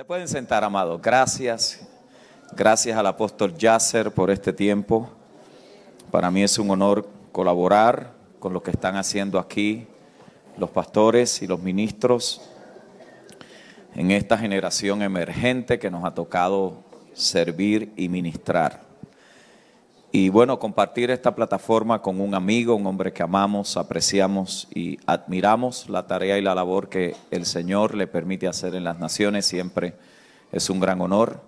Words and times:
Se 0.00 0.04
pueden 0.06 0.28
sentar, 0.28 0.64
amados. 0.64 0.98
Gracias. 1.02 1.78
Gracias 2.56 2.96
al 2.96 3.06
apóstol 3.06 3.54
Yasser 3.54 4.10
por 4.10 4.30
este 4.30 4.50
tiempo. 4.50 5.10
Para 6.10 6.30
mí 6.30 6.42
es 6.42 6.58
un 6.58 6.70
honor 6.70 7.06
colaborar 7.32 8.14
con 8.38 8.54
lo 8.54 8.62
que 8.62 8.70
están 8.70 8.96
haciendo 8.96 9.38
aquí 9.38 9.86
los 10.56 10.70
pastores 10.70 11.42
y 11.42 11.46
los 11.46 11.60
ministros 11.60 12.40
en 13.94 14.10
esta 14.10 14.38
generación 14.38 15.02
emergente 15.02 15.78
que 15.78 15.90
nos 15.90 16.02
ha 16.06 16.14
tocado 16.14 16.82
servir 17.12 17.92
y 17.94 18.08
ministrar. 18.08 18.89
Y 20.12 20.28
bueno, 20.28 20.58
compartir 20.58 21.10
esta 21.12 21.36
plataforma 21.36 22.02
con 22.02 22.20
un 22.20 22.34
amigo, 22.34 22.74
un 22.74 22.86
hombre 22.86 23.12
que 23.12 23.22
amamos, 23.22 23.76
apreciamos 23.76 24.66
y 24.74 24.98
admiramos 25.06 25.88
la 25.88 26.08
tarea 26.08 26.36
y 26.36 26.42
la 26.42 26.54
labor 26.54 26.88
que 26.88 27.14
el 27.30 27.46
Señor 27.46 27.94
le 27.94 28.08
permite 28.08 28.48
hacer 28.48 28.74
en 28.74 28.82
las 28.82 28.98
naciones, 28.98 29.46
siempre 29.46 29.94
es 30.50 30.68
un 30.68 30.80
gran 30.80 31.00
honor. 31.00 31.40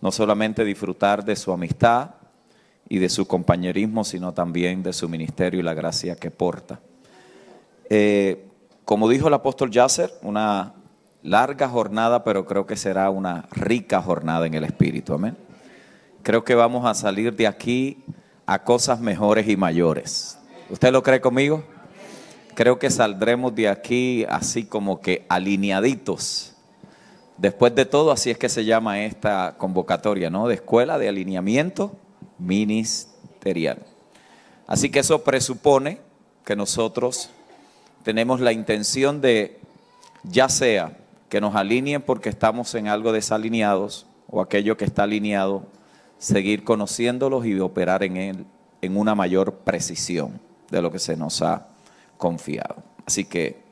No 0.00 0.10
solamente 0.12 0.64
disfrutar 0.64 1.26
de 1.26 1.36
su 1.36 1.52
amistad 1.52 2.12
y 2.88 2.98
de 2.98 3.10
su 3.10 3.26
compañerismo, 3.26 4.02
sino 4.02 4.32
también 4.32 4.82
de 4.82 4.94
su 4.94 5.06
ministerio 5.06 5.60
y 5.60 5.62
la 5.62 5.74
gracia 5.74 6.16
que 6.16 6.30
porta. 6.30 6.80
Eh, 7.90 8.46
como 8.86 9.10
dijo 9.10 9.28
el 9.28 9.34
apóstol 9.34 9.70
Yasser, 9.70 10.10
una 10.22 10.72
larga 11.22 11.68
jornada, 11.68 12.24
pero 12.24 12.46
creo 12.46 12.66
que 12.66 12.76
será 12.76 13.10
una 13.10 13.46
rica 13.50 14.00
jornada 14.00 14.46
en 14.46 14.54
el 14.54 14.64
Espíritu. 14.64 15.12
Amén. 15.12 15.36
Creo 16.22 16.44
que 16.44 16.54
vamos 16.54 16.84
a 16.84 16.94
salir 16.94 17.34
de 17.34 17.46
aquí 17.46 18.04
a 18.44 18.62
cosas 18.62 19.00
mejores 19.00 19.48
y 19.48 19.56
mayores. 19.56 20.38
¿Usted 20.68 20.92
lo 20.92 21.02
cree 21.02 21.20
conmigo? 21.20 21.64
Creo 22.54 22.78
que 22.78 22.90
saldremos 22.90 23.54
de 23.54 23.68
aquí 23.68 24.26
así 24.28 24.64
como 24.64 25.00
que 25.00 25.24
alineaditos. 25.30 26.54
Después 27.38 27.74
de 27.74 27.86
todo, 27.86 28.12
así 28.12 28.30
es 28.30 28.36
que 28.36 28.50
se 28.50 28.66
llama 28.66 29.02
esta 29.02 29.56
convocatoria, 29.56 30.28
¿no? 30.28 30.46
De 30.46 30.56
escuela 30.56 30.98
de 30.98 31.08
alineamiento 31.08 31.96
ministerial. 32.38 33.78
Así 34.66 34.90
que 34.90 34.98
eso 34.98 35.24
presupone 35.24 36.00
que 36.44 36.54
nosotros 36.54 37.30
tenemos 38.02 38.40
la 38.40 38.52
intención 38.52 39.22
de, 39.22 39.58
ya 40.22 40.50
sea 40.50 40.98
que 41.30 41.40
nos 41.40 41.56
alineen 41.56 42.02
porque 42.02 42.28
estamos 42.28 42.74
en 42.74 42.88
algo 42.88 43.12
desalineados 43.12 44.06
o 44.28 44.42
aquello 44.42 44.76
que 44.76 44.84
está 44.84 45.04
alineado 45.04 45.64
seguir 46.20 46.64
conociéndolos 46.64 47.46
y 47.46 47.58
operar 47.58 48.04
en 48.04 48.18
él 48.18 48.46
en 48.82 48.96
una 48.96 49.14
mayor 49.14 49.54
precisión 49.64 50.38
de 50.70 50.82
lo 50.82 50.92
que 50.92 50.98
se 50.98 51.16
nos 51.16 51.40
ha 51.40 51.68
confiado. 52.18 52.76
Así 53.06 53.24
que 53.24 53.62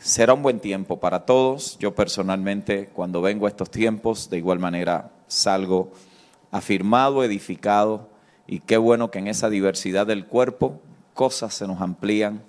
será 0.00 0.32
un 0.32 0.42
buen 0.42 0.60
tiempo 0.60 0.98
para 0.98 1.26
todos. 1.26 1.78
Yo 1.78 1.94
personalmente, 1.94 2.88
cuando 2.88 3.20
vengo 3.20 3.46
a 3.46 3.50
estos 3.50 3.70
tiempos, 3.70 4.30
de 4.30 4.38
igual 4.38 4.58
manera 4.58 5.12
salgo 5.28 5.92
afirmado, 6.50 7.22
edificado, 7.22 8.08
y 8.46 8.60
qué 8.60 8.78
bueno 8.78 9.10
que 9.10 9.18
en 9.18 9.28
esa 9.28 9.50
diversidad 9.50 10.06
del 10.06 10.26
cuerpo 10.26 10.80
cosas 11.12 11.54
se 11.54 11.66
nos 11.66 11.80
amplían 11.82 12.42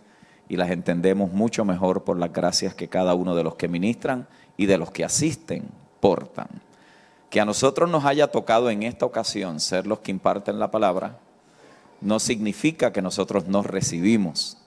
y 0.48 0.56
las 0.56 0.72
entendemos 0.72 1.34
mucho 1.34 1.66
mejor 1.66 2.04
por 2.04 2.18
las 2.18 2.32
gracias 2.32 2.74
que 2.74 2.88
cada 2.88 3.16
uno 3.16 3.36
de 3.36 3.44
los 3.44 3.56
que 3.56 3.68
ministran 3.68 4.28
y 4.58 4.66
de 4.66 4.78
los 4.78 4.92
que 4.92 5.04
asisten 5.04 5.66
portan. 6.00 6.65
Que 7.36 7.42
a 7.42 7.46
nosotros 7.46 7.90
nos 7.92 8.06
haya 8.06 8.28
tocado 8.28 8.70
en 8.70 8.84
esta 8.84 9.06
ocasión 9.06 9.60
ser 9.60 9.88
los 9.88 10.00
que 10.00 10.12
imparten 10.12 10.58
la 10.58 10.72
palabra, 10.72 11.20
no 12.00 12.18
significa 12.22 12.94
que 12.94 13.02
nosotros 13.02 13.46
no 13.50 13.62
recibimos 13.62 14.58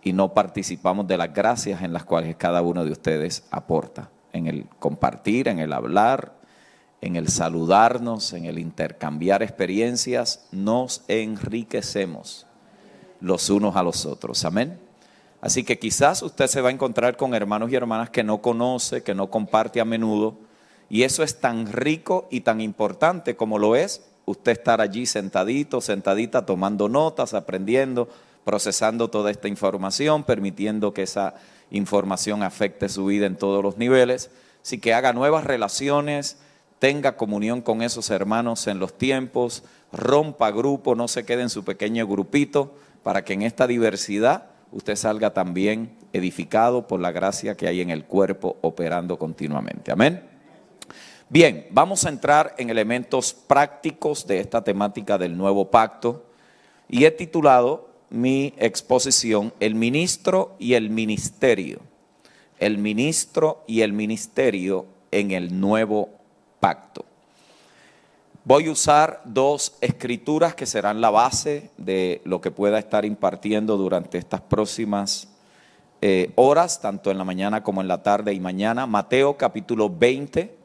y 0.00 0.12
no 0.12 0.32
participamos 0.32 1.08
de 1.08 1.16
las 1.16 1.34
gracias 1.34 1.82
en 1.82 1.92
las 1.92 2.04
cuales 2.04 2.36
cada 2.36 2.62
uno 2.62 2.84
de 2.84 2.92
ustedes 2.92 3.42
aporta, 3.50 4.08
en 4.32 4.46
el 4.46 4.68
compartir, 4.78 5.48
en 5.48 5.58
el 5.58 5.72
hablar, 5.72 6.36
en 7.00 7.16
el 7.16 7.26
saludarnos, 7.26 8.34
en 8.34 8.44
el 8.44 8.60
intercambiar 8.60 9.42
experiencias, 9.42 10.46
nos 10.52 11.02
enriquecemos 11.08 12.46
los 13.20 13.50
unos 13.50 13.74
a 13.74 13.82
los 13.82 14.06
otros. 14.06 14.44
Amén. 14.44 14.78
Así 15.40 15.64
que 15.64 15.80
quizás 15.80 16.22
usted 16.22 16.46
se 16.46 16.60
va 16.60 16.68
a 16.68 16.72
encontrar 16.72 17.16
con 17.16 17.34
hermanos 17.34 17.72
y 17.72 17.74
hermanas 17.74 18.10
que 18.10 18.22
no 18.22 18.40
conoce, 18.40 19.02
que 19.02 19.12
no 19.12 19.28
comparte 19.28 19.80
a 19.80 19.84
menudo, 19.84 20.38
y 20.90 21.04
eso 21.04 21.22
es 21.22 21.40
tan 21.40 21.72
rico 21.72 22.26
y 22.30 22.40
tan 22.40 22.60
importante 22.60 23.36
como 23.36 23.58
lo 23.58 23.76
es 23.76 24.02
usted 24.26 24.52
estar 24.52 24.80
allí 24.80 25.06
sentadito, 25.06 25.80
sentadita, 25.80 26.44
tomando 26.44 26.88
notas, 26.88 27.34
aprendiendo, 27.34 28.08
procesando 28.44 29.08
toda 29.08 29.30
esta 29.30 29.48
información, 29.48 30.24
permitiendo 30.24 30.92
que 30.92 31.02
esa 31.02 31.34
información 31.70 32.42
afecte 32.42 32.88
su 32.88 33.06
vida 33.06 33.26
en 33.26 33.36
todos 33.36 33.62
los 33.62 33.76
niveles. 33.76 34.30
Así 34.62 34.78
que 34.78 34.94
haga 34.94 35.12
nuevas 35.12 35.44
relaciones, 35.44 36.38
tenga 36.78 37.16
comunión 37.16 37.60
con 37.60 37.82
esos 37.82 38.10
hermanos 38.10 38.66
en 38.66 38.78
los 38.78 38.96
tiempos, 38.96 39.62
rompa 39.92 40.50
grupo, 40.50 40.94
no 40.94 41.08
se 41.08 41.24
quede 41.24 41.42
en 41.42 41.50
su 41.50 41.64
pequeño 41.64 42.06
grupito, 42.06 42.74
para 43.02 43.24
que 43.24 43.32
en 43.32 43.42
esta 43.42 43.66
diversidad 43.66 44.46
usted 44.72 44.96
salga 44.96 45.32
también 45.32 45.96
edificado 46.12 46.86
por 46.86 47.00
la 47.00 47.12
gracia 47.12 47.56
que 47.56 47.66
hay 47.66 47.80
en 47.80 47.90
el 47.90 48.04
cuerpo 48.04 48.58
operando 48.60 49.18
continuamente. 49.18 49.90
Amén. 49.90 50.29
Bien, 51.32 51.68
vamos 51.70 52.04
a 52.04 52.08
entrar 52.08 52.56
en 52.58 52.70
elementos 52.70 53.32
prácticos 53.32 54.26
de 54.26 54.40
esta 54.40 54.64
temática 54.64 55.16
del 55.16 55.36
nuevo 55.36 55.70
pacto 55.70 56.24
y 56.88 57.04
he 57.04 57.12
titulado 57.12 57.88
mi 58.10 58.52
exposición 58.56 59.52
El 59.60 59.76
ministro 59.76 60.56
y 60.58 60.74
el 60.74 60.90
ministerio. 60.90 61.82
El 62.58 62.78
ministro 62.78 63.62
y 63.68 63.82
el 63.82 63.92
ministerio 63.92 64.86
en 65.12 65.30
el 65.30 65.60
nuevo 65.60 66.08
pacto. 66.58 67.04
Voy 68.44 68.66
a 68.66 68.72
usar 68.72 69.22
dos 69.24 69.76
escrituras 69.80 70.56
que 70.56 70.66
serán 70.66 71.00
la 71.00 71.10
base 71.10 71.70
de 71.76 72.22
lo 72.24 72.40
que 72.40 72.50
pueda 72.50 72.76
estar 72.80 73.04
impartiendo 73.04 73.76
durante 73.76 74.18
estas 74.18 74.40
próximas 74.40 75.28
eh, 76.02 76.32
horas, 76.34 76.80
tanto 76.80 77.12
en 77.12 77.18
la 77.18 77.24
mañana 77.24 77.62
como 77.62 77.80
en 77.80 77.86
la 77.86 78.02
tarde 78.02 78.34
y 78.34 78.40
mañana. 78.40 78.84
Mateo 78.88 79.36
capítulo 79.36 79.88
20 79.88 80.58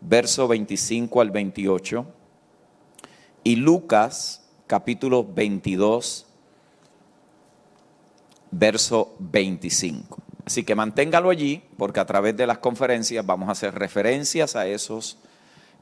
verso 0.00 0.48
25 0.48 1.20
al 1.20 1.30
28, 1.30 2.06
y 3.44 3.56
Lucas 3.56 4.48
capítulo 4.66 5.24
22, 5.24 6.26
verso 8.50 9.14
25. 9.18 10.18
Así 10.46 10.64
que 10.64 10.74
manténgalo 10.74 11.30
allí, 11.30 11.62
porque 11.76 12.00
a 12.00 12.06
través 12.06 12.36
de 12.36 12.46
las 12.46 12.58
conferencias 12.58 13.24
vamos 13.24 13.48
a 13.48 13.52
hacer 13.52 13.74
referencias 13.74 14.56
a 14.56 14.66
esos 14.66 15.18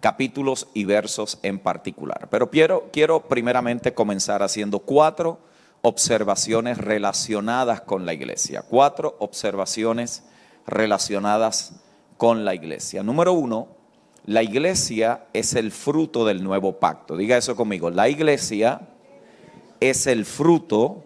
capítulos 0.01 0.69
y 0.75 0.85
versos 0.85 1.39
en 1.43 1.59
particular. 1.59 2.29
Pero 2.31 2.51
quiero, 2.51 2.89
quiero 2.93 3.29
primeramente 3.29 3.95
comenzar 3.95 4.43
haciendo 4.43 4.81
cuatro 4.81 5.39
observaciones 5.83 6.79
relacionadas 6.79 7.81
con 7.81 8.07
la 8.07 8.13
iglesia. 8.13 8.63
Cuatro 8.63 9.17
observaciones 9.21 10.25
relacionadas 10.67 11.75
con 12.17 12.45
la 12.45 12.55
iglesia. 12.55 13.03
Número 13.03 13.33
uno, 13.33 13.76
la 14.27 14.43
iglesia 14.43 15.27
es 15.33 15.55
el 15.55 15.71
fruto 15.71 16.25
del 16.25 16.43
nuevo 16.43 16.81
pacto. 16.81 17.17
Diga 17.17 17.37
eso 17.37 17.55
conmigo. 17.55 17.91
La 17.91 18.09
iglesia 18.09 18.81
es 19.79 20.09
el 20.09 20.25
fruto 20.25 21.05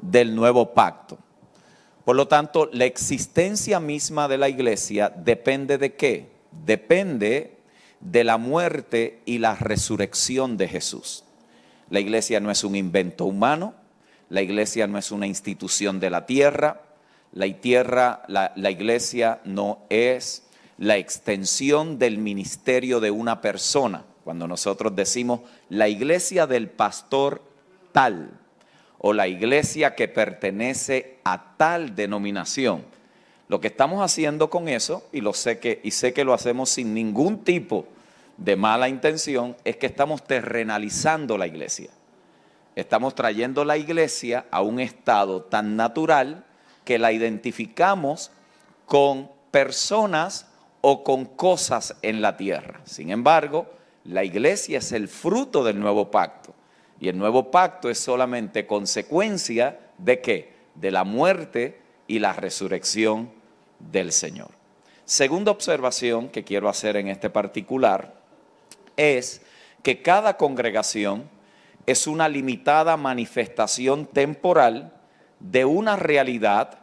del 0.00 0.34
nuevo 0.34 0.72
pacto. 0.72 1.18
Por 2.04 2.14
lo 2.14 2.28
tanto, 2.28 2.70
la 2.72 2.84
existencia 2.84 3.80
misma 3.80 4.28
de 4.28 4.38
la 4.38 4.48
iglesia 4.48 5.10
depende 5.10 5.76
de 5.76 5.94
qué? 5.96 6.30
Depende 6.64 7.56
de 8.00 8.22
la 8.22 8.36
muerte 8.36 9.22
y 9.24 9.38
la 9.38 9.56
resurrección 9.56 10.56
de 10.56 10.68
Jesús. 10.68 11.24
La 11.90 11.98
iglesia 11.98 12.38
no 12.38 12.52
es 12.52 12.62
un 12.62 12.76
invento 12.76 13.24
humano, 13.24 13.74
la 14.28 14.40
iglesia 14.42 14.86
no 14.86 14.98
es 14.98 15.10
una 15.10 15.26
institución 15.26 15.98
de 15.98 16.10
la 16.10 16.26
tierra, 16.26 16.82
la 17.32 17.52
tierra, 17.60 18.22
la, 18.28 18.52
la 18.54 18.70
iglesia 18.70 19.40
no 19.44 19.80
es 19.90 20.45
la 20.78 20.96
extensión 20.96 21.98
del 21.98 22.18
ministerio 22.18 23.00
de 23.00 23.10
una 23.10 23.40
persona. 23.40 24.04
Cuando 24.24 24.46
nosotros 24.46 24.94
decimos 24.94 25.40
la 25.68 25.88
iglesia 25.88 26.46
del 26.46 26.68
pastor 26.68 27.42
tal 27.92 28.30
o 28.98 29.12
la 29.12 29.28
iglesia 29.28 29.94
que 29.94 30.08
pertenece 30.08 31.18
a 31.24 31.56
tal 31.56 31.94
denominación, 31.94 32.84
lo 33.48 33.60
que 33.60 33.68
estamos 33.68 34.02
haciendo 34.02 34.50
con 34.50 34.68
eso, 34.68 35.04
y 35.12 35.20
lo 35.20 35.32
sé 35.32 35.60
que, 35.60 35.80
y 35.84 35.92
sé 35.92 36.12
que 36.12 36.24
lo 36.24 36.34
hacemos 36.34 36.70
sin 36.70 36.94
ningún 36.94 37.44
tipo 37.44 37.86
de 38.36 38.56
mala 38.56 38.88
intención, 38.88 39.56
es 39.64 39.76
que 39.76 39.86
estamos 39.86 40.24
terrenalizando 40.24 41.38
la 41.38 41.46
iglesia. 41.46 41.90
Estamos 42.74 43.14
trayendo 43.14 43.64
la 43.64 43.76
iglesia 43.76 44.46
a 44.50 44.62
un 44.62 44.80
estado 44.80 45.42
tan 45.42 45.76
natural 45.76 46.44
que 46.84 46.98
la 46.98 47.12
identificamos 47.12 48.32
con 48.86 49.30
personas 49.50 50.46
o 50.80 51.02
con 51.02 51.24
cosas 51.24 51.96
en 52.02 52.20
la 52.20 52.36
tierra. 52.36 52.80
Sin 52.84 53.10
embargo, 53.10 53.66
la 54.04 54.24
iglesia 54.24 54.78
es 54.78 54.92
el 54.92 55.08
fruto 55.08 55.64
del 55.64 55.80
nuevo 55.80 56.10
pacto. 56.10 56.54
Y 57.00 57.08
el 57.08 57.18
nuevo 57.18 57.50
pacto 57.50 57.90
es 57.90 57.98
solamente 57.98 58.66
consecuencia 58.66 59.78
de 59.98 60.20
qué? 60.20 60.54
De 60.74 60.90
la 60.90 61.04
muerte 61.04 61.80
y 62.06 62.18
la 62.18 62.32
resurrección 62.32 63.30
del 63.78 64.12
Señor. 64.12 64.50
Segunda 65.04 65.50
observación 65.50 66.28
que 66.28 66.44
quiero 66.44 66.68
hacer 66.68 66.96
en 66.96 67.08
este 67.08 67.30
particular 67.30 68.14
es 68.96 69.42
que 69.82 70.02
cada 70.02 70.36
congregación 70.36 71.28
es 71.86 72.06
una 72.06 72.28
limitada 72.28 72.96
manifestación 72.96 74.06
temporal 74.06 74.92
de 75.38 75.64
una 75.64 75.96
realidad 75.96 76.78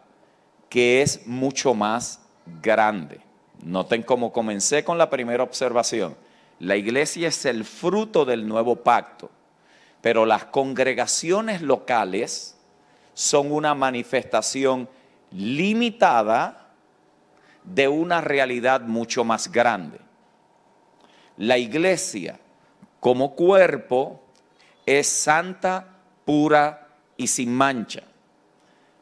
que 0.69 1.01
es 1.01 1.27
mucho 1.27 1.73
más 1.73 2.21
grande. 2.61 3.19
Noten 3.63 4.03
cómo 4.03 4.33
comencé 4.33 4.83
con 4.83 4.97
la 4.97 5.09
primera 5.09 5.43
observación. 5.43 6.15
La 6.59 6.75
iglesia 6.75 7.29
es 7.29 7.45
el 7.45 7.63
fruto 7.63 8.25
del 8.25 8.47
nuevo 8.47 8.77
pacto, 8.77 9.31
pero 10.01 10.25
las 10.25 10.45
congregaciones 10.45 11.61
locales 11.61 12.57
son 13.13 13.51
una 13.51 13.73
manifestación 13.73 14.89
limitada 15.31 16.71
de 17.63 17.87
una 17.87 18.21
realidad 18.21 18.81
mucho 18.81 19.23
más 19.23 19.51
grande. 19.51 19.99
La 21.37 21.57
iglesia 21.57 22.39
como 22.99 23.35
cuerpo 23.35 24.21
es 24.85 25.07
santa, 25.07 25.87
pura 26.25 26.89
y 27.17 27.27
sin 27.27 27.53
mancha. 27.53 28.03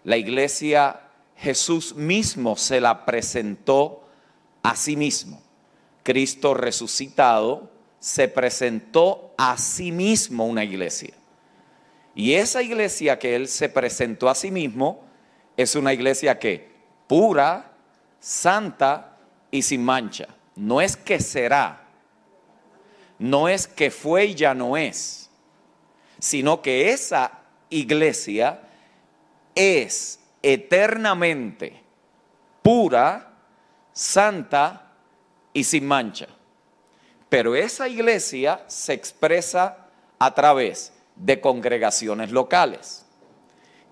La 0.03 0.17
iglesia 0.17 1.01
Jesús 1.35 1.95
mismo 1.95 2.55
se 2.55 2.79
la 2.79 3.05
presentó 3.05 4.00
a 4.63 4.75
sí 4.75 4.95
mismo. 4.95 5.41
Cristo 6.03 6.53
resucitado 6.53 7.69
se 7.99 8.27
presentó 8.27 9.33
a 9.37 9.57
sí 9.57 9.91
mismo 9.91 10.45
una 10.45 10.63
iglesia. 10.63 11.13
Y 12.15 12.33
esa 12.33 12.61
iglesia 12.61 13.19
que 13.19 13.35
Él 13.35 13.47
se 13.47 13.69
presentó 13.69 14.29
a 14.29 14.35
sí 14.35 14.51
mismo 14.51 15.03
es 15.55 15.75
una 15.75 15.93
iglesia 15.93 16.39
que 16.39 16.71
pura, 17.07 17.71
santa 18.19 19.17
y 19.49 19.61
sin 19.61 19.83
mancha. 19.83 20.27
No 20.55 20.81
es 20.81 20.97
que 20.97 21.19
será, 21.19 21.87
no 23.19 23.47
es 23.47 23.67
que 23.67 23.91
fue 23.91 24.25
y 24.25 24.35
ya 24.35 24.53
no 24.53 24.75
es, 24.75 25.29
sino 26.19 26.61
que 26.61 26.91
esa 26.91 27.39
iglesia 27.69 28.61
es 29.55 30.19
eternamente 30.41 31.81
pura, 32.61 33.30
santa 33.93 34.91
y 35.53 35.63
sin 35.63 35.87
mancha. 35.87 36.27
Pero 37.29 37.55
esa 37.55 37.87
iglesia 37.87 38.63
se 38.67 38.93
expresa 38.93 39.87
a 40.19 40.33
través 40.33 40.93
de 41.15 41.39
congregaciones 41.39 42.31
locales. 42.31 43.05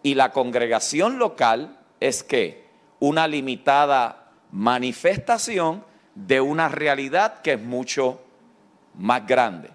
Y 0.03 0.15
la 0.15 0.31
congregación 0.31 1.19
local 1.19 1.77
es 1.99 2.23
que 2.23 2.65
una 2.99 3.27
limitada 3.27 4.31
manifestación 4.51 5.83
de 6.15 6.41
una 6.41 6.69
realidad 6.69 7.41
que 7.41 7.53
es 7.53 7.61
mucho 7.61 8.21
más 8.95 9.25
grande. 9.25 9.69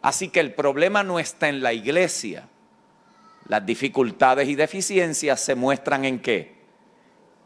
Así 0.00 0.28
que 0.28 0.40
el 0.40 0.54
problema 0.54 1.02
no 1.02 1.18
está 1.18 1.48
en 1.48 1.62
la 1.62 1.72
iglesia. 1.72 2.48
Las 3.46 3.64
dificultades 3.66 4.48
y 4.48 4.54
deficiencias 4.54 5.40
se 5.40 5.54
muestran 5.54 6.04
en 6.04 6.20
qué? 6.20 6.54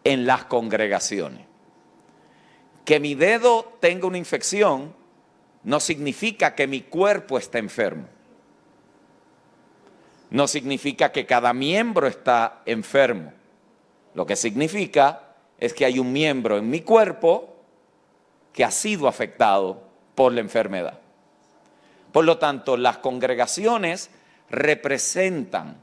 En 0.05 0.27
las 0.27 0.45
congregaciones. 0.45 1.47
Que 2.87 3.01
mi 3.01 3.15
dedo 3.15 3.77
tenga 3.81 4.07
una 4.07 4.17
infección 4.17 4.95
no 5.65 5.81
significa 5.81 6.55
que 6.55 6.67
mi 6.67 6.81
cuerpo 6.81 7.37
esté 7.37 7.59
enfermo 7.59 8.07
no 10.31 10.49
significa 10.49 11.13
que 11.13 11.27
cada 11.27 11.53
miembro 11.53 12.07
está 12.07 12.63
enfermo. 12.67 13.33
Lo 14.15 14.27
que 14.27 14.37
significa 14.37 15.23
es 15.59 15.73
que 15.73 15.85
hay 15.85 15.99
un 15.99 16.13
miembro 16.13 16.59
en 16.59 16.69
mi 16.69 16.81
cuerpo 16.81 17.55
que 18.53 18.65
ha 18.65 18.71
sido 18.71 19.09
afectado 19.09 19.83
por 20.15 20.33
la 20.33 20.41
enfermedad. 20.41 20.99
Por 22.13 22.25
lo 22.25 22.39
tanto, 22.39 22.77
las 22.77 22.99
congregaciones 22.99 24.11
representan 24.49 25.77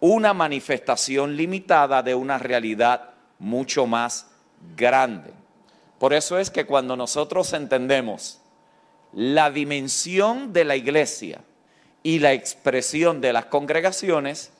una 0.00 0.34
manifestación 0.34 1.36
limitada 1.36 2.02
de 2.02 2.14
una 2.14 2.38
realidad 2.38 3.10
mucho 3.38 3.86
más 3.86 4.30
grande. 4.76 5.32
Por 5.98 6.12
eso 6.12 6.38
es 6.38 6.50
que 6.50 6.66
cuando 6.66 6.96
nosotros 6.96 7.52
entendemos 7.52 8.40
la 9.12 9.50
dimensión 9.50 10.52
de 10.52 10.64
la 10.64 10.76
iglesia, 10.76 11.42
y 12.02 12.20
la 12.20 12.32
expresión 12.32 13.20
de 13.20 13.32
las 13.32 13.46
congregaciones, 13.46 14.50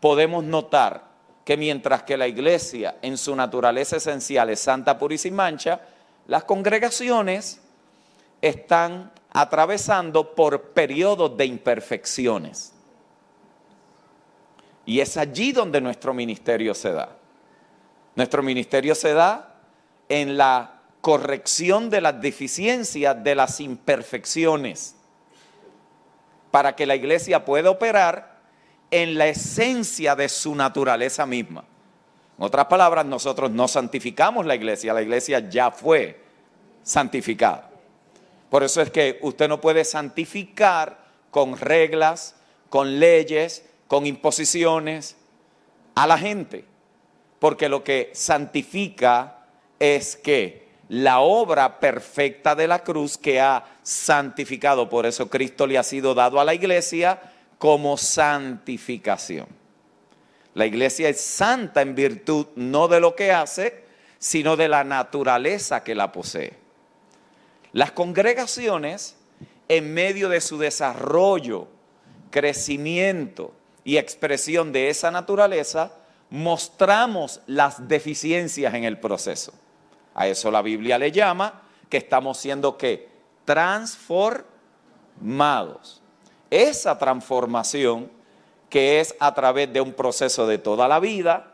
podemos 0.00 0.44
notar 0.44 1.04
que 1.44 1.56
mientras 1.56 2.02
que 2.02 2.16
la 2.16 2.28
iglesia 2.28 2.96
en 3.02 3.18
su 3.18 3.34
naturaleza 3.34 3.96
esencial 3.96 4.50
es 4.50 4.60
santa, 4.60 4.98
pura 4.98 5.14
y 5.14 5.18
sin 5.18 5.34
mancha, 5.34 5.80
las 6.26 6.44
congregaciones 6.44 7.60
están 8.40 9.10
atravesando 9.30 10.34
por 10.34 10.70
periodos 10.70 11.36
de 11.36 11.46
imperfecciones. 11.46 12.72
Y 14.86 15.00
es 15.00 15.16
allí 15.16 15.52
donde 15.52 15.80
nuestro 15.80 16.14
ministerio 16.14 16.74
se 16.74 16.92
da. 16.92 17.16
Nuestro 18.14 18.42
ministerio 18.42 18.94
se 18.94 19.14
da 19.14 19.56
en 20.08 20.36
la 20.36 20.73
corrección 21.04 21.90
de 21.90 22.00
las 22.00 22.18
deficiencias, 22.18 23.22
de 23.22 23.34
las 23.34 23.60
imperfecciones 23.60 24.96
para 26.50 26.74
que 26.74 26.86
la 26.86 26.96
iglesia 26.96 27.44
pueda 27.44 27.68
operar 27.68 28.38
en 28.90 29.18
la 29.18 29.26
esencia 29.26 30.16
de 30.16 30.30
su 30.30 30.54
naturaleza 30.54 31.26
misma. 31.26 31.62
En 32.38 32.44
otras 32.44 32.64
palabras, 32.68 33.04
nosotros 33.04 33.50
no 33.50 33.68
santificamos 33.68 34.46
la 34.46 34.54
iglesia, 34.54 34.94
la 34.94 35.02
iglesia 35.02 35.46
ya 35.46 35.70
fue 35.70 36.22
santificada. 36.82 37.68
Por 38.48 38.62
eso 38.62 38.80
es 38.80 38.90
que 38.90 39.18
usted 39.20 39.46
no 39.46 39.60
puede 39.60 39.84
santificar 39.84 41.04
con 41.30 41.58
reglas, 41.58 42.34
con 42.70 42.98
leyes, 42.98 43.66
con 43.88 44.06
imposiciones 44.06 45.18
a 45.96 46.06
la 46.06 46.16
gente, 46.16 46.64
porque 47.40 47.68
lo 47.68 47.84
que 47.84 48.10
santifica 48.14 49.44
es 49.78 50.16
que 50.16 50.63
la 50.94 51.18
obra 51.18 51.80
perfecta 51.80 52.54
de 52.54 52.68
la 52.68 52.84
cruz 52.84 53.18
que 53.18 53.40
ha 53.40 53.64
santificado. 53.82 54.88
Por 54.88 55.06
eso 55.06 55.28
Cristo 55.28 55.66
le 55.66 55.76
ha 55.76 55.82
sido 55.82 56.14
dado 56.14 56.38
a 56.38 56.44
la 56.44 56.54
iglesia 56.54 57.20
como 57.58 57.96
santificación. 57.96 59.48
La 60.54 60.66
iglesia 60.66 61.08
es 61.08 61.20
santa 61.20 61.82
en 61.82 61.96
virtud 61.96 62.46
no 62.54 62.86
de 62.86 63.00
lo 63.00 63.16
que 63.16 63.32
hace, 63.32 63.82
sino 64.20 64.56
de 64.56 64.68
la 64.68 64.84
naturaleza 64.84 65.82
que 65.82 65.96
la 65.96 66.12
posee. 66.12 66.52
Las 67.72 67.90
congregaciones, 67.90 69.16
en 69.66 69.92
medio 69.94 70.28
de 70.28 70.40
su 70.40 70.58
desarrollo, 70.58 71.66
crecimiento 72.30 73.52
y 73.82 73.96
expresión 73.96 74.70
de 74.70 74.90
esa 74.90 75.10
naturaleza, 75.10 75.92
mostramos 76.30 77.40
las 77.48 77.88
deficiencias 77.88 78.74
en 78.74 78.84
el 78.84 79.00
proceso. 79.00 79.52
A 80.14 80.28
eso 80.28 80.50
la 80.50 80.62
Biblia 80.62 80.98
le 80.98 81.12
llama 81.12 81.62
que 81.88 81.98
estamos 81.98 82.38
siendo 82.38 82.78
que 82.78 83.08
transformados. 83.44 86.00
Esa 86.50 86.98
transformación 86.98 88.10
que 88.74 88.98
es 88.98 89.14
a 89.20 89.32
través 89.34 89.72
de 89.72 89.80
un 89.80 89.92
proceso 89.92 90.48
de 90.48 90.58
toda 90.58 90.88
la 90.88 90.98
vida, 90.98 91.52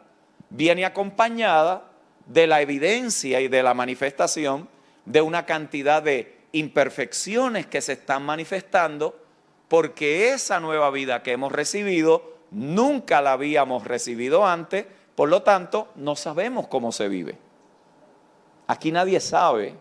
viene 0.48 0.86
acompañada 0.86 1.84
de 2.24 2.46
la 2.46 2.62
evidencia 2.62 3.42
y 3.42 3.48
de 3.48 3.62
la 3.62 3.74
manifestación 3.74 4.70
de 5.04 5.20
una 5.20 5.44
cantidad 5.44 6.02
de 6.02 6.38
imperfecciones 6.52 7.66
que 7.66 7.82
se 7.82 7.92
están 7.92 8.22
manifestando 8.22 9.20
porque 9.68 10.32
esa 10.32 10.60
nueva 10.60 10.90
vida 10.90 11.22
que 11.22 11.32
hemos 11.32 11.52
recibido 11.52 12.38
nunca 12.50 13.20
la 13.20 13.32
habíamos 13.32 13.86
recibido 13.86 14.46
antes, 14.46 14.86
por 15.14 15.28
lo 15.28 15.42
tanto 15.42 15.88
no 15.96 16.16
sabemos 16.16 16.68
cómo 16.68 16.90
se 16.90 17.08
vive. 17.08 17.36
Aquí 18.70 18.92
nadie 18.92 19.18
sabe 19.18 19.74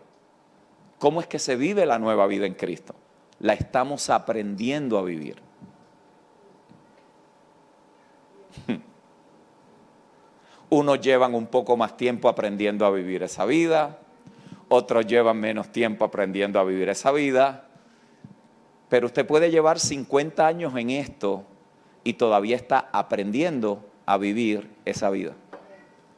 cómo 0.98 1.20
es 1.20 1.28
que 1.28 1.38
se 1.38 1.54
vive 1.54 1.86
la 1.86 2.00
nueva 2.00 2.26
vida 2.26 2.44
en 2.44 2.54
Cristo. 2.54 2.92
La 3.38 3.52
estamos 3.52 4.10
aprendiendo 4.10 4.98
a 4.98 5.02
vivir. 5.02 5.36
Unos 10.70 11.00
llevan 11.00 11.36
un 11.36 11.46
poco 11.46 11.76
más 11.76 11.96
tiempo 11.96 12.28
aprendiendo 12.28 12.84
a 12.84 12.90
vivir 12.90 13.22
esa 13.22 13.44
vida, 13.44 14.00
otros 14.68 15.06
llevan 15.06 15.38
menos 15.38 15.70
tiempo 15.70 16.04
aprendiendo 16.04 16.58
a 16.58 16.64
vivir 16.64 16.88
esa 16.88 17.12
vida, 17.12 17.68
pero 18.88 19.06
usted 19.06 19.24
puede 19.24 19.52
llevar 19.52 19.78
50 19.78 20.44
años 20.44 20.74
en 20.76 20.90
esto 20.90 21.44
y 22.02 22.14
todavía 22.14 22.56
está 22.56 22.88
aprendiendo 22.90 23.88
a 24.04 24.16
vivir 24.18 24.68
esa 24.84 25.10
vida. 25.10 25.36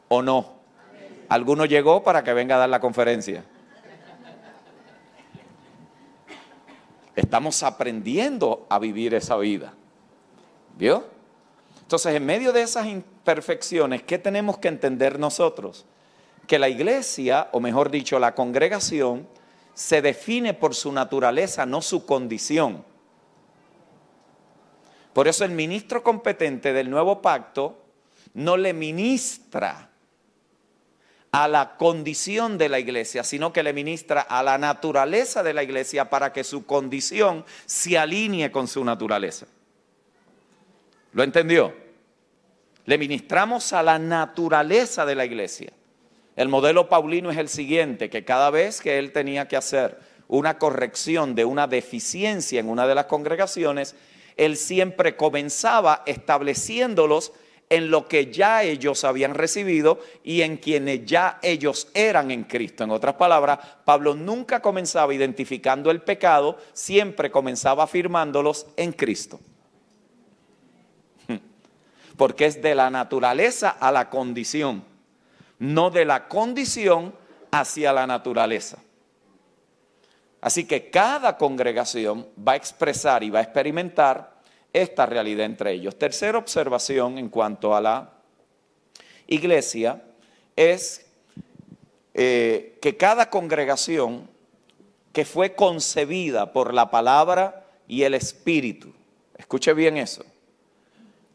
¿O 0.07 0.23
no? 0.23 0.52
Alguno 1.33 1.65
llegó 1.65 2.03
para 2.03 2.23
que 2.23 2.31
venga 2.31 2.55
a 2.55 2.59
dar 2.59 2.69
la 2.69 2.79
conferencia. 2.79 3.43
Estamos 7.15 7.63
aprendiendo 7.63 8.67
a 8.69 8.77
vivir 8.77 9.15
esa 9.15 9.35
vida. 9.37 9.73
¿Vio? 10.77 11.03
Entonces, 11.81 12.13
en 12.13 12.23
medio 12.23 12.53
de 12.53 12.61
esas 12.61 12.85
imperfecciones, 12.85 14.03
¿qué 14.03 14.19
tenemos 14.19 14.59
que 14.59 14.67
entender 14.67 15.17
nosotros? 15.17 15.87
que 16.45 16.59
la 16.59 16.69
iglesia, 16.69 17.47
o 17.53 17.59
mejor 17.59 17.89
dicho, 17.89 18.19
la 18.19 18.35
congregación, 18.35 19.27
se 19.73 20.03
define 20.03 20.53
por 20.53 20.75
su 20.75 20.91
naturaleza, 20.91 21.65
no 21.65 21.81
su 21.81 22.05
condición. 22.05 22.85
Por 25.13 25.27
eso 25.27 25.45
el 25.45 25.51
ministro 25.51 26.03
competente 26.03 26.73
del 26.73 26.91
nuevo 26.91 27.21
pacto 27.21 27.77
no 28.33 28.57
le 28.57 28.73
ministra 28.73 29.92
a 31.33 31.47
la 31.47 31.77
condición 31.77 32.59
de 32.59 32.69
la 32.69 32.77
iglesia, 32.79 33.23
sino 33.23 33.51
que 33.51 33.63
le 33.63 33.73
ministra 33.73 34.21
a 34.21 34.43
la 34.43 34.59
naturaleza 34.59 35.41
de 35.41 35.55
la 35.55 35.63
iglesia 35.63 36.07
para 36.07 36.31
que 36.31 36.43
su 36.43 36.67
condición 36.67 37.43
se 37.65 37.97
alinee 37.97 38.51
con 38.51 38.67
su 38.67 38.85
naturaleza. 38.85 39.47
¿Lo 41.11 41.23
entendió? 41.23 41.73
Le 42.85 42.99
ministramos 42.99 43.73
a 43.73 43.81
la 43.81 43.97
naturaleza 43.97 45.07
de 45.07 45.15
la 45.15 45.25
iglesia. 45.25 45.73
El 46.35 46.49
modelo 46.49 46.87
paulino 46.87 47.31
es 47.31 47.37
el 47.37 47.49
siguiente, 47.49 48.11
que 48.11 48.23
cada 48.23 48.51
vez 48.51 48.79
que 48.79 48.99
él 48.99 49.11
tenía 49.11 49.47
que 49.47 49.57
hacer 49.57 49.99
una 50.27 50.59
corrección 50.59 51.33
de 51.33 51.45
una 51.45 51.65
deficiencia 51.65 52.59
en 52.59 52.69
una 52.69 52.85
de 52.85 52.93
las 52.93 53.05
congregaciones, 53.05 53.95
él 54.37 54.55
siempre 54.55 55.15
comenzaba 55.15 56.03
estableciéndolos 56.05 57.33
en 57.69 57.89
lo 57.89 58.07
que 58.07 58.31
ya 58.31 58.63
ellos 58.63 59.03
habían 59.03 59.33
recibido 59.33 59.99
y 60.23 60.41
en 60.41 60.57
quienes 60.57 61.05
ya 61.05 61.39
ellos 61.41 61.87
eran 61.93 62.31
en 62.31 62.43
Cristo. 62.43 62.83
En 62.83 62.91
otras 62.91 63.15
palabras, 63.15 63.59
Pablo 63.83 64.15
nunca 64.15 64.61
comenzaba 64.61 65.13
identificando 65.13 65.89
el 65.89 66.01
pecado, 66.01 66.57
siempre 66.73 67.31
comenzaba 67.31 67.83
afirmándolos 67.83 68.67
en 68.77 68.91
Cristo. 68.91 69.39
Porque 72.17 72.45
es 72.45 72.61
de 72.61 72.75
la 72.75 72.89
naturaleza 72.89 73.69
a 73.69 73.91
la 73.91 74.09
condición, 74.09 74.83
no 75.59 75.89
de 75.89 76.05
la 76.05 76.27
condición 76.27 77.13
hacia 77.51 77.93
la 77.93 78.05
naturaleza. 78.05 78.77
Así 80.41 80.65
que 80.65 80.89
cada 80.89 81.37
congregación 81.37 82.27
va 82.37 82.51
a 82.51 82.57
expresar 82.57 83.23
y 83.23 83.29
va 83.29 83.39
a 83.39 83.43
experimentar 83.43 84.32
esta 84.73 85.05
realidad 85.05 85.45
entre 85.45 85.71
ellos. 85.71 85.97
Tercera 85.97 86.37
observación 86.37 87.19
en 87.19 87.29
cuanto 87.29 87.75
a 87.75 87.81
la 87.81 88.09
iglesia 89.27 90.03
es 90.55 91.05
eh, 92.15 92.77
que 92.81 92.97
cada 92.97 93.29
congregación 93.29 94.27
que 95.13 95.25
fue 95.25 95.53
concebida 95.53 96.51
por 96.51 96.73
la 96.73 96.89
palabra 96.89 97.67
y 97.87 98.01
el 98.01 98.15
espíritu, 98.15 98.91
escuche 99.37 99.73
bien 99.73 99.97
eso, 99.97 100.25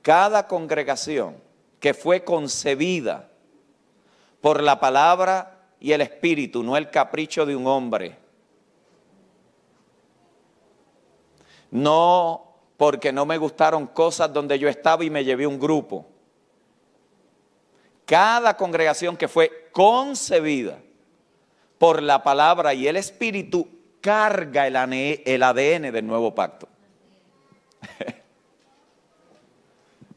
cada 0.02 0.48
congregación 0.48 1.36
que 1.78 1.94
fue 1.94 2.24
concebida 2.24 3.28
por 4.40 4.62
la 4.62 4.80
palabra 4.80 5.60
y 5.80 5.92
el 5.92 6.00
espíritu, 6.00 6.64
no 6.64 6.76
el 6.76 6.90
capricho 6.90 7.46
de 7.46 7.54
un 7.54 7.66
hombre, 7.68 8.16
no 11.70 12.47
porque 12.78 13.12
no 13.12 13.26
me 13.26 13.36
gustaron 13.36 13.88
cosas 13.88 14.32
donde 14.32 14.58
yo 14.58 14.68
estaba 14.68 15.04
y 15.04 15.10
me 15.10 15.24
llevé 15.24 15.46
un 15.46 15.58
grupo. 15.58 16.06
Cada 18.06 18.56
congregación 18.56 19.16
que 19.16 19.28
fue 19.28 19.68
concebida 19.72 20.78
por 21.76 22.00
la 22.00 22.22
palabra 22.22 22.72
y 22.72 22.86
el 22.86 22.96
Espíritu 22.96 23.68
carga 24.00 24.68
el 24.68 24.76
ADN 24.76 25.92
del 25.92 26.06
nuevo 26.06 26.34
pacto. 26.34 26.68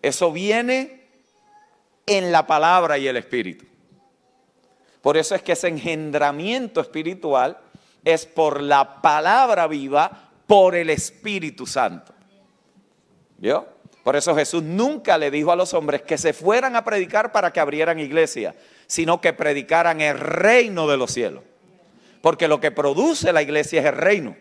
Eso 0.03 0.31
viene 0.31 1.01
en 2.05 2.31
la 2.31 2.45
palabra 2.45 2.99
y 2.99 3.07
el 3.07 3.17
Espíritu. 3.17 3.65
Por 5.01 5.17
eso 5.17 5.33
es 5.33 5.41
que 5.41 5.53
ese 5.53 5.67
engendramiento 5.67 6.79
espiritual 6.79 7.57
es 8.03 8.27
por 8.27 8.61
la 8.61 9.01
palabra 9.01 9.65
viva, 9.65 10.29
por 10.45 10.75
el 10.75 10.91
Espíritu 10.91 11.65
Santo. 11.65 12.13
¿Vio? 13.41 13.65
Por 14.03 14.15
eso 14.15 14.36
Jesús 14.36 14.62
nunca 14.62 15.17
le 15.17 15.31
dijo 15.31 15.51
a 15.51 15.55
los 15.55 15.74
hombres 15.74 16.03
que 16.03 16.19
se 16.19 16.31
fueran 16.31 16.75
a 16.75 16.83
predicar 16.83 17.31
para 17.31 17.51
que 17.51 17.60
abrieran 17.60 18.00
iglesia, 18.00 18.55
sino 18.86 19.19
que 19.19 19.33
predicaran 19.33 20.00
el 20.00 20.19
reino 20.19 20.88
de 20.88 20.98
los 20.98 21.12
cielos. 21.12 21.43
Porque 22.21 22.48
lo 22.48 22.60
que 22.60 22.69
produce 22.69 23.33
la 23.33 23.41
iglesia 23.41 23.81
es 23.81 23.88
el 23.88 23.95
reino. 23.98 24.38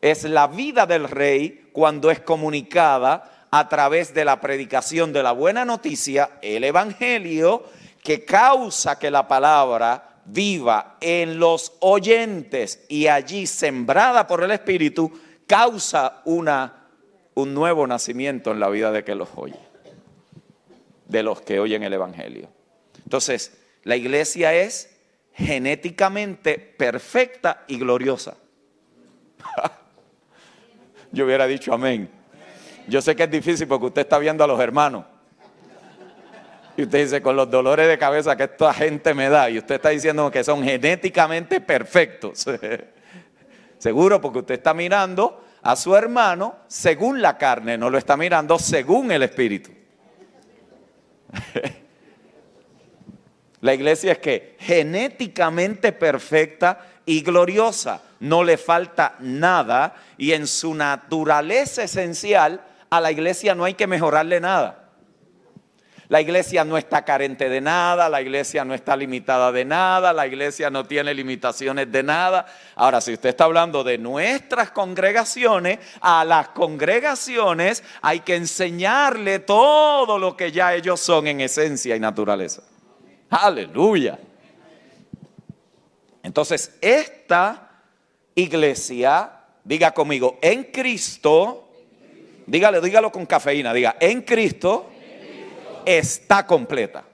Es 0.00 0.22
la 0.22 0.46
vida 0.46 0.86
del 0.86 1.08
rey 1.08 1.68
cuando 1.72 2.08
es 2.10 2.20
comunicada 2.20 3.48
a 3.50 3.68
través 3.68 4.14
de 4.14 4.24
la 4.24 4.40
predicación 4.40 5.12
de 5.12 5.24
la 5.24 5.32
buena 5.32 5.64
noticia, 5.64 6.38
el 6.40 6.62
evangelio, 6.62 7.64
que 8.02 8.24
causa 8.24 8.98
que 8.98 9.10
la 9.10 9.26
palabra 9.26 10.20
viva 10.24 10.98
en 11.00 11.40
los 11.40 11.72
oyentes 11.80 12.84
y 12.88 13.08
allí 13.08 13.46
sembrada 13.46 14.26
por 14.26 14.44
el 14.44 14.52
Espíritu, 14.52 15.12
causa 15.52 16.22
una, 16.24 16.86
un 17.34 17.52
nuevo 17.52 17.86
nacimiento 17.86 18.52
en 18.52 18.58
la 18.58 18.70
vida 18.70 18.90
de 18.90 19.04
que 19.04 19.14
los 19.14 19.28
oye, 19.36 19.58
de 21.08 21.22
los 21.22 21.42
que 21.42 21.60
oyen 21.60 21.82
el 21.82 21.92
Evangelio. 21.92 22.48
Entonces, 23.04 23.60
la 23.82 23.94
iglesia 23.96 24.54
es 24.54 24.96
genéticamente 25.34 26.56
perfecta 26.56 27.64
y 27.66 27.78
gloriosa. 27.78 28.38
Yo 31.12 31.26
hubiera 31.26 31.46
dicho 31.46 31.74
amén. 31.74 32.08
Yo 32.88 33.02
sé 33.02 33.14
que 33.14 33.24
es 33.24 33.30
difícil 33.30 33.68
porque 33.68 33.86
usted 33.88 34.02
está 34.02 34.18
viendo 34.18 34.42
a 34.44 34.46
los 34.46 34.58
hermanos. 34.58 35.04
Y 36.78 36.84
usted 36.84 37.04
dice, 37.04 37.20
con 37.20 37.36
los 37.36 37.50
dolores 37.50 37.88
de 37.88 37.98
cabeza 37.98 38.34
que 38.36 38.44
esta 38.44 38.72
gente 38.72 39.12
me 39.12 39.28
da, 39.28 39.50
y 39.50 39.58
usted 39.58 39.74
está 39.74 39.90
diciendo 39.90 40.30
que 40.30 40.42
son 40.44 40.64
genéticamente 40.64 41.60
perfectos. 41.60 42.46
Seguro 43.82 44.20
porque 44.20 44.38
usted 44.38 44.54
está 44.54 44.72
mirando 44.74 45.44
a 45.60 45.74
su 45.74 45.96
hermano 45.96 46.54
según 46.68 47.20
la 47.20 47.36
carne, 47.36 47.76
no 47.76 47.90
lo 47.90 47.98
está 47.98 48.16
mirando 48.16 48.56
según 48.56 49.10
el 49.10 49.24
Espíritu. 49.24 49.72
la 53.60 53.74
iglesia 53.74 54.12
es 54.12 54.18
que 54.18 54.56
genéticamente 54.60 55.90
perfecta 55.90 56.86
y 57.04 57.22
gloriosa, 57.22 58.02
no 58.20 58.44
le 58.44 58.56
falta 58.56 59.16
nada 59.18 59.96
y 60.16 60.30
en 60.30 60.46
su 60.46 60.76
naturaleza 60.76 61.82
esencial 61.82 62.64
a 62.88 63.00
la 63.00 63.10
iglesia 63.10 63.56
no 63.56 63.64
hay 63.64 63.74
que 63.74 63.88
mejorarle 63.88 64.38
nada. 64.38 64.81
La 66.12 66.20
iglesia 66.20 66.62
no 66.62 66.76
está 66.76 67.06
carente 67.06 67.48
de 67.48 67.62
nada, 67.62 68.06
la 68.10 68.20
iglesia 68.20 68.66
no 68.66 68.74
está 68.74 68.94
limitada 68.94 69.50
de 69.50 69.64
nada, 69.64 70.12
la 70.12 70.26
iglesia 70.26 70.68
no 70.68 70.84
tiene 70.84 71.14
limitaciones 71.14 71.90
de 71.90 72.02
nada. 72.02 72.44
Ahora, 72.74 73.00
si 73.00 73.14
usted 73.14 73.30
está 73.30 73.44
hablando 73.44 73.82
de 73.82 73.96
nuestras 73.96 74.72
congregaciones, 74.72 75.78
a 76.02 76.22
las 76.26 76.48
congregaciones 76.48 77.82
hay 78.02 78.20
que 78.20 78.36
enseñarle 78.36 79.38
todo 79.38 80.18
lo 80.18 80.36
que 80.36 80.52
ya 80.52 80.74
ellos 80.74 81.00
son 81.00 81.28
en 81.28 81.40
esencia 81.40 81.96
y 81.96 82.00
naturaleza. 82.00 82.62
Aleluya. 83.30 84.18
Entonces, 86.22 86.76
esta 86.82 87.70
iglesia, 88.34 89.32
diga 89.64 89.92
conmigo, 89.94 90.38
en 90.42 90.64
Cristo, 90.64 91.70
dígale, 92.46 92.82
dígalo 92.82 93.10
con 93.10 93.24
cafeína, 93.24 93.72
diga, 93.72 93.96
en 93.98 94.20
Cristo 94.20 94.91
está 95.84 96.46
completa. 96.46 97.04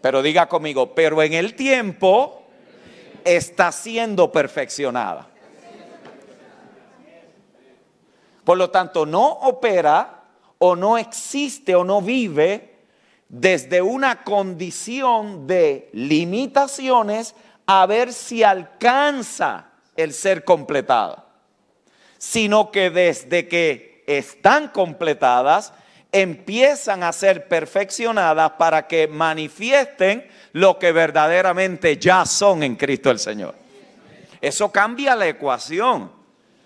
Pero 0.00 0.22
diga 0.22 0.48
conmigo, 0.48 0.94
pero 0.94 1.22
en 1.22 1.32
el 1.32 1.54
tiempo 1.54 2.44
está 3.24 3.72
siendo 3.72 4.30
perfeccionada. 4.30 5.28
Por 8.44 8.56
lo 8.56 8.70
tanto, 8.70 9.04
no 9.04 9.26
opera 9.26 10.22
o 10.58 10.76
no 10.76 10.96
existe 10.96 11.74
o 11.74 11.82
no 11.82 12.00
vive 12.00 12.76
desde 13.28 13.82
una 13.82 14.22
condición 14.22 15.46
de 15.46 15.90
limitaciones 15.92 17.34
a 17.66 17.84
ver 17.86 18.12
si 18.12 18.44
alcanza 18.44 19.72
el 19.96 20.12
ser 20.12 20.44
completada, 20.44 21.26
sino 22.18 22.70
que 22.70 22.90
desde 22.90 23.48
que 23.48 24.04
están 24.06 24.68
completadas, 24.68 25.72
empiezan 26.22 27.02
a 27.02 27.12
ser 27.12 27.46
perfeccionadas 27.46 28.52
para 28.52 28.86
que 28.86 29.06
manifiesten 29.06 30.26
lo 30.52 30.78
que 30.78 30.90
verdaderamente 30.90 31.98
ya 31.98 32.24
son 32.24 32.62
en 32.62 32.76
Cristo 32.76 33.10
el 33.10 33.18
Señor. 33.18 33.54
Eso 34.40 34.72
cambia 34.72 35.14
la 35.14 35.28
ecuación, 35.28 36.10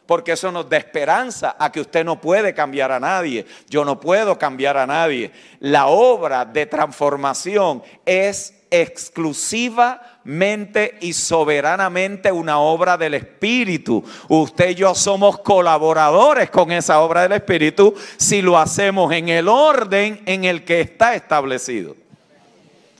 porque 0.06 0.32
eso 0.32 0.52
nos 0.52 0.68
da 0.68 0.76
esperanza 0.76 1.56
a 1.58 1.72
que 1.72 1.80
usted 1.80 2.04
no 2.04 2.20
puede 2.20 2.54
cambiar 2.54 2.92
a 2.92 3.00
nadie, 3.00 3.44
yo 3.68 3.84
no 3.84 3.98
puedo 3.98 4.38
cambiar 4.38 4.76
a 4.76 4.86
nadie. 4.86 5.32
La 5.58 5.88
obra 5.88 6.44
de 6.44 6.66
transformación 6.66 7.82
es 8.06 8.54
exclusivamente 8.70 10.98
y 11.00 11.12
soberanamente 11.12 12.30
una 12.30 12.58
obra 12.58 12.96
del 12.96 13.14
Espíritu. 13.14 14.04
Usted 14.28 14.70
y 14.70 14.76
yo 14.76 14.94
somos 14.94 15.40
colaboradores 15.40 16.50
con 16.50 16.70
esa 16.72 17.00
obra 17.00 17.22
del 17.22 17.32
Espíritu 17.32 17.94
si 18.16 18.42
lo 18.42 18.58
hacemos 18.58 19.12
en 19.12 19.28
el 19.28 19.48
orden 19.48 20.22
en 20.26 20.44
el 20.44 20.64
que 20.64 20.80
está 20.80 21.14
establecido. 21.14 21.96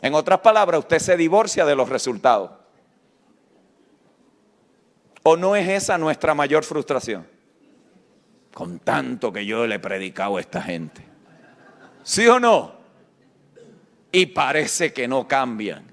En 0.03 0.15
otras 0.15 0.41
palabras, 0.41 0.81
usted 0.81 0.99
se 0.99 1.17
divorcia 1.17 1.65
de 1.65 1.77
los 1.77 1.89
resultados. 1.89 2.51
¿O 5.23 5.37
no 5.37 5.55
es 5.55 5.69
esa 5.69 5.99
nuestra 5.99 6.35
mayor 6.35 6.65
frustración? 6.65 7.27
Con 8.55 8.79
tanto 8.79 9.33
que 9.33 9.45
yo 9.45 9.67
le 9.67 9.77
he 9.77 9.79
predicado 9.79 10.39
a 10.39 10.41
esta 10.41 10.63
gente. 10.63 11.05
¿Sí 12.03 12.27
o 12.27 12.41
no? 12.41 12.80
Y 14.13 14.27
parece 14.27 14.93
que 14.93 15.07
no 15.07 15.27
cambian. 15.27 15.91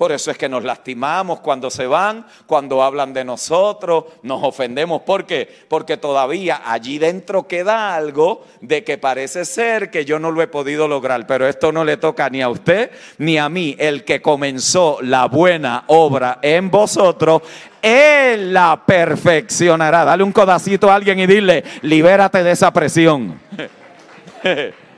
Por 0.00 0.12
eso 0.12 0.30
es 0.30 0.38
que 0.38 0.48
nos 0.48 0.64
lastimamos 0.64 1.40
cuando 1.40 1.68
se 1.68 1.86
van, 1.86 2.24
cuando 2.46 2.82
hablan 2.82 3.12
de 3.12 3.22
nosotros, 3.22 4.04
nos 4.22 4.42
ofendemos. 4.42 5.02
¿Por 5.02 5.26
qué? 5.26 5.46
Porque 5.68 5.98
todavía 5.98 6.62
allí 6.64 6.96
dentro 6.96 7.46
queda 7.46 7.94
algo 7.94 8.46
de 8.62 8.82
que 8.82 8.96
parece 8.96 9.44
ser 9.44 9.90
que 9.90 10.06
yo 10.06 10.18
no 10.18 10.30
lo 10.30 10.40
he 10.40 10.46
podido 10.46 10.88
lograr. 10.88 11.26
Pero 11.26 11.46
esto 11.46 11.70
no 11.70 11.84
le 11.84 11.98
toca 11.98 12.30
ni 12.30 12.40
a 12.40 12.48
usted 12.48 12.90
ni 13.18 13.36
a 13.36 13.50
mí. 13.50 13.76
El 13.78 14.06
que 14.06 14.22
comenzó 14.22 15.00
la 15.02 15.26
buena 15.26 15.84
obra 15.88 16.38
en 16.40 16.70
vosotros, 16.70 17.42
Él 17.82 18.54
la 18.54 18.82
perfeccionará. 18.86 20.06
Dale 20.06 20.22
un 20.22 20.32
codacito 20.32 20.90
a 20.90 20.94
alguien 20.94 21.18
y 21.18 21.26
dile, 21.26 21.62
libérate 21.82 22.42
de 22.42 22.52
esa 22.52 22.72
presión. 22.72 23.38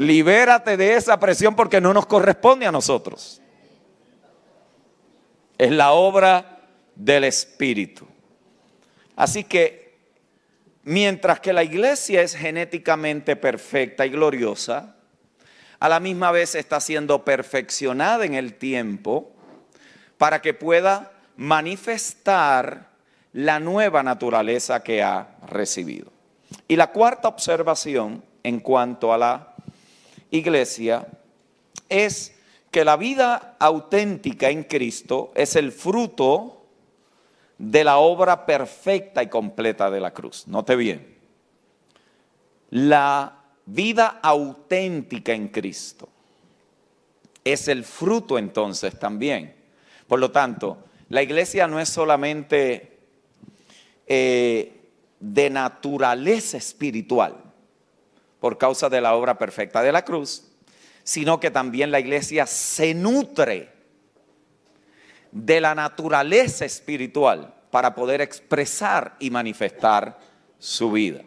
libérate 0.00 0.76
de 0.76 0.94
esa 0.94 1.20
presión 1.20 1.54
porque 1.54 1.80
no 1.80 1.92
nos 1.92 2.06
corresponde 2.06 2.66
a 2.66 2.72
nosotros 2.72 3.40
es 5.60 5.70
la 5.70 5.92
obra 5.92 6.58
del 6.94 7.24
Espíritu. 7.24 8.06
Así 9.14 9.44
que 9.44 9.98
mientras 10.84 11.38
que 11.38 11.52
la 11.52 11.62
iglesia 11.62 12.22
es 12.22 12.34
genéticamente 12.34 13.36
perfecta 13.36 14.06
y 14.06 14.08
gloriosa, 14.08 14.96
a 15.78 15.88
la 15.90 16.00
misma 16.00 16.30
vez 16.30 16.54
está 16.54 16.80
siendo 16.80 17.26
perfeccionada 17.26 18.24
en 18.24 18.32
el 18.32 18.54
tiempo 18.54 19.32
para 20.16 20.40
que 20.40 20.54
pueda 20.54 21.12
manifestar 21.36 22.88
la 23.34 23.60
nueva 23.60 24.02
naturaleza 24.02 24.82
que 24.82 25.02
ha 25.02 25.36
recibido. 25.46 26.10
Y 26.68 26.76
la 26.76 26.90
cuarta 26.90 27.28
observación 27.28 28.24
en 28.42 28.60
cuanto 28.60 29.12
a 29.12 29.18
la 29.18 29.49
iglesia 30.30 31.06
es 31.88 32.34
que 32.70 32.84
la 32.84 32.96
vida 32.96 33.56
auténtica 33.58 34.50
en 34.50 34.64
Cristo 34.64 35.32
es 35.34 35.56
el 35.56 35.72
fruto 35.72 36.64
de 37.58 37.84
la 37.84 37.98
obra 37.98 38.46
perfecta 38.46 39.22
y 39.22 39.28
completa 39.28 39.90
de 39.90 40.00
la 40.00 40.12
cruz. 40.12 40.46
Note 40.46 40.76
bien, 40.76 41.18
la 42.70 43.36
vida 43.66 44.20
auténtica 44.22 45.32
en 45.32 45.48
Cristo 45.48 46.08
es 47.44 47.68
el 47.68 47.84
fruto 47.84 48.38
entonces 48.38 48.98
también. 48.98 49.54
Por 50.06 50.20
lo 50.20 50.30
tanto, 50.30 50.78
la 51.08 51.22
iglesia 51.22 51.66
no 51.66 51.80
es 51.80 51.88
solamente 51.88 52.98
eh, 54.06 54.72
de 55.18 55.50
naturaleza 55.50 56.56
espiritual 56.56 57.49
por 58.40 58.58
causa 58.58 58.88
de 58.88 59.00
la 59.00 59.14
obra 59.14 59.38
perfecta 59.38 59.82
de 59.82 59.92
la 59.92 60.04
cruz, 60.04 60.44
sino 61.04 61.38
que 61.38 61.50
también 61.50 61.90
la 61.90 62.00
iglesia 62.00 62.46
se 62.46 62.94
nutre 62.94 63.70
de 65.30 65.60
la 65.60 65.74
naturaleza 65.74 66.64
espiritual 66.64 67.54
para 67.70 67.94
poder 67.94 68.20
expresar 68.20 69.16
y 69.20 69.30
manifestar 69.30 70.18
su 70.58 70.90
vida. 70.90 71.22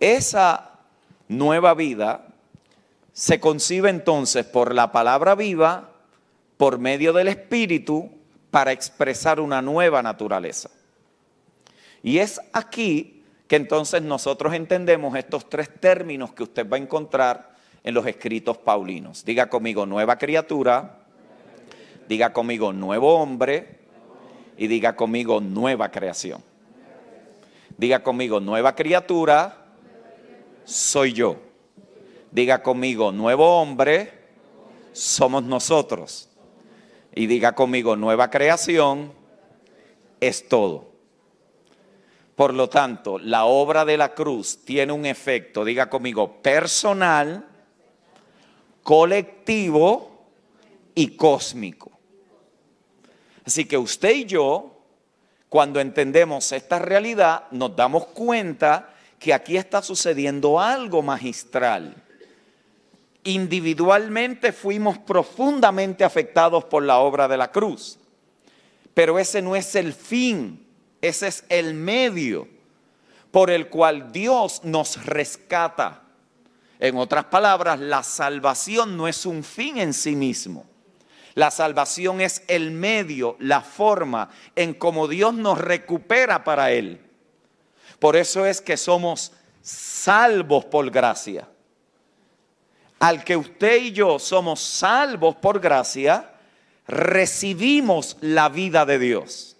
Esa 0.00 0.80
nueva 1.28 1.74
vida 1.74 2.26
se 3.12 3.38
concibe 3.38 3.90
entonces 3.90 4.44
por 4.44 4.74
la 4.74 4.90
palabra 4.90 5.34
viva, 5.34 5.90
por 6.56 6.78
medio 6.78 7.12
del 7.12 7.28
Espíritu, 7.28 8.10
para 8.50 8.72
expresar 8.72 9.40
una 9.40 9.62
nueva 9.62 10.02
naturaleza. 10.02 10.70
Y 12.02 12.18
es 12.18 12.40
aquí 12.52 13.21
que 13.52 13.56
entonces 13.56 14.00
nosotros 14.00 14.54
entendemos 14.54 15.14
estos 15.14 15.46
tres 15.46 15.68
términos 15.78 16.32
que 16.32 16.42
usted 16.42 16.66
va 16.66 16.78
a 16.78 16.80
encontrar 16.80 17.54
en 17.84 17.92
los 17.92 18.06
escritos 18.06 18.56
paulinos. 18.56 19.26
Diga 19.26 19.50
conmigo 19.50 19.84
nueva 19.84 20.16
criatura, 20.16 21.00
diga 22.08 22.32
conmigo 22.32 22.72
nuevo 22.72 23.14
hombre 23.16 23.80
y 24.56 24.68
diga 24.68 24.96
conmigo 24.96 25.42
nueva 25.42 25.90
creación. 25.90 26.42
Diga 27.76 28.02
conmigo 28.02 28.40
nueva 28.40 28.74
criatura, 28.74 29.66
soy 30.64 31.12
yo. 31.12 31.36
Diga 32.30 32.62
conmigo 32.62 33.12
nuevo 33.12 33.60
hombre, 33.60 34.14
somos 34.92 35.42
nosotros. 35.42 36.30
Y 37.14 37.26
diga 37.26 37.52
conmigo 37.54 37.96
nueva 37.96 38.30
creación, 38.30 39.12
es 40.20 40.48
todo. 40.48 40.91
Por 42.36 42.54
lo 42.54 42.68
tanto, 42.68 43.18
la 43.18 43.44
obra 43.44 43.84
de 43.84 43.96
la 43.96 44.14
cruz 44.14 44.64
tiene 44.64 44.92
un 44.92 45.04
efecto, 45.04 45.64
diga 45.64 45.90
conmigo, 45.90 46.40
personal, 46.40 47.46
colectivo 48.82 50.28
y 50.94 51.16
cósmico. 51.16 51.90
Así 53.44 53.64
que 53.64 53.76
usted 53.76 54.12
y 54.12 54.24
yo, 54.24 54.82
cuando 55.48 55.80
entendemos 55.80 56.52
esta 56.52 56.78
realidad, 56.78 57.44
nos 57.50 57.76
damos 57.76 58.06
cuenta 58.06 58.94
que 59.18 59.34
aquí 59.34 59.56
está 59.56 59.82
sucediendo 59.82 60.58
algo 60.58 61.02
magistral. 61.02 61.94
Individualmente 63.24 64.52
fuimos 64.52 64.98
profundamente 64.98 66.02
afectados 66.02 66.64
por 66.64 66.82
la 66.82 66.98
obra 66.98 67.28
de 67.28 67.36
la 67.36 67.52
cruz, 67.52 67.98
pero 68.94 69.18
ese 69.18 69.40
no 69.42 69.54
es 69.54 69.76
el 69.76 69.92
fin, 69.92 70.66
ese 71.02 71.28
es 71.28 71.44
el 71.50 71.74
medio 71.74 72.48
por 73.30 73.50
el 73.50 73.68
cual 73.68 74.12
Dios 74.12 74.62
nos 74.64 75.04
rescata 75.04 76.02
en 76.82 76.96
otras 76.96 77.26
palabras, 77.26 77.78
la 77.78 78.02
salvación 78.02 78.96
no 78.96 79.06
es 79.06 79.24
un 79.24 79.44
fin 79.44 79.78
en 79.78 79.94
sí 79.94 80.16
mismo. 80.16 80.66
La 81.34 81.52
salvación 81.52 82.20
es 82.20 82.42
el 82.48 82.72
medio, 82.72 83.36
la 83.38 83.60
forma 83.60 84.30
en 84.56 84.74
cómo 84.74 85.06
Dios 85.06 85.32
nos 85.32 85.58
recupera 85.58 86.42
para 86.42 86.72
Él. 86.72 87.00
Por 88.00 88.16
eso 88.16 88.44
es 88.44 88.60
que 88.60 88.76
somos 88.76 89.30
salvos 89.62 90.64
por 90.64 90.90
gracia. 90.90 91.48
Al 92.98 93.22
que 93.22 93.36
usted 93.36 93.76
y 93.76 93.92
yo 93.92 94.18
somos 94.18 94.58
salvos 94.58 95.36
por 95.36 95.60
gracia, 95.60 96.32
recibimos 96.88 98.16
la 98.22 98.48
vida 98.48 98.84
de 98.84 98.98
Dios. 98.98 99.51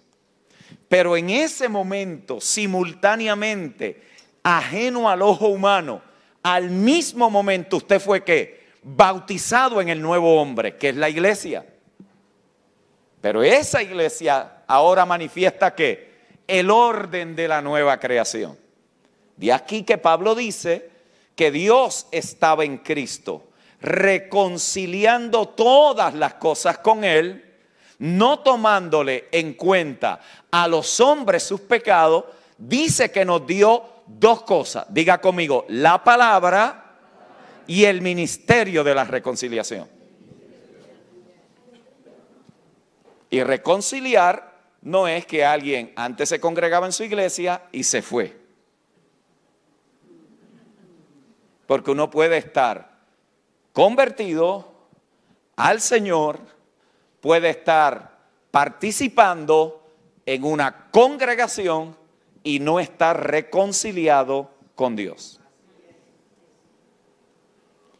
Pero 0.93 1.17
en 1.17 1.31
ese 1.31 1.69
momento, 1.69 2.39
simultáneamente, 2.39 3.99
ajeno 4.43 5.09
al 5.09 5.23
ojo 5.23 5.47
humano, 5.47 6.03
al 6.43 6.69
mismo 6.69 7.31
momento 7.31 7.77
usted 7.77 7.99
fue 7.99 8.23
que 8.23 8.67
bautizado 8.83 9.81
en 9.81 9.89
el 9.89 9.99
nuevo 9.99 10.39
hombre, 10.39 10.77
que 10.77 10.89
es 10.89 10.95
la 10.95 11.09
iglesia. 11.09 11.65
Pero 13.21 13.41
esa 13.41 13.81
iglesia 13.81 14.65
ahora 14.67 15.03
manifiesta 15.03 15.73
que 15.73 16.13
el 16.45 16.69
orden 16.69 17.35
de 17.35 17.47
la 17.47 17.63
nueva 17.63 17.99
creación. 17.99 18.55
De 19.35 19.51
aquí 19.51 19.81
que 19.81 19.97
Pablo 19.97 20.35
dice 20.35 20.91
que 21.35 21.49
Dios 21.49 22.05
estaba 22.11 22.65
en 22.65 22.77
Cristo, 22.77 23.47
reconciliando 23.81 25.47
todas 25.47 26.13
las 26.13 26.35
cosas 26.35 26.77
con 26.77 27.03
Él, 27.03 27.52
no 28.03 28.39
tomándole 28.39 29.29
en 29.31 29.53
cuenta 29.53 30.19
a 30.51 30.67
los 30.67 30.99
hombres 30.99 31.43
sus 31.43 31.61
pecados, 31.61 32.25
dice 32.57 33.09
que 33.11 33.23
nos 33.23 33.47
dio 33.47 33.81
dos 34.05 34.41
cosas. 34.43 34.85
Diga 34.89 35.21
conmigo, 35.21 35.63
la 35.69 36.03
palabra 36.03 36.97
y 37.65 37.85
el 37.85 38.01
ministerio 38.01 38.83
de 38.83 38.93
la 38.93 39.05
reconciliación. 39.05 39.87
Y 43.29 43.41
reconciliar 43.41 44.51
no 44.81 45.07
es 45.07 45.25
que 45.25 45.45
alguien 45.45 45.93
antes 45.95 46.27
se 46.27 46.41
congregaba 46.41 46.85
en 46.85 46.91
su 46.91 47.05
iglesia 47.05 47.63
y 47.71 47.85
se 47.85 48.01
fue. 48.01 48.37
Porque 51.67 51.91
uno 51.91 52.09
puede 52.09 52.35
estar 52.35 52.99
convertido 53.71 54.73
al 55.55 55.79
Señor, 55.79 56.39
puede 57.23 57.51
estar 57.51 58.17
participando 58.51 59.81
en 60.25 60.43
una 60.43 60.91
congregación 60.91 61.95
y 62.43 62.59
no 62.59 62.81
estar 62.81 63.31
reconciliado 63.31 64.49
con 64.75 64.97
Dios. 64.97 65.39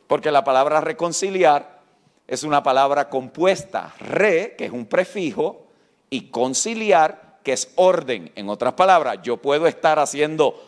Porque 0.07 0.29
la 0.29 0.43
palabra 0.43 0.81
reconciliar 0.81 1.79
es 2.27 2.43
una 2.43 2.63
palabra 2.63 3.09
compuesta, 3.09 3.95
re, 3.97 4.55
que 4.57 4.65
es 4.65 4.71
un 4.73 4.87
prefijo, 4.87 5.67
y 6.09 6.29
conciliar, 6.29 7.39
que 7.43 7.53
es 7.53 7.71
orden. 7.75 8.29
En 8.35 8.49
otras 8.49 8.73
palabras, 8.73 9.19
yo 9.23 9.37
puedo 9.37 9.67
estar 9.67 9.99
haciendo 9.99 10.61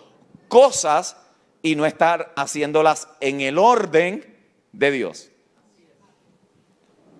cosas 0.47 1.17
y 1.61 1.75
no 1.75 1.85
estar 1.85 2.31
haciéndolas 2.37 3.09
en 3.19 3.41
el 3.41 3.57
orden 3.57 4.33
de 4.71 4.91
Dios. 4.91 5.29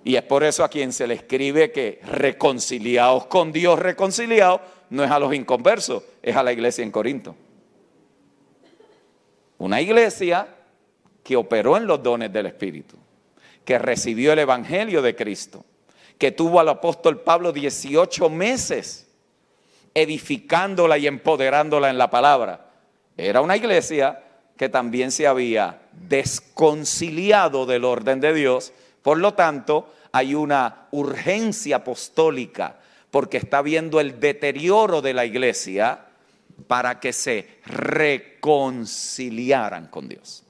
Y 0.06 0.16
es 0.16 0.22
por 0.22 0.44
eso 0.44 0.64
a 0.64 0.70
quien 0.70 0.94
se 0.94 1.08
le 1.08 1.16
escribe 1.16 1.72
que 1.72 2.00
reconciliados 2.06 3.26
con 3.26 3.52
Dios, 3.52 3.80
reconciliados, 3.80 4.62
no 4.92 5.04
es 5.04 5.10
a 5.10 5.18
los 5.18 5.34
inconversos, 5.34 6.04
es 6.22 6.36
a 6.36 6.44
la 6.44 6.54
iglesia 6.54 6.84
en 6.84 6.92
Corinto. 6.92 7.36
Una 9.58 9.82
iglesia 9.82 10.48
que 11.24 11.36
operó 11.36 11.76
en 11.76 11.88
los 11.88 12.04
dones 12.04 12.32
del 12.32 12.46
Espíritu, 12.46 12.98
que 13.66 13.80
recibió 13.80 14.32
el 14.32 14.40
Evangelio 14.40 15.02
de 15.02 15.16
Cristo, 15.16 15.66
que 16.20 16.32
tuvo 16.32 16.60
al 16.60 16.70
apóstol 16.70 17.22
Pablo 17.22 17.52
18 17.52 18.30
meses 18.30 19.08
edificándola 19.96 21.00
y 21.00 21.08
empoderándola 21.08 21.90
en 21.90 21.98
la 21.98 22.12
palabra. 22.12 22.70
Era 23.18 23.42
una 23.42 23.58
iglesia 23.58 24.22
que 24.56 24.70
también 24.70 25.12
se 25.12 25.26
había 25.26 25.82
desconciliado 25.94 27.66
del 27.66 27.86
orden 27.86 28.20
de 28.20 28.34
Dios, 28.36 28.72
por 29.06 29.18
lo 29.20 29.36
tanto 29.36 29.94
hay 30.12 30.34
una 30.34 30.88
urgencia 30.90 31.76
apostólica 31.76 32.80
porque 33.12 33.38
está 33.38 33.62
viendo 33.62 34.00
el 34.00 34.20
deterioro 34.20 35.04
de 35.04 35.14
la 35.14 35.26
iglesia 35.26 36.08
para 36.66 37.00
que 37.00 37.14
se 37.14 37.60
reconciliaran 37.68 39.90
con 39.90 40.10
Dios. 40.10 40.44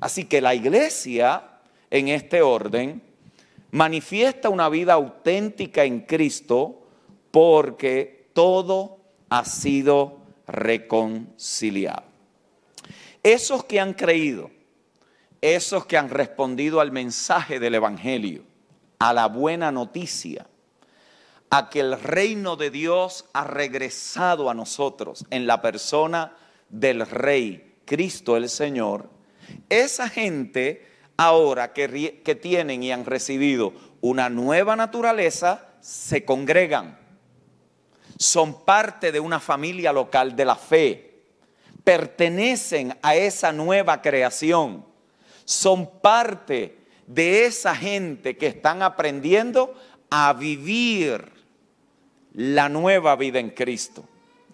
Así 0.00 0.26
que 0.26 0.42
la 0.42 0.54
iglesia 0.54 1.60
en 1.88 2.08
este 2.08 2.42
orden 2.42 3.00
manifiesta 3.70 4.50
una 4.50 4.68
vida 4.68 4.92
auténtica 4.92 5.84
en 5.84 6.00
Cristo 6.00 6.82
porque 7.30 8.28
todo 8.34 8.98
ha 9.30 9.46
sido 9.46 10.18
reconciliado. 10.46 12.04
Esos 13.22 13.64
que 13.64 13.80
han 13.80 13.94
creído, 13.94 14.50
esos 15.40 15.86
que 15.86 15.96
han 15.96 16.10
respondido 16.10 16.80
al 16.80 16.92
mensaje 16.92 17.60
del 17.60 17.74
Evangelio, 17.74 18.42
a 18.98 19.12
la 19.12 19.26
buena 19.26 19.72
noticia, 19.72 20.46
a 21.50 21.68
que 21.68 21.80
el 21.80 22.00
reino 22.00 22.56
de 22.56 22.70
Dios 22.70 23.24
ha 23.32 23.44
regresado 23.44 24.50
a 24.50 24.54
nosotros 24.54 25.24
en 25.30 25.46
la 25.46 25.60
persona 25.60 26.36
del 26.68 27.06
Rey, 27.06 27.74
Cristo 27.84 28.36
el 28.36 28.48
Señor, 28.48 29.08
esa 29.68 30.08
gente 30.08 30.86
ahora 31.16 31.72
que, 31.72 32.38
tienen 32.40 32.82
y 32.82 32.92
han 32.92 33.04
recibido 33.04 33.74
una 34.00 34.30
nueva 34.30 34.76
naturaleza, 34.76 35.66
se 35.80 36.24
congregan, 36.24 36.98
son 38.16 38.64
parte 38.64 39.12
de 39.12 39.20
una 39.20 39.40
familia 39.40 39.92
local 39.92 40.36
de 40.36 40.44
la 40.44 40.56
fe, 40.56 41.24
pertenecen 41.84 42.96
a 43.02 43.16
esa 43.16 43.52
nueva 43.52 44.00
creación, 44.00 44.86
son 45.44 46.00
parte 46.00 46.78
de 47.06 47.46
esa 47.46 47.74
gente 47.74 48.36
que 48.36 48.46
están 48.46 48.82
aprendiendo 48.82 49.74
a 50.10 50.32
vivir 50.32 51.32
la 52.34 52.68
nueva 52.68 53.16
vida 53.16 53.38
en 53.38 53.50
Cristo. 53.50 54.04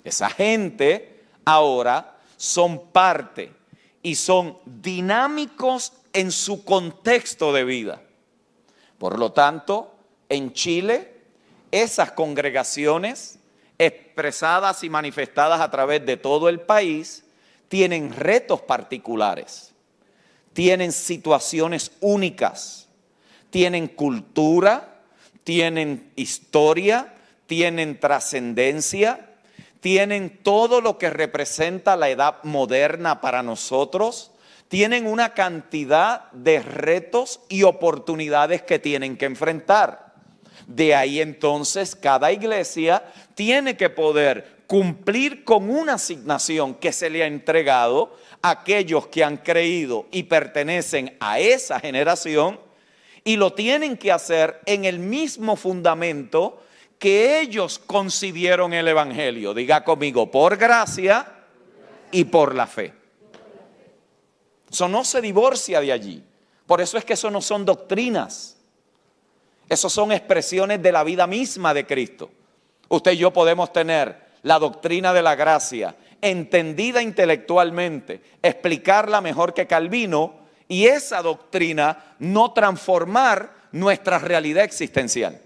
Esa 0.05 0.31
gente 0.31 1.25
ahora 1.45 2.19
son 2.37 2.91
parte 2.93 3.53
y 4.03 4.15
son 4.15 4.59
dinámicos 4.65 5.93
en 6.13 6.31
su 6.33 6.65
contexto 6.65 7.53
de 7.53 7.65
vida. 7.65 8.03
Por 8.99 9.19
lo 9.19 9.33
tanto, 9.33 9.95
en 10.29 10.53
Chile, 10.53 11.17
esas 11.71 12.13
congregaciones 12.13 13.39
expresadas 13.79 14.83
y 14.83 14.91
manifestadas 14.91 15.61
a 15.61 15.71
través 15.71 16.07
de 16.07 16.17
todo 16.17 16.49
el 16.49 16.61
país 16.61 17.25
tienen 17.69 18.13
retos 18.13 18.63
particulares, 18.63 19.75
tienen 20.57 20.93
situaciones 20.93 21.93
únicas, 22.01 22.89
tienen 23.51 23.89
cultura, 23.89 25.03
tienen 25.45 26.11
historia, 26.17 27.13
tienen 27.47 28.01
trascendencia, 28.01 29.35
tienen 29.81 30.39
todo 30.43 30.81
lo 30.81 30.97
que 30.97 31.11
representa 31.11 31.95
la 31.95 32.09
edad 32.09 32.43
moderna 32.43 33.21
para 33.21 33.43
nosotros, 33.43 34.31
tienen 34.69 35.07
una 35.07 35.35
cantidad 35.35 36.33
de 36.33 36.63
retos 36.63 37.41
y 37.51 37.65
oportunidades 37.65 38.63
que 38.63 38.79
tienen 38.79 39.19
que 39.19 39.27
enfrentar. 39.27 40.15
De 40.67 40.95
ahí 40.95 41.21
entonces 41.21 41.95
cada 41.95 42.33
iglesia 42.33 43.05
tiene 43.35 43.77
que 43.77 43.91
poder 43.91 44.56
cumplir 44.67 45.45
con 45.45 45.71
una 45.71 45.95
asignación 45.95 46.75
que 46.75 46.93
se 46.93 47.09
le 47.11 47.23
ha 47.23 47.27
entregado 47.27 48.17
a 48.43 48.51
aquellos 48.51 49.07
que 49.09 49.23
han 49.23 49.39
creído 49.39 50.07
y 50.11 50.25
pertenecen 50.25 51.17
a 51.21 51.39
esa 51.39 51.79
generación 51.81 52.59
y 53.25 53.37
lo 53.37 53.53
tienen 53.53 53.97
que 53.97 54.13
hacer 54.13 54.61
en 54.67 54.85
el 54.85 54.99
mismo 54.99 55.57
fundamento 55.57 56.63
que 56.99 57.41
ellos 57.41 57.79
concibieron 57.79 58.73
el 58.73 58.89
Evangelio. 58.89 59.53
Diga 59.53 59.85
conmigo, 59.85 60.31
por 60.31 60.57
gracia 60.57 61.27
y 62.11 62.25
por 62.25 62.55
la 62.55 62.67
fe. 62.67 62.93
Eso 64.71 64.89
no 64.89 65.05
se 65.05 65.21
divorcia 65.21 65.81
de 65.81 65.93
allí. 65.93 66.25
Por 66.67 66.81
eso 66.81 66.99
es 66.99 67.05
que 67.05 67.13
eso 67.13 67.31
no 67.31 67.41
son 67.41 67.65
doctrinas. 67.65 68.57
Eso 69.69 69.89
son 69.89 70.13
expresiones 70.13 70.83
de 70.83 70.93
la 70.93 71.05
vida 71.05 71.27
misma 71.27 71.75
de 71.75 71.87
Cristo. 71.87 72.31
Usted 72.89 73.13
y 73.13 73.17
yo 73.19 73.33
podemos 73.33 73.73
tener 73.73 74.26
la 74.47 74.61
doctrina 74.61 75.13
de 75.13 75.23
la 75.23 75.35
gracia 75.35 75.97
entendida 76.21 77.03
intelectualmente, 77.03 78.23
explicarla 78.43 79.21
mejor 79.21 79.53
que 79.53 79.67
Calvino 79.67 80.35
y 80.69 80.87
esa 80.87 81.21
doctrina 81.21 82.15
no 82.21 82.53
transformar 82.53 83.51
nuestra 83.73 84.21
realidad 84.21 84.63
existencial. 84.63 85.41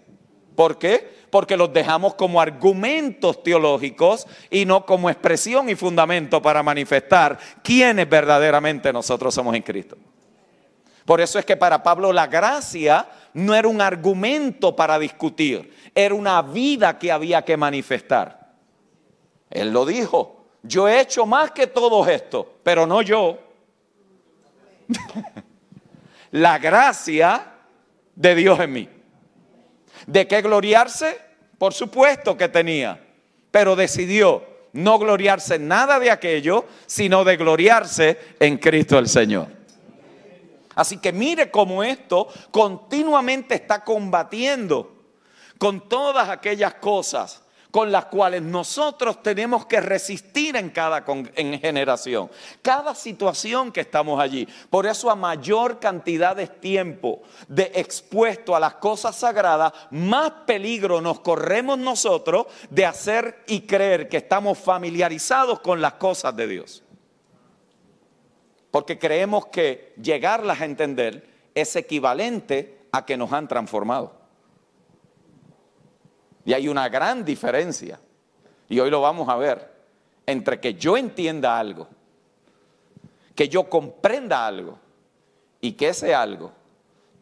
¿Por 0.55 0.79
qué? 0.79 1.21
Porque 1.31 1.57
los 1.57 1.73
dejamos 1.73 2.15
como 2.15 2.43
argumentos 2.43 3.43
teológicos 3.43 4.27
y 4.51 4.67
no 4.67 4.85
como 4.85 5.09
expresión 5.09 5.71
y 5.71 5.77
fundamento 5.77 6.43
para 6.43 6.63
manifestar 6.63 7.39
quiénes 7.63 8.07
verdaderamente 8.07 8.93
nosotros 8.93 9.35
somos 9.35 9.55
en 9.55 9.63
Cristo. 9.63 9.97
Por 11.07 11.23
eso 11.23 11.39
es 11.39 11.47
que 11.47 11.57
para 11.57 11.83
Pablo 11.83 12.13
la 12.13 12.27
gracia 12.27 13.09
no 13.33 13.55
era 13.55 13.67
un 13.67 13.81
argumento 13.81 14.77
para 14.77 14.99
discutir, 14.99 15.75
era 15.95 16.15
una 16.15 16.43
vida 16.43 16.99
que 16.99 17.11
había 17.11 17.41
que 17.43 17.57
manifestar. 17.57 18.40
Él 19.51 19.71
lo 19.71 19.85
dijo, 19.85 20.45
yo 20.63 20.89
he 20.89 21.01
hecho 21.01 21.27
más 21.27 21.51
que 21.51 21.67
todo 21.67 22.07
esto, 22.09 22.59
pero 22.63 22.87
no 22.87 23.03
yo. 23.03 23.39
la 26.31 26.59
gracia 26.59 27.47
de 28.15 28.35
Dios 28.35 28.61
en 28.61 28.73
mí. 28.73 28.89
¿De 30.07 30.27
qué 30.27 30.41
gloriarse? 30.43 31.19
Por 31.59 31.75
supuesto 31.75 32.37
que 32.37 32.49
tenía, 32.49 33.01
pero 33.51 33.77
decidió 33.77 34.45
no 34.73 34.99
gloriarse 34.99 35.57
en 35.57 35.69
nada 35.69 35.99
de 35.99 36.11
aquello, 36.11 36.65
sino 36.87 37.25
de 37.25 37.37
gloriarse 37.37 38.19
en 38.39 38.59
Cristo 38.59 38.99
el 38.99 39.09
Señor. 39.09 39.49
Así 40.77 40.99
que 40.99 41.13
mire 41.13 41.51
cómo 41.51 41.83
esto 41.83 42.29
continuamente 42.51 43.57
está 43.57 43.85
combatiendo 43.85 44.97
con 45.59 45.89
todas 45.89 46.29
aquellas 46.29 46.75
cosas 46.75 47.43
con 47.71 47.93
las 47.93 48.07
cuales 48.07 48.43
nosotros 48.43 49.23
tenemos 49.23 49.67
que 49.67 49.81
resistir 49.81 50.57
en 50.57 50.71
cada 50.71 51.05
en 51.37 51.61
generación, 51.61 52.31
cada 52.63 52.95
situación 52.95 53.73
que 53.73 53.81
estamos 53.81 54.21
allí. 54.21 54.47
Por 54.69 54.87
eso 54.87 55.11
a 55.11 55.15
mayor 55.15 55.79
cantidad 55.79 56.35
de 56.37 56.47
tiempo 56.47 57.23
de 57.49 57.71
expuesto 57.75 58.57
a 58.57 58.61
las 58.61 58.75
cosas 58.75 59.17
sagradas, 59.17 59.73
más 59.91 60.31
peligro 60.47 61.01
nos 61.01 61.21
corremos 61.21 61.79
nosotros 61.79 62.47
de 62.71 62.87
hacer 62.87 63.45
y 63.47 63.63
creer 63.63 64.09
que 64.09 64.19
estamos 64.19 64.59
familiarizados 64.59 65.61
con 65.61 65.81
las 65.81 65.95
cosas 65.95 66.35
de 66.37 66.47
Dios. 66.47 66.83
Porque 68.71 68.99
creemos 68.99 69.47
que 69.47 69.95
llegarlas 70.01 70.61
a 70.61 70.65
entender 70.65 71.29
es 71.55 71.75
equivalente 71.77 72.79
a 72.93 73.05
que 73.05 73.17
nos 73.17 73.33
han 73.33 73.49
transformado. 73.49 74.20
Y 76.45 76.53
hay 76.53 76.69
una 76.69 76.89
gran 76.89 77.25
diferencia, 77.25 78.01
y 78.69 78.81
hoy 78.81 78.91
lo 78.91 79.01
vamos 79.01 79.29
a 79.29 79.37
ver, 79.37 79.71
entre 80.27 80.61
que 80.61 80.75
yo 80.75 80.97
entienda 80.97 81.59
algo, 81.59 81.89
que 83.35 83.49
yo 83.49 83.69
comprenda 83.69 84.47
algo 84.47 84.79
y 85.61 85.73
que 85.73 85.89
ese 85.89 86.15
algo 86.15 86.53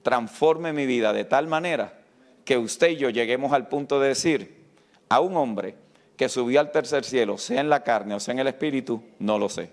transforme 0.02 0.72
mi 0.72 0.87
vida 0.87 1.12
de 1.12 1.24
tal 1.24 1.46
manera 1.46 2.00
que 2.44 2.57
usted 2.57 2.90
y 2.90 2.96
yo 2.96 3.11
lleguemos 3.11 3.52
al 3.52 3.68
punto 3.68 4.00
de 4.00 4.09
decir 4.09 4.64
a 5.09 5.20
un 5.20 5.37
hombre 5.37 5.76
que 6.16 6.28
subió 6.28 6.61
al 6.61 6.72
tercer 6.72 7.04
cielo, 7.04 7.38
sea 7.38 7.61
en 7.61 7.68
la 7.68 7.83
carne 7.85 8.14
o 8.14 8.20
sea 8.20 8.33
en 8.33 8.40
el 8.40 8.48
espíritu, 8.48 9.02
no 9.18 9.38
lo 9.38 9.48
sé. 9.48 9.70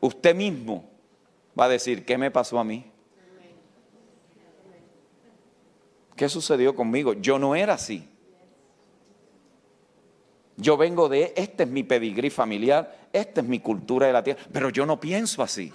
Usted 0.00 0.34
mismo 0.34 0.84
va 1.58 1.64
a 1.64 1.68
decir, 1.68 2.04
¿qué 2.04 2.18
me 2.18 2.30
pasó 2.30 2.58
a 2.58 2.64
mí? 2.64 2.90
¿Qué 6.16 6.28
sucedió 6.30 6.74
conmigo? 6.74 7.12
Yo 7.12 7.38
no 7.38 7.54
era 7.54 7.74
así. 7.74 8.08
Yo 10.56 10.78
vengo 10.78 11.10
de, 11.10 11.34
este 11.36 11.64
es 11.64 11.68
mi 11.68 11.82
pedigrí 11.82 12.30
familiar, 12.30 13.08
esta 13.12 13.42
es 13.42 13.46
mi 13.46 13.60
cultura 13.60 14.06
de 14.06 14.14
la 14.14 14.24
tierra, 14.24 14.42
pero 14.50 14.70
yo 14.70 14.86
no 14.86 14.98
pienso 14.98 15.42
así. 15.42 15.70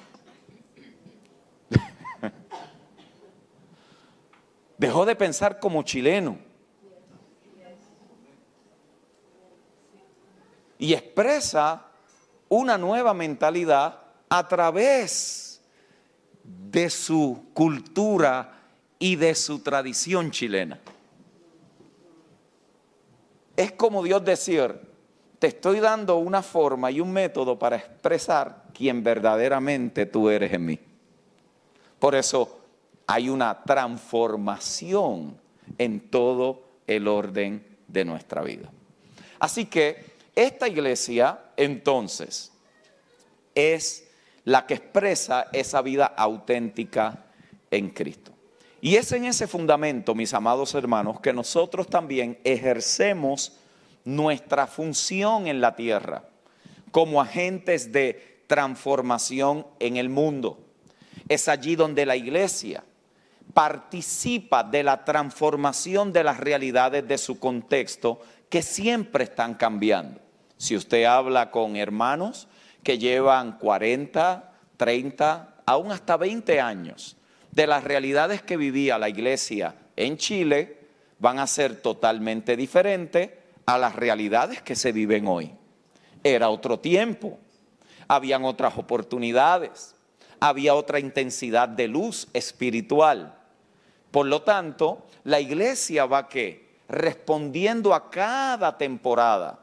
Dejó 4.79 5.05
de 5.05 5.15
pensar 5.15 5.59
como 5.59 5.83
chileno. 5.83 6.39
Y 10.79 10.95
expresa 10.95 11.85
una 12.49 12.75
nueva 12.79 13.13
mentalidad 13.13 14.01
a 14.27 14.47
través 14.47 15.61
de 16.43 16.89
su 16.89 17.49
cultura 17.53 18.60
y 19.01 19.15
de 19.15 19.33
su 19.33 19.59
tradición 19.59 20.29
chilena. 20.29 20.79
Es 23.57 23.71
como 23.71 24.03
Dios 24.03 24.23
decir, 24.23 24.79
te 25.39 25.47
estoy 25.47 25.79
dando 25.79 26.17
una 26.17 26.43
forma 26.43 26.91
y 26.91 27.01
un 27.01 27.11
método 27.11 27.57
para 27.57 27.77
expresar 27.77 28.65
quién 28.75 29.03
verdaderamente 29.03 30.05
tú 30.05 30.29
eres 30.29 30.53
en 30.53 30.65
mí. 30.65 30.79
Por 31.97 32.13
eso 32.13 32.59
hay 33.07 33.27
una 33.27 33.63
transformación 33.63 35.35
en 35.79 36.11
todo 36.11 36.61
el 36.85 37.07
orden 37.07 37.65
de 37.87 38.05
nuestra 38.05 38.43
vida. 38.43 38.69
Así 39.39 39.65
que 39.65 40.11
esta 40.35 40.67
iglesia 40.67 41.39
entonces 41.57 42.51
es 43.55 44.07
la 44.45 44.67
que 44.67 44.75
expresa 44.75 45.47
esa 45.51 45.81
vida 45.81 46.05
auténtica 46.05 47.25
en 47.71 47.89
Cristo. 47.89 48.31
Y 48.81 48.95
es 48.95 49.11
en 49.11 49.25
ese 49.25 49.47
fundamento, 49.47 50.15
mis 50.15 50.33
amados 50.33 50.73
hermanos, 50.73 51.19
que 51.19 51.31
nosotros 51.31 51.87
también 51.87 52.39
ejercemos 52.43 53.53
nuestra 54.03 54.65
función 54.65 55.45
en 55.45 55.61
la 55.61 55.75
tierra 55.75 56.23
como 56.89 57.21
agentes 57.21 57.91
de 57.91 58.43
transformación 58.47 59.67
en 59.79 59.97
el 59.97 60.09
mundo. 60.09 60.65
Es 61.29 61.47
allí 61.47 61.75
donde 61.75 62.07
la 62.07 62.15
iglesia 62.15 62.83
participa 63.53 64.63
de 64.63 64.81
la 64.81 65.05
transformación 65.05 66.11
de 66.11 66.23
las 66.23 66.39
realidades 66.39 67.07
de 67.07 67.19
su 67.19 67.39
contexto 67.39 68.19
que 68.49 68.63
siempre 68.63 69.25
están 69.25 69.53
cambiando. 69.53 70.19
Si 70.57 70.75
usted 70.75 71.03
habla 71.03 71.51
con 71.51 71.75
hermanos 71.75 72.47
que 72.81 72.97
llevan 72.97 73.59
40, 73.59 74.51
30, 74.77 75.55
aún 75.67 75.91
hasta 75.91 76.17
20 76.17 76.59
años 76.59 77.15
de 77.51 77.67
las 77.67 77.83
realidades 77.83 78.41
que 78.41 78.57
vivía 78.57 78.97
la 78.97 79.09
iglesia 79.09 79.75
en 79.95 80.17
Chile, 80.17 80.77
van 81.19 81.39
a 81.39 81.47
ser 81.47 81.81
totalmente 81.81 82.55
diferentes 82.55 83.29
a 83.65 83.77
las 83.77 83.95
realidades 83.95 84.61
que 84.61 84.75
se 84.75 84.91
viven 84.91 85.27
hoy. 85.27 85.51
Era 86.23 86.49
otro 86.49 86.79
tiempo, 86.79 87.39
habían 88.07 88.43
otras 88.43 88.77
oportunidades, 88.77 89.95
había 90.39 90.73
otra 90.73 90.99
intensidad 90.99 91.69
de 91.69 91.87
luz 91.87 92.27
espiritual. 92.33 93.37
Por 94.09 94.25
lo 94.25 94.41
tanto, 94.41 95.05
la 95.23 95.39
iglesia 95.39 96.05
va 96.05 96.27
que 96.27 96.71
respondiendo 96.89 97.93
a 97.93 98.09
cada 98.09 98.77
temporada, 98.77 99.59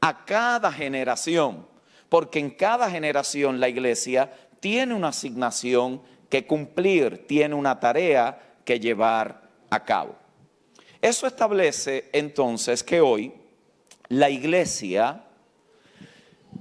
a 0.00 0.24
cada 0.24 0.72
generación, 0.72 1.66
porque 2.08 2.38
en 2.38 2.50
cada 2.50 2.90
generación 2.90 3.60
la 3.60 3.68
iglesia 3.68 4.32
tiene 4.60 4.94
una 4.94 5.08
asignación 5.08 6.02
que 6.32 6.46
cumplir, 6.46 7.26
tiene 7.26 7.54
una 7.54 7.78
tarea 7.78 8.56
que 8.64 8.80
llevar 8.80 9.50
a 9.68 9.84
cabo. 9.84 10.16
Eso 11.02 11.26
establece 11.26 12.08
entonces 12.10 12.82
que 12.82 13.02
hoy 13.02 13.34
la 14.08 14.30
iglesia 14.30 15.26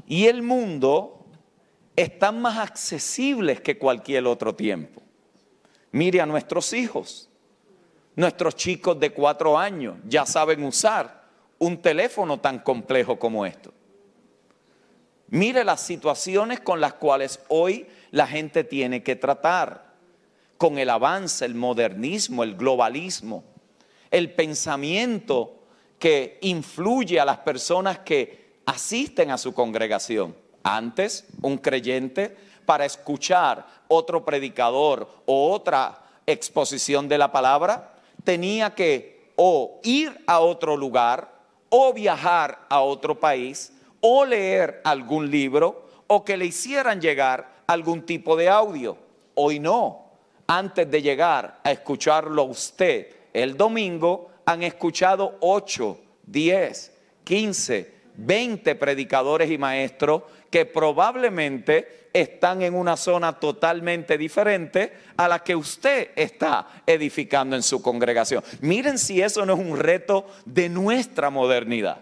y 0.08 0.26
el 0.26 0.42
mundo 0.44 1.26
están 1.96 2.42
más 2.42 2.58
accesibles 2.58 3.62
que 3.62 3.78
cualquier 3.78 4.28
otro 4.28 4.54
tiempo. 4.54 5.02
Mire 5.94 6.20
a 6.20 6.26
nuestros 6.26 6.74
hijos. 6.74 7.30
Nuestros 8.18 8.58
chicos 8.58 9.00
de 9.00 9.14
cuatro 9.14 9.58
años 9.58 9.96
ya 10.06 10.26
saben 10.26 10.66
usar 10.66 11.30
un 11.60 11.82
teléfono 11.82 12.42
tan 12.42 12.60
complejo 12.60 13.18
como 13.18 13.46
esto. 13.46 13.72
Mire 15.30 15.64
las 15.64 15.80
situaciones 15.80 16.60
con 16.60 16.82
las 16.82 16.96
cuales 16.96 17.40
hoy 17.48 17.88
la 18.12 18.28
gente 18.28 18.64
tiene 18.64 19.04
que 19.04 19.16
tratar, 19.16 19.92
con 20.62 20.78
el 20.78 20.92
avance, 20.92 21.44
el 21.44 21.56
modernismo, 21.56 22.44
el 22.44 22.56
globalismo, 22.56 23.44
el 24.12 24.32
pensamiento 24.32 25.56
que 25.98 26.38
influye 26.42 27.20
a 27.20 27.26
las 27.26 27.40
personas 27.40 27.98
que 28.00 28.60
asisten 28.68 29.32
a 29.32 29.40
su 29.40 29.56
congregación. 29.56 30.36
Antes, 30.62 31.26
un 31.42 31.58
creyente, 31.58 32.38
para 32.68 32.86
escuchar 32.86 33.66
otro 33.88 34.24
predicador 34.24 35.10
o 35.26 35.52
otra 35.52 36.00
exposición 36.28 37.08
de 37.08 37.18
la 37.18 37.32
palabra, 37.32 37.96
tenía 38.24 38.76
que 38.76 39.32
o 39.36 39.80
ir 39.84 40.24
a 40.28 40.42
otro 40.42 40.78
lugar, 40.78 41.42
o 41.70 41.92
viajar 41.92 42.68
a 42.70 42.82
otro 42.82 43.20
país, 43.20 43.74
o 44.00 44.26
leer 44.26 44.80
algún 44.84 45.32
libro, 45.32 45.90
o 46.06 46.24
que 46.24 46.38
le 46.38 46.46
hicieran 46.46 47.02
llegar 47.02 47.51
algún 47.72 48.06
tipo 48.06 48.36
de 48.36 48.50
audio. 48.50 48.98
Hoy 49.36 49.60
no. 49.60 50.12
Antes 50.48 50.90
de 50.92 51.02
llegar 51.02 51.62
a 51.64 51.72
escucharlo 51.72 52.44
usted 52.44 53.08
el 53.34 53.56
domingo, 53.56 54.30
han 54.46 54.64
escuchado 54.64 55.38
8, 55.40 55.98
10, 56.26 56.92
15, 57.24 57.94
20 58.16 58.76
predicadores 58.76 59.50
y 59.50 59.58
maestros 59.58 60.24
que 60.50 60.66
probablemente 60.66 62.10
están 62.14 62.62
en 62.62 62.74
una 62.74 62.98
zona 62.98 63.40
totalmente 63.40 64.18
diferente 64.18 64.92
a 65.16 65.30
la 65.30 65.40
que 65.40 65.56
usted 65.56 66.10
está 66.16 66.84
edificando 66.86 67.56
en 67.56 67.64
su 67.64 67.82
congregación. 67.82 68.44
Miren 68.60 68.98
si 68.98 69.22
eso 69.22 69.46
no 69.46 69.54
es 69.54 69.60
un 69.60 69.80
reto 69.80 70.26
de 70.46 70.68
nuestra 70.68 71.30
modernidad. 71.30 72.02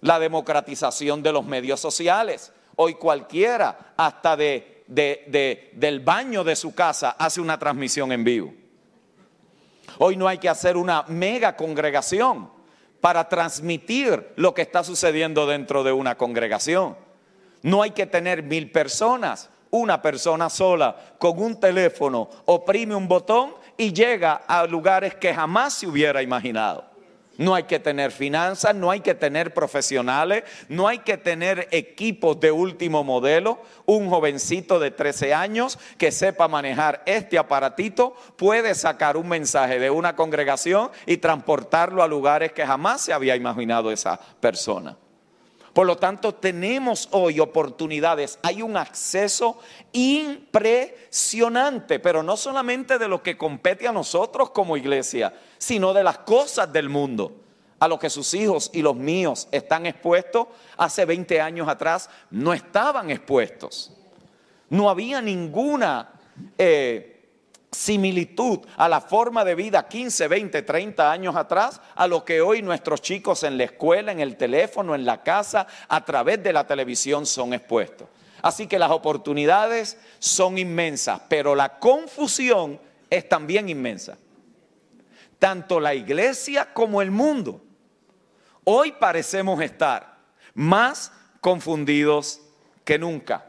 La 0.00 0.18
democratización 0.18 1.22
de 1.22 1.32
los 1.32 1.44
medios 1.44 1.80
sociales. 1.80 2.52
Hoy 2.80 2.94
cualquiera, 2.94 3.92
hasta 3.96 4.36
de, 4.36 4.84
del 4.86 5.98
baño 5.98 6.44
de 6.44 6.54
su 6.54 6.76
casa, 6.76 7.16
hace 7.18 7.40
una 7.40 7.58
transmisión 7.58 8.12
en 8.12 8.22
vivo. 8.22 8.54
Hoy 9.98 10.16
no 10.16 10.28
hay 10.28 10.38
que 10.38 10.48
hacer 10.48 10.76
una 10.76 11.02
mega 11.08 11.56
congregación 11.56 12.48
para 13.00 13.28
transmitir 13.28 14.32
lo 14.36 14.54
que 14.54 14.62
está 14.62 14.84
sucediendo 14.84 15.44
dentro 15.44 15.82
de 15.82 15.90
una 15.90 16.16
congregación. 16.16 16.96
No 17.62 17.82
hay 17.82 17.90
que 17.90 18.06
tener 18.06 18.44
mil 18.44 18.70
personas. 18.70 19.50
Una 19.70 20.00
persona 20.00 20.48
sola 20.48 21.14
con 21.18 21.42
un 21.42 21.58
teléfono 21.58 22.30
oprime 22.44 22.94
un 22.94 23.08
botón 23.08 23.54
y 23.76 23.92
llega 23.92 24.34
a 24.46 24.64
lugares 24.66 25.16
que 25.16 25.34
jamás 25.34 25.74
se 25.74 25.88
hubiera 25.88 26.22
imaginado. 26.22 26.87
No 27.38 27.54
hay 27.54 27.62
que 27.62 27.78
tener 27.78 28.10
finanzas, 28.10 28.74
no 28.74 28.90
hay 28.90 29.00
que 29.00 29.14
tener 29.14 29.54
profesionales, 29.54 30.42
no 30.68 30.88
hay 30.88 30.98
que 30.98 31.16
tener 31.16 31.68
equipos 31.70 32.38
de 32.40 32.50
último 32.50 33.04
modelo. 33.04 33.62
Un 33.86 34.10
jovencito 34.10 34.78
de 34.80 34.90
13 34.90 35.32
años 35.32 35.78
que 35.96 36.12
sepa 36.12 36.48
manejar 36.48 37.02
este 37.06 37.38
aparatito 37.38 38.14
puede 38.36 38.74
sacar 38.74 39.16
un 39.16 39.28
mensaje 39.28 39.78
de 39.78 39.88
una 39.88 40.16
congregación 40.16 40.90
y 41.06 41.18
transportarlo 41.18 42.02
a 42.02 42.08
lugares 42.08 42.52
que 42.52 42.66
jamás 42.66 43.02
se 43.02 43.12
había 43.12 43.36
imaginado 43.36 43.92
esa 43.92 44.18
persona. 44.40 44.96
Por 45.78 45.86
lo 45.86 45.96
tanto, 45.96 46.34
tenemos 46.34 47.08
hoy 47.12 47.38
oportunidades. 47.38 48.40
Hay 48.42 48.62
un 48.62 48.76
acceso 48.76 49.60
impresionante, 49.92 52.00
pero 52.00 52.24
no 52.24 52.36
solamente 52.36 52.98
de 52.98 53.06
lo 53.06 53.22
que 53.22 53.38
compete 53.38 53.86
a 53.86 53.92
nosotros 53.92 54.50
como 54.50 54.76
iglesia, 54.76 55.32
sino 55.56 55.94
de 55.94 56.02
las 56.02 56.18
cosas 56.18 56.72
del 56.72 56.88
mundo. 56.88 57.32
A 57.78 57.86
lo 57.86 57.96
que 57.96 58.10
sus 58.10 58.34
hijos 58.34 58.72
y 58.74 58.82
los 58.82 58.96
míos 58.96 59.46
están 59.52 59.86
expuestos, 59.86 60.48
hace 60.76 61.04
20 61.04 61.40
años 61.40 61.68
atrás 61.68 62.10
no 62.32 62.52
estaban 62.52 63.10
expuestos. 63.10 63.92
No 64.70 64.90
había 64.90 65.22
ninguna... 65.22 66.10
Eh, 66.58 67.17
similitud 67.70 68.60
a 68.76 68.88
la 68.88 69.00
forma 69.00 69.44
de 69.44 69.54
vida 69.54 69.86
15, 69.86 70.28
20, 70.28 70.62
30 70.62 71.12
años 71.12 71.36
atrás 71.36 71.80
a 71.94 72.06
lo 72.06 72.24
que 72.24 72.40
hoy 72.40 72.62
nuestros 72.62 73.02
chicos 73.02 73.42
en 73.42 73.58
la 73.58 73.64
escuela, 73.64 74.12
en 74.12 74.20
el 74.20 74.36
teléfono, 74.36 74.94
en 74.94 75.04
la 75.04 75.22
casa, 75.22 75.66
a 75.88 76.04
través 76.04 76.42
de 76.42 76.52
la 76.52 76.66
televisión 76.66 77.26
son 77.26 77.52
expuestos. 77.52 78.08
Así 78.40 78.66
que 78.66 78.78
las 78.78 78.90
oportunidades 78.90 79.98
son 80.18 80.58
inmensas, 80.58 81.20
pero 81.28 81.54
la 81.54 81.78
confusión 81.78 82.80
es 83.10 83.28
también 83.28 83.68
inmensa. 83.68 84.16
Tanto 85.38 85.80
la 85.80 85.94
iglesia 85.94 86.72
como 86.72 87.02
el 87.02 87.10
mundo. 87.10 87.60
Hoy 88.64 88.92
parecemos 88.92 89.60
estar 89.60 90.18
más 90.54 91.12
confundidos 91.40 92.40
que 92.84 92.98
nunca. 92.98 93.46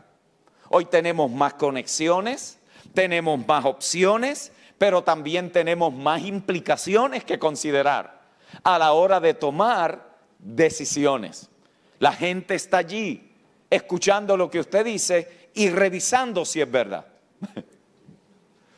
Hoy 0.69 0.85
tenemos 0.85 1.31
más 1.31 1.55
conexiones, 1.55 2.58
tenemos 2.93 3.45
más 3.47 3.65
opciones, 3.65 4.51
pero 4.77 5.03
también 5.03 5.51
tenemos 5.51 5.93
más 5.93 6.21
implicaciones 6.21 7.23
que 7.23 7.39
considerar 7.39 8.21
a 8.63 8.79
la 8.79 8.93
hora 8.93 9.19
de 9.19 9.33
tomar 9.33 10.17
decisiones. 10.39 11.49
La 11.99 12.13
gente 12.13 12.55
está 12.55 12.77
allí 12.77 13.31
escuchando 13.69 14.37
lo 14.37 14.49
que 14.49 14.59
usted 14.59 14.85
dice 14.85 15.49
y 15.53 15.69
revisando 15.69 16.45
si 16.45 16.61
es 16.61 16.71
verdad. 16.71 17.05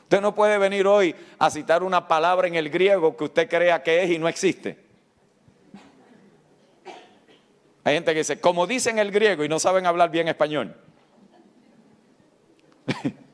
Usted 0.04 0.22
no 0.22 0.36
puede 0.36 0.58
venir 0.58 0.88
hoy 0.88 1.16
a 1.40 1.50
citar 1.50 1.84
una 1.84 2.06
palabra 2.06 2.46
en 2.46 2.56
el 2.56 2.70
griego 2.70 3.16
que 3.16 3.24
usted 3.24 3.50
crea 3.50 3.82
que 3.82 4.04
es 4.04 4.10
y 4.12 4.20
no 4.20 4.28
existe. 4.28 4.78
Hay 7.86 7.94
gente 7.94 8.12
que 8.12 8.18
dice, 8.18 8.38
como 8.42 8.68
dicen 8.68 9.00
el 9.00 9.10
griego 9.10 9.46
y 9.46 9.48
no 9.48 9.58
saben 9.58 9.86
hablar 9.86 10.12
bien 10.12 10.28
español. 10.28 10.76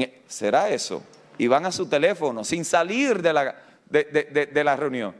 E, 0.00 0.22
¿Será 0.26 0.70
eso? 0.70 1.02
Y 1.36 1.46
van 1.46 1.66
a 1.66 1.72
su 1.72 1.86
teléfono 1.86 2.44
sin 2.44 2.64
salir 2.64 3.20
de 3.20 3.32
la, 3.32 3.56
de, 3.90 4.64
la 4.64 4.76
reunión. 4.76 5.14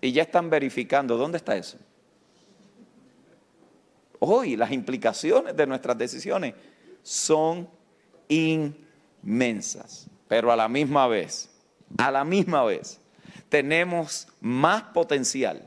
Y 0.00 0.12
ya 0.12 0.22
están 0.22 0.50
verificando, 0.50 1.16
¿dónde 1.16 1.38
está 1.38 1.56
eso? 1.56 1.78
Hoy 4.20 4.56
las 4.56 4.72
implicaciones 4.72 5.56
de 5.56 5.66
nuestras 5.66 5.96
decisiones 5.96 6.54
son 7.02 7.68
inmensas, 8.28 10.08
pero 10.26 10.50
a 10.50 10.56
la 10.56 10.68
misma 10.68 11.06
vez, 11.06 11.48
a 11.96 12.10
la 12.10 12.24
misma 12.24 12.64
vez, 12.64 13.00
tenemos 13.48 14.26
más 14.40 14.82
potencial 14.82 15.62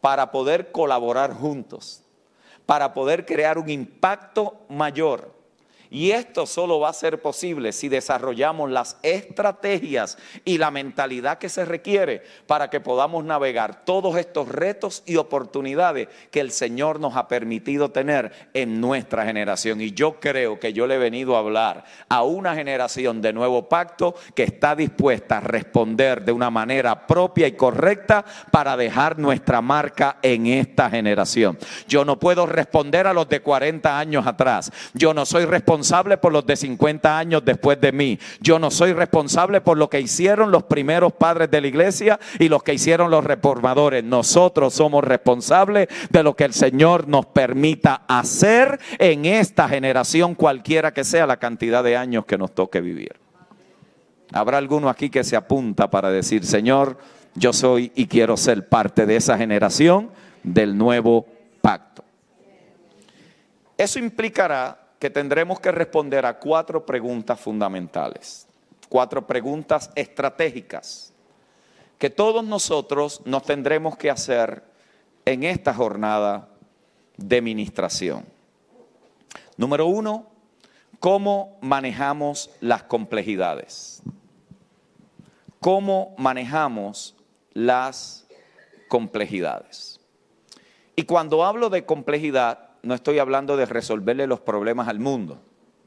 para 0.00 0.30
poder 0.30 0.72
colaborar 0.72 1.34
juntos, 1.34 2.02
para 2.64 2.94
poder 2.94 3.26
crear 3.26 3.58
un 3.58 3.68
impacto 3.68 4.64
mayor 4.68 5.41
y 5.92 6.12
esto 6.12 6.46
solo 6.46 6.80
va 6.80 6.88
a 6.88 6.94
ser 6.94 7.20
posible 7.20 7.70
si 7.72 7.90
desarrollamos 7.90 8.70
las 8.70 8.96
estrategias 9.02 10.16
y 10.42 10.56
la 10.56 10.70
mentalidad 10.70 11.36
que 11.36 11.50
se 11.50 11.66
requiere 11.66 12.22
para 12.46 12.70
que 12.70 12.80
podamos 12.80 13.26
navegar 13.26 13.84
todos 13.84 14.16
estos 14.16 14.48
retos 14.48 15.02
y 15.04 15.16
oportunidades 15.16 16.08
que 16.30 16.40
el 16.40 16.50
Señor 16.50 16.98
nos 16.98 17.14
ha 17.14 17.28
permitido 17.28 17.90
tener 17.90 18.32
en 18.54 18.80
nuestra 18.80 19.26
generación. 19.26 19.82
Y 19.82 19.92
yo 19.92 20.18
creo 20.18 20.58
que 20.58 20.72
yo 20.72 20.86
le 20.86 20.94
he 20.94 20.98
venido 20.98 21.36
a 21.36 21.40
hablar 21.40 21.84
a 22.08 22.22
una 22.22 22.54
generación 22.54 23.20
de 23.20 23.34
nuevo 23.34 23.68
pacto 23.68 24.14
que 24.34 24.44
está 24.44 24.74
dispuesta 24.74 25.36
a 25.36 25.40
responder 25.40 26.24
de 26.24 26.32
una 26.32 26.48
manera 26.48 27.06
propia 27.06 27.46
y 27.46 27.52
correcta 27.52 28.24
para 28.50 28.78
dejar 28.78 29.18
nuestra 29.18 29.60
marca 29.60 30.16
en 30.22 30.46
esta 30.46 30.88
generación. 30.88 31.58
Yo 31.86 32.06
no 32.06 32.18
puedo 32.18 32.46
responder 32.46 33.06
a 33.06 33.12
los 33.12 33.28
de 33.28 33.40
40 33.40 33.98
años 33.98 34.26
atrás. 34.26 34.72
Yo 34.94 35.12
no 35.12 35.26
soy 35.26 35.44
responsable 35.44 35.81
responsable 35.82 36.16
por 36.16 36.32
los 36.32 36.46
de 36.46 36.54
50 36.54 37.18
años 37.18 37.44
después 37.44 37.80
de 37.80 37.90
mí. 37.90 38.16
Yo 38.40 38.60
no 38.60 38.70
soy 38.70 38.92
responsable 38.92 39.60
por 39.60 39.76
lo 39.76 39.90
que 39.90 40.00
hicieron 40.00 40.52
los 40.52 40.62
primeros 40.62 41.12
padres 41.12 41.50
de 41.50 41.60
la 41.60 41.66
iglesia 41.66 42.20
y 42.38 42.48
los 42.48 42.62
que 42.62 42.74
hicieron 42.74 43.10
los 43.10 43.24
reformadores. 43.24 44.04
Nosotros 44.04 44.74
somos 44.74 45.02
responsables 45.02 45.88
de 46.08 46.22
lo 46.22 46.36
que 46.36 46.44
el 46.44 46.52
Señor 46.52 47.08
nos 47.08 47.26
permita 47.26 48.02
hacer 48.06 48.78
en 48.98 49.26
esta 49.26 49.68
generación, 49.68 50.36
cualquiera 50.36 50.94
que 50.94 51.02
sea 51.02 51.26
la 51.26 51.38
cantidad 51.38 51.82
de 51.82 51.96
años 51.96 52.26
que 52.26 52.38
nos 52.38 52.54
toque 52.54 52.80
vivir. 52.80 53.16
Habrá 54.32 54.58
alguno 54.58 54.88
aquí 54.88 55.10
que 55.10 55.24
se 55.24 55.34
apunta 55.34 55.90
para 55.90 56.12
decir, 56.12 56.44
Señor, 56.46 56.96
yo 57.34 57.52
soy 57.52 57.90
y 57.96 58.06
quiero 58.06 58.36
ser 58.36 58.68
parte 58.68 59.04
de 59.04 59.16
esa 59.16 59.36
generación 59.36 60.10
del 60.44 60.78
nuevo 60.78 61.26
pacto. 61.60 62.04
Eso 63.76 63.98
implicará 63.98 64.81
que 65.02 65.10
tendremos 65.10 65.58
que 65.58 65.72
responder 65.72 66.24
a 66.24 66.38
cuatro 66.38 66.86
preguntas 66.86 67.40
fundamentales, 67.40 68.46
cuatro 68.88 69.26
preguntas 69.26 69.90
estratégicas 69.96 71.12
que 71.98 72.08
todos 72.08 72.44
nosotros 72.44 73.20
nos 73.24 73.42
tendremos 73.42 73.96
que 73.96 74.10
hacer 74.10 74.62
en 75.24 75.42
esta 75.42 75.74
jornada 75.74 76.50
de 77.16 77.42
ministración. 77.42 78.24
Número 79.56 79.86
uno, 79.86 80.28
¿cómo 81.00 81.58
manejamos 81.60 82.52
las 82.60 82.84
complejidades? 82.84 84.04
¿Cómo 85.58 86.14
manejamos 86.16 87.16
las 87.54 88.24
complejidades? 88.86 89.98
Y 90.94 91.02
cuando 91.02 91.44
hablo 91.44 91.70
de 91.70 91.84
complejidad, 91.84 92.68
no 92.82 92.94
estoy 92.94 93.18
hablando 93.18 93.56
de 93.56 93.66
resolverle 93.66 94.26
los 94.26 94.40
problemas 94.40 94.88
al 94.88 94.98
mundo, 94.98 95.40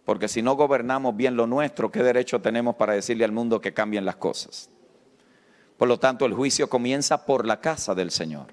porque 0.05 0.27
si 0.27 0.41
no 0.41 0.55
gobernamos 0.55 1.15
bien 1.15 1.36
lo 1.36 1.45
nuestro, 1.45 1.91
¿qué 1.91 2.03
derecho 2.03 2.41
tenemos 2.41 2.75
para 2.75 2.93
decirle 2.93 3.25
al 3.25 3.31
mundo 3.31 3.60
que 3.60 3.73
cambien 3.73 4.05
las 4.05 4.15
cosas? 4.15 4.69
Por 5.77 5.89
lo 5.89 5.99
tanto, 5.99 6.25
el 6.25 6.34
juicio 6.34 6.69
comienza 6.69 7.25
por 7.25 7.45
la 7.45 7.60
casa 7.60 7.95
del 7.95 8.12
Señor. 8.12 8.47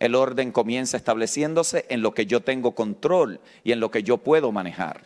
El 0.00 0.14
orden 0.14 0.50
comienza 0.50 0.96
estableciéndose 0.96 1.86
en 1.88 2.02
lo 2.02 2.14
que 2.14 2.26
yo 2.26 2.40
tengo 2.40 2.74
control 2.74 3.40
y 3.62 3.72
en 3.72 3.80
lo 3.80 3.90
que 3.90 4.02
yo 4.02 4.18
puedo 4.18 4.50
manejar. 4.50 5.02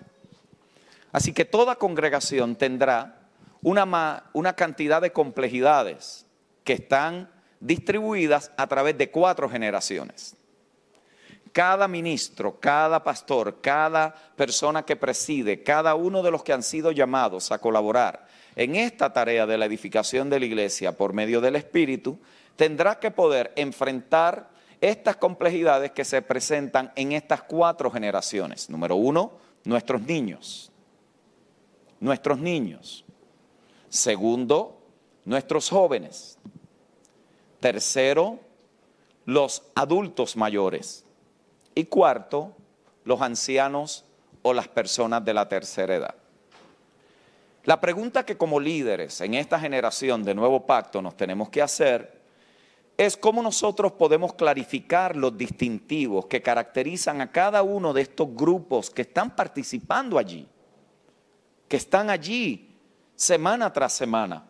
Así 1.13 1.33
que 1.35 1.45
toda 1.45 1.77
congregación 1.77 2.57
tendrá 2.57 3.29
una, 3.63 4.25
una 4.33 4.55
cantidad 4.55 5.03
de 5.03 5.13
complejidades 5.13 6.27
que 6.65 6.73
están 6.75 7.31
distribuidas 7.61 8.51
a 8.57 8.67
través 8.67 8.97
de 8.97 9.11
cuatro 9.11 9.49
generaciones 9.49 10.37
cada 11.53 11.87
ministro, 11.87 12.59
cada 12.59 13.03
pastor, 13.03 13.61
cada 13.61 14.15
persona 14.37 14.85
que 14.85 14.97
preside, 14.97 15.63
cada 15.63 15.95
uno 15.95 16.23
de 16.23 16.31
los 16.31 16.43
que 16.43 16.53
han 16.53 16.63
sido 16.63 16.91
llamados 16.91 17.53
a 17.53 17.59
colaborar 17.59 18.27
en 18.57 18.77
esta 18.77 19.13
tarea 19.13 19.47
de 19.47 19.59
la 19.59 19.67
edificación 19.67 20.29
de 20.31 20.41
la 20.41 20.47
iglesia 20.47 20.97
por 20.97 21.13
medio 21.13 21.41
del 21.41 21.57
Espíritu, 21.57 22.19
tendrá 22.57 22.99
que 22.99 23.11
poder 23.11 23.53
enfrentar 23.57 24.51
estas 24.81 25.17
complejidades 25.17 25.93
que 25.93 26.05
se 26.05 26.23
presentan 26.23 26.93
en 26.97 27.13
estas 27.13 27.43
cuatro 27.43 27.91
generaciones. 27.91 28.69
Número 28.69 28.97
uno, 28.97 29.33
nuestros 29.65 30.03
niños. 30.03 30.71
Nuestros 32.01 32.39
niños. 32.39 33.05
Segundo, 33.89 34.83
nuestros 35.25 35.71
jóvenes. 35.71 36.39
Tercero, 37.61 38.41
los 39.25 39.63
adultos 39.75 40.37
mayores. 40.37 41.05
Y 41.75 41.85
cuarto, 41.85 42.55
los 43.05 43.21
ancianos 43.21 44.05
o 44.43 44.53
las 44.53 44.69
personas 44.69 45.25
de 45.25 45.35
la 45.35 45.49
tercera 45.49 45.95
edad. 45.95 46.15
La 47.65 47.81
pregunta 47.81 48.25
que 48.25 48.37
como 48.37 48.59
líderes 48.59 49.21
en 49.21 49.35
esta 49.35 49.59
generación 49.59 50.25
de 50.25 50.35
nuevo 50.35 50.67
pacto 50.67 51.01
nos 51.01 51.17
tenemos 51.17 51.49
que 51.49 51.63
hacer 51.63 52.21
es 52.97 53.17
cómo 53.17 53.43
nosotros 53.43 53.93
podemos 53.93 54.35
clarificar 54.35 55.17
los 55.17 55.37
distintivos 55.37 56.27
que 56.27 56.43
caracterizan 56.43 57.21
a 57.21 57.31
cada 57.31 57.63
uno 57.63 57.93
de 57.93 58.03
estos 58.03 58.35
grupos 58.35 58.91
que 58.91 59.03
están 59.03 59.35
participando 59.35 60.19
allí, 60.19 60.47
que 61.69 61.77
están 61.77 62.11
allí 62.11 62.77
semana 63.15 63.73
tras 63.73 63.93
semana. 63.93 64.45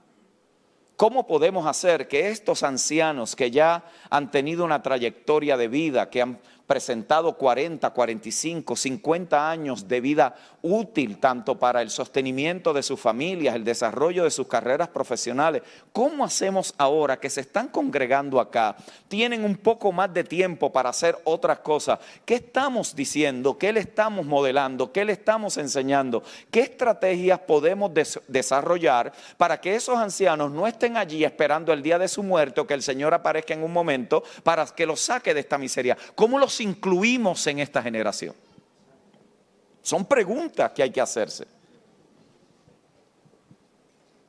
¿Cómo 0.97 1.27
podemos 1.27 1.67
hacer 1.67 2.09
que 2.09 2.29
estos 2.29 2.63
ancianos 2.63 3.37
que 3.37 3.51
ya 3.51 3.85
han 4.09 4.31
tenido 4.31 4.65
una 4.65 4.83
trayectoria 4.83 5.57
de 5.57 5.69
vida, 5.69 6.11
que 6.11 6.23
han 6.23 6.41
presentado 6.73 7.35
40, 7.35 7.91
45, 7.91 8.77
50 8.77 9.51
años 9.51 9.87
de 9.87 10.01
vida 10.01 10.35
útil 10.63 11.19
tanto 11.19 11.59
para 11.59 11.83
el 11.83 11.91
sostenimiento 11.91 12.73
de 12.73 12.83
sus 12.83 12.99
familias, 12.99 13.55
el 13.55 13.63
desarrollo 13.63 14.25
de 14.25 14.31
sus 14.31 14.47
carreras 14.47 14.89
profesionales. 14.89 15.61
¿Cómo 15.93 16.25
hacemos 16.25 16.75
ahora 16.79 17.21
que 17.21 17.29
se 17.29 17.43
están 17.43 17.69
congregando 17.69 18.41
acá? 18.41 18.75
Tienen 19.09 19.45
un 19.45 19.57
poco 19.57 19.93
más 19.93 20.15
de 20.15 20.25
tiempo 20.25 20.73
para 20.73 20.89
hacer 20.89 21.19
otras 21.25 21.59
cosas. 21.59 21.99
¿Qué 22.25 22.37
estamos 22.37 22.97
diciendo? 22.97 23.59
¿Qué 23.59 23.71
le 23.71 23.81
estamos 23.81 24.25
modelando? 24.25 24.93
¿Qué 24.93 25.05
le 25.05 25.13
estamos 25.13 25.59
enseñando? 25.59 26.23
¿Qué 26.51 26.61
estrategias 26.61 27.41
podemos 27.41 27.91
desarrollar 28.29 29.13
para 29.37 29.61
que 29.61 29.75
esos 29.75 29.99
ancianos 29.99 30.51
no 30.51 30.67
estén 30.67 30.97
allí 30.97 31.23
esperando 31.23 31.71
el 31.71 31.83
día 31.83 31.99
de 31.99 32.09
su 32.09 32.23
muerte 32.23 32.63
o 32.63 32.67
que 32.67 32.73
el 32.73 32.83
Señor 32.83 33.13
aparezca 33.13 33.53
en 33.53 33.63
un 33.63 33.75
momento 33.75 34.25
para 34.43 34.65
que 34.65 34.87
los 34.87 35.01
saque 35.01 35.35
de 35.35 35.41
esta 35.41 35.59
miseria? 35.59 35.99
¿Cómo 36.15 36.39
los 36.39 36.62
incluimos 36.63 37.47
en 37.47 37.59
esta 37.59 37.83
generación? 37.83 38.35
Son 39.83 40.05
preguntas 40.05 40.71
que 40.73 40.83
hay 40.83 40.91
que 40.91 41.01
hacerse. 41.01 41.47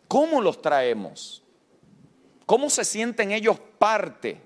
¿Cómo 0.07 0.41
los 0.41 0.61
traemos? 0.61 1.43
¿Cómo 2.45 2.69
se 2.69 2.83
sienten 2.83 3.31
ellos 3.31 3.57
parte? 3.79 4.41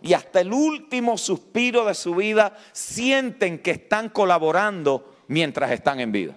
Y 0.00 0.14
hasta 0.14 0.40
el 0.40 0.52
último 0.52 1.16
suspiro 1.16 1.84
de 1.84 1.94
su 1.94 2.14
vida 2.14 2.56
sienten 2.72 3.60
que 3.60 3.72
están 3.72 4.08
colaborando 4.08 5.14
mientras 5.28 5.70
están 5.70 6.00
en 6.00 6.10
vida. 6.10 6.34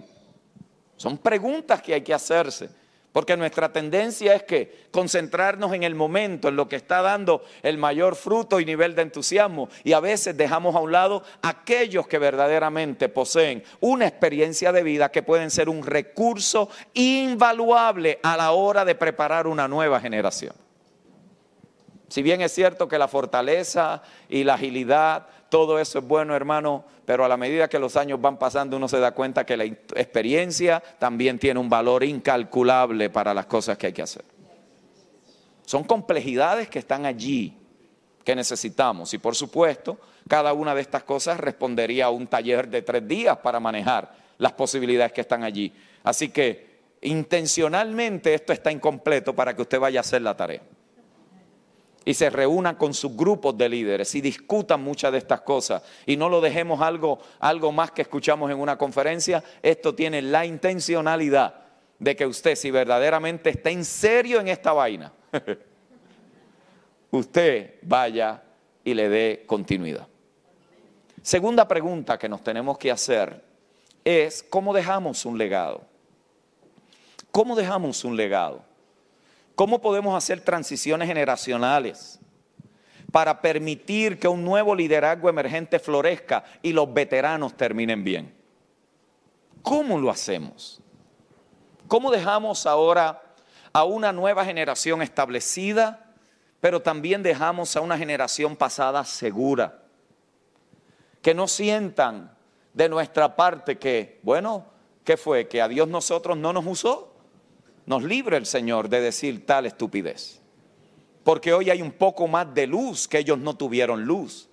Son 0.96 1.18
preguntas 1.18 1.82
que 1.82 1.94
hay 1.94 2.02
que 2.02 2.14
hacerse. 2.14 2.70
Porque 3.16 3.38
nuestra 3.38 3.72
tendencia 3.72 4.36
es 4.36 4.44
que 4.44 4.88
concentrarnos 4.92 5.72
en 5.72 5.84
el 5.84 5.96
momento, 5.96 6.50
en 6.50 6.58
lo 6.58 6.68
que 6.68 6.76
está 6.76 7.02
dando 7.02 7.46
el 7.64 7.78
mayor 7.78 8.18
fruto 8.18 8.60
y 8.60 8.66
nivel 8.66 8.94
de 8.94 9.04
entusiasmo. 9.04 9.70
Y 9.86 9.94
a 9.94 10.02
veces 10.02 10.36
dejamos 10.36 10.76
a 10.76 10.82
un 10.82 10.92
lado 10.92 11.24
aquellos 11.42 12.10
que 12.10 12.20
verdaderamente 12.20 13.08
poseen 13.08 13.64
una 13.80 14.06
experiencia 14.06 14.74
de 14.74 14.84
vida 14.84 15.14
que 15.14 15.24
pueden 15.24 15.50
ser 15.50 15.70
un 15.70 15.86
recurso 15.86 16.68
invaluable 16.94 18.20
a 18.22 18.36
la 18.36 18.52
hora 18.52 18.84
de 18.84 18.96
preparar 18.96 19.48
una 19.48 19.70
nueva 19.70 20.02
generación. 20.02 20.65
Si 22.16 22.24
bien 22.24 22.40
es 22.40 22.54
cierto 22.54 22.88
que 22.88 22.98
la 22.98 23.10
fortaleza 23.10 24.02
y 24.30 24.46
la 24.46 24.54
agilidad, 24.54 25.28
todo 25.50 25.80
eso 25.80 26.00
es 26.00 26.08
bueno, 26.08 26.34
hermano, 26.34 26.86
pero 27.04 27.26
a 27.26 27.28
la 27.28 27.36
medida 27.36 27.68
que 27.68 27.78
los 27.78 27.98
años 27.98 28.22
van 28.22 28.40
pasando 28.40 28.78
uno 28.78 28.88
se 28.88 29.02
da 29.02 29.12
cuenta 29.12 29.46
que 29.46 29.58
la 29.58 29.66
experiencia 29.66 30.82
también 30.98 31.38
tiene 31.40 31.60
un 31.60 31.68
valor 31.68 32.06
incalculable 32.06 33.10
para 33.10 33.34
las 33.34 33.48
cosas 33.48 33.78
que 33.78 33.88
hay 33.88 33.92
que 33.92 34.02
hacer. 34.02 34.24
Son 35.66 35.84
complejidades 35.84 36.70
que 36.70 36.80
están 36.80 37.06
allí, 37.06 37.58
que 38.24 38.34
necesitamos. 38.34 39.14
Y 39.14 39.18
por 39.18 39.36
supuesto, 39.36 40.00
cada 40.30 40.54
una 40.54 40.74
de 40.74 40.80
estas 40.80 41.04
cosas 41.04 41.38
respondería 41.38 42.06
a 42.06 42.12
un 42.12 42.28
taller 42.28 42.70
de 42.70 42.82
tres 42.82 43.06
días 43.06 43.36
para 43.40 43.60
manejar 43.60 44.16
las 44.38 44.54
posibilidades 44.54 45.12
que 45.12 45.20
están 45.20 45.44
allí. 45.44 45.74
Así 46.02 46.30
que 46.30 46.80
intencionalmente 47.02 48.34
esto 48.34 48.54
está 48.54 48.72
incompleto 48.72 49.36
para 49.36 49.54
que 49.54 49.64
usted 49.64 49.82
vaya 49.82 50.00
a 50.00 50.02
hacer 50.02 50.22
la 50.22 50.38
tarea 50.38 50.62
y 52.06 52.14
se 52.14 52.30
reúnan 52.30 52.76
con 52.76 52.94
sus 52.94 53.18
grupos 53.18 53.58
de 53.58 53.68
líderes 53.68 54.14
y 54.14 54.22
discutan 54.22 54.82
muchas 54.84 55.12
de 55.12 55.18
estas 55.18 55.42
cosas 55.42 55.82
y 56.06 56.16
no 56.16 56.30
lo 56.30 56.40
dejemos 56.40 56.80
algo, 56.82 57.20
algo 57.40 57.72
más 57.72 57.92
que 57.92 58.04
escuchamos 58.04 58.52
en 58.52 58.60
una 58.60 58.78
conferencia. 58.78 59.44
Esto 59.64 59.96
tiene 59.96 60.22
la 60.22 60.46
intencionalidad 60.46 61.66
de 61.98 62.16
que 62.16 62.28
usted, 62.28 62.56
si 62.56 62.70
verdaderamente 62.70 63.50
está 63.50 63.72
en 63.72 63.84
serio 63.84 64.40
en 64.40 64.48
esta 64.48 64.72
vaina, 64.72 65.12
usted 67.12 67.76
vaya 67.82 68.44
y 68.84 68.94
le 68.94 69.10
dé 69.10 69.44
continuidad. 69.48 70.08
Segunda 71.24 71.68
pregunta 71.68 72.20
que 72.20 72.30
nos 72.30 72.44
tenemos 72.44 72.78
que 72.78 72.92
hacer 72.92 73.44
es, 74.04 74.44
¿cómo 74.44 74.76
dejamos 74.76 75.26
un 75.26 75.40
legado? 75.40 75.82
¿Cómo 77.32 77.56
dejamos 77.56 78.04
un 78.04 78.16
legado? 78.16 78.64
¿Cómo 79.56 79.80
podemos 79.80 80.16
hacer 80.16 80.42
transiciones 80.42 81.08
generacionales 81.08 82.20
para 83.12 83.42
permitir 83.42 84.20
que 84.20 84.28
un 84.28 84.44
nuevo 84.44 84.76
liderazgo 84.76 85.30
emergente 85.30 85.80
florezca 85.80 86.44
y 86.62 86.74
los 86.74 86.94
veteranos 86.94 87.56
terminen 87.56 88.04
bien? 88.04 88.36
¿Cómo 89.62 89.98
lo 89.98 90.10
hacemos? 90.10 90.82
¿Cómo 91.88 92.12
dejamos 92.12 92.66
ahora 92.66 93.22
a 93.72 93.86
una 93.86 94.12
nueva 94.12 94.44
generación 94.44 95.02
establecida, 95.02 96.14
pero 96.60 96.82
también 96.82 97.24
dejamos 97.24 97.76
a 97.78 97.82
una 97.82 97.98
generación 97.98 98.58
pasada 98.58 99.06
segura? 99.06 99.80
Que 101.22 101.34
no 101.34 101.48
sientan 101.48 102.36
de 102.74 102.90
nuestra 102.90 103.38
parte 103.38 103.78
que, 103.78 104.20
bueno, 104.22 104.66
¿qué 105.06 105.16
fue? 105.16 105.48
¿Que 105.48 105.62
a 105.62 105.70
Dios 105.70 105.88
nosotros 105.88 106.38
no 106.38 106.52
nos 106.52 106.66
usó? 106.66 107.15
Nos 107.86 108.04
libre 108.04 108.38
el 108.38 108.46
Señor 108.46 108.90
de 108.90 109.02
decir 109.02 109.46
tal 109.46 109.66
estupidez. 109.66 110.42
Porque 111.24 111.54
hoy 111.54 111.70
hay 111.70 111.82
un 111.82 111.92
poco 111.92 112.28
más 112.28 112.54
de 112.54 112.68
luz 112.68 113.08
que 113.08 113.20
ellos 113.20 113.38
no 113.40 113.56
tuvieron 113.56 114.06
luz. 114.06 114.48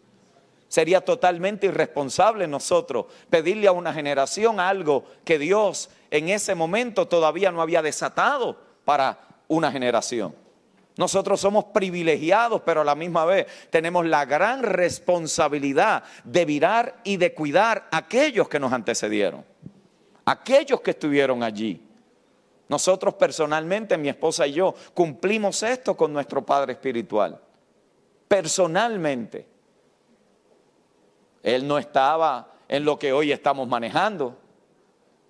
Sería 0.69 1.03
totalmente 1.03 1.67
irresponsable 1.67 2.47
nosotros 2.47 3.07
pedirle 3.29 3.67
a 3.69 3.73
una 3.73 3.93
generación 3.93 4.59
algo 4.59 5.05
que 5.25 5.39
Dios 5.39 5.91
en 6.11 6.31
ese 6.31 6.55
momento 6.55 7.07
todavía 7.09 7.53
no 7.53 7.61
había 7.61 7.83
desatado 7.83 8.59
para 8.85 9.19
una 9.49 9.71
generación. 9.71 10.35
Nosotros 10.97 11.41
somos 11.41 11.67
privilegiados, 11.67 12.63
pero 12.63 12.83
a 12.83 12.85
la 12.85 12.95
misma 12.95 13.25
vez 13.25 13.47
tenemos 13.71 14.07
la 14.07 14.25
gran 14.25 14.63
responsabilidad 14.63 16.05
de 16.25 16.45
virar 16.45 17.01
y 17.05 17.17
de 17.17 17.35
cuidar 17.35 17.89
a 17.91 17.99
aquellos 17.99 18.49
que 18.49 18.61
nos 18.61 18.73
antecedieron, 18.73 19.45
aquellos 20.25 20.81
que 20.81 20.93
estuvieron 20.93 21.43
allí. 21.43 21.83
Nosotros 22.73 23.13
personalmente, 23.17 23.99
mi 23.99 24.09
esposa 24.09 24.47
y 24.47 24.55
yo, 24.55 24.75
cumplimos 24.95 25.63
esto 25.63 25.95
con 25.95 26.11
nuestro 26.11 26.43
Padre 26.43 26.73
Espiritual. 26.73 27.39
Personalmente. 28.27 29.47
Él 31.43 31.69
no 31.69 31.77
estaba 31.77 32.51
en 32.67 32.87
lo 32.87 32.99
que 32.99 33.13
hoy 33.13 33.31
estamos 33.31 33.69
manejando 33.69 34.39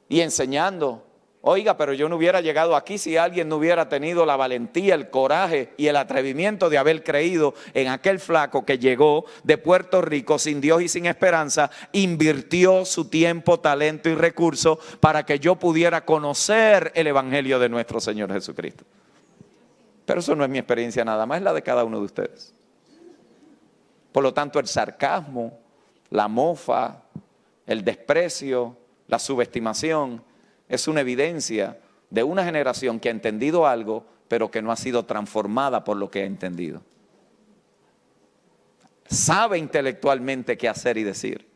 y 0.09 0.21
enseñando 0.21 1.05
Oiga, 1.45 1.77
pero 1.77 1.93
yo 1.93 2.09
no 2.09 2.17
hubiera 2.17 2.41
llegado 2.41 2.77
aquí 2.77 2.99
si 2.99 3.17
alguien 3.17 3.49
no 3.49 3.57
hubiera 3.57 3.89
tenido 3.89 4.25
la 4.25 4.37
valentía, 4.37 4.95
el 4.95 5.11
coraje 5.11 5.73
y 5.77 5.89
el 5.89 5.97
atrevimiento 5.97 6.71
de 6.71 6.79
haber 6.79 7.03
creído 7.03 7.55
en 7.75 7.89
aquel 7.89 8.21
flaco 8.21 8.65
que 8.65 8.79
llegó 8.79 9.25
de 9.43 9.59
Puerto 9.59 10.01
Rico 10.03 10.39
sin 10.39 10.61
Dios 10.61 10.83
y 10.83 10.89
sin 10.89 11.07
esperanza, 11.07 11.69
invirtió 11.91 12.85
su 12.85 13.07
tiempo, 13.07 13.59
talento 13.59 14.09
y 14.09 14.15
recursos 14.15 14.79
para 15.01 15.27
que 15.27 15.41
yo 15.41 15.57
pudiera 15.57 16.05
conocer 16.05 16.93
el 16.95 17.09
Evangelio 17.09 17.59
de 17.59 17.69
nuestro 17.69 18.01
Señor 18.01 18.33
Jesucristo. 18.33 18.85
Pero 20.07 20.21
eso 20.21 20.37
no 20.37 20.45
es 20.45 20.51
mi 20.51 20.59
experiencia 20.59 21.05
nada 21.05 21.27
más, 21.27 21.39
es 21.39 21.43
la 21.43 21.53
de 21.53 21.63
cada 21.63 21.83
uno 21.83 21.99
de 21.99 22.05
ustedes. 22.05 22.55
Por 24.13 24.23
lo 24.23 24.33
tanto, 24.33 24.61
el 24.61 24.69
sarcasmo, 24.69 25.59
la 26.11 26.29
mofa, 26.29 27.03
el 27.67 27.83
desprecio, 27.83 28.77
la 29.09 29.19
subestimación, 29.19 30.23
es 30.73 30.89
una 30.89 31.03
evidencia 31.03 31.79
de 32.09 32.23
una 32.23 32.45
generación 32.45 32.99
que 32.99 33.11
ha 33.11 33.13
entendido 33.13 33.67
algo, 33.67 34.07
pero 34.27 34.51
que 34.51 34.63
no 34.63 34.73
ha 34.73 34.77
sido 34.77 35.05
transformada 35.05 35.85
por 35.85 35.99
lo 35.99 36.11
que 36.11 36.23
ha 36.23 36.25
entendido. 36.25 36.81
Sabe 39.07 39.59
intelectualmente 39.59 40.57
qué 40.57 40.71
hacer 40.71 40.97
y 40.97 41.03
decir, 41.03 41.47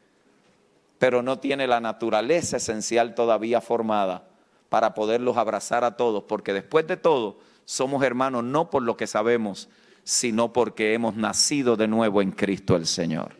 pero 0.98 1.22
no 1.22 1.38
tiene 1.38 1.66
la 1.66 1.80
naturaleza 1.80 2.58
esencial 2.58 3.14
todavía 3.14 3.62
formada 3.62 4.28
para 4.68 4.92
poderlos 4.92 5.38
abrazar 5.38 5.82
a 5.82 5.96
todos, 5.96 6.24
porque 6.24 6.52
después 6.52 6.86
de 6.86 6.98
todo 6.98 7.38
somos 7.64 8.02
hermanos 8.02 8.44
no 8.44 8.68
por 8.68 8.82
lo 8.82 8.98
que 8.98 9.06
sabemos, 9.06 9.70
sino 10.04 10.52
porque 10.52 10.92
hemos 10.92 11.16
nacido 11.16 11.76
de 11.76 11.88
nuevo 11.88 12.20
en 12.20 12.32
Cristo 12.32 12.76
el 12.76 12.86
Señor. 12.86 13.34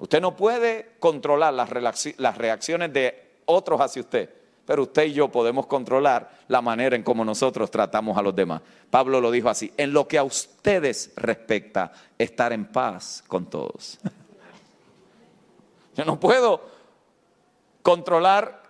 Usted 0.00 0.20
no 0.20 0.34
puede 0.34 0.96
controlar 0.98 1.54
las 1.54 2.36
reacciones 2.36 2.92
de 2.92 3.38
otros 3.44 3.80
hacia 3.80 4.02
usted, 4.02 4.30
pero 4.66 4.82
usted 4.82 5.04
y 5.04 5.12
yo 5.12 5.28
podemos 5.28 5.66
controlar 5.66 6.30
la 6.48 6.60
manera 6.60 6.96
en 6.96 7.02
cómo 7.02 7.24
nosotros 7.24 7.70
tratamos 7.70 8.18
a 8.18 8.22
los 8.22 8.34
demás. 8.34 8.60
Pablo 8.90 9.20
lo 9.20 9.30
dijo 9.30 9.48
así, 9.48 9.72
en 9.76 9.92
lo 9.92 10.08
que 10.08 10.18
a 10.18 10.24
ustedes 10.24 11.12
respecta, 11.16 11.92
estar 12.18 12.52
en 12.52 12.66
paz 12.66 13.22
con 13.26 13.46
todos. 13.46 13.98
Yo 15.96 16.04
no 16.04 16.20
puedo 16.20 16.60
controlar 17.80 18.65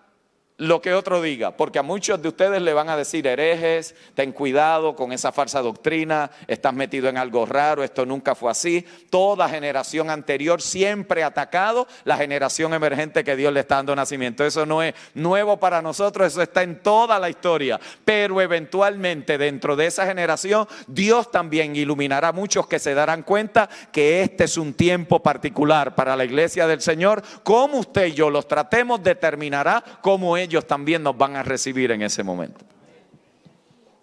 lo 0.59 0.81
que 0.81 0.95
otro 0.95 1.21
diga, 1.21 1.55
porque 1.55 1.79
a 1.79 1.83
muchos 1.83 2.23
de 2.23 2.29
ustedes 2.29 2.63
le 2.63 2.73
van 2.73 2.89
a 2.89 2.97
decir 2.97 3.27
herejes, 3.27 3.95
ten 4.15 4.33
cuidado 4.33 4.97
con 4.97 5.13
esa 5.13 5.31
falsa 5.31 5.61
doctrina, 5.61 6.31
estás 6.47 6.73
metido 6.73 7.11
en 7.11 7.19
algo 7.19 7.45
raro, 7.45 7.85
esto 7.85 8.07
nunca 8.07 8.35
fue 8.35 8.51
así. 8.51 8.87
Toda 9.11 9.51
generación 9.51 10.09
anterior 10.09 10.63
siempre 10.63 11.23
ha 11.23 11.27
atacado 11.27 11.87
la 12.05 12.17
generación 12.17 12.73
emergente 12.73 13.23
que 13.23 13.37
Dios 13.37 13.53
le 13.53 13.61
está 13.61 13.77
dando 13.77 13.95
nacimiento. 13.95 14.47
Eso 14.47 14.65
no 14.65 14.83
es 14.83 14.95
nuevo 15.13 15.59
para 15.59 15.83
nosotros, 15.83 16.29
eso 16.29 16.41
está 16.41 16.63
en 16.63 16.81
toda 16.83 17.19
la 17.19 17.29
historia. 17.29 17.79
Pero 18.07 18.41
eventualmente 18.41 19.37
dentro 19.37 19.77
de 19.77 19.87
esa 19.87 20.07
generación, 20.07 20.67
Dios 20.87 21.31
también 21.31 21.77
iluminará 21.77 22.29
a 22.29 22.33
muchos 22.33 22.67
que 22.67 22.79
se 22.79 22.95
darán 22.95 23.25
cuenta 23.25 23.69
que 23.93 24.23
este 24.23 24.45
es 24.45 24.57
un 24.57 24.73
tiempo 24.73 25.23
particular 25.23 25.95
para 25.95 26.17
la 26.17 26.25
iglesia 26.25 26.67
del 26.67 26.81
Señor. 26.81 27.23
Como 27.43 27.79
usted 27.79 28.07
y 28.07 28.15
yo 28.15 28.31
los 28.31 28.49
tratemos 28.49 29.03
determinará 29.03 29.85
cómo 30.01 30.39
es 30.39 30.46
ellos 30.47 30.67
también 30.67 31.03
nos 31.03 31.17
van 31.17 31.37
a 31.37 31.43
recibir 31.43 31.91
en 31.91 32.03
ese 32.03 32.23
momento. 32.23 32.65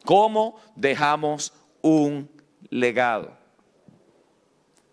¿Cómo 0.05 0.59
dejamos 0.75 1.53
un 1.81 2.29
legado? 2.69 3.31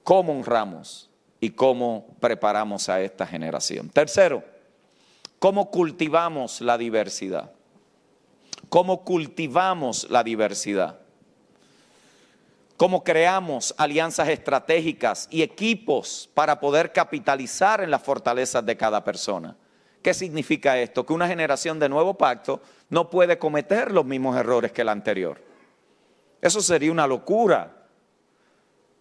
¿Cómo 0.05 0.33
honramos 0.33 1.11
y 1.41 1.51
cómo 1.51 2.07
preparamos 2.21 2.89
a 2.89 3.01
esta 3.01 3.27
generación? 3.27 3.91
Tercero, 3.91 4.45
¿cómo 5.39 5.71
cultivamos 5.71 6.61
la 6.61 6.79
diversidad? 6.79 7.53
¿Cómo 8.69 9.05
cultivamos 9.05 10.09
la 10.09 10.23
diversidad? 10.23 11.01
¿Cómo 12.77 13.05
creamos 13.05 13.75
alianzas 13.77 14.29
estratégicas 14.29 15.29
y 15.31 15.43
equipos 15.43 16.31
para 16.33 16.61
poder 16.61 16.93
capitalizar 16.93 17.83
en 17.83 17.91
las 17.91 18.03
fortalezas 18.03 18.65
de 18.65 18.77
cada 18.77 19.05
persona? 19.05 19.57
¿Qué 20.03 20.15
significa 20.15 20.79
esto? 20.79 21.05
Que 21.05 21.13
una 21.13 21.29
generación 21.29 21.79
de 21.79 21.89
nuevo 21.89 22.15
pacto 22.15 22.61
no 22.89 23.11
puede 23.11 23.39
cometer 23.39 23.93
los 23.93 24.05
mismos 24.05 24.37
errores 24.37 24.73
que 24.73 24.85
la 24.85 24.93
anterior. 24.93 25.41
Eso 26.41 26.61
sería 26.61 26.91
una 26.91 27.07
locura. 27.07 27.77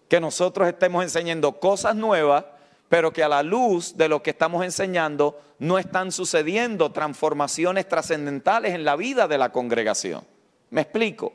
Que 0.10 0.20
nosotros 0.20 0.68
estemos 0.68 1.04
enseñando 1.04 1.60
cosas 1.60 1.95
nuevas, 1.95 2.45
pero 2.89 3.14
que 3.14 3.24
a 3.24 3.30
la 3.30 3.43
luz 3.43 3.95
de 3.95 4.10
lo 4.10 4.22
que 4.22 4.32
estamos 4.32 4.66
enseñando 4.66 5.39
no 5.60 5.78
están 5.78 6.12
sucediendo 6.12 6.91
transformaciones 6.91 7.88
trascendentales 7.88 8.74
en 8.74 8.84
la 8.84 8.95
vida 8.95 9.28
de 9.28 9.38
la 9.38 9.52
congregación. 9.52 10.24
Me 10.72 10.82
explico. 10.82 11.34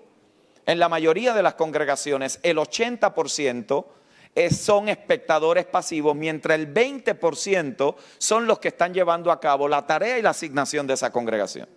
En 0.67 0.79
la 0.79 0.89
mayoría 0.89 1.35
de 1.35 1.43
las 1.43 1.55
congregaciones, 1.55 2.41
el 2.43 2.57
80% 2.57 3.85
son 4.51 4.89
espectadores 4.89 5.65
pasivos, 5.67 6.17
mientras 6.17 6.59
el 6.59 6.73
20% 6.73 7.95
son 8.19 8.47
los 8.47 8.59
que 8.59 8.69
están 8.69 8.93
llevando 8.93 9.31
a 9.31 9.41
cabo 9.41 9.69
la 9.69 9.87
tarea 9.87 10.19
y 10.19 10.23
la 10.23 10.31
asignación 10.31 10.87
de 10.87 10.95
esa 10.95 11.11
congregación. 11.11 11.69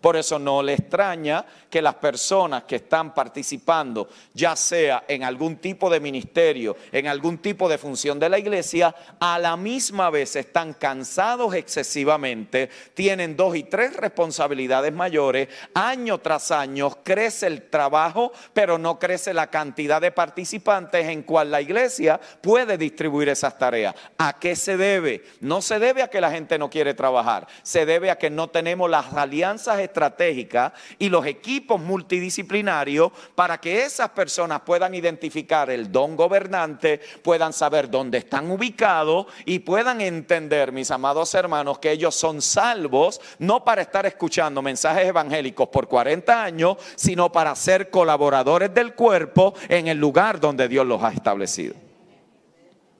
Por 0.00 0.16
eso 0.16 0.38
no 0.38 0.62
le 0.62 0.74
extraña 0.74 1.44
que 1.68 1.82
las 1.82 1.94
personas 1.94 2.64
que 2.64 2.76
están 2.76 3.14
participando, 3.14 4.08
ya 4.34 4.56
sea 4.56 5.04
en 5.06 5.24
algún 5.24 5.56
tipo 5.56 5.90
de 5.90 6.00
ministerio, 6.00 6.76
en 6.90 7.06
algún 7.06 7.38
tipo 7.38 7.68
de 7.68 7.78
función 7.78 8.18
de 8.18 8.28
la 8.28 8.38
iglesia, 8.38 8.94
a 9.20 9.38
la 9.38 9.56
misma 9.56 10.10
vez 10.10 10.36
están 10.36 10.72
cansados 10.74 11.54
excesivamente, 11.54 12.70
tienen 12.94 13.36
dos 13.36 13.54
y 13.56 13.64
tres 13.64 13.96
responsabilidades 13.96 14.92
mayores, 14.92 15.48
año 15.74 16.18
tras 16.18 16.50
año 16.50 16.90
crece 17.04 17.46
el 17.46 17.68
trabajo, 17.68 18.32
pero 18.52 18.78
no 18.78 18.98
crece 18.98 19.34
la 19.34 19.48
cantidad 19.48 20.00
de 20.00 20.12
participantes 20.12 21.08
en 21.08 21.22
cual 21.22 21.50
la 21.50 21.60
iglesia 21.60 22.20
puede 22.40 22.78
distribuir 22.78 23.28
esas 23.28 23.58
tareas. 23.58 23.94
¿A 24.18 24.38
qué 24.38 24.56
se 24.56 24.76
debe? 24.76 25.24
No 25.40 25.62
se 25.62 25.78
debe 25.78 26.02
a 26.02 26.08
que 26.08 26.20
la 26.20 26.30
gente 26.30 26.58
no 26.58 26.70
quiere 26.70 26.94
trabajar, 26.94 27.46
se 27.62 27.86
debe 27.86 28.10
a 28.10 28.18
que 28.18 28.30
no 28.30 28.48
tenemos 28.48 28.90
las 28.90 29.12
alianzas 29.12 29.78
estratégicas 29.90 30.72
y 30.98 31.08
los 31.08 31.26
equipos 31.26 31.80
multidisciplinarios 31.80 33.12
para 33.34 33.58
que 33.58 33.84
esas 33.84 34.10
personas 34.10 34.62
puedan 34.62 34.94
identificar 34.94 35.70
el 35.70 35.90
don 35.90 36.16
gobernante, 36.16 37.00
puedan 37.22 37.52
saber 37.52 37.90
dónde 37.90 38.18
están 38.18 38.50
ubicados 38.50 39.26
y 39.44 39.58
puedan 39.60 40.00
entender, 40.00 40.72
mis 40.72 40.90
amados 40.90 41.34
hermanos, 41.34 41.78
que 41.78 41.90
ellos 41.90 42.14
son 42.14 42.40
salvos 42.40 43.20
no 43.38 43.64
para 43.64 43.82
estar 43.82 44.06
escuchando 44.06 44.62
mensajes 44.62 45.06
evangélicos 45.06 45.68
por 45.68 45.88
40 45.88 46.42
años, 46.42 46.76
sino 46.96 47.30
para 47.30 47.54
ser 47.54 47.90
colaboradores 47.90 48.72
del 48.72 48.94
cuerpo 48.94 49.54
en 49.68 49.88
el 49.88 49.98
lugar 49.98 50.40
donde 50.40 50.68
Dios 50.68 50.86
los 50.86 51.02
ha 51.02 51.12
establecido. 51.12 51.74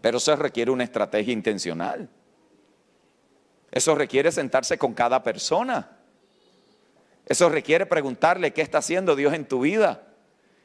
Pero 0.01 0.19
eso 0.19 0.35
requiere 0.37 0.71
una 0.71 0.85
estrategia 0.85 1.33
intencional. 1.33 2.09
Eso 3.71 3.95
requiere 3.95 4.33
sentarse 4.33 4.79
con 4.79 4.95
cada 4.95 5.23
persona. 5.23 6.00
Eso 7.31 7.49
requiere 7.49 7.87
preguntarle 7.87 8.53
qué 8.53 8.61
está 8.61 8.79
haciendo 8.79 9.15
Dios 9.15 9.33
en 9.35 9.45
tu 9.45 9.61
vida. 9.61 10.03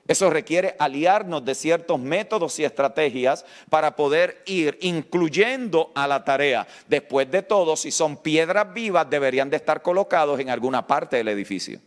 Eso 0.07 0.31
requiere 0.31 0.75
aliarnos 0.79 1.45
de 1.45 1.53
ciertos 1.53 1.99
métodos 1.99 2.57
y 2.57 2.63
estrategias 2.63 3.45
para 3.69 3.95
poder 3.95 4.41
ir 4.47 4.75
incluyendo 4.81 5.91
a 5.93 6.07
la 6.07 6.25
tarea. 6.25 6.65
Después 6.87 7.29
de 7.29 7.43
todo, 7.43 7.75
si 7.75 7.91
son 7.91 8.17
piedras 8.17 8.73
vivas, 8.73 9.07
deberían 9.07 9.51
de 9.51 9.57
estar 9.57 9.83
colocados 9.83 10.39
en 10.39 10.49
alguna 10.49 10.87
parte 10.87 11.17
del 11.17 11.27
edificio. 11.27 11.79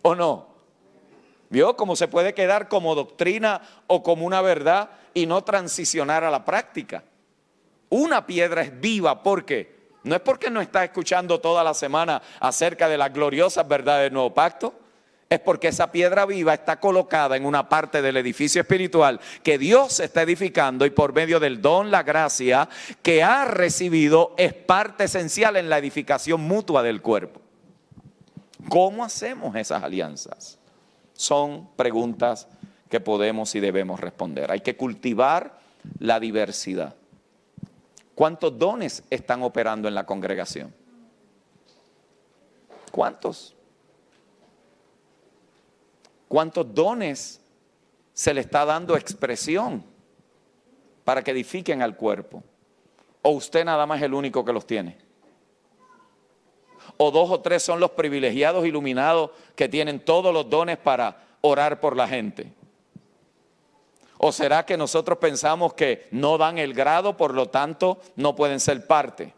¿O 0.00 0.14
no? 0.14 0.48
¿Vio 1.50 1.76
cómo 1.76 1.96
se 1.96 2.08
puede 2.08 2.32
quedar 2.32 2.68
como 2.68 2.94
doctrina 2.94 3.60
o 3.88 4.02
como 4.02 4.24
una 4.24 4.40
verdad 4.40 4.88
y 5.12 5.26
no 5.26 5.44
transicionar 5.44 6.24
a 6.24 6.30
la 6.30 6.46
práctica? 6.46 7.04
Una 7.90 8.24
piedra 8.24 8.62
es 8.62 8.80
viva 8.80 9.22
porque 9.22 9.79
no 10.02 10.14
es 10.14 10.20
porque 10.20 10.50
no 10.50 10.60
está 10.60 10.84
escuchando 10.84 11.40
toda 11.40 11.62
la 11.62 11.74
semana 11.74 12.22
acerca 12.40 12.88
de 12.88 12.98
las 12.98 13.12
gloriosas 13.12 13.66
verdades 13.68 14.04
del 14.04 14.14
nuevo 14.14 14.32
pacto. 14.32 14.74
Es 15.28 15.38
porque 15.38 15.68
esa 15.68 15.92
piedra 15.92 16.26
viva 16.26 16.54
está 16.54 16.80
colocada 16.80 17.36
en 17.36 17.46
una 17.46 17.68
parte 17.68 18.02
del 18.02 18.16
edificio 18.16 18.62
espiritual 18.62 19.20
que 19.44 19.58
Dios 19.58 20.00
está 20.00 20.22
edificando 20.22 20.84
y 20.84 20.90
por 20.90 21.12
medio 21.12 21.38
del 21.38 21.62
don, 21.62 21.92
la 21.92 22.02
gracia 22.02 22.68
que 23.00 23.22
ha 23.22 23.44
recibido 23.44 24.34
es 24.36 24.54
parte 24.54 25.04
esencial 25.04 25.56
en 25.56 25.70
la 25.70 25.78
edificación 25.78 26.40
mutua 26.40 26.82
del 26.82 27.00
cuerpo. 27.00 27.40
¿Cómo 28.68 29.04
hacemos 29.04 29.54
esas 29.54 29.84
alianzas? 29.84 30.58
Son 31.12 31.68
preguntas 31.76 32.48
que 32.88 32.98
podemos 32.98 33.54
y 33.54 33.60
debemos 33.60 34.00
responder. 34.00 34.50
Hay 34.50 34.60
que 34.60 34.76
cultivar 34.76 35.60
la 36.00 36.18
diversidad. 36.18 36.96
¿Cuántos 38.14 38.58
dones 38.58 39.02
están 39.10 39.42
operando 39.42 39.88
en 39.88 39.94
la 39.94 40.04
congregación? 40.04 40.74
¿Cuántos? 42.90 43.54
¿Cuántos 46.28 46.74
dones 46.74 47.40
se 48.12 48.34
le 48.34 48.40
está 48.40 48.64
dando 48.64 48.96
expresión 48.96 49.82
para 51.04 51.22
que 51.22 51.30
edifiquen 51.30 51.82
al 51.82 51.96
cuerpo? 51.96 52.42
¿O 53.22 53.30
usted 53.30 53.64
nada 53.64 53.86
más 53.86 53.98
es 53.98 54.04
el 54.04 54.14
único 54.14 54.44
que 54.44 54.52
los 54.52 54.66
tiene? 54.66 54.98
¿O 56.96 57.10
dos 57.10 57.30
o 57.30 57.40
tres 57.40 57.62
son 57.62 57.80
los 57.80 57.92
privilegiados 57.92 58.66
iluminados 58.66 59.30
que 59.54 59.68
tienen 59.68 60.00
todos 60.04 60.32
los 60.34 60.48
dones 60.48 60.78
para 60.78 61.38
orar 61.40 61.80
por 61.80 61.96
la 61.96 62.06
gente? 62.06 62.52
¿O 64.22 64.32
será 64.32 64.66
que 64.66 64.76
nosotros 64.76 65.16
pensamos 65.16 65.72
que 65.72 66.06
no 66.10 66.36
dan 66.36 66.58
el 66.58 66.74
grado, 66.74 67.16
por 67.16 67.32
lo 67.32 67.48
tanto 67.48 68.02
no 68.16 68.36
pueden 68.36 68.60
ser 68.60 68.86
parte? 68.86 69.32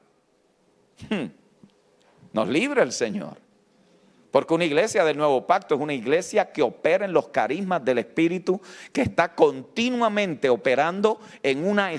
Hmm. 1.09 1.27
Nos 2.33 2.49
libre 2.49 2.83
el 2.83 2.91
Señor. 2.91 3.37
Porque 4.33 4.55
una 4.55 4.65
iglesia 4.65 5.05
del 5.05 5.19
nuevo 5.19 5.47
pacto 5.47 5.77
es 5.77 5.81
una 5.81 5.95
iglesia 5.95 6.51
que 6.51 6.63
opera 6.63 7.05
en 7.05 7.13
los 7.13 7.29
carismas 7.29 7.85
del 7.85 7.99
Espíritu, 7.99 8.61
que 8.93 9.03
está 9.03 9.37
continuamente 9.37 10.49
operando 10.49 11.21
en 11.45 11.65
una, 11.65 11.93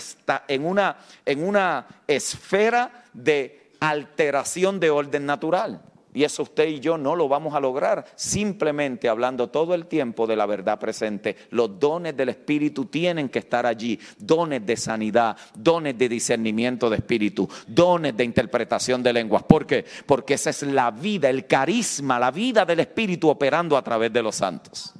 en 0.49 0.65
una, 0.65 0.97
en 1.25 1.47
una 1.47 1.87
esfera 2.05 3.05
de 3.13 3.71
alteración 3.79 4.81
de 4.81 4.89
orden 4.89 5.25
natural. 5.25 5.81
Y 6.13 6.23
eso 6.23 6.43
usted 6.43 6.67
y 6.67 6.79
yo 6.79 6.97
no 6.97 7.15
lo 7.15 7.27
vamos 7.27 7.55
a 7.55 7.59
lograr 7.59 8.05
simplemente 8.15 9.09
hablando 9.09 9.49
todo 9.49 9.73
el 9.73 9.87
tiempo 9.87 10.27
de 10.27 10.35
la 10.35 10.45
verdad 10.45 10.79
presente. 10.79 11.35
Los 11.49 11.79
dones 11.79 12.15
del 12.15 12.29
Espíritu 12.29 12.85
tienen 12.85 13.29
que 13.29 13.39
estar 13.39 13.65
allí. 13.65 13.99
Dones 14.17 14.65
de 14.65 14.77
sanidad, 14.77 15.35
dones 15.55 15.97
de 15.97 16.09
discernimiento 16.09 16.89
de 16.89 16.97
Espíritu, 16.97 17.49
dones 17.67 18.15
de 18.15 18.23
interpretación 18.23 19.01
de 19.01 19.13
lenguas. 19.13 19.43
¿Por 19.43 19.65
qué? 19.65 19.85
Porque 20.05 20.35
esa 20.35 20.51
es 20.51 20.61
la 20.63 20.91
vida, 20.91 21.29
el 21.29 21.47
carisma, 21.47 22.19
la 22.19 22.31
vida 22.31 22.63
del 22.65 22.81
Espíritu 22.81 23.29
operando 23.29 23.75
a 23.75 23.83
través 23.83 24.13
de 24.13 24.21
los 24.21 24.35
santos. 24.35 24.93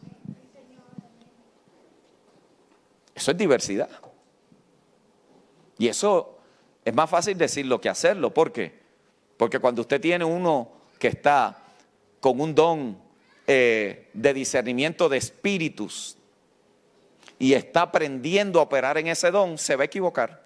Eso 3.14 3.32
es 3.32 3.38
diversidad. 3.38 3.90
Y 5.78 5.88
eso 5.88 6.40
es 6.84 6.94
más 6.94 7.10
fácil 7.10 7.38
decirlo 7.38 7.80
que 7.80 7.90
hacerlo. 7.90 8.34
¿Por 8.34 8.52
qué? 8.52 8.82
Porque 9.38 9.60
cuando 9.60 9.82
usted 9.82 10.02
tiene 10.02 10.26
uno 10.26 10.83
que 11.04 11.10
está 11.10 11.58
con 12.22 12.40
un 12.40 12.56
don 12.56 12.98
eh, 13.46 14.08
de 14.14 14.34
discernimiento 14.34 15.10
de 15.10 15.18
espíritus 15.18 16.16
y 17.38 17.54
está 17.56 17.82
aprendiendo 17.82 18.58
a 18.62 18.64
operar 18.64 18.98
en 18.98 19.08
ese 19.08 19.30
don, 19.30 19.58
se 19.58 19.76
va 19.76 19.82
a 19.82 19.86
equivocar. 19.86 20.46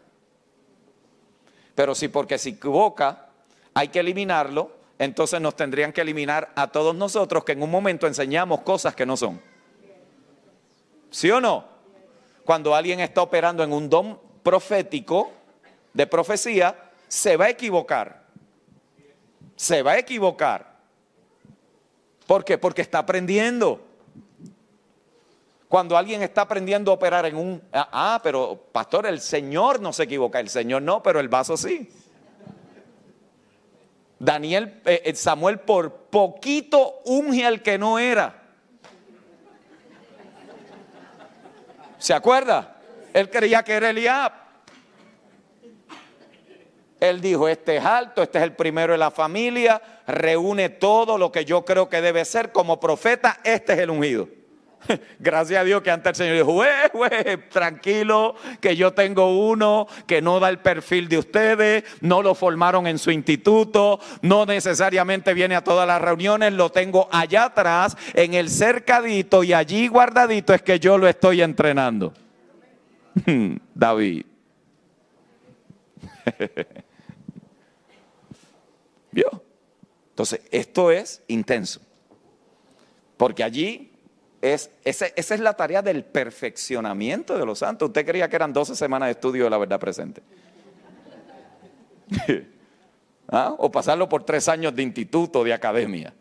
Pero 1.75 1.93
si 1.93 2.07
porque 2.07 2.39
se 2.39 2.49
equivoca 2.49 3.29
hay 3.75 3.89
que 3.89 3.99
eliminarlo, 3.99 4.71
entonces 4.97 5.39
nos 5.39 5.55
tendrían 5.55 5.93
que 5.93 6.01
eliminar 6.01 6.51
a 6.55 6.71
todos 6.71 6.95
nosotros 6.95 7.43
que 7.43 7.51
en 7.51 7.61
un 7.61 7.69
momento 7.69 8.07
enseñamos 8.07 8.61
cosas 8.61 8.95
que 8.95 9.05
no 9.05 9.15
son. 9.15 9.39
¿Sí 11.11 11.29
o 11.29 11.39
no? 11.39 11.65
Cuando 12.43 12.73
alguien 12.73 12.99
está 12.99 13.21
operando 13.21 13.63
en 13.63 13.71
un 13.71 13.91
don 13.91 14.19
profético 14.41 15.31
de 15.93 16.07
profecía, 16.07 16.89
se 17.07 17.37
va 17.37 17.45
a 17.45 17.49
equivocar 17.51 18.26
se 19.57 19.81
va 19.81 19.93
a 19.93 19.97
equivocar. 19.97 20.77
¿Por 22.25 22.45
qué? 22.45 22.57
Porque 22.57 22.81
está 22.81 22.99
aprendiendo. 22.99 23.81
Cuando 25.67 25.97
alguien 25.97 26.21
está 26.21 26.41
aprendiendo 26.41 26.91
a 26.91 26.93
operar 26.93 27.25
en 27.25 27.35
un... 27.35 27.61
Ah, 27.73 27.89
ah, 27.91 28.19
pero 28.23 28.55
pastor, 28.71 29.05
el 29.07 29.19
Señor 29.19 29.81
no 29.81 29.91
se 29.91 30.03
equivoca. 30.03 30.39
El 30.39 30.47
Señor 30.47 30.83
no, 30.83 31.03
pero 31.03 31.19
el 31.19 31.27
vaso 31.27 31.57
sí. 31.57 31.89
Daniel, 34.19 34.81
eh, 34.85 35.01
eh, 35.05 35.15
Samuel 35.15 35.59
por 35.59 35.91
poquito 35.93 37.01
unge 37.05 37.45
al 37.45 37.61
que 37.61 37.77
no 37.77 37.99
era. 37.99 38.43
¿Se 41.97 42.13
acuerda? 42.13 42.77
Él 43.13 43.29
creía 43.29 43.63
que 43.63 43.73
era 43.73 43.89
Eliab. 43.89 44.46
Él 46.99 47.21
dijo, 47.21 47.47
este 47.47 47.77
es 47.77 47.85
alto, 47.85 48.23
este 48.23 48.39
es 48.39 48.43
el 48.43 48.53
primero 48.53 48.93
de 48.93 48.97
la 48.97 49.11
familia, 49.11 49.81
reúne 50.07 50.69
todo 50.69 51.17
lo 51.17 51.31
que 51.31 51.45
yo 51.45 51.63
creo 51.63 51.89
que 51.89 52.01
debe 52.01 52.25
ser 52.25 52.51
como 52.51 52.79
profeta, 52.79 53.39
este 53.43 53.73
es 53.73 53.79
el 53.79 53.89
ungido. 53.91 54.27
Gracias 55.19 55.59
a 55.59 55.63
Dios 55.63 55.81
que 55.81 55.91
antes 55.91 56.11
el 56.11 56.15
Señor 56.15 56.35
dijo, 56.37 56.61
tranquilo, 57.49 58.35
que 58.59 58.75
yo 58.75 58.93
tengo 58.93 59.49
uno 59.49 59.87
que 60.05 60.21
no 60.21 60.39
da 60.39 60.49
el 60.49 60.59
perfil 60.59 61.07
de 61.07 61.17
ustedes, 61.17 61.83
no 62.01 62.21
lo 62.21 62.35
formaron 62.35 62.87
en 62.87 62.97
su 62.97 63.11
instituto, 63.11 63.99
no 64.21 64.45
necesariamente 64.45 65.33
viene 65.33 65.55
a 65.55 65.63
todas 65.63 65.87
las 65.87 66.01
reuniones, 66.01 66.53
lo 66.53 66.71
tengo 66.71 67.07
allá 67.11 67.45
atrás, 67.45 67.97
en 68.13 68.33
el 68.33 68.49
cercadito 68.49 69.43
y 69.43 69.53
allí 69.53 69.87
guardadito 69.87 70.53
es 70.53 70.61
que 70.61 70.79
yo 70.79 70.97
lo 70.97 71.07
estoy 71.07 71.41
entrenando. 71.41 72.13
David. 73.73 74.25
¿Vio? 79.11 79.43
Entonces, 80.17 80.41
esto 80.49 80.89
es 80.89 81.21
intenso. 81.27 81.79
Porque 83.17 83.43
allí 83.43 83.91
es, 84.41 84.71
esa, 84.83 85.05
es 85.05 85.39
la 85.39 85.53
tarea 85.53 85.83
del 85.83 86.03
perfeccionamiento 86.03 87.37
de 87.37 87.45
los 87.45 87.59
santos. 87.59 87.89
Usted 87.89 88.03
creía 88.03 88.27
que 88.27 88.35
eran 88.35 88.51
12 88.51 88.75
semanas 88.75 89.09
de 89.09 89.11
estudio 89.11 89.43
de 89.43 89.51
la 89.51 89.59
verdad 89.59 89.79
presente. 89.79 90.23
¿ah? 93.29 93.53
o 93.59 93.69
pasarlo 93.69 94.09
por 94.09 94.23
tres 94.23 94.49
años 94.49 94.75
de 94.75 94.81
instituto, 94.81 95.43
de 95.43 95.53
academia. 95.53 96.15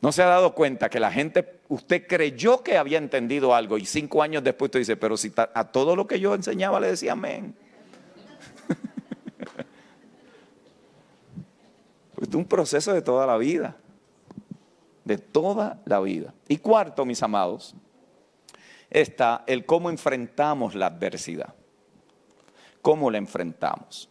No 0.00 0.10
se 0.10 0.20
ha 0.24 0.26
dado 0.26 0.56
cuenta 0.56 0.90
que 0.90 0.98
la 0.98 1.12
gente, 1.12 1.60
usted 1.68 2.04
creyó 2.04 2.64
que 2.64 2.78
había 2.78 2.98
entendido 2.98 3.54
algo 3.54 3.78
y 3.78 3.86
cinco 3.86 4.24
años 4.24 4.42
después 4.42 4.70
usted 4.70 4.80
dice, 4.80 4.96
pero 4.96 5.16
si 5.16 5.32
a 5.36 5.64
todo 5.66 5.94
lo 5.94 6.08
que 6.08 6.18
yo 6.18 6.34
enseñaba 6.34 6.80
le 6.80 6.88
decía 6.88 7.12
amén. 7.12 7.54
Es 12.20 12.34
un 12.34 12.44
proceso 12.44 12.92
de 12.92 13.02
toda 13.02 13.26
la 13.26 13.36
vida, 13.36 13.76
de 15.04 15.18
toda 15.18 15.80
la 15.84 16.00
vida. 16.00 16.34
Y 16.48 16.58
cuarto, 16.58 17.04
mis 17.04 17.22
amados, 17.22 17.74
está 18.90 19.44
el 19.46 19.66
cómo 19.66 19.90
enfrentamos 19.90 20.74
la 20.74 20.86
adversidad. 20.86 21.54
¿Cómo 22.82 23.10
la 23.10 23.18
enfrentamos? 23.18 24.08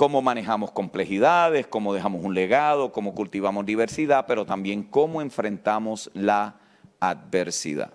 cómo 0.00 0.22
manejamos 0.22 0.70
complejidades, 0.70 1.66
cómo 1.66 1.92
dejamos 1.92 2.24
un 2.24 2.32
legado, 2.32 2.90
cómo 2.90 3.14
cultivamos 3.14 3.66
diversidad, 3.66 4.24
pero 4.26 4.46
también 4.46 4.82
cómo 4.82 5.20
enfrentamos 5.20 6.10
la 6.14 6.54
adversidad. 7.00 7.92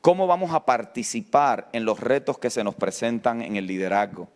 ¿Cómo 0.00 0.26
vamos 0.26 0.54
a 0.54 0.64
participar 0.64 1.68
en 1.74 1.84
los 1.84 2.00
retos 2.00 2.38
que 2.38 2.48
se 2.48 2.64
nos 2.64 2.74
presentan 2.74 3.42
en 3.42 3.56
el 3.56 3.66
liderazgo? 3.66 4.30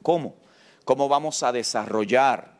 ¿Cómo? 0.00 0.36
¿Cómo 0.86 1.06
vamos 1.06 1.42
a 1.42 1.52
desarrollar 1.52 2.55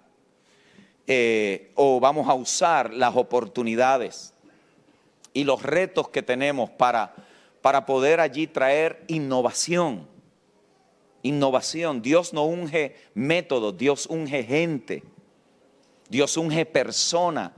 eh, 1.07 1.73
o 1.75 2.01
vamos 2.01 2.29
a 2.29 2.35
usar 2.35 2.93
las 2.93 3.17
oportunidades 3.17 4.35
y 5.33 5.45
los 5.45 5.63
retos 5.63 6.09
que 6.09 6.23
tenemos 6.23 6.71
para, 6.71 7.15
para 7.63 7.87
poder 7.87 8.21
allí 8.21 8.47
traer 8.47 9.05
innovación? 9.09 10.09
innovación. 11.27 12.03
Dios 12.03 12.33
no 12.33 12.45
unge 12.45 12.97
métodos, 13.15 13.77
Dios 13.77 14.07
unge 14.07 14.43
gente. 14.45 15.03
Dios 16.09 16.37
unge 16.37 16.65
persona. 16.65 17.53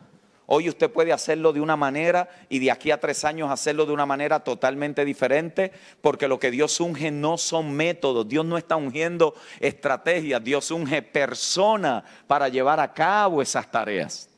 Hoy 0.50 0.66
usted 0.70 0.90
puede 0.90 1.12
hacerlo 1.12 1.52
de 1.52 1.60
una 1.60 1.76
manera 1.76 2.26
y 2.48 2.58
de 2.58 2.70
aquí 2.70 2.90
a 2.90 2.98
tres 2.98 3.22
años 3.26 3.50
hacerlo 3.50 3.84
de 3.84 3.92
una 3.92 4.06
manera 4.06 4.40
totalmente 4.40 5.04
diferente, 5.04 5.72
porque 6.00 6.26
lo 6.26 6.40
que 6.40 6.50
Dios 6.50 6.80
unge 6.80 7.10
no 7.10 7.36
son 7.36 7.74
métodos, 7.74 8.26
Dios 8.26 8.46
no 8.46 8.56
está 8.56 8.76
ungiendo 8.76 9.34
estrategias, 9.60 10.42
Dios 10.42 10.70
unge 10.70 11.02
persona 11.02 12.02
para 12.26 12.48
llevar 12.48 12.80
a 12.80 12.94
cabo 12.94 13.42
esas 13.42 13.70
tareas. 13.70 14.30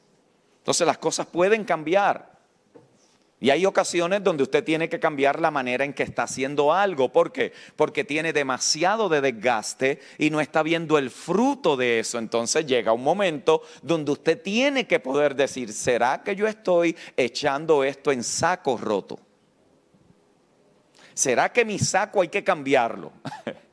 Entonces 0.58 0.84
las 0.84 0.98
cosas 0.98 1.28
pueden 1.28 1.62
cambiar. 1.62 2.29
Y 3.42 3.48
hay 3.48 3.64
ocasiones 3.64 4.22
donde 4.22 4.42
usted 4.42 4.62
tiene 4.62 4.90
que 4.90 5.00
cambiar 5.00 5.40
la 5.40 5.50
manera 5.50 5.82
en 5.82 5.94
que 5.94 6.02
está 6.02 6.24
haciendo 6.24 6.74
algo. 6.74 7.10
¿Por 7.10 7.32
qué? 7.32 7.54
Porque 7.74 8.04
tiene 8.04 8.34
demasiado 8.34 9.08
de 9.08 9.22
desgaste 9.22 9.98
y 10.18 10.28
no 10.28 10.42
está 10.42 10.62
viendo 10.62 10.98
el 10.98 11.08
fruto 11.08 11.74
de 11.74 12.00
eso. 12.00 12.18
Entonces 12.18 12.66
llega 12.66 12.92
un 12.92 13.02
momento 13.02 13.62
donde 13.80 14.12
usted 14.12 14.42
tiene 14.42 14.86
que 14.86 15.00
poder 15.00 15.34
decir, 15.34 15.72
¿será 15.72 16.22
que 16.22 16.36
yo 16.36 16.46
estoy 16.46 16.94
echando 17.16 17.82
esto 17.82 18.12
en 18.12 18.22
saco 18.22 18.76
roto? 18.76 19.18
¿Será 21.14 21.50
que 21.50 21.64
mi 21.64 21.78
saco 21.78 22.20
hay 22.20 22.28
que 22.28 22.44
cambiarlo? 22.44 23.10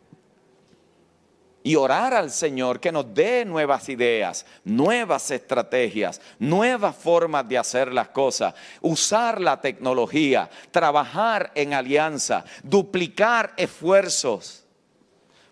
y 1.67 1.75
orar 1.75 2.13
al 2.13 2.31
Señor 2.31 2.79
que 2.79 2.93
nos 2.93 3.13
dé 3.13 3.43
nuevas 3.43 3.89
ideas, 3.89 4.45
nuevas 4.63 5.29
estrategias, 5.31 6.21
nuevas 6.39 6.95
formas 6.95 7.45
de 7.49 7.57
hacer 7.57 7.91
las 7.91 8.07
cosas, 8.07 8.53
usar 8.79 9.41
la 9.41 9.59
tecnología, 9.59 10.49
trabajar 10.71 11.51
en 11.55 11.73
alianza, 11.73 12.45
duplicar 12.63 13.53
esfuerzos 13.57 14.63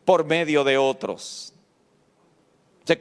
por 0.05 0.23
medio 0.23 0.63
de 0.63 0.77
otros. 0.77 1.53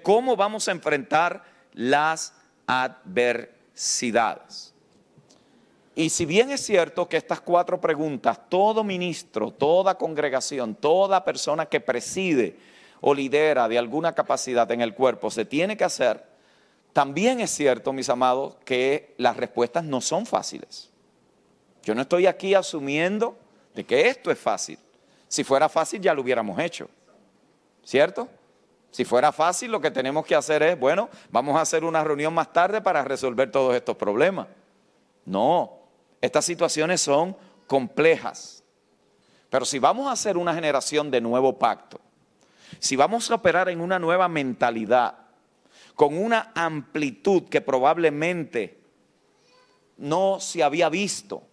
¿Cómo 0.03 0.35
vamos 0.35 0.67
a 0.67 0.73
enfrentar 0.73 1.45
las 1.73 2.35
adversidades? 2.67 4.75
Y 5.95 6.11
si 6.11 6.27
bien 6.27 6.51
es 6.51 6.67
cierto 6.67 7.09
que 7.09 7.17
estas 7.17 7.41
cuatro 7.41 7.81
preguntas, 7.81 8.41
todo 8.49 8.83
ministro, 8.83 9.53
toda 9.53 9.97
congregación, 9.97 10.75
toda 10.75 11.25
persona 11.25 11.67
que 11.67 11.79
preside, 11.79 12.74
o 13.07 13.13
lidera 13.13 13.69
de 13.69 13.77
alguna 13.77 14.15
capacidad 14.15 14.71
en 14.73 14.81
el 14.81 14.95
cuerpo 14.95 15.31
se 15.31 15.45
tiene 15.45 15.77
que 15.77 15.85
hacer, 15.85 16.25
también 16.95 17.39
es 17.41 17.51
cierto, 17.51 17.93
mis 17.93 18.09
amados, 18.09 18.57
que 18.65 19.15
las 19.19 19.37
respuestas 19.37 19.85
no 19.85 20.01
son 20.01 20.25
fáciles. 20.25 20.89
Yo 21.83 21.95
no 21.95 22.01
estoy 22.01 22.27
aquí 22.27 22.55
asumiendo 22.55 23.37
de 23.75 23.85
que 23.85 24.09
esto 24.09 24.31
es 24.31 24.39
fácil. 24.39 24.79
Si 25.29 25.45
fuera 25.45 25.69
fácil 25.69 26.01
ya 26.01 26.15
lo 26.15 26.23
hubiéramos 26.23 26.59
hecho. 26.59 26.89
¿Cierto? 27.85 28.27
Si 28.91 29.05
fuera 29.05 29.33
fácil 29.33 29.71
lo 29.71 29.83
que 29.83 29.91
tenemos 29.91 30.25
que 30.25 30.35
hacer 30.35 30.63
es, 30.63 30.81
bueno, 30.81 31.11
vamos 31.31 31.59
a 31.59 31.61
hacer 31.61 31.85
una 31.85 32.03
reunión 32.03 32.33
más 32.33 32.55
tarde 32.55 32.81
para 32.81 33.05
resolver 33.05 33.51
todos 33.51 33.75
estos 33.75 33.97
problemas. 33.97 34.47
No, 35.27 35.75
estas 36.23 36.47
situaciones 36.47 37.03
son 37.03 37.37
complejas. 37.67 38.65
Pero 39.51 39.67
si 39.67 39.79
vamos 39.79 40.07
a 40.07 40.13
hacer 40.13 40.39
una 40.39 40.55
generación 40.55 41.11
de 41.11 41.21
nuevo 41.21 41.59
pacto, 41.59 42.01
si 42.85 42.97
vamos 42.97 43.31
a 43.31 43.37
operar 43.37 43.71
en 43.71 43.81
una 43.81 43.99
nueva 43.99 44.29
mentalidad, 44.29 45.15
con 45.95 46.19
una 46.19 46.53
amplitud 46.55 47.45
que 47.45 47.63
probablemente 47.63 48.79
no 49.97 50.39
se 50.39 50.63
había 50.63 50.91
visto 50.91 51.45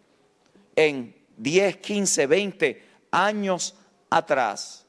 en 0.75 1.15
10, 1.37 1.77
15, 1.77 2.27
20 2.27 2.85
años 3.11 3.75
atrás, 4.09 4.85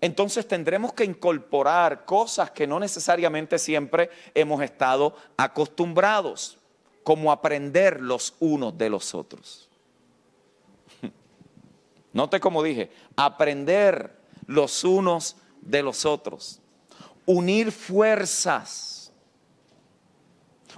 entonces 0.00 0.46
tendremos 0.46 0.92
que 0.92 1.02
incorporar 1.02 2.04
cosas 2.04 2.52
que 2.52 2.68
no 2.68 2.78
necesariamente 2.78 3.58
siempre 3.58 4.10
hemos 4.32 4.62
estado 4.62 5.16
acostumbrados, 5.36 6.56
como 7.02 7.32
aprender 7.32 8.00
los 8.00 8.36
unos 8.38 8.78
de 8.78 8.90
los 8.90 9.12
otros. 9.12 9.68
Note 12.12 12.38
como 12.38 12.62
dije, 12.62 12.92
aprender 13.16 14.20
los 14.46 14.84
unos 14.84 15.36
de 15.60 15.82
los 15.82 16.04
otros. 16.04 16.60
Unir 17.26 17.72
fuerzas. 17.72 19.12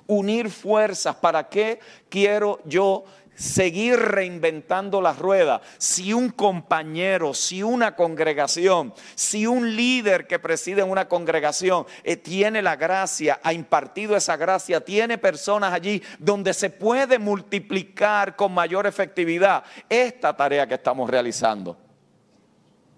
Unir 0.06 0.50
fuerzas. 0.50 1.14
¿Para 1.16 1.48
qué 1.48 1.80
quiero 2.08 2.60
yo 2.64 3.04
seguir 3.34 3.98
reinventando 3.98 5.00
la 5.00 5.12
rueda 5.12 5.62
si 5.78 6.12
un 6.12 6.30
compañero, 6.30 7.34
si 7.34 7.62
una 7.62 7.96
congregación, 7.96 8.92
si 9.14 9.46
un 9.46 9.74
líder 9.74 10.26
que 10.26 10.38
preside 10.38 10.82
una 10.82 11.08
congregación 11.08 11.86
eh, 12.04 12.16
tiene 12.16 12.62
la 12.62 12.76
gracia, 12.76 13.40
ha 13.42 13.52
impartido 13.52 14.16
esa 14.16 14.36
gracia, 14.36 14.84
tiene 14.84 15.18
personas 15.18 15.72
allí 15.72 16.02
donde 16.18 16.54
se 16.54 16.70
puede 16.70 17.18
multiplicar 17.18 18.36
con 18.36 18.52
mayor 18.52 18.86
efectividad 18.86 19.64
esta 19.88 20.36
tarea 20.36 20.66
que 20.66 20.74
estamos 20.74 21.08
realizando? 21.08 21.76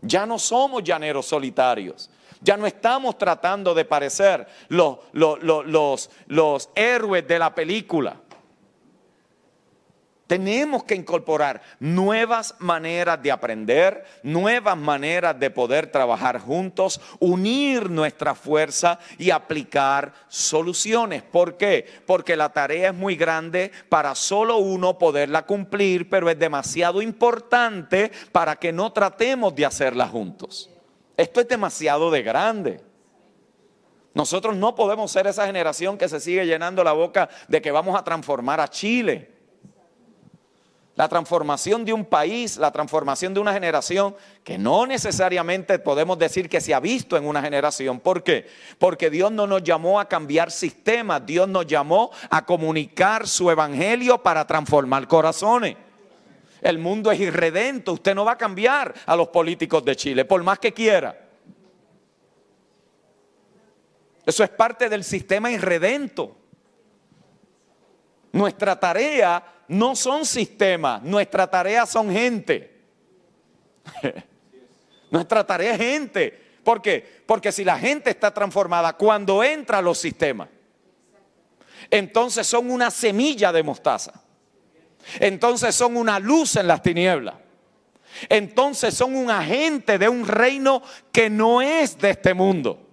Ya 0.05 0.27
no 0.27 0.39
somos 0.39 0.83
llaneros 0.85 1.27
solitarios. 1.27 2.11
Ya 2.41 2.57
no 2.59 2.67
estamos 2.67 3.17
tratando 3.17 3.73
de 3.73 3.87
parecer 3.87 4.47
los, 4.69 4.99
los, 5.13 6.09
los, 6.27 6.71
héroes 6.75 7.27
de 7.27 7.39
la 7.39 7.55
película. 7.55 8.21
Tenemos 10.35 10.83
que 10.83 10.97
incorporar 10.97 11.63
nuevas 11.79 12.57
maneras 12.59 13.23
de 13.23 13.31
aprender, 13.31 14.05
nuevas 14.25 14.77
maneras 14.77 15.39
de 15.39 15.49
poder 15.49 15.87
trabajar 15.87 16.41
juntos, 16.41 17.01
unir 17.21 17.89
nuestra 17.89 18.35
fuerza 18.35 18.99
y 19.17 19.31
aplicar 19.31 20.13
soluciones. 20.27 21.23
¿Por 21.23 21.57
qué? 21.57 21.87
Porque 22.05 22.35
la 22.35 22.53
tarea 22.53 22.89
es 22.89 22.95
muy 22.97 23.15
grande 23.15 23.71
para 23.89 24.17
solo 24.17 24.57
uno 24.57 24.99
poderla 24.99 25.47
cumplir, 25.47 26.11
pero 26.11 26.29
es 26.29 26.37
demasiado 26.37 27.01
importante 27.01 28.11
para 28.33 28.57
que 28.57 28.73
no 28.73 28.93
tratemos 28.93 29.55
de 29.55 29.67
hacerla 29.67 30.09
juntos. 30.09 30.69
Esto 31.17 31.43
es 31.43 31.47
demasiado 31.47 32.11
de 32.11 32.23
grande. 32.25 32.81
Nosotros 34.15 34.57
no 34.57 34.75
podemos 34.75 35.13
ser 35.13 35.29
esa 35.29 35.47
generación 35.47 35.97
que 35.97 36.09
se 36.09 36.19
sigue 36.19 36.45
llenando 36.45 36.83
la 36.83 36.93
boca 36.93 37.29
de 37.47 37.63
que 37.63 37.71
vamos 37.71 37.97
a 37.97 38.03
transformar 38.03 38.59
a 38.59 38.67
Chile. 38.67 39.34
La 40.97 41.09
transformación 41.09 41.85
de 41.85 41.93
un 41.93 42.05
país, 42.05 42.57
la 42.57 42.71
transformación 42.71 43.35
de 43.35 43.41
una 43.41 43.53
generación, 43.53 44.15
que 44.45 44.59
no 44.59 44.87
necesariamente 44.87 45.81
podemos 45.81 46.19
decir 46.19 46.49
que 46.49 46.61
se 46.61 46.73
ha 46.73 46.79
visto 46.79 47.17
en 47.17 47.27
una 47.27 47.43
generación. 47.43 47.99
¿Por 47.99 48.23
qué? 48.23 48.47
Porque 48.79 49.11
Dios 49.11 49.33
no 49.33 49.47
nos 49.49 49.65
llamó 49.65 49.99
a 49.99 50.09
cambiar 50.09 50.53
sistemas, 50.53 51.27
Dios 51.27 51.49
nos 51.49 51.67
llamó 51.67 52.13
a 52.31 52.45
comunicar 52.45 53.27
su 53.27 53.51
evangelio 53.51 54.23
para 54.23 54.47
transformar 54.47 55.09
corazones. 55.09 55.77
El 56.61 56.79
mundo 56.79 57.11
es 57.11 57.19
irredento, 57.19 57.93
usted 57.93 58.15
no 58.15 58.25
va 58.25 58.33
a 58.33 58.39
cambiar 58.39 58.95
a 59.05 59.17
los 59.17 59.29
políticos 59.29 59.85
de 59.85 59.97
Chile, 59.97 60.25
por 60.25 60.43
más 60.45 60.61
que 60.61 60.73
quiera. 60.73 61.19
Eso 64.25 64.45
es 64.45 64.51
parte 64.51 64.89
del 64.89 65.03
sistema 65.05 65.51
irredento. 65.51 66.37
Nuestra 68.33 68.79
tarea 68.79 69.54
no 69.69 69.97
son 69.97 70.25
sistemas, 70.25 71.03
nuestra 71.03 71.47
tarea 71.49 71.87
son 71.87 72.11
gente. 72.11 72.83
nuestra 75.11 75.47
tarea 75.47 75.73
es 75.73 75.79
gente. 75.79 76.45
¿Por 76.63 76.81
qué? 76.81 77.23
Porque 77.27 77.53
si 77.53 77.65
la 77.65 77.79
gente 77.79 78.11
está 78.11 78.33
transformada 78.33 78.95
cuando 78.95 79.45
entra 79.45 79.79
a 79.79 79.83
los 79.83 79.99
sistemas, 79.99 80.49
entonces 81.91 82.47
son 82.47 82.71
una 82.71 82.91
semilla 82.91 83.53
de 83.53 83.63
mostaza. 83.63 84.25
Entonces 85.21 85.75
son 85.75 85.97
una 85.97 86.19
luz 86.19 86.57
en 86.57 86.67
las 86.67 86.83
tinieblas. 86.83 87.35
Entonces 88.29 88.95
son 88.95 89.17
un 89.17 89.31
agente 89.31 89.99
de 89.99 90.09
un 90.09 90.27
reino 90.27 90.83
que 91.13 91.29
no 91.29 91.61
es 91.61 91.99
de 91.99 92.11
este 92.11 92.33
mundo. 92.33 92.84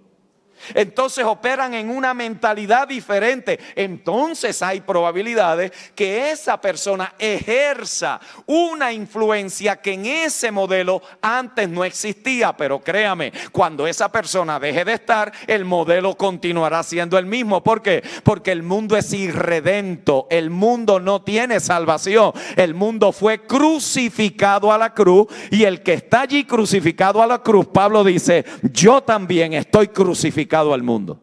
Entonces 0.74 1.24
operan 1.24 1.74
en 1.74 1.90
una 1.90 2.14
mentalidad 2.14 2.88
diferente. 2.88 3.58
Entonces 3.74 4.62
hay 4.62 4.80
probabilidades 4.80 5.72
que 5.94 6.30
esa 6.30 6.60
persona 6.60 7.14
ejerza 7.18 8.20
una 8.46 8.92
influencia 8.92 9.76
que 9.76 9.94
en 9.94 10.06
ese 10.06 10.50
modelo 10.50 11.02
antes 11.20 11.68
no 11.68 11.84
existía. 11.84 12.56
Pero 12.56 12.80
créame, 12.80 13.32
cuando 13.50 13.86
esa 13.86 14.10
persona 14.10 14.60
deje 14.60 14.84
de 14.84 14.94
estar, 14.94 15.32
el 15.46 15.64
modelo 15.64 16.16
continuará 16.16 16.82
siendo 16.82 17.18
el 17.18 17.26
mismo. 17.26 17.62
¿Por 17.62 17.82
qué? 17.82 18.02
Porque 18.22 18.52
el 18.52 18.62
mundo 18.62 18.96
es 18.96 19.12
irredento. 19.12 20.26
El 20.30 20.50
mundo 20.50 21.00
no 21.00 21.22
tiene 21.22 21.60
salvación. 21.60 22.32
El 22.56 22.74
mundo 22.74 23.12
fue 23.12 23.40
crucificado 23.46 24.72
a 24.72 24.78
la 24.78 24.94
cruz 24.94 25.26
y 25.50 25.64
el 25.64 25.82
que 25.82 25.94
está 25.94 26.22
allí 26.22 26.44
crucificado 26.44 27.22
a 27.22 27.26
la 27.26 27.38
cruz, 27.38 27.66
Pablo 27.72 28.04
dice, 28.04 28.44
yo 28.62 29.02
también 29.02 29.52
estoy 29.52 29.88
crucificado 29.88 30.51
al 30.54 30.82
mundo. 30.82 31.18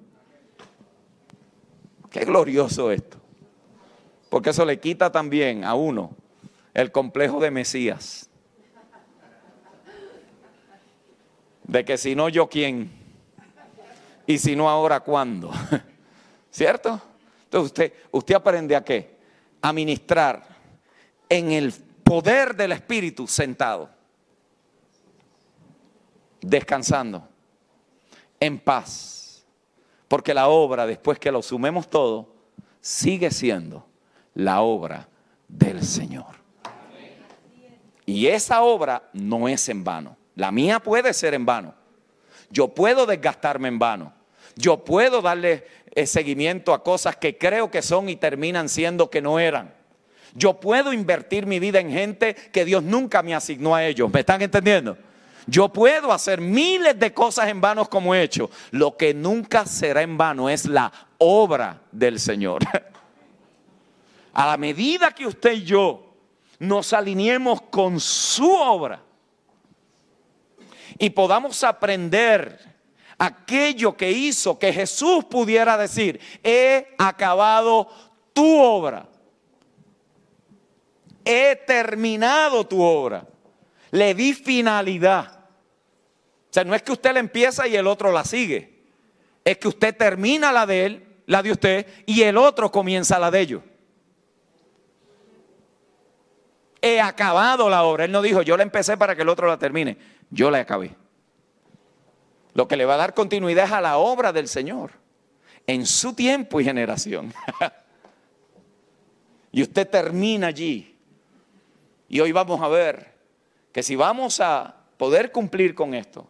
Qué 2.09 2.25
glorioso 2.25 2.91
esto. 2.91 3.17
Porque 4.30 4.49
eso 4.49 4.65
le 4.65 4.80
quita 4.80 5.11
también 5.11 5.63
a 5.63 5.75
uno 5.75 6.15
el 6.73 6.91
complejo 6.91 7.39
de 7.39 7.51
Mesías. 7.51 8.30
De 11.63 11.86
que 11.86 11.97
si 11.97 12.15
no 12.15 12.30
yo 12.30 12.49
quién. 12.49 12.89
Y 14.25 14.39
si 14.39 14.55
no 14.55 14.67
ahora 14.67 15.01
cuándo. 15.01 15.51
¿Cierto? 16.49 16.99
Entonces 17.43 17.65
usted, 17.67 17.93
usted 18.11 18.36
aprende 18.36 18.75
a 18.75 18.84
qué? 18.84 19.15
A 19.61 19.71
ministrar 19.71 20.43
en 21.27 21.51
el 21.51 21.71
poder 22.03 22.55
del 22.55 22.71
Espíritu 22.71 23.27
sentado. 23.27 23.91
Descansando. 26.41 27.28
En 28.39 28.59
paz 28.59 29.19
porque 30.09 30.33
la 30.33 30.49
obra, 30.49 30.87
después 30.87 31.19
que 31.19 31.31
lo 31.31 31.41
sumemos 31.41 31.87
todo, 31.87 32.33
sigue 32.81 33.31
siendo 33.31 33.85
la 34.33 34.61
obra 34.61 35.07
del 35.47 35.83
Señor. 35.83 36.25
Y 38.05 38.25
esa 38.25 38.63
obra 38.63 39.03
no 39.13 39.47
es 39.47 39.69
en 39.69 39.83
vano. 39.83 40.17
La 40.35 40.51
mía 40.51 40.79
puede 40.79 41.13
ser 41.13 41.35
en 41.35 41.45
vano. 41.45 41.75
Yo 42.49 42.69
puedo 42.69 43.05
desgastarme 43.05 43.67
en 43.67 43.77
vano. 43.77 44.11
Yo 44.55 44.83
puedo 44.83 45.21
darle 45.21 45.65
eh, 45.93 46.07
seguimiento 46.07 46.73
a 46.73 46.83
cosas 46.83 47.15
que 47.15 47.37
creo 47.37 47.69
que 47.69 47.83
son 47.83 48.09
y 48.09 48.15
terminan 48.15 48.67
siendo 48.67 49.11
que 49.11 49.21
no 49.21 49.39
eran. 49.39 49.75
Yo 50.33 50.59
puedo 50.59 50.91
invertir 50.91 51.45
mi 51.45 51.59
vida 51.59 51.79
en 51.79 51.91
gente 51.91 52.33
que 52.33 52.65
Dios 52.65 52.81
nunca 52.81 53.21
me 53.21 53.35
asignó 53.35 53.75
a 53.75 53.85
ellos. 53.85 54.11
¿Me 54.11 54.21
están 54.21 54.41
entendiendo? 54.41 54.97
Yo 55.50 55.70
puedo 55.70 56.12
hacer 56.12 56.39
miles 56.39 57.00
de 57.00 57.12
cosas 57.12 57.47
en 57.47 57.60
vano 57.60 57.89
como 57.89 58.14
he 58.14 58.22
hecho. 58.22 58.52
Lo 58.72 58.95
que 58.95 59.14
nunca 59.14 59.66
será 59.66 60.04
en 60.04 60.16
vano 60.16 60.47
es 60.47 60.66
la 60.66 60.91
obra 61.18 61.82
del 61.91 62.20
Señor. 62.20 62.62
A 64.34 64.45
la 64.45 64.58
medida 64.58 65.12
que 65.12 65.26
usted 65.26 65.54
y 65.54 65.64
yo 65.64 66.14
nos 66.60 66.93
alineemos 66.93 67.62
con 67.64 68.00
su 68.00 68.47
obra 68.52 69.02
y 71.00 71.10
podamos 71.10 71.64
aprender 71.64 72.60
aquello 73.18 73.97
que 73.97 74.12
hizo 74.12 74.60
que 74.60 74.72
Jesús 74.72 75.26
pudiera 75.26 75.78
decir, 75.78 76.20
he 76.43 76.93
acabado 76.97 77.89
tu 78.34 78.60
obra, 78.60 79.08
he 81.26 81.56
terminado 81.66 82.68
tu 82.68 82.82
obra, 82.82 83.26
le 83.91 84.14
di 84.14 84.34
finalidad. 84.34 85.38
O 86.50 86.54
sea, 86.54 86.64
no 86.64 86.74
es 86.74 86.82
que 86.82 86.91
usted 86.91 87.14
la 87.14 87.20
empieza 87.20 87.68
y 87.68 87.76
el 87.76 87.86
otro 87.86 88.12
la 88.12 88.24
sigue. 88.24 88.80
Es 89.45 89.58
que 89.58 89.68
usted 89.68 89.95
termina 89.95 90.52
la 90.52 90.66
de 90.66 90.86
él, 90.86 91.08
la 91.28 91.43
de 91.43 91.52
usted, 91.52 91.88
y 92.08 92.24
el 92.24 92.38
otro 92.38 92.72
comienza 92.72 93.20
la 93.20 93.30
de 93.30 93.39
ellos. 93.39 93.62
He 96.82 97.00
acabado 97.00 97.70
la 97.70 97.84
obra. 97.84 98.06
Él 98.06 98.12
no 98.12 98.22
dijo, 98.22 98.41
yo 98.41 98.58
la 98.58 98.64
empecé 98.64 98.97
para 98.97 99.16
que 99.16 99.22
el 99.22 99.30
otro 99.30 99.47
la 99.47 99.60
termine. 99.60 99.97
Yo 100.32 100.50
la 100.50 100.60
acabé. 100.60 100.95
Lo 102.54 102.68
que 102.68 102.76
le 102.76 102.86
va 102.86 102.95
a 102.95 102.97
dar 102.97 103.14
continuidad 103.14 103.66
es 103.66 103.72
a 103.72 103.82
la 103.82 103.97
obra 103.97 104.34
del 104.34 104.47
Señor, 104.47 104.91
en 105.68 105.86
su 105.86 106.14
tiempo 106.14 106.60
y 106.60 106.64
generación. 106.64 107.32
y 109.52 109.62
usted 109.62 109.88
termina 109.88 110.47
allí. 110.47 110.97
Y 112.08 112.20
hoy 112.22 112.32
vamos 112.32 112.60
a 112.62 112.68
ver 112.68 113.14
que 113.72 113.84
si 113.84 113.95
vamos 113.95 114.39
a 114.39 114.76
poder 114.97 115.32
cumplir 115.32 115.76
con 115.76 115.93
esto, 115.93 116.28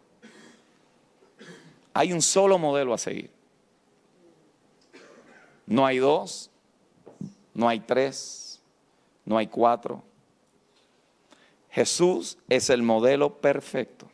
hay 2.00 2.14
un 2.14 2.22
solo 2.22 2.56
modelo 2.56 2.94
a 2.94 2.98
seguir. 2.98 3.30
No 5.66 5.84
hay 5.84 5.98
dos, 5.98 6.50
no 7.52 7.68
hay 7.68 7.80
tres, 7.80 8.62
no 9.26 9.36
hay 9.36 9.48
cuatro. 9.48 10.02
Jesús 11.68 12.38
es 12.48 12.70
el 12.70 12.82
modelo 12.82 13.34
perfecto. 13.34 14.08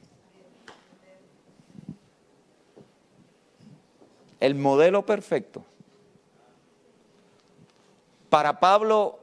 El 4.41 4.57
modelo 4.57 5.07
perfecto. 5.07 5.65
Para 8.29 8.59
Pablo 8.59 9.21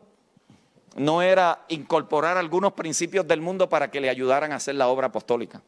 no 0.95 1.22
era 1.22 1.66
incorporar 1.68 2.38
algunos 2.38 2.72
principios 2.72 3.28
del 3.28 3.41
mundo 3.41 3.68
para 3.68 3.91
que 3.91 3.99
le 3.99 4.09
ayudaran 4.09 4.53
a 4.53 4.55
hacer 4.55 4.76
la 4.76 4.88
obra 4.88 5.07
apostólica. 5.07 5.61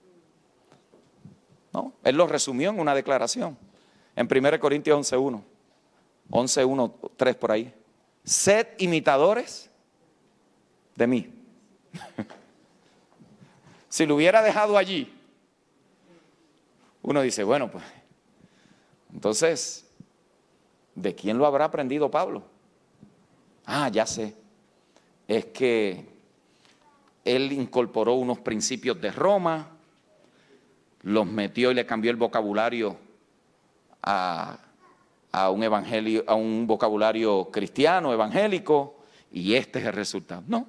Él 2.04 2.16
lo 2.16 2.28
resumió 2.28 2.70
en 2.70 2.80
una 2.80 2.94
declaración. 2.94 3.58
En 4.16 4.28
1 4.32 4.60
Corintios 4.60 5.12
11.1. 5.12 5.42
11.1, 6.30 7.12
3 7.16 7.36
por 7.36 7.52
ahí. 7.52 7.74
Sed 8.24 8.68
imitadores 8.80 9.70
de 10.96 11.08
mí. 11.08 11.34
si 13.90 14.06
lo 14.06 14.16
hubiera 14.16 14.42
dejado 14.42 14.78
allí, 14.78 15.14
uno 17.02 17.22
dice, 17.22 17.44
bueno, 17.44 17.70
pues, 17.70 17.84
entonces, 19.14 19.86
¿de 20.96 21.14
quién 21.14 21.38
lo 21.38 21.46
habrá 21.46 21.66
aprendido 21.66 22.10
Pablo? 22.10 22.44
Ah, 23.66 23.90
ya 23.90 24.06
sé. 24.06 24.36
Es 25.28 25.46
que 25.46 26.06
él 27.24 27.52
incorporó 27.52 28.14
unos 28.14 28.40
principios 28.40 29.00
de 29.02 29.12
Roma, 29.12 29.75
los 31.06 31.28
metió 31.28 31.72
y 31.72 31.76
le 31.76 31.86
cambió 31.86 32.10
el 32.10 32.18
vocabulario 32.18 32.98
a, 34.02 34.58
un 35.52 35.64
evangelio, 35.64 36.24
a 36.26 36.34
un 36.34 36.66
vocabulario 36.66 37.50
cristiano, 37.52 38.12
evangélico, 38.12 38.98
y 39.32 39.54
este 39.54 39.80
es 39.80 39.86
el 39.86 39.94
resultado. 39.94 40.44
No, 40.48 40.68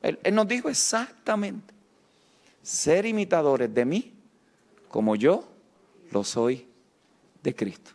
él, 0.00 0.20
él 0.22 0.34
nos 0.34 0.46
dijo 0.46 0.68
exactamente, 0.68 1.74
ser 2.62 3.04
imitadores 3.04 3.74
de 3.74 3.84
mí 3.84 4.12
como 4.88 5.16
yo 5.16 5.44
lo 6.12 6.22
soy 6.22 6.68
de 7.42 7.54
Cristo. 7.54 7.90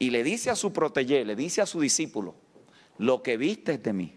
Y 0.00 0.10
le 0.10 0.24
dice 0.24 0.50
a 0.50 0.56
su 0.56 0.72
protegé, 0.72 1.24
le 1.24 1.36
dice 1.36 1.62
a 1.62 1.66
su 1.66 1.80
discípulo, 1.80 2.34
lo 2.98 3.22
que 3.22 3.36
viste 3.36 3.78
de 3.78 3.92
mí, 3.92 4.12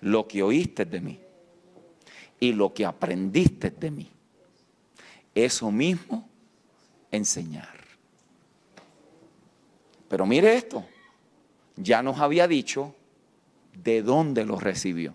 lo 0.00 0.26
que 0.26 0.42
oíste 0.42 0.84
de 0.84 1.00
mí 1.00 1.20
y 2.40 2.52
lo 2.52 2.74
que 2.74 2.84
aprendiste 2.84 3.70
de 3.70 3.90
mí 3.92 4.10
eso 5.36 5.70
mismo 5.70 6.26
enseñar. 7.12 7.76
Pero 10.08 10.24
mire 10.24 10.54
esto, 10.54 10.84
ya 11.76 12.02
nos 12.02 12.18
había 12.18 12.48
dicho 12.48 12.94
de 13.74 14.02
dónde 14.02 14.44
lo 14.44 14.58
recibió. 14.58 15.12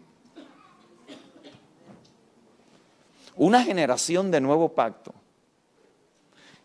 Una 3.35 3.63
generación 3.63 4.29
de 4.29 4.41
nuevo 4.41 4.69
pacto 4.69 5.13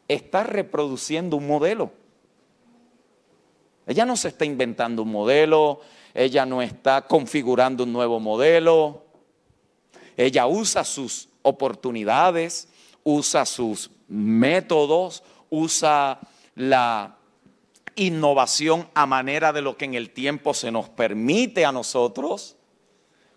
está 0.06 0.44
reproduciendo 0.44 1.36
un 1.36 1.46
modelo. 1.46 1.92
Ella 3.86 4.04
no 4.04 4.16
se 4.16 4.28
está 4.28 4.44
inventando 4.44 5.02
un 5.02 5.12
modelo, 5.12 5.80
ella 6.12 6.44
no 6.44 6.60
está 6.60 7.06
configurando 7.06 7.84
un 7.84 7.92
nuevo 7.92 8.20
modelo, 8.20 9.04
ella 10.16 10.46
usa 10.46 10.84
sus 10.84 11.28
oportunidades, 11.42 12.68
usa 13.06 13.46
sus 13.46 13.92
métodos, 14.08 15.22
usa 15.48 16.18
la 16.56 17.16
innovación 17.94 18.88
a 18.94 19.06
manera 19.06 19.52
de 19.52 19.62
lo 19.62 19.76
que 19.76 19.84
en 19.84 19.94
el 19.94 20.10
tiempo 20.10 20.52
se 20.54 20.72
nos 20.72 20.88
permite 20.88 21.64
a 21.64 21.70
nosotros 21.70 22.56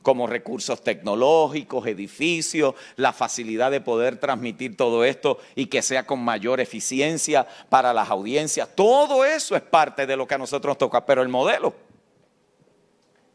como 0.01 0.25
recursos 0.25 0.81
tecnológicos, 0.81 1.85
edificios, 1.85 2.73
la 2.95 3.13
facilidad 3.13 3.69
de 3.69 3.79
poder 3.79 4.17
transmitir 4.17 4.75
todo 4.75 5.03
esto 5.03 5.37
y 5.53 5.67
que 5.67 5.83
sea 5.83 6.07
con 6.07 6.19
mayor 6.19 6.59
eficiencia 6.59 7.45
para 7.69 7.93
las 7.93 8.09
audiencias. 8.09 8.69
Todo 8.73 9.23
eso 9.23 9.55
es 9.55 9.61
parte 9.61 10.07
de 10.07 10.17
lo 10.17 10.25
que 10.25 10.33
a 10.33 10.39
nosotros 10.39 10.71
nos 10.71 10.77
toca, 10.79 11.05
pero 11.05 11.21
el 11.21 11.29
modelo, 11.29 11.75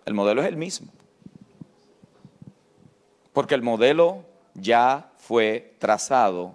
el 0.04 0.14
modelo 0.14 0.42
es 0.42 0.48
el 0.48 0.56
mismo. 0.56 0.90
Porque 3.32 3.54
el 3.54 3.62
modelo 3.62 4.24
ya 4.54 5.12
fue 5.26 5.74
trazado 5.78 6.54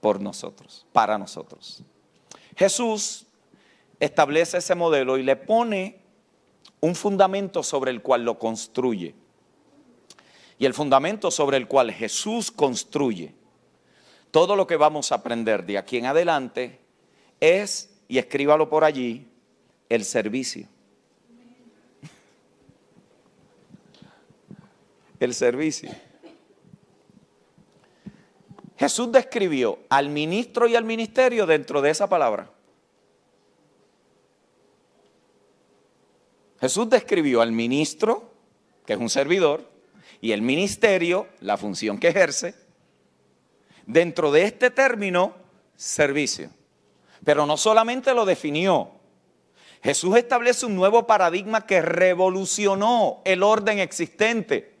por 0.00 0.20
nosotros, 0.20 0.84
para 0.92 1.16
nosotros. 1.16 1.82
Jesús 2.56 3.26
establece 4.00 4.58
ese 4.58 4.74
modelo 4.74 5.16
y 5.16 5.22
le 5.22 5.36
pone 5.36 6.00
un 6.80 6.96
fundamento 6.96 7.62
sobre 7.62 7.92
el 7.92 8.02
cual 8.02 8.24
lo 8.24 8.36
construye. 8.38 9.14
Y 10.58 10.66
el 10.66 10.74
fundamento 10.74 11.30
sobre 11.30 11.56
el 11.56 11.68
cual 11.68 11.92
Jesús 11.92 12.50
construye 12.50 13.32
todo 14.32 14.56
lo 14.56 14.66
que 14.66 14.76
vamos 14.76 15.12
a 15.12 15.16
aprender 15.16 15.64
de 15.64 15.78
aquí 15.78 15.96
en 15.96 16.06
adelante 16.06 16.80
es, 17.38 17.96
y 18.08 18.18
escríbalo 18.18 18.68
por 18.68 18.82
allí, 18.82 19.28
el 19.88 20.04
servicio. 20.04 20.66
El 25.20 25.32
servicio. 25.32 25.92
Jesús 28.76 29.12
describió 29.12 29.78
al 29.88 30.08
ministro 30.08 30.66
y 30.66 30.74
al 30.74 30.84
ministerio 30.84 31.46
dentro 31.46 31.80
de 31.80 31.90
esa 31.90 32.08
palabra. 32.08 32.50
Jesús 36.60 36.88
describió 36.88 37.40
al 37.40 37.52
ministro, 37.52 38.32
que 38.86 38.94
es 38.94 38.98
un 38.98 39.10
servidor, 39.10 39.68
y 40.20 40.32
el 40.32 40.42
ministerio, 40.42 41.28
la 41.40 41.56
función 41.56 41.98
que 41.98 42.08
ejerce, 42.08 42.54
dentro 43.86 44.32
de 44.32 44.44
este 44.44 44.70
término, 44.70 45.34
servicio. 45.76 46.50
Pero 47.24 47.46
no 47.46 47.56
solamente 47.56 48.14
lo 48.14 48.24
definió, 48.24 48.90
Jesús 49.82 50.16
establece 50.16 50.64
un 50.64 50.74
nuevo 50.74 51.06
paradigma 51.06 51.66
que 51.66 51.82
revolucionó 51.82 53.20
el 53.26 53.42
orden 53.42 53.78
existente 53.78 54.73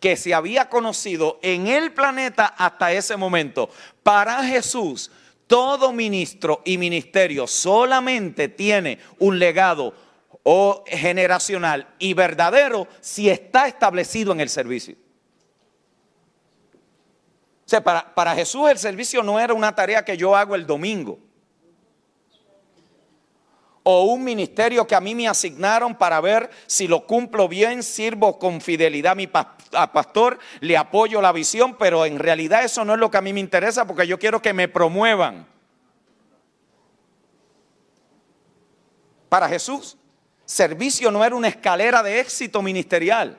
que 0.00 0.16
se 0.16 0.34
había 0.34 0.68
conocido 0.68 1.38
en 1.42 1.66
el 1.66 1.92
planeta 1.92 2.46
hasta 2.46 2.92
ese 2.92 3.16
momento. 3.16 3.70
Para 4.02 4.42
Jesús, 4.42 5.10
todo 5.46 5.92
ministro 5.92 6.62
y 6.64 6.78
ministerio 6.78 7.46
solamente 7.46 8.48
tiene 8.48 8.98
un 9.18 9.38
legado 9.38 9.94
o 10.42 10.82
generacional 10.86 11.86
y 11.98 12.14
verdadero 12.14 12.88
si 13.00 13.28
está 13.28 13.68
establecido 13.68 14.32
en 14.32 14.40
el 14.40 14.48
servicio. 14.48 14.96
O 17.66 17.68
sea, 17.70 17.84
para, 17.84 18.14
para 18.14 18.34
Jesús 18.34 18.68
el 18.68 18.78
servicio 18.78 19.22
no 19.22 19.38
era 19.38 19.54
una 19.54 19.74
tarea 19.74 20.04
que 20.04 20.16
yo 20.16 20.34
hago 20.34 20.54
el 20.54 20.66
domingo 20.66 21.18
o 23.82 24.04
un 24.04 24.22
ministerio 24.22 24.86
que 24.86 24.94
a 24.94 25.00
mí 25.00 25.14
me 25.14 25.28
asignaron 25.28 25.94
para 25.94 26.20
ver 26.20 26.50
si 26.66 26.86
lo 26.86 27.06
cumplo 27.06 27.48
bien, 27.48 27.82
sirvo 27.82 28.38
con 28.38 28.60
fidelidad 28.60 29.12
a 29.12 29.14
mi 29.14 29.26
pastor, 29.26 30.38
le 30.60 30.76
apoyo 30.76 31.22
la 31.22 31.32
visión, 31.32 31.76
pero 31.78 32.04
en 32.04 32.18
realidad 32.18 32.64
eso 32.64 32.84
no 32.84 32.94
es 32.94 33.00
lo 33.00 33.10
que 33.10 33.16
a 33.16 33.22
mí 33.22 33.32
me 33.32 33.40
interesa 33.40 33.86
porque 33.86 34.06
yo 34.06 34.18
quiero 34.18 34.42
que 34.42 34.52
me 34.52 34.68
promuevan. 34.68 35.46
Para 39.28 39.48
Jesús, 39.48 39.96
servicio 40.44 41.10
no 41.10 41.24
era 41.24 41.36
una 41.36 41.48
escalera 41.48 42.02
de 42.02 42.20
éxito 42.20 42.60
ministerial. 42.62 43.38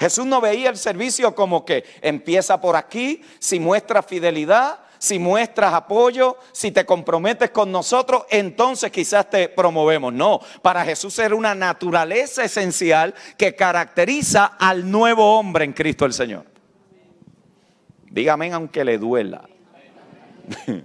Jesús 0.00 0.26
no 0.26 0.40
veía 0.40 0.70
el 0.70 0.76
servicio 0.76 1.32
como 1.34 1.64
que 1.64 1.84
empieza 2.00 2.60
por 2.60 2.74
aquí, 2.74 3.22
si 3.38 3.60
muestra 3.60 4.02
fidelidad, 4.02 4.80
si 5.02 5.18
muestras 5.18 5.74
apoyo, 5.74 6.36
si 6.52 6.70
te 6.70 6.86
comprometes 6.86 7.50
con 7.50 7.72
nosotros, 7.72 8.22
entonces 8.30 8.92
quizás 8.92 9.28
te 9.28 9.48
promovemos. 9.48 10.12
No, 10.12 10.38
para 10.62 10.84
Jesús 10.84 11.18
era 11.18 11.34
una 11.34 11.56
naturaleza 11.56 12.44
esencial 12.44 13.12
que 13.36 13.56
caracteriza 13.56 14.44
al 14.44 14.88
nuevo 14.88 15.36
hombre 15.36 15.64
en 15.64 15.72
Cristo 15.72 16.04
el 16.04 16.12
Señor. 16.12 16.44
Dígame 18.12 18.52
aunque 18.52 18.84
le 18.84 18.96
duela. 18.96 19.42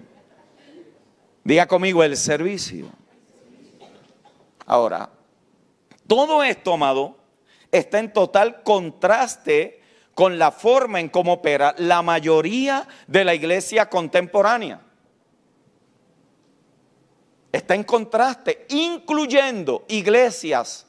Diga 1.44 1.68
conmigo 1.68 2.04
el 2.04 2.18
servicio. 2.18 2.88
Ahora, 4.66 5.12
todo 6.08 6.42
esto, 6.42 6.74
amado, 6.74 7.20
está 7.72 8.00
en 8.00 8.12
total 8.12 8.64
contraste 8.64 9.80
con 10.18 10.40
la 10.40 10.50
forma 10.50 11.00
en 11.00 11.10
cómo 11.10 11.34
opera 11.34 11.76
la 11.78 12.02
mayoría 12.02 12.88
de 13.06 13.24
la 13.24 13.36
iglesia 13.36 13.88
contemporánea. 13.88 14.82
Está 17.52 17.76
en 17.76 17.84
contraste, 17.84 18.66
incluyendo 18.70 19.86
iglesias 19.88 20.88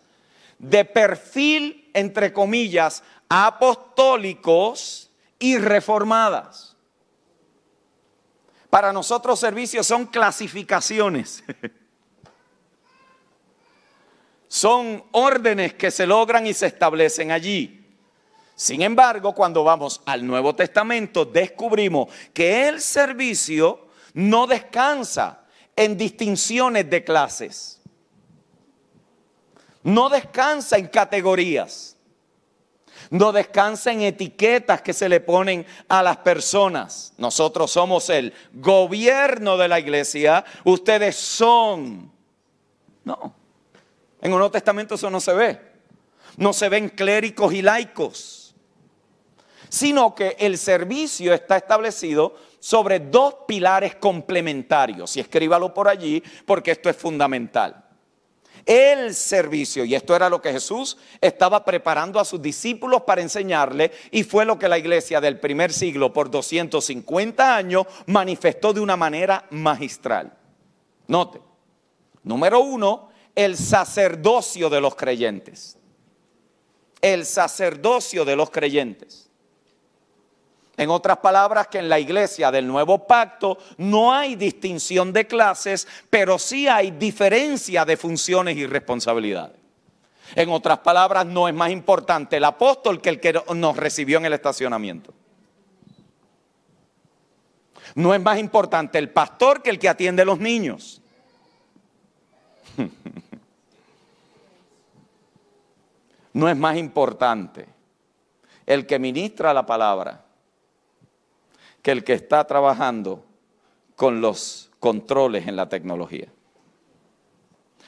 de 0.58 0.82
perfil, 0.86 1.90
entre 1.92 2.32
comillas, 2.32 3.02
apostólicos 3.28 5.10
y 5.38 5.58
reformadas. 5.58 6.74
Para 8.70 8.94
nosotros 8.94 9.38
servicios 9.38 9.86
son 9.86 10.06
clasificaciones. 10.06 11.44
Son 14.50 15.04
órdenes 15.10 15.74
que 15.74 15.90
se 15.90 16.06
logran 16.06 16.46
y 16.46 16.54
se 16.54 16.68
establecen 16.68 17.30
allí. 17.32 17.77
Sin 18.58 18.82
embargo, 18.82 19.36
cuando 19.36 19.62
vamos 19.62 20.00
al 20.04 20.26
Nuevo 20.26 20.52
Testamento, 20.52 21.24
descubrimos 21.24 22.08
que 22.34 22.66
el 22.66 22.80
servicio 22.80 23.86
no 24.14 24.48
descansa 24.48 25.44
en 25.76 25.96
distinciones 25.96 26.90
de 26.90 27.04
clases. 27.04 27.80
No 29.84 30.08
descansa 30.08 30.76
en 30.76 30.88
categorías. 30.88 31.96
No 33.10 33.30
descansa 33.30 33.92
en 33.92 34.02
etiquetas 34.02 34.82
que 34.82 34.92
se 34.92 35.08
le 35.08 35.20
ponen 35.20 35.64
a 35.86 36.02
las 36.02 36.16
personas. 36.16 37.12
Nosotros 37.16 37.70
somos 37.70 38.10
el 38.10 38.34
gobierno 38.54 39.56
de 39.56 39.68
la 39.68 39.78
iglesia. 39.78 40.44
Ustedes 40.64 41.14
son. 41.14 42.10
No. 43.04 43.32
En 44.20 44.32
el 44.32 44.36
Nuevo 44.36 44.50
Testamento 44.50 44.96
eso 44.96 45.08
no 45.10 45.20
se 45.20 45.32
ve. 45.32 45.60
No 46.36 46.52
se 46.52 46.68
ven 46.68 46.88
clérigos 46.88 47.54
y 47.54 47.62
laicos. 47.62 48.47
Sino 49.68 50.14
que 50.14 50.36
el 50.38 50.58
servicio 50.58 51.34
está 51.34 51.56
establecido 51.56 52.34
sobre 52.60 53.00
dos 53.00 53.34
pilares 53.46 53.96
complementarios. 53.96 55.16
Y 55.16 55.20
escríbalo 55.20 55.72
por 55.72 55.88
allí 55.88 56.22
porque 56.46 56.72
esto 56.72 56.88
es 56.90 56.96
fundamental. 56.96 57.84
El 58.66 59.14
servicio, 59.14 59.84
y 59.84 59.94
esto 59.94 60.14
era 60.14 60.28
lo 60.28 60.42
que 60.42 60.52
Jesús 60.52 60.98
estaba 61.22 61.64
preparando 61.64 62.20
a 62.20 62.24
sus 62.24 62.42
discípulos 62.42 63.02
para 63.02 63.22
enseñarle, 63.22 63.92
y 64.10 64.24
fue 64.24 64.44
lo 64.44 64.58
que 64.58 64.68
la 64.68 64.76
iglesia 64.76 65.22
del 65.22 65.40
primer 65.40 65.72
siglo 65.72 66.12
por 66.12 66.30
250 66.30 67.56
años 67.56 67.86
manifestó 68.06 68.74
de 68.74 68.80
una 68.80 68.94
manera 68.94 69.46
magistral. 69.50 70.36
Note, 71.06 71.40
número 72.22 72.60
uno, 72.60 73.08
el 73.34 73.56
sacerdocio 73.56 74.68
de 74.68 74.80
los 74.82 74.94
creyentes. 74.94 75.78
El 77.00 77.24
sacerdocio 77.24 78.26
de 78.26 78.36
los 78.36 78.50
creyentes. 78.50 79.27
En 80.78 80.88
otras 80.90 81.18
palabras, 81.18 81.66
que 81.66 81.78
en 81.78 81.88
la 81.88 81.98
iglesia 81.98 82.52
del 82.52 82.64
nuevo 82.68 83.04
pacto 83.04 83.58
no 83.78 84.14
hay 84.14 84.36
distinción 84.36 85.12
de 85.12 85.26
clases, 85.26 85.88
pero 86.08 86.38
sí 86.38 86.68
hay 86.68 86.92
diferencia 86.92 87.84
de 87.84 87.96
funciones 87.96 88.56
y 88.56 88.64
responsabilidades. 88.64 89.56
En 90.36 90.50
otras 90.50 90.78
palabras, 90.78 91.26
no 91.26 91.48
es 91.48 91.54
más 91.54 91.72
importante 91.72 92.36
el 92.36 92.44
apóstol 92.44 93.00
que 93.00 93.08
el 93.08 93.18
que 93.18 93.42
nos 93.56 93.76
recibió 93.76 94.18
en 94.18 94.26
el 94.26 94.34
estacionamiento. 94.34 95.12
No 97.96 98.14
es 98.14 98.20
más 98.20 98.38
importante 98.38 98.98
el 98.98 99.10
pastor 99.10 99.60
que 99.62 99.70
el 99.70 99.80
que 99.80 99.88
atiende 99.88 100.22
a 100.22 100.26
los 100.26 100.38
niños. 100.38 101.02
no 106.34 106.48
es 106.48 106.56
más 106.56 106.76
importante 106.76 107.66
el 108.64 108.86
que 108.86 109.00
ministra 109.00 109.52
la 109.52 109.66
palabra 109.66 110.27
que 111.88 111.92
el 111.92 112.04
que 112.04 112.12
está 112.12 112.46
trabajando 112.46 113.24
con 113.96 114.20
los 114.20 114.70
controles 114.78 115.48
en 115.48 115.56
la 115.56 115.70
tecnología. 115.70 116.28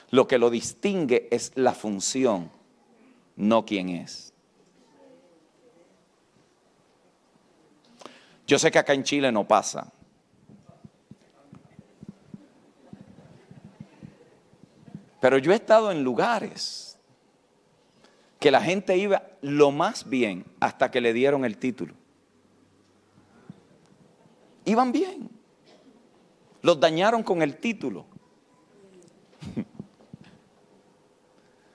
Lo 0.08 0.26
que 0.26 0.38
lo 0.38 0.48
distingue 0.48 1.28
es 1.30 1.52
la 1.54 1.74
función, 1.74 2.50
no 3.36 3.66
quién 3.66 3.90
es. 3.90 4.32
Yo 8.46 8.58
sé 8.58 8.70
que 8.70 8.78
acá 8.78 8.94
en 8.94 9.04
Chile 9.04 9.30
no 9.30 9.46
pasa. 9.46 9.92
Pero 15.20 15.36
yo 15.36 15.52
he 15.52 15.56
estado 15.56 15.92
en 15.92 16.02
lugares 16.02 16.98
que 18.38 18.50
la 18.50 18.62
gente 18.62 18.96
iba 18.96 19.24
lo 19.42 19.72
más 19.72 20.08
bien 20.08 20.46
hasta 20.58 20.90
que 20.90 21.02
le 21.02 21.12
dieron 21.12 21.44
el 21.44 21.58
título. 21.58 21.99
Iban 24.64 24.92
bien. 24.92 25.30
Los 26.62 26.78
dañaron 26.78 27.22
con 27.22 27.42
el 27.42 27.56
título. 27.56 28.06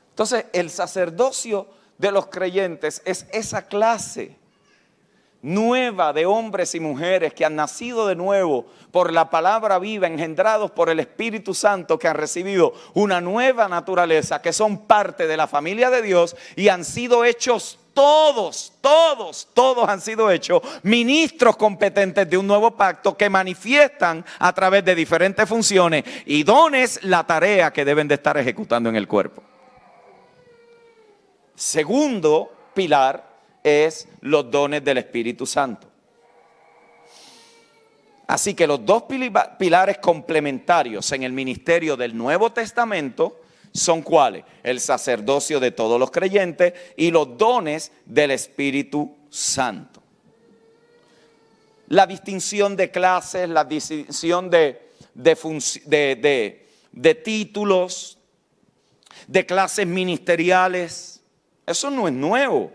Entonces, 0.10 0.46
el 0.54 0.70
sacerdocio 0.70 1.68
de 1.98 2.12
los 2.12 2.28
creyentes 2.28 3.02
es 3.06 3.28
esa 3.32 3.68
clase 3.68 4.38
nueva 5.46 6.12
de 6.12 6.26
hombres 6.26 6.74
y 6.74 6.80
mujeres 6.80 7.34
que 7.34 7.46
han 7.46 7.56
nacido 7.56 8.08
de 8.08 8.16
nuevo 8.16 8.66
por 8.92 9.14
la 9.14 9.30
palabra 9.30 9.78
viva, 9.78 10.08
engendrados 10.08 10.72
por 10.72 10.90
el 10.90 11.00
Espíritu 11.00 11.54
Santo, 11.54 12.00
que 12.00 12.08
han 12.08 12.16
recibido 12.16 12.74
una 12.96 13.22
nueva 13.22 13.68
naturaleza, 13.68 14.42
que 14.42 14.52
son 14.52 14.88
parte 14.88 15.28
de 15.28 15.38
la 15.38 15.46
familia 15.46 15.92
de 15.92 16.02
Dios 16.02 16.36
y 16.56 16.70
han 16.70 16.84
sido 16.84 17.26
hechos 17.26 17.78
todos, 17.96 18.74
todos, 18.82 19.48
todos 19.54 19.90
han 19.90 20.02
sido 20.02 20.30
hechos 20.30 20.62
ministros 20.84 21.56
competentes 21.56 22.30
de 22.30 22.38
un 22.38 22.46
nuevo 22.46 22.72
pacto 22.72 23.18
que 23.18 23.30
manifiestan 23.30 24.24
a 24.38 24.54
través 24.54 24.84
de 24.84 24.94
diferentes 24.94 25.48
funciones 25.48 26.04
y 26.26 26.44
dones 26.44 27.00
la 27.04 27.26
tarea 27.26 27.72
que 27.72 27.86
deben 27.86 28.08
de 28.08 28.16
estar 28.16 28.38
ejecutando 28.38 28.90
en 28.90 28.98
el 28.98 29.08
cuerpo. 29.08 29.42
Segundo 31.56 32.52
pilar 32.74 33.28
es 33.64 34.10
los 34.22 34.52
dones 34.52 34.84
del 34.84 34.98
Espíritu 34.98 35.46
Santo. 35.46 35.88
Así 38.28 38.54
que 38.54 38.68
los 38.68 38.86
dos 38.86 39.04
pilares 39.58 40.00
complementarios 40.00 41.10
en 41.14 41.24
el 41.24 41.32
ministerio 41.32 41.96
del 41.96 42.18
Nuevo 42.18 42.52
Testamento 42.52 43.40
son 43.76 44.02
cuáles? 44.02 44.46
El 44.64 44.80
sacerdocio 44.80 45.60
de 45.60 45.72
todos 45.72 46.00
los 46.00 46.10
creyentes 46.10 46.74
y 46.96 47.12
los 47.12 47.38
dones 47.38 47.92
del 48.06 48.32
Espíritu 48.32 49.16
Santo. 49.30 50.02
La 51.90 52.08
distinción 52.08 52.76
de 52.76 52.90
clases, 52.90 53.48
la 53.50 53.66
distinción 53.66 54.50
de, 54.50 54.90
de 55.14 56.56
títulos, 57.24 58.18
de 59.28 59.46
clases 59.46 59.86
ministeriales, 59.86 61.22
eso 61.66 61.92
no 61.92 62.08
es 62.08 62.14
nuevo. 62.14 62.72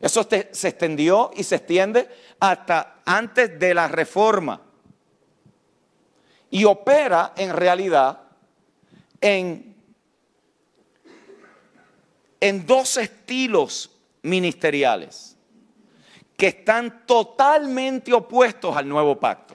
Eso 0.00 0.22
se 0.22 0.68
extendió 0.68 1.30
y 1.36 1.44
se 1.44 1.56
extiende 1.56 2.08
hasta 2.40 3.02
antes 3.04 3.58
de 3.58 3.74
la 3.74 3.86
reforma. 3.86 4.62
Y 6.50 6.64
opera 6.64 7.34
en 7.36 7.52
realidad 7.52 8.27
en, 9.20 9.74
dos 12.66 12.96
estilos 12.96 13.90
ministeriales 14.22 15.36
que 16.36 16.48
están 16.48 17.04
totalmente 17.06 18.12
opuestos 18.12 18.76
al 18.76 18.88
nuevo 18.88 19.18
pacto. 19.18 19.54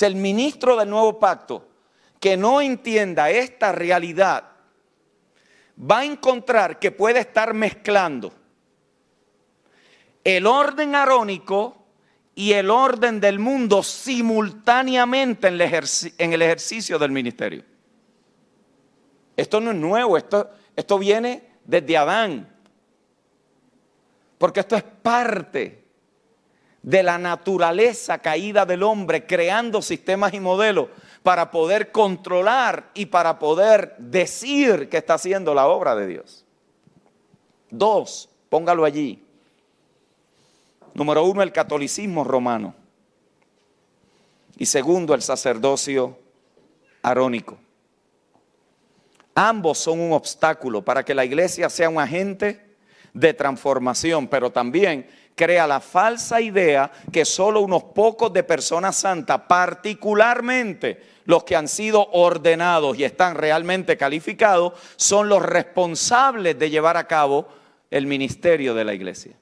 O 0.00 0.04
el 0.04 0.16
ministro 0.16 0.76
del 0.76 0.88
nuevo 0.88 1.18
pacto 1.18 1.68
que 2.18 2.36
no 2.36 2.60
entienda 2.60 3.30
esta 3.30 3.72
realidad 3.72 4.44
va 5.78 5.98
a 5.98 6.04
encontrar 6.04 6.78
que 6.78 6.90
puede 6.90 7.20
estar 7.20 7.52
mezclando 7.54 8.32
el 10.24 10.46
orden 10.46 10.94
arónico 10.94 11.79
y 12.40 12.54
el 12.54 12.70
orden 12.70 13.20
del 13.20 13.38
mundo 13.38 13.82
simultáneamente 13.82 15.48
en 15.48 16.32
el, 16.32 16.40
ejercicio 16.40 16.98
del 16.98 17.10
ministerio. 17.10 17.62
Esto 19.36 19.60
no 19.60 19.72
es 19.72 19.76
nuevo, 19.76 20.16
esto, 20.16 20.48
esto 20.74 20.98
viene 20.98 21.50
desde 21.66 21.98
Adán, 21.98 22.48
porque 24.38 24.60
esto 24.60 24.74
es 24.74 24.82
parte 24.82 25.84
de 26.80 27.02
la 27.02 27.18
naturaleza 27.18 28.16
caída 28.20 28.64
del 28.64 28.84
hombre, 28.84 29.26
creando 29.26 29.82
sistemas 29.82 30.32
y 30.32 30.40
modelos 30.40 30.88
para 31.22 31.50
poder 31.50 31.92
controlar 31.92 32.90
y 32.94 33.04
para 33.04 33.38
poder 33.38 33.96
decir 33.98 34.88
que 34.88 34.96
está 34.96 35.12
haciendo 35.12 35.52
la 35.52 35.66
obra 35.66 35.94
de 35.94 36.06
Dios. 36.06 36.46
Dos, 37.68 38.30
póngalo 38.48 38.86
allí. 38.86 39.26
Número 40.94 41.24
uno, 41.24 41.42
el 41.42 41.52
catolicismo 41.52 42.24
romano. 42.24 42.74
Y 44.56 44.66
segundo, 44.66 45.14
el 45.14 45.22
sacerdocio 45.22 46.18
arónico. 47.02 47.58
Ambos 49.34 49.78
son 49.78 50.00
un 50.00 50.12
obstáculo 50.12 50.84
para 50.84 51.04
que 51.04 51.14
la 51.14 51.24
iglesia 51.24 51.70
sea 51.70 51.88
un 51.88 51.98
agente 51.98 52.76
de 53.14 53.32
transformación, 53.32 54.28
pero 54.28 54.50
también 54.50 55.06
crea 55.34 55.66
la 55.66 55.80
falsa 55.80 56.40
idea 56.40 56.92
que 57.10 57.24
solo 57.24 57.60
unos 57.60 57.84
pocos 57.84 58.32
de 58.32 58.42
personas 58.42 58.96
santas, 58.96 59.40
particularmente 59.48 61.02
los 61.24 61.44
que 61.44 61.56
han 61.56 61.68
sido 61.68 62.10
ordenados 62.10 62.98
y 62.98 63.04
están 63.04 63.36
realmente 63.36 63.96
calificados, 63.96 64.74
son 64.96 65.28
los 65.28 65.42
responsables 65.42 66.58
de 66.58 66.68
llevar 66.68 66.96
a 66.98 67.06
cabo 67.06 67.48
el 67.90 68.06
ministerio 68.06 68.74
de 68.74 68.84
la 68.84 68.92
iglesia. 68.92 69.39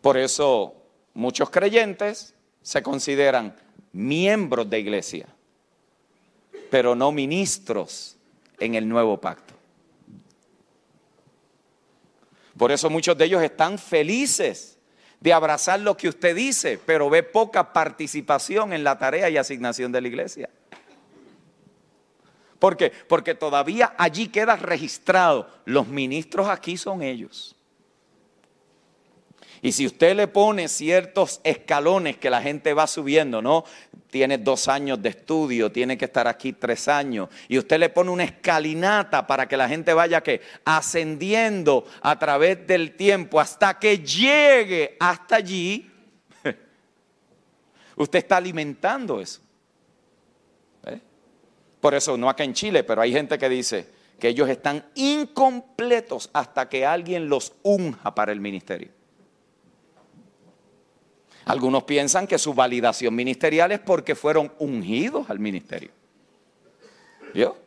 Por 0.00 0.16
eso 0.18 0.74
muchos 1.14 1.50
creyentes 1.50 2.34
se 2.62 2.82
consideran 2.82 3.56
miembros 3.92 4.68
de 4.68 4.80
iglesia, 4.80 5.26
pero 6.70 6.94
no 6.94 7.12
ministros 7.12 8.16
en 8.58 8.74
el 8.74 8.88
nuevo 8.88 9.20
pacto. 9.20 9.54
Por 12.56 12.70
eso 12.70 12.88
muchos 12.90 13.16
de 13.16 13.24
ellos 13.24 13.42
están 13.42 13.78
felices 13.78 14.78
de 15.20 15.32
abrazar 15.32 15.80
lo 15.80 15.96
que 15.96 16.08
usted 16.08 16.36
dice, 16.36 16.78
pero 16.84 17.08
ve 17.08 17.22
poca 17.22 17.72
participación 17.72 18.72
en 18.72 18.84
la 18.84 18.98
tarea 18.98 19.30
y 19.30 19.36
asignación 19.36 19.90
de 19.90 20.00
la 20.00 20.08
iglesia. 20.08 20.50
¿Por 22.58 22.76
qué? 22.76 22.92
Porque 23.08 23.34
todavía 23.34 23.94
allí 23.98 24.28
queda 24.28 24.56
registrado, 24.56 25.48
los 25.64 25.86
ministros 25.86 26.48
aquí 26.48 26.76
son 26.76 27.02
ellos. 27.02 27.53
Y 29.64 29.72
si 29.72 29.86
usted 29.86 30.14
le 30.14 30.28
pone 30.28 30.68
ciertos 30.68 31.40
escalones 31.42 32.18
que 32.18 32.28
la 32.28 32.42
gente 32.42 32.74
va 32.74 32.86
subiendo, 32.86 33.40
¿no? 33.40 33.64
Tiene 34.10 34.36
dos 34.36 34.68
años 34.68 35.00
de 35.00 35.08
estudio, 35.08 35.72
tiene 35.72 35.96
que 35.96 36.04
estar 36.04 36.28
aquí 36.28 36.52
tres 36.52 36.86
años. 36.86 37.30
Y 37.48 37.56
usted 37.56 37.78
le 37.78 37.88
pone 37.88 38.10
una 38.10 38.24
escalinata 38.24 39.26
para 39.26 39.48
que 39.48 39.56
la 39.56 39.66
gente 39.66 39.94
vaya 39.94 40.20
que 40.20 40.42
ascendiendo 40.66 41.86
a 42.02 42.18
través 42.18 42.66
del 42.66 42.94
tiempo 42.94 43.40
hasta 43.40 43.78
que 43.78 44.00
llegue 44.00 44.98
hasta 45.00 45.36
allí. 45.36 45.90
Usted 47.96 48.18
está 48.18 48.36
alimentando 48.36 49.18
eso. 49.18 49.40
¿Eh? 50.84 51.00
Por 51.80 51.94
eso, 51.94 52.18
no 52.18 52.28
acá 52.28 52.44
en 52.44 52.52
Chile, 52.52 52.84
pero 52.84 53.00
hay 53.00 53.12
gente 53.12 53.38
que 53.38 53.48
dice 53.48 53.88
que 54.20 54.28
ellos 54.28 54.50
están 54.50 54.84
incompletos 54.94 56.28
hasta 56.34 56.68
que 56.68 56.84
alguien 56.84 57.30
los 57.30 57.54
unja 57.62 58.14
para 58.14 58.30
el 58.30 58.42
ministerio. 58.42 58.90
Algunos 61.44 61.84
piensan 61.84 62.26
que 62.26 62.38
su 62.38 62.54
validación 62.54 63.14
ministerial 63.14 63.72
es 63.72 63.80
porque 63.80 64.14
fueron 64.14 64.52
ungidos 64.58 65.28
al 65.28 65.38
ministerio. 65.38 65.90
¿Vio? 67.34 67.63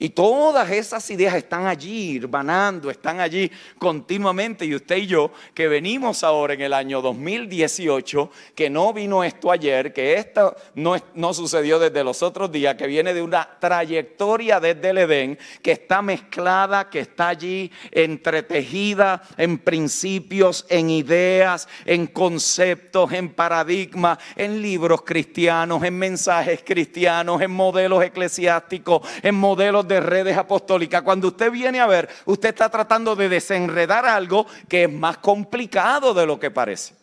Y 0.00 0.10
todas 0.10 0.70
esas 0.70 1.10
ideas 1.10 1.34
están 1.34 1.66
allí, 1.66 2.10
irvanando, 2.12 2.88
están 2.88 3.18
allí 3.18 3.50
continuamente. 3.78 4.64
Y 4.64 4.76
usted 4.76 4.98
y 4.98 5.06
yo, 5.08 5.32
que 5.54 5.66
venimos 5.66 6.22
ahora 6.22 6.54
en 6.54 6.60
el 6.60 6.72
año 6.72 7.02
2018, 7.02 8.30
que 8.54 8.70
no 8.70 8.92
vino 8.92 9.24
esto 9.24 9.50
ayer, 9.50 9.92
que 9.92 10.14
esto 10.14 10.54
no, 10.76 10.94
no 11.14 11.34
sucedió 11.34 11.80
desde 11.80 12.04
los 12.04 12.22
otros 12.22 12.52
días, 12.52 12.76
que 12.76 12.86
viene 12.86 13.12
de 13.12 13.22
una 13.22 13.58
trayectoria 13.58 14.60
desde 14.60 14.90
el 14.90 14.98
Edén, 14.98 15.38
que 15.62 15.72
está 15.72 16.00
mezclada, 16.00 16.88
que 16.88 17.00
está 17.00 17.28
allí 17.28 17.72
entretejida 17.90 19.22
en 19.36 19.58
principios, 19.58 20.64
en 20.68 20.90
ideas, 20.90 21.68
en 21.84 22.06
conceptos, 22.06 23.12
en 23.12 23.30
paradigmas, 23.30 24.18
en 24.36 24.62
libros 24.62 25.02
cristianos, 25.02 25.82
en 25.82 25.98
mensajes 25.98 26.62
cristianos, 26.64 27.42
en 27.42 27.50
modelos 27.50 28.04
eclesiásticos, 28.04 29.02
en 29.22 29.34
modelos 29.34 29.87
de 29.88 30.00
redes 30.00 30.36
apostólicas, 30.36 31.02
cuando 31.02 31.28
usted 31.28 31.50
viene 31.50 31.80
a 31.80 31.86
ver, 31.86 32.08
usted 32.26 32.50
está 32.50 32.68
tratando 32.68 33.16
de 33.16 33.28
desenredar 33.28 34.06
algo 34.06 34.46
que 34.68 34.84
es 34.84 34.92
más 34.92 35.18
complicado 35.18 36.14
de 36.14 36.26
lo 36.26 36.38
que 36.38 36.50
parece. 36.50 36.94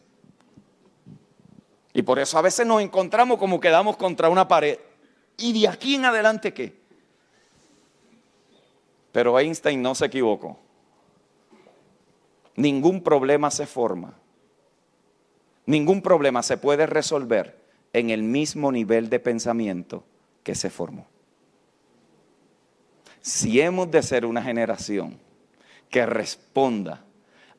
Y 1.93 2.01
por 2.01 2.19
eso 2.19 2.37
a 2.37 2.41
veces 2.41 2.67
nos 2.67 2.81
encontramos 2.81 3.39
como 3.39 3.59
quedamos 3.59 3.97
contra 3.97 4.29
una 4.29 4.47
pared. 4.47 4.77
¿Y 5.37 5.59
de 5.59 5.67
aquí 5.67 5.95
en 5.95 6.05
adelante 6.05 6.53
qué? 6.53 6.75
Pero 9.11 9.39
Einstein 9.39 9.81
no 9.81 9.95
se 9.95 10.05
equivocó. 10.05 10.59
Ningún 12.55 13.01
problema 13.01 13.49
se 13.49 13.65
forma. 13.65 14.13
Ningún 15.65 16.01
problema 16.01 16.43
se 16.43 16.57
puede 16.57 16.85
resolver 16.85 17.57
en 17.93 18.09
el 18.09 18.23
mismo 18.23 18.71
nivel 18.73 19.09
de 19.09 19.19
pensamiento 19.19 20.03
que 20.43 20.53
se 20.53 20.69
formó. 20.69 21.07
Si 23.25 23.59
hemos 23.59 23.89
de 23.89 24.03
ser 24.03 24.23
una 24.23 24.43
generación 24.43 25.17
que 25.89 26.05
responda 26.05 27.03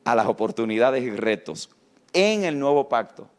a 0.05 0.15
las 0.15 0.25
oportunidades 0.27 1.03
y 1.03 1.09
retos 1.09 1.69
en 2.13 2.45
el 2.45 2.57
nuevo 2.57 2.87
pacto, 2.87 3.29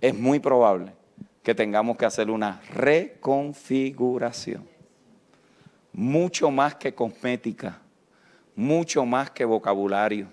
es 0.00 0.14
muy 0.14 0.38
probable 0.38 0.94
que 1.42 1.54
tengamos 1.54 1.98
que 1.98 2.06
hacer 2.06 2.30
una 2.30 2.62
reconfiguración. 2.70 4.66
Mucho 5.92 6.50
más 6.50 6.76
que 6.76 6.94
cosmética, 6.94 7.78
mucho 8.54 9.04
más 9.04 9.30
que 9.30 9.44
vocabulario, 9.44 10.28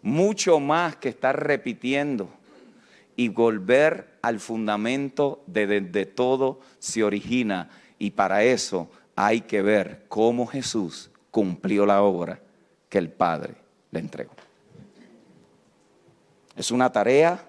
mucho 0.00 0.60
más 0.60 0.94
que 0.94 1.08
estar 1.08 1.44
repitiendo 1.44 2.28
y 3.16 3.30
volver 3.30 4.16
al 4.22 4.38
fundamento 4.38 5.42
de 5.48 5.66
donde 5.66 6.06
todo 6.06 6.60
se 6.78 7.02
origina. 7.02 7.68
Y 7.98 8.12
para 8.12 8.44
eso 8.44 8.88
hay 9.26 9.42
que 9.42 9.62
ver 9.62 10.04
cómo 10.08 10.46
Jesús 10.46 11.10
cumplió 11.30 11.86
la 11.86 12.02
obra 12.02 12.40
que 12.88 12.98
el 12.98 13.10
Padre 13.10 13.54
le 13.90 14.00
entregó. 14.00 14.32
Es 16.56 16.70
una 16.70 16.90
tarea 16.90 17.48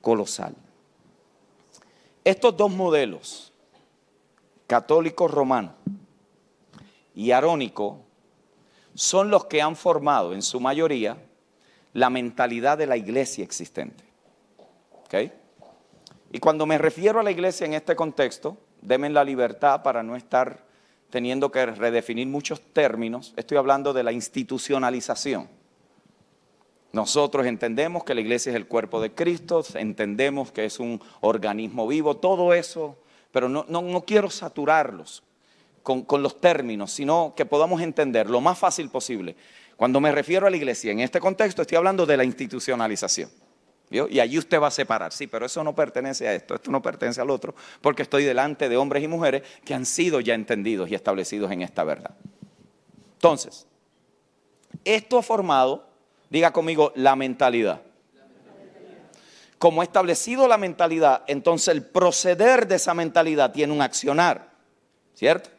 colosal. 0.00 0.54
Estos 2.24 2.56
dos 2.56 2.70
modelos, 2.70 3.52
católico 4.66 5.28
romano 5.28 5.74
y 7.14 7.32
arónico, 7.32 8.00
son 8.94 9.30
los 9.30 9.44
que 9.46 9.60
han 9.60 9.76
formado 9.76 10.32
en 10.32 10.42
su 10.42 10.60
mayoría 10.60 11.18
la 11.92 12.10
mentalidad 12.10 12.78
de 12.78 12.86
la 12.86 12.96
iglesia 12.96 13.44
existente. 13.44 14.04
Y 16.32 16.38
cuando 16.38 16.64
me 16.64 16.78
refiero 16.78 17.20
a 17.20 17.22
la 17.22 17.30
iglesia 17.30 17.66
en 17.66 17.74
este 17.74 17.94
contexto, 17.94 18.56
denme 18.82 19.08
la 19.08 19.24
libertad 19.24 19.82
para 19.82 20.02
no 20.02 20.16
estar 20.16 20.64
teniendo 21.10 21.50
que 21.50 21.64
redefinir 21.66 22.26
muchos 22.26 22.60
términos. 22.60 23.32
Estoy 23.36 23.56
hablando 23.56 23.92
de 23.92 24.02
la 24.02 24.12
institucionalización. 24.12 25.48
Nosotros 26.92 27.46
entendemos 27.46 28.04
que 28.04 28.14
la 28.14 28.20
iglesia 28.20 28.50
es 28.50 28.56
el 28.56 28.66
cuerpo 28.66 29.00
de 29.00 29.12
Cristo, 29.12 29.64
entendemos 29.74 30.52
que 30.52 30.66
es 30.66 30.78
un 30.78 31.00
organismo 31.20 31.86
vivo, 31.86 32.16
todo 32.18 32.52
eso, 32.52 32.98
pero 33.30 33.48
no, 33.48 33.64
no, 33.66 34.04
quiero 34.04 34.28
saturarlos 34.28 35.22
con, 35.82 36.02
con 36.02 36.22
los 36.22 36.38
términos, 36.38 36.92
sino 36.92 37.32
que 37.34 37.46
podamos 37.46 37.80
entender 37.80 38.28
lo 38.28 38.42
más 38.42 38.58
fácil 38.58 38.90
posible. 38.90 39.36
Cuando 39.76 40.00
me 40.00 40.12
refiero 40.12 40.46
a 40.46 40.50
la 40.50 40.56
iglesia 40.56 40.92
en 40.92 41.00
este 41.00 41.18
contexto, 41.18 41.62
estoy 41.62 41.76
hablando 41.76 42.04
de 42.04 42.16
la 42.18 42.24
institucionalización. 42.24 43.30
Y 43.92 44.20
allí 44.20 44.38
usted 44.38 44.60
va 44.60 44.68
a 44.68 44.70
separar, 44.70 45.12
sí, 45.12 45.26
pero 45.26 45.44
eso 45.44 45.62
no 45.62 45.74
pertenece 45.74 46.26
a 46.26 46.34
esto, 46.34 46.54
esto 46.54 46.70
no 46.70 46.80
pertenece 46.80 47.20
al 47.20 47.30
otro, 47.30 47.54
porque 47.80 48.02
estoy 48.02 48.24
delante 48.24 48.68
de 48.68 48.76
hombres 48.76 49.02
y 49.02 49.08
mujeres 49.08 49.42
que 49.64 49.74
han 49.74 49.84
sido 49.84 50.20
ya 50.20 50.34
entendidos 50.34 50.90
y 50.90 50.94
establecidos 50.94 51.50
en 51.52 51.62
esta 51.62 51.84
verdad. 51.84 52.14
Entonces, 53.14 53.66
esto 54.84 55.18
ha 55.18 55.22
formado, 55.22 55.86
diga 56.30 56.52
conmigo, 56.52 56.92
la 56.96 57.16
mentalidad. 57.16 57.82
Como 59.58 59.80
ha 59.80 59.84
establecido 59.84 60.48
la 60.48 60.58
mentalidad, 60.58 61.22
entonces 61.26 61.68
el 61.68 61.84
proceder 61.84 62.66
de 62.66 62.76
esa 62.76 62.94
mentalidad 62.94 63.52
tiene 63.52 63.72
un 63.72 63.82
accionar, 63.82 64.50
¿cierto? 65.14 65.50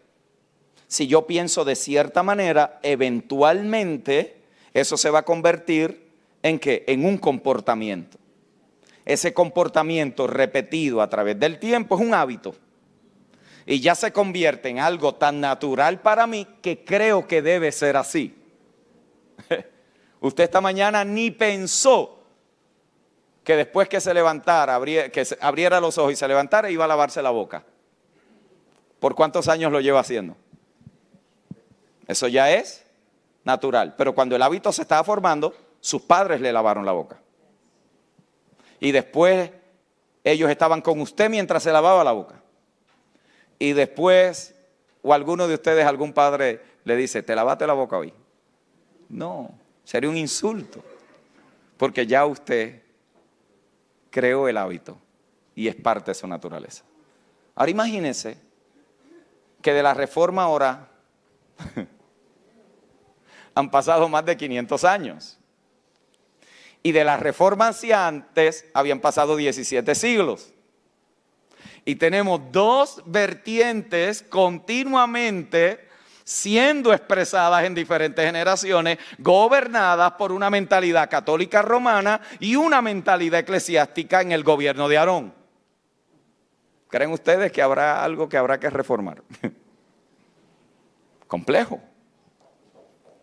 Si 0.88 1.07
yo 1.07 1.25
pienso 1.25 1.63
de 1.63 1.75
cierta 1.75 2.21
manera, 2.23 2.79
eventualmente 2.84 4.41
eso 4.73 4.97
se 4.97 5.09
va 5.09 5.19
a 5.19 5.25
convertir 5.25 6.09
en 6.41 6.59
qué? 6.59 6.84
En 6.88 7.05
un 7.05 7.17
comportamiento 7.17 8.17
ese 9.05 9.33
comportamiento 9.33 10.27
repetido 10.27 11.01
a 11.01 11.09
través 11.09 11.39
del 11.39 11.59
tiempo 11.59 11.95
es 11.95 12.01
un 12.01 12.13
hábito. 12.13 12.55
Y 13.65 13.79
ya 13.79 13.95
se 13.95 14.11
convierte 14.11 14.69
en 14.69 14.79
algo 14.79 15.15
tan 15.15 15.39
natural 15.39 16.01
para 16.01 16.27
mí 16.27 16.47
que 16.61 16.83
creo 16.83 17.27
que 17.27 17.41
debe 17.41 17.71
ser 17.71 17.97
así. 17.97 18.35
Usted 20.19 20.43
esta 20.45 20.61
mañana 20.61 21.03
ni 21.03 21.31
pensó 21.31 22.19
que 23.43 23.55
después 23.57 23.89
que 23.89 23.99
se 23.99 24.13
levantara, 24.13 24.79
que 24.81 25.27
abriera 25.41 25.81
los 25.81 25.97
ojos 25.97 26.13
y 26.13 26.15
se 26.15 26.27
levantara, 26.27 26.69
iba 26.69 26.85
a 26.85 26.87
lavarse 26.87 27.21
la 27.21 27.29
boca. 27.29 27.63
¿Por 28.99 29.15
cuántos 29.15 29.49
años 29.49 29.71
lo 29.71 29.81
lleva 29.81 29.99
haciendo? 29.99 30.37
Eso 32.07 32.29
ya 32.29 32.51
es 32.51 32.85
natural. 33.43 33.95
Pero 33.97 34.15
cuando 34.15 34.37
el 34.37 34.41
hábito 34.41 34.71
se 34.71 34.81
estaba 34.81 35.03
formando, 35.03 35.53
sus 35.81 36.01
padres 36.01 36.39
le 36.39 36.53
lavaron 36.53 36.85
la 36.85 36.93
boca 36.93 37.22
y 38.84 38.91
después 38.91 39.49
ellos 40.25 40.49
estaban 40.49 40.81
con 40.81 40.99
usted 40.99 41.29
mientras 41.29 41.63
se 41.63 41.71
lavaba 41.71 42.03
la 42.03 42.11
boca. 42.11 42.41
Y 43.57 43.71
después, 43.71 44.55
o 45.01 45.13
alguno 45.13 45.47
de 45.47 45.53
ustedes, 45.53 45.86
algún 45.86 46.11
padre 46.11 46.61
le 46.84 46.97
dice, 46.97 47.23
¿te 47.23 47.34
lavaste 47.34 47.65
la 47.65 47.71
boca 47.71 47.97
hoy? 47.97 48.13
No, 49.07 49.57
sería 49.86 50.09
un 50.09 50.17
insulto, 50.17 50.84
porque 51.77 52.05
ya 52.05 52.25
usted 52.25 52.81
creó 54.09 54.49
el 54.49 54.57
hábito 54.57 54.97
y 55.55 55.69
es 55.69 55.75
parte 55.75 56.11
de 56.11 56.15
su 56.15 56.27
naturaleza. 56.27 56.84
Ahora 57.55 57.71
imagínense 57.71 58.38
que 59.61 59.71
de 59.71 59.81
la 59.81 59.93
reforma 59.93 60.43
ahora 60.43 60.89
han 63.55 63.71
pasado 63.71 64.09
más 64.09 64.25
de 64.25 64.36
500 64.36 64.84
años 64.84 65.39
y 66.84 66.91
de 66.91 67.05
la 67.05 67.17
reforma 67.17 67.69
hacia 67.69 68.05
antes 68.07 68.65
habían 68.73 68.99
pasado 68.99 69.38
17 69.38 69.95
siglos. 69.95 70.53
Y 71.86 71.95
tenemos 71.95 72.41
dos 72.51 73.01
vertientes 73.05 74.21
continuamente 74.21 75.88
siendo 76.25 76.93
expresadas 76.93 77.63
en 77.65 77.75
diferentes 77.75 78.25
generaciones, 78.25 78.97
gobernadas 79.17 80.13
por 80.13 80.31
una 80.31 80.49
mentalidad 80.49 81.09
católica 81.09 81.61
romana 81.61 82.21
y 82.39 82.55
una 82.55 82.81
mentalidad 82.81 83.41
eclesiástica 83.41 84.21
en 84.21 84.31
el 84.31 84.43
gobierno 84.43 84.88
de 84.88 84.97
Aarón. 84.97 85.34
¿Creen 86.89 87.11
ustedes 87.11 87.51
que 87.51 87.61
habrá 87.61 88.03
algo 88.03 88.29
que 88.29 88.38
habrá 88.38 88.59
que 88.59 88.69
reformar? 88.69 89.23
Complejo. 91.27 91.81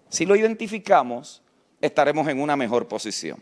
Si 0.09 0.27
lo 0.27 0.35
identificamos, 0.35 1.43
estaremos 1.81 2.29
en 2.29 2.41
una 2.41 2.57
mejor 2.57 2.89
posición. 2.89 3.39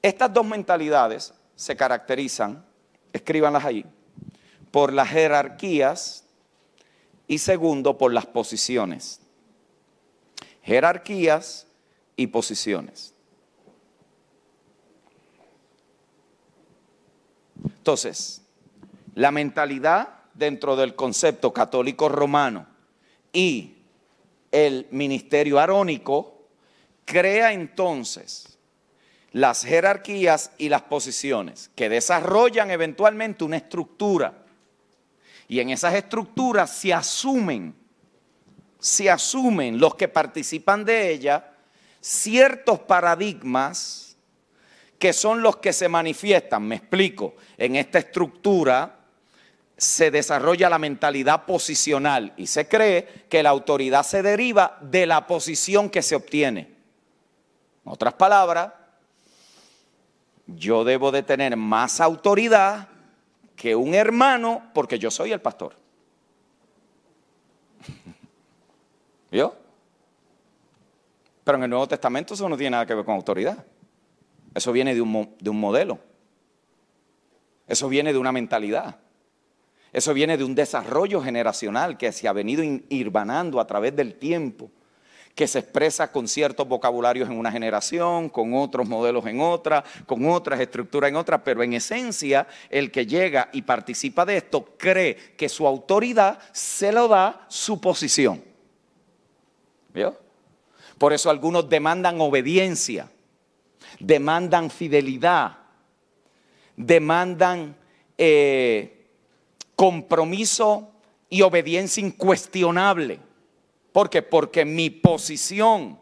Estas 0.00 0.32
dos 0.32 0.46
mentalidades 0.46 1.32
se 1.54 1.76
caracterizan, 1.76 2.64
escríbanlas 3.12 3.64
ahí, 3.64 3.84
por 4.70 4.92
las 4.92 5.08
jerarquías 5.08 6.24
y 7.26 7.38
segundo 7.38 7.98
por 7.98 8.12
las 8.12 8.26
posiciones. 8.26 9.20
Jerarquías 10.62 11.66
y 12.16 12.28
posiciones. 12.28 13.14
Entonces, 17.64 18.42
la 19.14 19.30
mentalidad 19.30 20.20
dentro 20.34 20.76
del 20.76 20.94
concepto 20.94 21.52
católico 21.52 22.08
romano 22.08 22.66
y 23.32 23.76
el 24.50 24.86
ministerio 24.90 25.58
arónico 25.58 26.41
crea 27.12 27.52
entonces 27.52 28.58
las 29.32 29.64
jerarquías 29.64 30.50
y 30.56 30.70
las 30.70 30.82
posiciones 30.82 31.70
que 31.74 31.90
desarrollan 31.90 32.70
eventualmente 32.70 33.44
una 33.44 33.58
estructura. 33.58 34.44
Y 35.46 35.60
en 35.60 35.68
esas 35.68 35.92
estructuras 35.92 36.74
se 36.74 36.94
asumen, 36.94 37.74
se 38.78 39.10
asumen 39.10 39.78
los 39.78 39.94
que 39.94 40.08
participan 40.08 40.86
de 40.86 41.10
ella 41.10 41.52
ciertos 42.00 42.80
paradigmas 42.80 44.16
que 44.98 45.12
son 45.12 45.42
los 45.42 45.58
que 45.58 45.74
se 45.74 45.88
manifiestan. 45.88 46.62
Me 46.62 46.76
explico, 46.76 47.34
en 47.58 47.76
esta 47.76 47.98
estructura 47.98 49.00
se 49.76 50.10
desarrolla 50.10 50.70
la 50.70 50.78
mentalidad 50.78 51.44
posicional 51.44 52.32
y 52.38 52.46
se 52.46 52.68
cree 52.68 53.26
que 53.28 53.42
la 53.42 53.50
autoridad 53.50 54.02
se 54.02 54.22
deriva 54.22 54.78
de 54.80 55.06
la 55.06 55.26
posición 55.26 55.90
que 55.90 56.00
se 56.00 56.14
obtiene. 56.14 56.71
En 57.84 57.92
otras 57.92 58.14
palabras, 58.14 58.72
yo 60.46 60.84
debo 60.84 61.10
de 61.10 61.22
tener 61.22 61.56
más 61.56 62.00
autoridad 62.00 62.88
que 63.56 63.74
un 63.76 63.94
hermano 63.94 64.70
porque 64.74 64.98
yo 64.98 65.10
soy 65.10 65.32
el 65.32 65.40
pastor. 65.40 65.74
¿Yo? 69.32 69.56
Pero 71.44 71.58
en 71.58 71.64
el 71.64 71.70
Nuevo 71.70 71.88
Testamento 71.88 72.34
eso 72.34 72.48
no 72.48 72.56
tiene 72.56 72.70
nada 72.70 72.86
que 72.86 72.94
ver 72.94 73.04
con 73.04 73.14
autoridad. 73.14 73.64
Eso 74.54 74.70
viene 74.72 74.94
de 74.94 75.00
un, 75.00 75.34
de 75.40 75.50
un 75.50 75.58
modelo. 75.58 75.98
Eso 77.66 77.88
viene 77.88 78.12
de 78.12 78.18
una 78.18 78.32
mentalidad. 78.32 78.96
Eso 79.92 80.14
viene 80.14 80.36
de 80.36 80.44
un 80.44 80.54
desarrollo 80.54 81.20
generacional 81.20 81.98
que 81.98 82.12
se 82.12 82.28
ha 82.28 82.32
venido 82.32 82.62
irbanando 82.88 83.60
a 83.60 83.66
través 83.66 83.94
del 83.94 84.14
tiempo 84.14 84.70
que 85.34 85.48
se 85.48 85.60
expresa 85.60 86.12
con 86.12 86.28
ciertos 86.28 86.68
vocabularios 86.68 87.28
en 87.28 87.38
una 87.38 87.50
generación, 87.50 88.28
con 88.28 88.52
otros 88.54 88.86
modelos 88.86 89.24
en 89.26 89.40
otra, 89.40 89.82
con 90.06 90.28
otras 90.28 90.60
estructuras 90.60 91.08
en 91.08 91.16
otra, 91.16 91.42
pero 91.42 91.62
en 91.62 91.72
esencia 91.72 92.46
el 92.68 92.90
que 92.90 93.06
llega 93.06 93.48
y 93.52 93.62
participa 93.62 94.26
de 94.26 94.36
esto 94.36 94.64
cree 94.76 95.16
que 95.36 95.48
su 95.48 95.66
autoridad 95.66 96.38
se 96.52 96.92
lo 96.92 97.08
da 97.08 97.46
su 97.48 97.80
posición. 97.80 98.44
¿Vio? 99.94 100.18
Por 100.98 101.12
eso 101.12 101.30
algunos 101.30 101.68
demandan 101.68 102.20
obediencia, 102.20 103.10
demandan 103.98 104.70
fidelidad, 104.70 105.58
demandan 106.76 107.76
eh, 108.18 109.08
compromiso 109.74 110.92
y 111.28 111.42
obediencia 111.42 112.04
incuestionable. 112.04 113.18
¿Por 113.92 114.08
qué? 114.08 114.22
Porque 114.22 114.64
mi 114.64 114.90
posición 114.90 115.98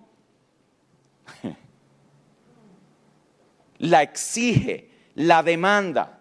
la 3.79 4.03
exige, 4.03 4.91
la 5.15 5.43
demanda. 5.43 6.19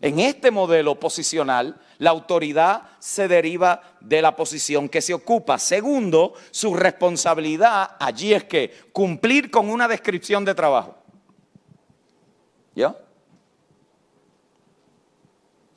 En 0.00 0.18
este 0.18 0.50
modelo 0.50 0.98
posicional, 0.98 1.80
la 1.98 2.10
autoridad 2.10 2.82
se 2.98 3.28
deriva 3.28 3.80
de 4.00 4.20
la 4.20 4.34
posición 4.34 4.88
que 4.88 5.00
se 5.00 5.14
ocupa. 5.14 5.58
Segundo, 5.58 6.34
su 6.50 6.74
responsabilidad 6.74 7.96
allí 8.00 8.34
es 8.34 8.44
que 8.44 8.88
cumplir 8.92 9.48
con 9.48 9.70
una 9.70 9.86
descripción 9.86 10.44
de 10.44 10.54
trabajo. 10.54 10.96
¿Ya? 12.74 12.96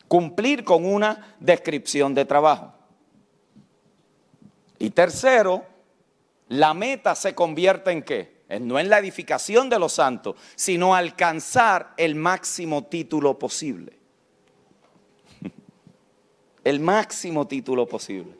Cumplir 0.07 0.63
con 0.63 0.85
una 0.85 1.35
descripción 1.39 2.15
de 2.15 2.25
trabajo. 2.25 2.74
Y 4.79 4.89
tercero, 4.91 5.65
la 6.49 6.73
meta 6.73 7.15
se 7.15 7.33
convierte 7.33 7.91
en 7.91 8.03
qué? 8.03 8.45
No 8.61 8.77
en 8.77 8.89
la 8.89 8.99
edificación 8.99 9.69
de 9.69 9.79
los 9.79 9.93
santos, 9.93 10.35
sino 10.55 10.93
alcanzar 10.93 11.93
el 11.97 12.15
máximo 12.15 12.85
título 12.85 13.39
posible 13.39 13.97
el 16.63 16.79
máximo 16.79 17.47
título 17.47 17.87
posible. 17.87 18.33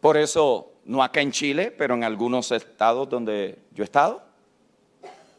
Por 0.00 0.16
eso, 0.16 0.72
no 0.84 1.02
acá 1.02 1.20
en 1.20 1.32
Chile, 1.32 1.70
pero 1.70 1.94
en 1.94 2.04
algunos 2.04 2.52
estados 2.52 3.08
donde 3.08 3.58
yo 3.72 3.82
he 3.82 3.84
estado, 3.84 4.22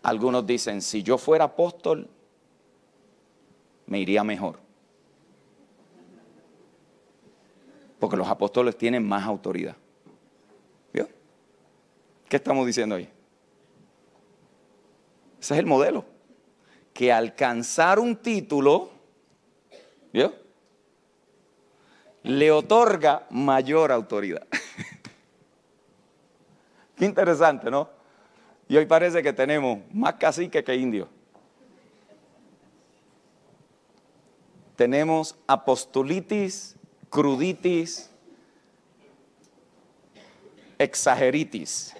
algunos 0.03 0.45
dicen, 0.45 0.81
si 0.81 1.01
yo 1.01 1.17
fuera 1.17 1.45
apóstol, 1.45 2.09
me 3.85 3.99
iría 3.99 4.23
mejor. 4.23 4.59
Porque 7.99 8.17
los 8.17 8.27
apóstoles 8.27 8.77
tienen 8.77 9.07
más 9.07 9.25
autoridad. 9.25 9.75
¿Vio? 10.93 11.07
¿Qué 12.27 12.37
estamos 12.37 12.65
diciendo 12.65 12.95
ahí? 12.95 13.09
Ese 15.39 15.53
es 15.53 15.59
el 15.59 15.65
modelo. 15.65 16.05
Que 16.93 17.11
alcanzar 17.11 17.99
un 17.99 18.15
título 18.15 18.99
¿Vio? 20.11 20.33
Le 22.23 22.51
otorga 22.51 23.27
mayor 23.29 23.91
autoridad. 23.91 24.47
Qué 26.95 27.05
interesante, 27.05 27.69
¿no? 27.71 27.89
Y 28.67 28.77
hoy 28.77 28.85
parece 28.85 29.23
que 29.23 29.33
tenemos 29.33 29.79
más 29.91 30.15
cacique 30.15 30.63
que 30.63 30.75
indio. 30.75 31.07
Tenemos 34.75 35.35
apostolitis, 35.47 36.75
cruditis, 37.09 38.09
exageritis. 40.77 41.95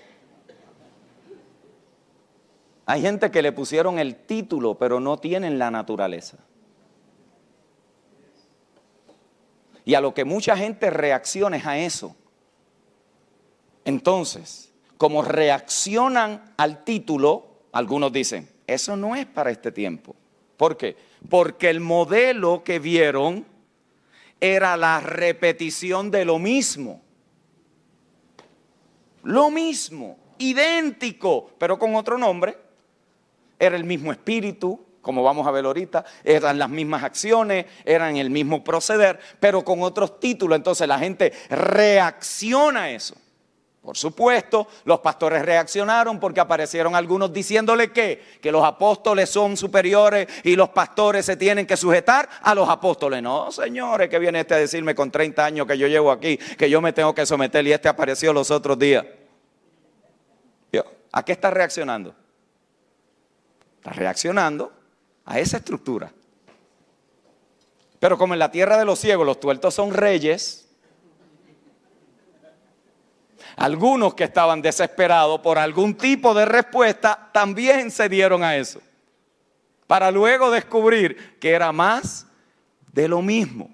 Hay 2.85 3.01
gente 3.01 3.29
que 3.29 3.41
le 3.41 3.51
pusieron 3.51 3.99
el 3.99 4.15
título, 4.15 4.77
pero 4.77 4.99
no 4.99 5.17
tienen 5.17 5.59
la 5.59 5.69
naturaleza. 5.69 6.37
Y 9.85 9.93
a 9.93 10.01
lo 10.01 10.13
que 10.13 10.25
mucha 10.25 10.57
gente 10.57 10.89
reacciona 10.89 11.57
es 11.57 11.65
a 11.65 11.77
eso. 11.77 12.15
Entonces, 13.85 14.73
como 14.97 15.21
reaccionan 15.21 16.53
al 16.57 16.83
título, 16.83 17.47
algunos 17.71 18.11
dicen, 18.11 18.49
eso 18.67 18.95
no 18.95 19.15
es 19.15 19.25
para 19.25 19.51
este 19.51 19.71
tiempo. 19.71 20.15
¿Por 20.57 20.77
qué? 20.77 20.95
Porque 21.29 21.69
el 21.69 21.79
modelo 21.79 22.63
que 22.63 22.79
vieron 22.79 23.45
era 24.39 24.77
la 24.77 24.99
repetición 24.99 26.11
de 26.11 26.25
lo 26.25 26.39
mismo. 26.39 27.01
Lo 29.23 29.49
mismo, 29.51 30.17
idéntico, 30.37 31.51
pero 31.57 31.77
con 31.77 31.95
otro 31.95 32.17
nombre. 32.17 32.57
Era 33.59 33.75
el 33.75 33.83
mismo 33.83 34.11
espíritu, 34.11 34.85
como 35.01 35.23
vamos 35.23 35.45
a 35.47 35.51
ver 35.51 35.65
ahorita, 35.65 36.05
eran 36.23 36.57
las 36.57 36.69
mismas 36.69 37.03
acciones, 37.03 37.65
eran 37.83 38.15
el 38.15 38.29
mismo 38.29 38.63
proceder, 38.63 39.19
pero 39.39 39.63
con 39.63 39.81
otros 39.81 40.19
títulos. 40.19 40.55
Entonces 40.55 40.87
la 40.87 40.99
gente 40.99 41.33
reacciona 41.49 42.83
a 42.83 42.91
eso. 42.91 43.15
Por 43.89 43.97
supuesto, 43.97 44.67
los 44.85 44.99
pastores 44.99 45.43
reaccionaron 45.43 46.19
porque 46.19 46.39
aparecieron 46.39 46.93
algunos 46.93 47.33
diciéndole 47.33 47.91
que, 47.91 48.37
que 48.39 48.51
los 48.51 48.63
apóstoles 48.63 49.31
son 49.31 49.57
superiores 49.57 50.27
y 50.43 50.55
los 50.55 50.69
pastores 50.69 51.25
se 51.25 51.35
tienen 51.35 51.65
que 51.65 51.75
sujetar 51.75 52.29
a 52.43 52.53
los 52.53 52.69
apóstoles. 52.69 53.23
No, 53.23 53.51
señores, 53.51 54.07
que 54.07 54.19
viene 54.19 54.41
este 54.41 54.53
a 54.53 54.57
decirme 54.57 54.93
con 54.93 55.09
30 55.09 55.43
años 55.43 55.65
que 55.65 55.75
yo 55.75 55.87
llevo 55.87 56.11
aquí, 56.11 56.37
que 56.37 56.69
yo 56.69 56.81
me 56.81 56.93
tengo 56.93 57.15
que 57.15 57.25
someter 57.25 57.65
y 57.65 57.73
este 57.73 57.89
apareció 57.89 58.31
los 58.31 58.51
otros 58.51 58.77
días. 58.77 59.03
¿A 61.11 61.25
qué 61.25 61.31
está 61.31 61.49
reaccionando? 61.49 62.13
Está 63.77 63.89
reaccionando 63.89 64.71
a 65.25 65.39
esa 65.39 65.57
estructura. 65.57 66.13
Pero 67.99 68.19
como 68.19 68.35
en 68.35 68.39
la 68.39 68.51
tierra 68.51 68.77
de 68.77 68.85
los 68.85 68.99
ciegos 68.99 69.25
los 69.25 69.39
tuertos 69.39 69.73
son 69.73 69.95
reyes, 69.95 70.68
algunos 73.59 74.13
que 74.13 74.23
estaban 74.23 74.61
desesperados 74.61 75.41
por 75.41 75.59
algún 75.59 75.93
tipo 75.93 76.33
de 76.33 76.45
respuesta 76.45 77.29
también 77.33 77.91
se 77.91 78.07
dieron 78.07 78.41
a 78.41 78.55
eso. 78.55 78.79
Para 79.85 80.11
luego 80.11 80.49
descubrir 80.49 81.37
que 81.39 81.51
era 81.51 81.73
más 81.73 82.25
de 82.93 83.09
lo 83.09 83.21
mismo. 83.21 83.69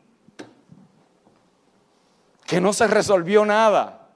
Que 2.47 2.59
no 2.59 2.73
se 2.73 2.87
resolvió 2.87 3.45
nada. 3.45 4.09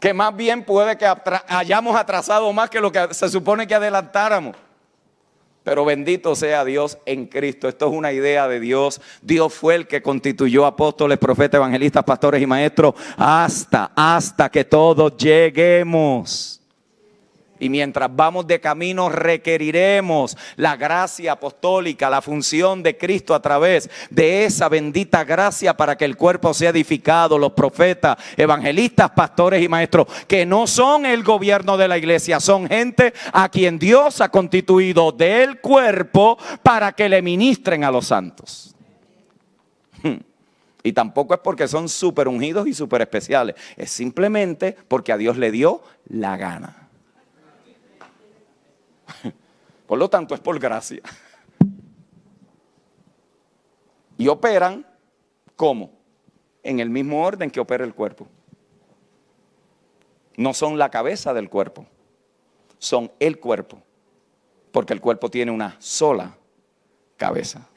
Que 0.00 0.14
más 0.14 0.34
bien 0.34 0.64
puede 0.64 0.96
que 0.96 1.06
hayamos 1.48 1.94
atrasado 1.94 2.50
más 2.54 2.70
que 2.70 2.80
lo 2.80 2.90
que 2.90 3.12
se 3.12 3.28
supone 3.28 3.66
que 3.66 3.74
adelantáramos. 3.74 4.56
Pero 5.66 5.84
bendito 5.84 6.36
sea 6.36 6.64
Dios 6.64 6.96
en 7.06 7.26
Cristo. 7.26 7.68
Esto 7.68 7.88
es 7.88 7.92
una 7.92 8.12
idea 8.12 8.46
de 8.46 8.60
Dios. 8.60 9.00
Dios 9.20 9.52
fue 9.52 9.74
el 9.74 9.88
que 9.88 10.00
constituyó 10.00 10.64
apóstoles, 10.64 11.18
profetas, 11.18 11.58
evangelistas, 11.58 12.04
pastores 12.04 12.40
y 12.40 12.46
maestros 12.46 12.94
hasta, 13.16 13.90
hasta 13.96 14.48
que 14.48 14.64
todos 14.64 15.16
lleguemos. 15.16 16.60
Y 17.58 17.68
mientras 17.68 18.14
vamos 18.14 18.46
de 18.46 18.60
camino 18.60 19.08
requeriremos 19.08 20.36
la 20.56 20.76
gracia 20.76 21.32
apostólica, 21.32 22.10
la 22.10 22.20
función 22.20 22.82
de 22.82 22.96
Cristo 22.96 23.34
a 23.34 23.40
través 23.40 23.88
de 24.10 24.44
esa 24.44 24.68
bendita 24.68 25.24
gracia 25.24 25.76
para 25.76 25.96
que 25.96 26.04
el 26.04 26.16
cuerpo 26.16 26.52
sea 26.52 26.70
edificado, 26.70 27.38
los 27.38 27.52
profetas, 27.52 28.16
evangelistas, 28.36 29.10
pastores 29.10 29.62
y 29.62 29.68
maestros, 29.68 30.06
que 30.26 30.44
no 30.44 30.66
son 30.66 31.06
el 31.06 31.22
gobierno 31.22 31.76
de 31.76 31.88
la 31.88 31.98
iglesia, 31.98 32.40
son 32.40 32.68
gente 32.68 33.12
a 33.32 33.48
quien 33.48 33.78
Dios 33.78 34.20
ha 34.20 34.28
constituido 34.28 35.12
del 35.12 35.60
cuerpo 35.60 36.38
para 36.62 36.92
que 36.92 37.08
le 37.08 37.22
ministren 37.22 37.84
a 37.84 37.90
los 37.90 38.06
santos. 38.06 38.74
Y 40.82 40.92
tampoco 40.92 41.34
es 41.34 41.40
porque 41.40 41.66
son 41.66 41.88
super 41.88 42.28
ungidos 42.28 42.68
y 42.68 42.74
super 42.74 43.02
especiales, 43.02 43.56
es 43.76 43.90
simplemente 43.90 44.76
porque 44.86 45.10
a 45.12 45.16
Dios 45.16 45.36
le 45.36 45.50
dio 45.50 45.82
la 46.08 46.36
gana. 46.36 46.85
Por 49.86 49.98
lo 49.98 50.08
tanto, 50.08 50.34
es 50.34 50.40
por 50.40 50.58
gracia. 50.58 51.02
Y 54.18 54.28
operan 54.28 54.86
como 55.54 55.90
En 56.62 56.80
el 56.80 56.90
mismo 56.90 57.24
orden 57.24 57.50
que 57.50 57.60
opera 57.60 57.84
el 57.84 57.94
cuerpo. 57.94 58.26
No 60.36 60.52
son 60.52 60.78
la 60.78 60.90
cabeza 60.90 61.32
del 61.32 61.48
cuerpo, 61.48 61.86
son 62.78 63.12
el 63.20 63.38
cuerpo. 63.38 63.80
Porque 64.72 64.92
el 64.92 65.00
cuerpo 65.00 65.30
tiene 65.30 65.52
una 65.52 65.76
sola 65.78 66.36
cabeza. 67.16 67.68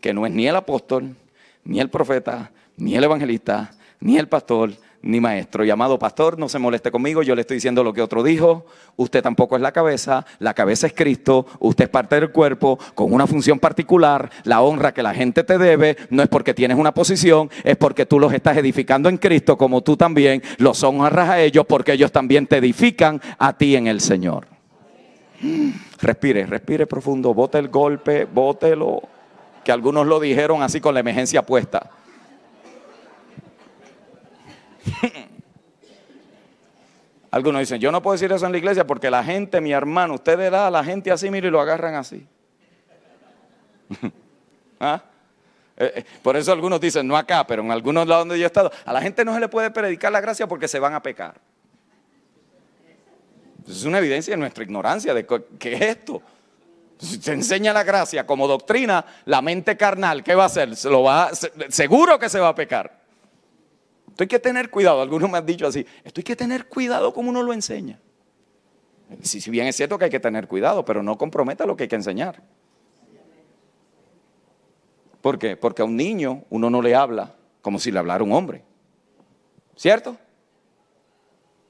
Que 0.00 0.12
no 0.12 0.26
es 0.26 0.32
ni 0.32 0.46
el 0.46 0.56
apóstol, 0.56 1.16
ni 1.64 1.80
el 1.80 1.88
profeta, 1.88 2.52
ni 2.76 2.94
el 2.94 3.04
evangelista, 3.04 3.70
ni 3.98 4.18
el 4.18 4.28
pastor, 4.28 4.72
ni 5.02 5.20
maestro. 5.20 5.64
Llamado 5.64 5.98
pastor, 5.98 6.38
no 6.38 6.48
se 6.48 6.58
moleste 6.58 6.90
conmigo, 6.90 7.22
yo 7.22 7.34
le 7.34 7.42
estoy 7.42 7.56
diciendo 7.56 7.84
lo 7.84 7.92
que 7.92 8.02
otro 8.02 8.22
dijo. 8.22 8.64
Usted 8.96 9.22
tampoco 9.22 9.56
es 9.56 9.62
la 9.62 9.72
cabeza, 9.72 10.24
la 10.38 10.54
cabeza 10.54 10.86
es 10.86 10.92
Cristo, 10.94 11.46
usted 11.58 11.84
es 11.84 11.90
parte 11.90 12.18
del 12.18 12.30
cuerpo 12.30 12.78
con 12.94 13.12
una 13.12 13.26
función 13.26 13.58
particular. 13.58 14.30
La 14.44 14.62
honra 14.62 14.94
que 14.94 15.02
la 15.02 15.14
gente 15.14 15.44
te 15.44 15.58
debe 15.58 15.96
no 16.10 16.22
es 16.22 16.28
porque 16.28 16.54
tienes 16.54 16.78
una 16.78 16.94
posición, 16.94 17.50
es 17.64 17.76
porque 17.76 18.06
tú 18.06 18.18
los 18.18 18.32
estás 18.32 18.56
edificando 18.56 19.08
en 19.08 19.18
Cristo, 19.18 19.58
como 19.58 19.82
tú 19.82 19.96
también 19.96 20.42
los 20.58 20.82
honras 20.82 21.28
a 21.28 21.40
ellos, 21.40 21.66
porque 21.66 21.92
ellos 21.92 22.12
también 22.12 22.46
te 22.46 22.58
edifican 22.58 23.20
a 23.38 23.56
ti 23.56 23.76
en 23.76 23.88
el 23.88 24.00
Señor. 24.00 24.46
Respire, 26.00 26.46
respire 26.46 26.86
profundo, 26.86 27.34
bote 27.34 27.58
el 27.58 27.68
golpe, 27.68 28.26
bótelo, 28.26 29.02
que 29.64 29.72
algunos 29.72 30.06
lo 30.06 30.20
dijeron 30.20 30.62
así 30.62 30.80
con 30.80 30.94
la 30.94 31.00
emergencia 31.00 31.42
puesta. 31.42 31.90
Algunos 37.30 37.60
dicen, 37.60 37.80
yo 37.80 37.90
no 37.90 38.02
puedo 38.02 38.12
decir 38.12 38.30
eso 38.30 38.44
en 38.44 38.52
la 38.52 38.58
iglesia 38.58 38.86
porque 38.86 39.10
la 39.10 39.24
gente, 39.24 39.60
mi 39.60 39.72
hermano, 39.72 40.14
ustedes 40.14 40.50
da 40.50 40.66
a 40.66 40.70
la 40.70 40.84
gente 40.84 41.10
así, 41.10 41.30
mire, 41.30 41.48
y 41.48 41.50
lo 41.50 41.60
agarran 41.60 41.94
así. 41.94 42.26
¿Ah? 44.80 45.02
Eh, 45.78 45.92
eh, 45.96 46.04
por 46.22 46.36
eso 46.36 46.52
algunos 46.52 46.78
dicen, 46.80 47.08
no 47.08 47.16
acá, 47.16 47.46
pero 47.46 47.62
en 47.62 47.70
algunos 47.70 48.06
lados 48.06 48.26
donde 48.26 48.38
yo 48.38 48.44
he 48.44 48.46
estado, 48.46 48.70
a 48.84 48.92
la 48.92 49.00
gente 49.00 49.24
no 49.24 49.32
se 49.32 49.40
le 49.40 49.48
puede 49.48 49.70
predicar 49.70 50.12
la 50.12 50.20
gracia 50.20 50.46
porque 50.46 50.68
se 50.68 50.78
van 50.78 50.92
a 50.92 51.02
pecar. 51.02 51.40
Es 53.66 53.84
una 53.84 53.98
evidencia 53.98 54.32
de 54.32 54.38
nuestra 54.38 54.64
ignorancia 54.64 55.14
de 55.14 55.26
qué 55.58 55.72
es 55.72 55.80
esto. 55.80 56.20
Se 56.98 57.32
enseña 57.32 57.72
la 57.72 57.82
gracia 57.82 58.26
como 58.26 58.46
doctrina, 58.46 59.04
la 59.24 59.40
mente 59.40 59.76
carnal, 59.76 60.22
¿qué 60.22 60.34
va 60.34 60.44
a 60.44 60.46
hacer? 60.46 60.76
Se 60.76 60.90
lo 60.90 61.02
va, 61.02 61.30
seguro 61.68 62.18
que 62.18 62.28
se 62.28 62.38
va 62.38 62.48
a 62.48 62.54
pecar. 62.54 63.01
Esto 64.12 64.24
hay 64.24 64.28
que 64.28 64.38
tener 64.38 64.68
cuidado. 64.68 65.00
Algunos 65.00 65.30
me 65.30 65.38
han 65.38 65.46
dicho 65.46 65.66
así, 65.66 65.86
esto 66.04 66.20
hay 66.20 66.24
que 66.24 66.36
tener 66.36 66.66
cuidado 66.68 67.14
como 67.14 67.30
uno 67.30 67.42
lo 67.42 67.54
enseña. 67.54 67.98
Si, 69.22 69.50
bien 69.50 69.66
es 69.66 69.76
cierto 69.76 69.98
que 69.98 70.04
hay 70.04 70.10
que 70.10 70.20
tener 70.20 70.46
cuidado, 70.48 70.84
pero 70.84 71.02
no 71.02 71.16
comprometa 71.16 71.64
lo 71.64 71.74
que 71.74 71.84
hay 71.84 71.88
que 71.88 71.96
enseñar. 71.96 72.42
¿Por 75.22 75.38
qué? 75.38 75.56
Porque 75.56 75.80
a 75.80 75.86
un 75.86 75.96
niño 75.96 76.44
uno 76.50 76.68
no 76.68 76.82
le 76.82 76.94
habla 76.94 77.34
como 77.62 77.78
si 77.78 77.90
le 77.90 78.00
hablara 78.00 78.22
un 78.22 78.32
hombre. 78.32 78.62
¿Cierto? 79.76 80.18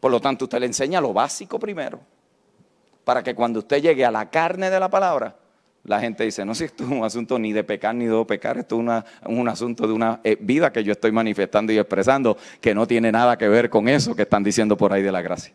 Por 0.01 0.10
lo 0.10 0.20
tanto, 0.20 0.47
usted 0.47 0.59
le 0.59 0.66
enseña 0.66 1.01
lo 1.01 1.12
básico 1.12 1.60
primero. 1.60 2.01
Para 3.05 3.23
que 3.23 3.36
cuando 3.36 3.60
usted 3.60 3.81
llegue 3.81 4.05
a 4.05 4.10
la 4.10 4.31
carne 4.31 4.69
de 4.69 4.81
la 4.81 4.90
palabra, 4.90 5.36
la 5.85 6.01
gente 6.01 6.25
dice, 6.25 6.45
no, 6.45 6.55
si 6.55 6.65
esto 6.65 6.85
es 6.85 6.91
un 6.91 7.03
asunto 7.03 7.39
ni 7.39 7.53
de 7.53 7.65
pecar 7.65 7.95
ni 7.95 8.07
de 8.07 8.25
pecar, 8.25 8.57
esto 8.59 8.81
es 8.81 9.05
un 9.27 9.49
asunto 9.49 9.87
de 9.87 9.93
una 9.93 10.21
eh, 10.23 10.37
vida 10.41 10.73
que 10.73 10.85
yo 10.85 10.93
estoy 10.93 11.11
manifestando 11.11 11.73
y 11.73 11.79
expresando 11.79 12.37
que 12.61 12.75
no 12.75 12.87
tiene 12.87 13.11
nada 13.11 13.37
que 13.37 13.49
ver 13.49 13.69
con 13.69 13.89
eso 13.89 14.15
que 14.15 14.23
están 14.23 14.45
diciendo 14.45 14.77
por 14.77 14.93
ahí 14.93 15.03
de 15.03 15.11
la 15.11 15.23
gracia. 15.23 15.53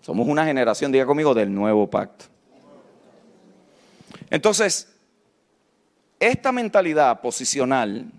Somos 0.00 0.26
una 0.26 0.44
generación, 0.44 0.90
diga 0.90 1.06
conmigo, 1.06 1.34
del 1.34 1.54
nuevo 1.54 1.88
pacto. 1.88 2.24
Entonces, 4.28 4.92
esta 6.18 6.50
mentalidad 6.50 7.20
posicional 7.20 8.10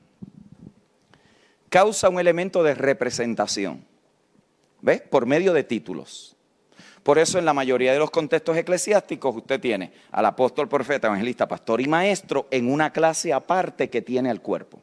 causa 1.69 2.07
un 2.09 2.19
elemento 2.19 2.63
de 2.63 2.75
representación, 2.75 3.83
¿ves? 4.81 5.01
Por 5.01 5.25
medio 5.25 5.53
de 5.53 5.63
títulos. 5.63 6.37
Por 7.03 7.17
eso 7.17 7.39
en 7.39 7.45
la 7.45 7.53
mayoría 7.53 7.93
de 7.93 7.99
los 7.99 8.11
contextos 8.11 8.55
eclesiásticos 8.55 9.35
usted 9.35 9.59
tiene 9.59 9.91
al 10.11 10.25
apóstol, 10.25 10.69
profeta, 10.69 11.07
evangelista, 11.07 11.47
pastor 11.47 11.81
y 11.81 11.87
maestro 11.87 12.47
en 12.51 12.71
una 12.71 12.93
clase 12.93 13.33
aparte 13.33 13.89
que 13.89 14.01
tiene 14.01 14.29
al 14.29 14.41
cuerpo. 14.41 14.79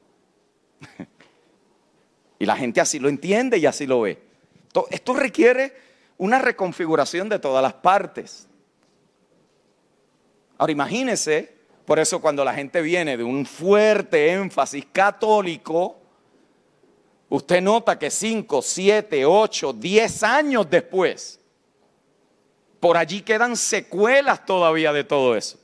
y 2.41 2.47
la 2.47 2.57
gente 2.57 2.81
así 2.81 2.99
lo 2.99 3.09
entiende 3.09 3.59
y 3.59 3.67
así 3.67 3.87
lo 3.87 4.01
ve. 4.01 4.21
Esto 4.91 5.15
requiere 5.15 5.73
una 6.19 6.41
reconfiguración 6.41 7.29
de 7.29 7.39
todas 7.39 7.63
las 7.63 7.75
partes. 7.75 8.49
Ahora 10.57 10.73
imagínese, 10.73 11.55
por 11.85 12.01
eso 12.01 12.21
cuando 12.21 12.45
la 12.45 12.53
gente 12.53 12.83
viene 12.83 13.17
de 13.17 13.23
un 13.23 13.47
fuerte 13.47 14.33
énfasis 14.33 14.87
católico, 14.93 15.97
usted 17.29 17.63
nota 17.63 17.97
que 17.97 18.11
5, 18.11 18.61
7, 18.61 19.25
8, 19.25 19.73
10 19.73 20.23
años 20.25 20.69
después, 20.69 21.41
por 22.81 22.97
allí 22.97 23.23
quedan 23.23 23.57
secuelas 23.57 24.45
todavía 24.47 24.93
de 24.93 25.05
todo 25.05 25.37
eso. 25.37 25.59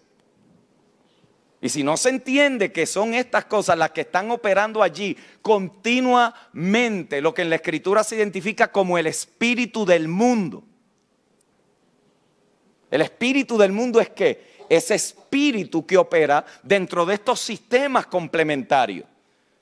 Y 1.60 1.68
si 1.70 1.82
no 1.82 1.96
se 1.96 2.10
entiende 2.10 2.72
que 2.72 2.84
son 2.84 3.14
estas 3.14 3.46
cosas 3.46 3.78
las 3.78 3.92
que 3.92 4.02
están 4.02 4.30
operando 4.30 4.82
allí 4.82 5.16
continuamente, 5.40 7.22
lo 7.22 7.32
que 7.32 7.42
en 7.42 7.50
la 7.50 7.56
escritura 7.56 8.04
se 8.04 8.16
identifica 8.16 8.70
como 8.70 8.98
el 8.98 9.06
espíritu 9.06 9.86
del 9.86 10.06
mundo. 10.08 10.62
El 12.90 13.00
espíritu 13.00 13.56
del 13.56 13.72
mundo 13.72 13.98
es 13.98 14.10
que 14.10 14.54
ese 14.68 14.94
espíritu 14.94 15.86
que 15.86 15.96
opera 15.96 16.44
dentro 16.62 17.06
de 17.06 17.14
estos 17.14 17.40
sistemas 17.40 18.06
complementarios. 18.06 19.06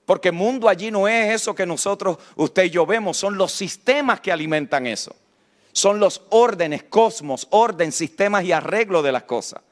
Porque 0.04 0.32
mundo 0.32 0.68
allí 0.68 0.90
no 0.90 1.06
es 1.06 1.32
eso 1.32 1.54
que 1.54 1.64
nosotros, 1.64 2.18
usted 2.34 2.64
y 2.64 2.70
yo 2.70 2.84
vemos, 2.84 3.16
son 3.16 3.36
los 3.36 3.52
sistemas 3.52 4.20
que 4.20 4.32
alimentan 4.32 4.88
eso 4.88 5.14
son 5.72 5.98
los 5.98 6.22
órdenes, 6.30 6.84
cosmos, 6.84 7.46
orden, 7.50 7.92
sistemas 7.92 8.44
y 8.44 8.52
arreglo 8.52 9.02
de 9.02 9.12
las 9.12 9.24
cosas. 9.24 9.62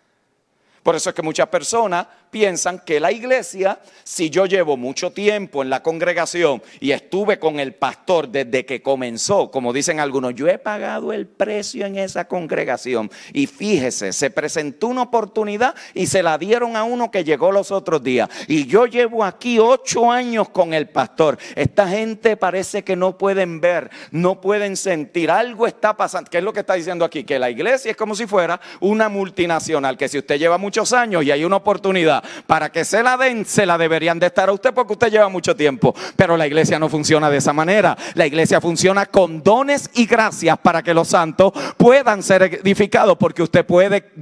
Por 0.82 0.96
eso 0.96 1.10
es 1.10 1.14
que 1.14 1.22
muchas 1.22 1.48
personas 1.48 2.06
piensan 2.30 2.78
que 2.78 3.00
la 3.00 3.12
iglesia, 3.12 3.80
si 4.04 4.30
yo 4.30 4.46
llevo 4.46 4.76
mucho 4.76 5.10
tiempo 5.12 5.62
en 5.62 5.70
la 5.70 5.82
congregación 5.82 6.62
y 6.80 6.92
estuve 6.92 7.38
con 7.38 7.60
el 7.60 7.74
pastor 7.74 8.28
desde 8.28 8.64
que 8.64 8.82
comenzó, 8.82 9.50
como 9.50 9.72
dicen 9.72 10.00
algunos, 10.00 10.34
yo 10.34 10.48
he 10.48 10.58
pagado 10.58 11.12
el 11.12 11.26
precio 11.26 11.86
en 11.86 11.98
esa 11.98 12.26
congregación. 12.26 13.10
Y 13.32 13.46
fíjese, 13.46 14.12
se 14.12 14.30
presentó 14.30 14.88
una 14.88 15.02
oportunidad 15.02 15.74
y 15.94 16.06
se 16.06 16.22
la 16.22 16.38
dieron 16.38 16.76
a 16.76 16.84
uno 16.84 17.10
que 17.10 17.24
llegó 17.24 17.52
los 17.52 17.70
otros 17.70 18.02
días. 18.02 18.28
Y 18.46 18.66
yo 18.66 18.86
llevo 18.86 19.24
aquí 19.24 19.58
ocho 19.58 20.10
años 20.10 20.48
con 20.48 20.72
el 20.72 20.88
pastor. 20.88 21.38
Esta 21.54 21.88
gente 21.88 22.36
parece 22.36 22.84
que 22.84 22.96
no 22.96 23.18
pueden 23.18 23.60
ver, 23.60 23.90
no 24.10 24.40
pueden 24.40 24.76
sentir. 24.76 25.30
Algo 25.30 25.66
está 25.66 25.96
pasando. 25.96 26.30
¿Qué 26.30 26.38
es 26.38 26.44
lo 26.44 26.52
que 26.52 26.60
está 26.60 26.74
diciendo 26.74 27.04
aquí? 27.04 27.24
Que 27.24 27.38
la 27.38 27.50
iglesia 27.50 27.90
es 27.90 27.96
como 27.96 28.14
si 28.14 28.26
fuera 28.26 28.60
una 28.80 29.08
multinacional, 29.08 29.96
que 29.96 30.08
si 30.08 30.18
usted 30.18 30.38
lleva 30.38 30.58
muchos 30.58 30.92
años 30.92 31.24
y 31.24 31.30
hay 31.30 31.44
una 31.44 31.56
oportunidad, 31.56 32.19
para 32.46 32.70
que 32.70 32.84
se 32.84 33.02
la 33.02 33.16
den, 33.16 33.44
se 33.44 33.66
la 33.66 33.78
deberían 33.78 34.18
de 34.18 34.26
estar 34.26 34.48
a 34.48 34.52
usted 34.52 34.72
porque 34.72 34.92
usted 34.94 35.10
lleva 35.10 35.28
mucho 35.28 35.54
tiempo. 35.54 35.94
Pero 36.16 36.36
la 36.36 36.46
iglesia 36.46 36.78
no 36.78 36.88
funciona 36.88 37.30
de 37.30 37.38
esa 37.38 37.52
manera. 37.52 37.96
La 38.14 38.26
iglesia 38.26 38.60
funciona 38.60 39.06
con 39.06 39.42
dones 39.42 39.90
y 39.94 40.06
gracias 40.06 40.58
para 40.58 40.82
que 40.82 40.94
los 40.94 41.08
santos 41.08 41.52
puedan 41.76 42.22
ser 42.22 42.42
edificados 42.42 43.16
porque 43.18 43.42
usted 43.42 43.64
puede 43.64 44.12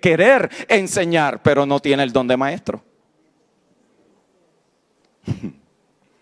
querer 0.00 0.50
enseñar, 0.68 1.42
pero 1.42 1.66
no 1.66 1.80
tiene 1.80 2.02
el 2.02 2.12
don 2.12 2.28
de 2.28 2.36
maestro. 2.36 2.82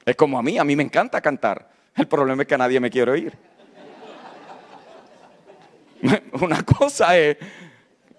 Es 0.07 0.17
como 0.17 0.39
a 0.39 0.43
mí, 0.43 0.59
a 0.59 0.65
mí 0.65 0.77
me 0.77 0.83
encanta 0.83 1.19
cantar. 1.23 1.71
El 1.97 2.07
problema 2.07 2.43
es 2.43 2.49
que 2.49 2.59
nadie 2.59 2.79
me 2.79 2.91
quiere 2.91 3.11
oír. 3.11 3.33
Una 6.41 6.63
cosa 6.63 7.17
es 7.17 7.39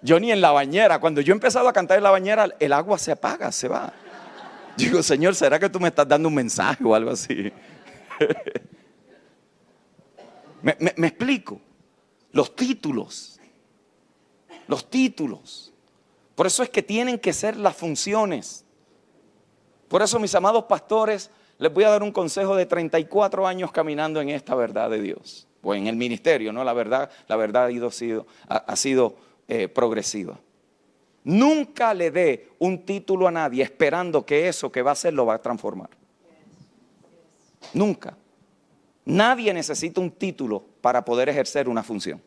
yo 0.02 0.20
ni 0.20 0.30
en 0.30 0.40
la 0.40 0.52
bañera, 0.52 1.00
cuando 1.00 1.20
yo 1.20 1.32
he 1.32 1.36
empezado 1.36 1.68
a 1.68 1.72
cantar 1.72 1.98
en 1.98 2.04
la 2.04 2.10
bañera, 2.10 2.48
el 2.58 2.72
agua 2.72 2.98
se 2.98 3.12
apaga, 3.12 3.50
se 3.52 3.68
va. 3.68 3.92
Digo, 4.76 5.02
Señor, 5.02 5.34
¿será 5.34 5.58
que 5.58 5.68
tú 5.68 5.80
me 5.80 5.88
estás 5.88 6.06
dando 6.06 6.28
un 6.28 6.34
mensaje 6.34 6.84
o 6.84 6.94
algo 6.94 7.10
así? 7.10 7.52
me, 10.62 11.06
explico. 11.06 11.60
Los 12.32 12.54
títulos. 12.54 13.40
Los 14.68 14.90
títulos. 14.90 15.72
Por 16.34 16.46
eso 16.46 16.62
es 16.62 16.68
que 16.68 16.82
tienen 16.82 17.18
que 17.18 17.32
ser 17.32 17.56
las 17.56 17.74
funciones. 17.74 18.64
Por 19.88 20.02
eso, 20.02 20.18
mis 20.18 20.34
amados 20.34 20.64
pastores, 20.64 21.30
les 21.58 21.72
voy 21.72 21.84
a 21.84 21.90
dar 21.90 22.02
un 22.02 22.12
consejo 22.12 22.54
de 22.54 22.66
34 22.66 23.46
años 23.46 23.72
caminando 23.72 24.20
en 24.20 24.28
esta 24.28 24.54
verdad 24.54 24.90
de 24.90 25.00
Dios. 25.00 25.48
O 25.62 25.74
en 25.74 25.86
el 25.86 25.96
ministerio, 25.96 26.52
¿no? 26.52 26.62
La 26.62 26.74
verdad, 26.74 27.10
la 27.28 27.36
verdad 27.36 27.64
ha, 27.64 27.70
ido, 27.70 27.90
sido, 27.90 28.26
ha 28.46 28.76
sido 28.76 29.16
eh, 29.48 29.68
progresiva. 29.68 30.38
Nunca 31.24 31.92
le 31.92 32.10
dé 32.10 32.50
un 32.58 32.84
título 32.84 33.26
a 33.26 33.30
nadie 33.30 33.62
esperando 33.62 34.24
que 34.24 34.48
eso 34.48 34.70
que 34.70 34.82
va 34.82 34.90
a 34.90 34.92
hacer 34.92 35.12
lo 35.12 35.26
va 35.26 35.34
a 35.34 35.42
transformar. 35.42 35.90
Nunca. 37.72 38.16
Nadie 39.04 39.52
necesita 39.52 40.00
un 40.00 40.10
título 40.10 40.64
para 40.80 41.04
poder 41.04 41.28
ejercer 41.28 41.68
una 41.68 41.82
función. 41.82 42.20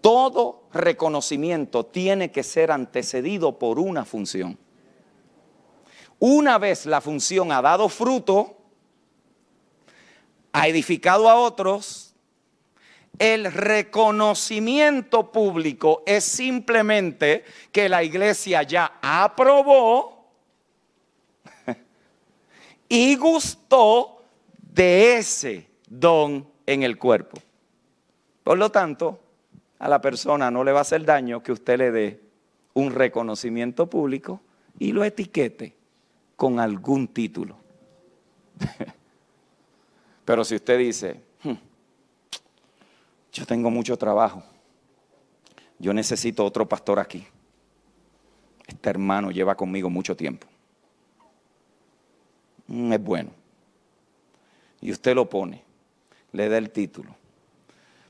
Todo 0.00 0.62
reconocimiento 0.72 1.84
tiene 1.84 2.30
que 2.30 2.42
ser 2.42 2.70
antecedido 2.70 3.58
por 3.58 3.80
una 3.80 4.04
función. 4.04 4.56
Una 6.18 6.58
vez 6.58 6.86
la 6.86 7.00
función 7.00 7.50
ha 7.52 7.60
dado 7.60 7.88
fruto, 7.88 8.56
ha 10.52 10.68
edificado 10.68 11.28
a 11.28 11.34
otros, 11.34 12.05
el 13.18 13.52
reconocimiento 13.52 15.30
público 15.32 16.02
es 16.06 16.24
simplemente 16.24 17.44
que 17.72 17.88
la 17.88 18.02
iglesia 18.02 18.62
ya 18.62 18.98
aprobó 19.00 20.26
y 22.88 23.16
gustó 23.16 24.22
de 24.58 25.16
ese 25.16 25.68
don 25.88 26.46
en 26.66 26.82
el 26.82 26.98
cuerpo. 26.98 27.38
Por 28.42 28.58
lo 28.58 28.70
tanto, 28.70 29.20
a 29.78 29.88
la 29.88 30.00
persona 30.00 30.50
no 30.50 30.64
le 30.64 30.72
va 30.72 30.78
a 30.78 30.82
hacer 30.82 31.04
daño 31.04 31.42
que 31.42 31.52
usted 31.52 31.78
le 31.78 31.90
dé 31.90 32.20
un 32.74 32.92
reconocimiento 32.92 33.88
público 33.88 34.40
y 34.78 34.92
lo 34.92 35.04
etiquete 35.04 35.74
con 36.36 36.60
algún 36.60 37.08
título. 37.08 37.56
Pero 40.24 40.44
si 40.44 40.56
usted 40.56 40.78
dice, 40.78 41.20
yo 43.36 43.44
tengo 43.44 43.70
mucho 43.70 43.96
trabajo. 43.98 44.42
Yo 45.78 45.92
necesito 45.92 46.44
otro 46.44 46.66
pastor 46.66 46.98
aquí. 46.98 47.26
Este 48.66 48.88
hermano 48.88 49.30
lleva 49.30 49.54
conmigo 49.54 49.90
mucho 49.90 50.16
tiempo. 50.16 50.46
Mm, 52.66 52.92
es 52.92 53.02
bueno. 53.02 53.30
y 54.80 54.90
usted 54.90 55.14
lo 55.14 55.28
pone, 55.28 55.62
le 56.32 56.48
da 56.48 56.58
el 56.58 56.70
título, 56.70 57.14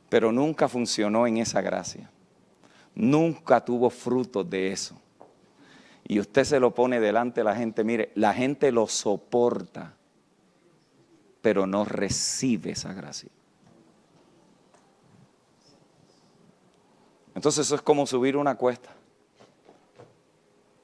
pero 0.09 0.32
nunca 0.32 0.69
funcionó 0.69 1.27
en 1.27 1.39
esa 1.39 1.61
gracia, 1.61 2.11
nunca 2.94 3.65
tuvo 3.65 3.89
frutos 3.90 4.48
de 4.48 4.73
eso. 4.73 5.01
Y 6.09 6.20
usted 6.20 6.44
se 6.44 6.61
lo 6.61 6.74
pone 6.74 7.01
delante 7.01 7.40
de 7.40 7.44
la 7.44 7.55
gente, 7.55 7.82
mire, 7.85 8.12
la 8.15 8.32
gente 8.32 8.73
lo 8.73 8.86
soporta, 8.86 9.94
pero 11.43 11.66
no 11.66 11.85
recibe 11.85 12.73
esa 12.73 12.93
gracia. 12.93 13.31
Entonces 17.36 17.66
eso 17.66 17.74
es 17.74 17.82
como 17.82 18.06
subir 18.06 18.34
una 18.34 18.54
cuesta. 18.54 18.88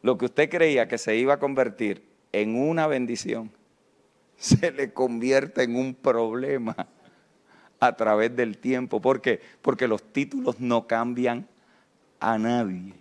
Lo 0.02 0.18
que 0.18 0.26
usted 0.26 0.50
creía 0.50 0.86
que 0.86 0.98
se 0.98 1.16
iba 1.16 1.34
a 1.34 1.38
convertir 1.38 2.04
en 2.30 2.54
una 2.54 2.86
bendición, 2.86 3.50
se 4.36 4.70
le 4.70 4.92
convierte 4.92 5.62
en 5.62 5.76
un 5.76 5.94
problema 5.94 6.76
a 7.80 7.96
través 7.96 8.36
del 8.36 8.58
tiempo. 8.58 9.00
¿Por 9.00 9.22
qué? 9.22 9.40
Porque 9.62 9.88
los 9.88 10.02
títulos 10.12 10.60
no 10.60 10.86
cambian 10.86 11.48
a 12.20 12.36
nadie. 12.36 12.92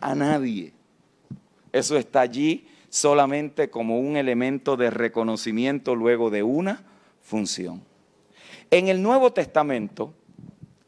A 0.00 0.14
nadie. 0.16 0.72
Eso 1.72 1.96
está 1.96 2.22
allí 2.22 2.66
solamente 2.88 3.70
como 3.70 4.00
un 4.00 4.16
elemento 4.16 4.76
de 4.76 4.90
reconocimiento 4.90 5.94
luego 5.94 6.30
de 6.30 6.42
una 6.42 6.82
función. 7.22 7.80
En 8.72 8.88
el 8.88 9.00
Nuevo 9.00 9.32
Testamento, 9.32 10.12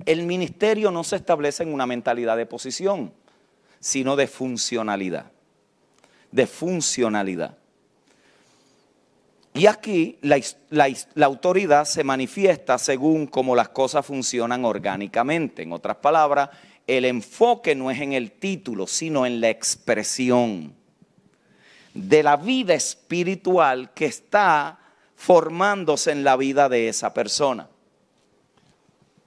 el 0.08 0.22
ministerio 0.22 0.90
no 0.90 1.04
se 1.04 1.16
establece 1.16 1.64
en 1.64 1.74
una 1.74 1.84
mentalidad 1.84 2.34
de 2.38 2.46
posición, 2.46 3.12
sino 3.78 4.16
de 4.16 4.26
funcionalidad. 4.26 5.30
De 6.32 6.46
funcionalidad. 6.46 7.58
Y 9.52 9.66
aquí 9.66 10.16
la, 10.22 10.40
la, 10.70 11.26
autoridad 11.26 11.84
se 11.84 12.04
manifiesta 12.04 12.78
según 12.78 13.26
cómo 13.26 13.54
las 13.54 13.68
cosas 13.68 14.06
funcionan 14.06 14.64
orgánicamente. 14.64 15.62
En 15.62 15.72
otras 15.74 15.98
palabras, 15.98 16.48
el 16.86 17.04
enfoque 17.04 17.74
no 17.74 17.90
es 17.90 18.00
en 18.00 18.14
el 18.14 18.32
título, 18.32 18.86
sino 18.86 19.26
en 19.26 19.42
la 19.42 19.50
expresión 19.50 20.72
de 21.92 22.22
la 22.22 22.36
vida 22.36 22.72
espiritual 22.72 23.92
que 23.92 24.06
está 24.06 24.78
formándose 25.16 26.12
en 26.12 26.24
la 26.24 26.36
vida 26.36 26.70
de 26.70 26.88
esa 26.88 27.12
persona. 27.12 27.68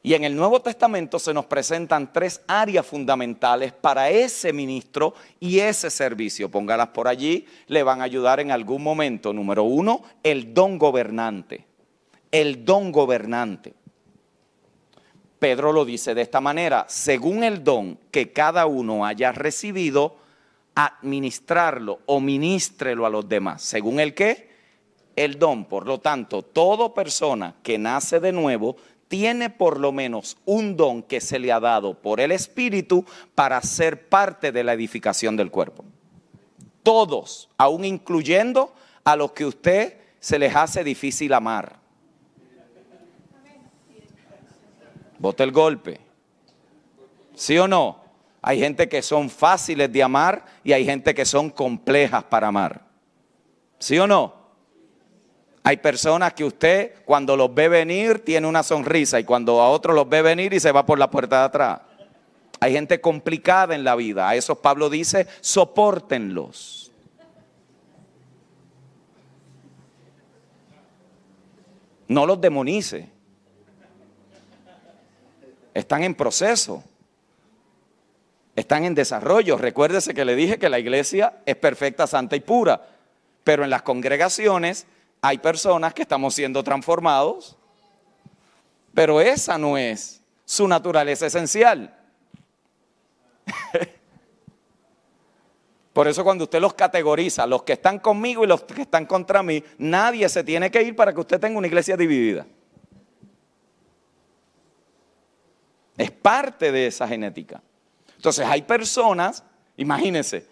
Y 0.03 0.15
en 0.15 0.23
el 0.23 0.35
Nuevo 0.35 0.61
Testamento 0.61 1.19
se 1.19 1.33
nos 1.33 1.45
presentan 1.45 2.11
tres 2.11 2.41
áreas 2.47 2.85
fundamentales 2.85 3.71
para 3.71 4.09
ese 4.09 4.51
ministro 4.51 5.13
y 5.39 5.59
ese 5.59 5.91
servicio. 5.91 6.49
Póngalas 6.49 6.87
por 6.87 7.07
allí, 7.07 7.45
le 7.67 7.83
van 7.83 8.01
a 8.01 8.05
ayudar 8.05 8.39
en 8.39 8.51
algún 8.51 8.81
momento. 8.81 9.31
Número 9.31 9.63
uno, 9.63 10.01
el 10.23 10.53
don 10.53 10.79
gobernante. 10.79 11.65
El 12.31 12.65
don 12.65 12.91
gobernante. 12.91 13.75
Pedro 15.37 15.71
lo 15.71 15.85
dice 15.85 16.15
de 16.15 16.21
esta 16.21 16.41
manera, 16.41 16.85
según 16.87 17.43
el 17.43 17.63
don 17.63 17.97
que 18.09 18.31
cada 18.31 18.65
uno 18.65 19.05
haya 19.05 19.31
recibido, 19.31 20.17
administrarlo 20.73 21.99
o 22.05 22.19
ministrelo 22.19 23.05
a 23.05 23.09
los 23.09 23.27
demás. 23.27 23.61
¿Según 23.61 23.99
el 23.99 24.13
qué? 24.15 24.49
El 25.15 25.37
don. 25.37 25.65
Por 25.65 25.85
lo 25.85 25.99
tanto, 25.99 26.41
toda 26.41 26.93
persona 26.93 27.55
que 27.61 27.77
nace 27.77 28.19
de 28.19 28.31
nuevo 28.31 28.77
tiene 29.11 29.49
por 29.49 29.77
lo 29.77 29.91
menos 29.91 30.37
un 30.45 30.77
don 30.77 31.03
que 31.03 31.19
se 31.19 31.37
le 31.37 31.51
ha 31.51 31.59
dado 31.59 31.95
por 31.95 32.21
el 32.21 32.31
Espíritu 32.31 33.03
para 33.35 33.61
ser 33.61 34.07
parte 34.07 34.53
de 34.53 34.63
la 34.63 34.71
edificación 34.71 35.35
del 35.35 35.51
cuerpo. 35.51 35.83
Todos, 36.81 37.49
aún 37.57 37.83
incluyendo 37.83 38.73
a 39.03 39.17
los 39.17 39.33
que 39.33 39.45
usted 39.45 39.97
se 40.21 40.39
les 40.39 40.55
hace 40.55 40.85
difícil 40.85 41.33
amar. 41.33 41.75
Bote 45.19 45.43
el 45.43 45.51
golpe. 45.51 45.99
¿Sí 47.35 47.57
o 47.57 47.67
no? 47.67 47.99
Hay 48.41 48.59
gente 48.59 48.87
que 48.87 49.01
son 49.01 49.29
fáciles 49.29 49.91
de 49.91 50.01
amar 50.01 50.45
y 50.63 50.71
hay 50.71 50.85
gente 50.85 51.13
que 51.13 51.25
son 51.25 51.49
complejas 51.49 52.23
para 52.23 52.47
amar. 52.47 52.85
¿Sí 53.77 53.99
o 53.99 54.07
no? 54.07 54.40
Hay 55.63 55.77
personas 55.77 56.33
que 56.33 56.43
usted 56.43 56.95
cuando 57.05 57.37
los 57.37 57.53
ve 57.53 57.67
venir 57.67 58.23
tiene 58.25 58.47
una 58.47 58.63
sonrisa 58.63 59.19
y 59.19 59.23
cuando 59.23 59.61
a 59.61 59.69
otros 59.69 59.95
los 59.95 60.09
ve 60.09 60.21
venir 60.21 60.53
y 60.53 60.59
se 60.59 60.71
va 60.71 60.85
por 60.85 60.97
la 60.97 61.11
puerta 61.11 61.39
de 61.39 61.45
atrás. 61.45 61.81
Hay 62.59 62.73
gente 62.73 62.99
complicada 63.01 63.75
en 63.75 63.83
la 63.83 63.95
vida. 63.95 64.27
A 64.27 64.35
eso 64.35 64.55
Pablo 64.55 64.89
dice, 64.89 65.27
soportenlos. 65.41 66.91
No 72.07 72.25
los 72.25 72.41
demonice. 72.41 73.09
Están 75.73 76.03
en 76.03 76.13
proceso. 76.13 76.83
Están 78.55 78.83
en 78.83 78.95
desarrollo. 78.95 79.57
Recuérdese 79.57 80.13
que 80.13 80.25
le 80.25 80.35
dije 80.35 80.59
que 80.59 80.69
la 80.69 80.77
iglesia 80.77 81.41
es 81.45 81.55
perfecta, 81.55 82.05
santa 82.05 82.35
y 82.35 82.41
pura. 82.41 82.81
Pero 83.43 83.63
en 83.63 83.69
las 83.69 83.83
congregaciones 83.83 84.85
hay 85.21 85.37
personas 85.37 85.93
que 85.93 86.01
estamos 86.01 86.33
siendo 86.33 86.63
transformados, 86.63 87.55
pero 88.93 89.21
esa 89.21 89.57
no 89.57 89.77
es 89.77 90.21
su 90.43 90.67
naturaleza 90.67 91.27
esencial. 91.27 91.95
Por 95.93 96.07
eso 96.07 96.23
cuando 96.23 96.45
usted 96.45 96.59
los 96.59 96.73
categoriza, 96.73 97.45
los 97.45 97.61
que 97.63 97.73
están 97.73 97.99
conmigo 97.99 98.43
y 98.43 98.47
los 98.47 98.63
que 98.63 98.81
están 98.81 99.05
contra 99.05 99.43
mí, 99.43 99.63
nadie 99.77 100.27
se 100.29 100.43
tiene 100.43 100.71
que 100.71 100.81
ir 100.81 100.95
para 100.95 101.13
que 101.13 101.19
usted 101.19 101.39
tenga 101.39 101.57
una 101.57 101.67
iglesia 101.67 101.95
dividida. 101.95 102.47
Es 105.97 106.09
parte 106.09 106.71
de 106.71 106.87
esa 106.87 107.07
genética. 107.07 107.61
Entonces 108.15 108.45
hay 108.47 108.63
personas, 108.63 109.43
imagínense, 109.77 110.47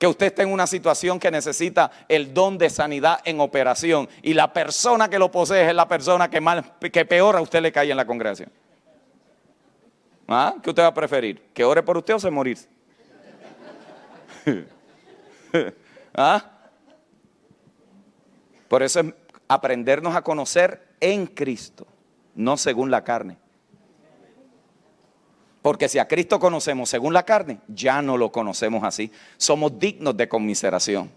que 0.00 0.06
usted 0.06 0.28
está 0.28 0.42
en 0.42 0.50
una 0.50 0.66
situación 0.66 1.20
que 1.20 1.30
necesita 1.30 1.90
el 2.08 2.32
don 2.32 2.56
de 2.56 2.70
sanidad 2.70 3.20
en 3.22 3.38
operación 3.38 4.08
y 4.22 4.32
la 4.32 4.50
persona 4.50 5.10
que 5.10 5.18
lo 5.18 5.30
posee 5.30 5.68
es 5.68 5.74
la 5.74 5.86
persona 5.86 6.30
que, 6.30 6.40
más, 6.40 6.64
que 6.90 7.04
peor 7.04 7.36
a 7.36 7.42
usted 7.42 7.60
le 7.60 7.70
cae 7.70 7.90
en 7.90 7.98
la 7.98 8.06
congregación. 8.06 8.50
¿Ah? 10.26 10.54
¿Qué 10.62 10.70
usted 10.70 10.84
va 10.84 10.86
a 10.86 10.94
preferir? 10.94 11.42
¿Que 11.52 11.64
ore 11.64 11.82
por 11.82 11.98
usted 11.98 12.14
o 12.14 12.18
se 12.18 12.30
morir? 12.30 12.56
¿Ah? 16.14 16.50
Por 18.68 18.82
eso 18.82 19.00
es 19.00 19.14
aprendernos 19.48 20.16
a 20.16 20.22
conocer 20.22 20.94
en 20.98 21.26
Cristo, 21.26 21.86
no 22.34 22.56
según 22.56 22.90
la 22.90 23.04
carne. 23.04 23.36
Porque 25.62 25.88
si 25.88 25.98
a 25.98 26.08
Cristo 26.08 26.40
conocemos 26.40 26.88
según 26.88 27.12
la 27.12 27.24
carne, 27.24 27.58
ya 27.68 28.00
no 28.00 28.16
lo 28.16 28.32
conocemos 28.32 28.82
así. 28.82 29.10
Somos 29.36 29.78
dignos 29.78 30.16
de 30.16 30.28
conmiseración. 30.28 31.10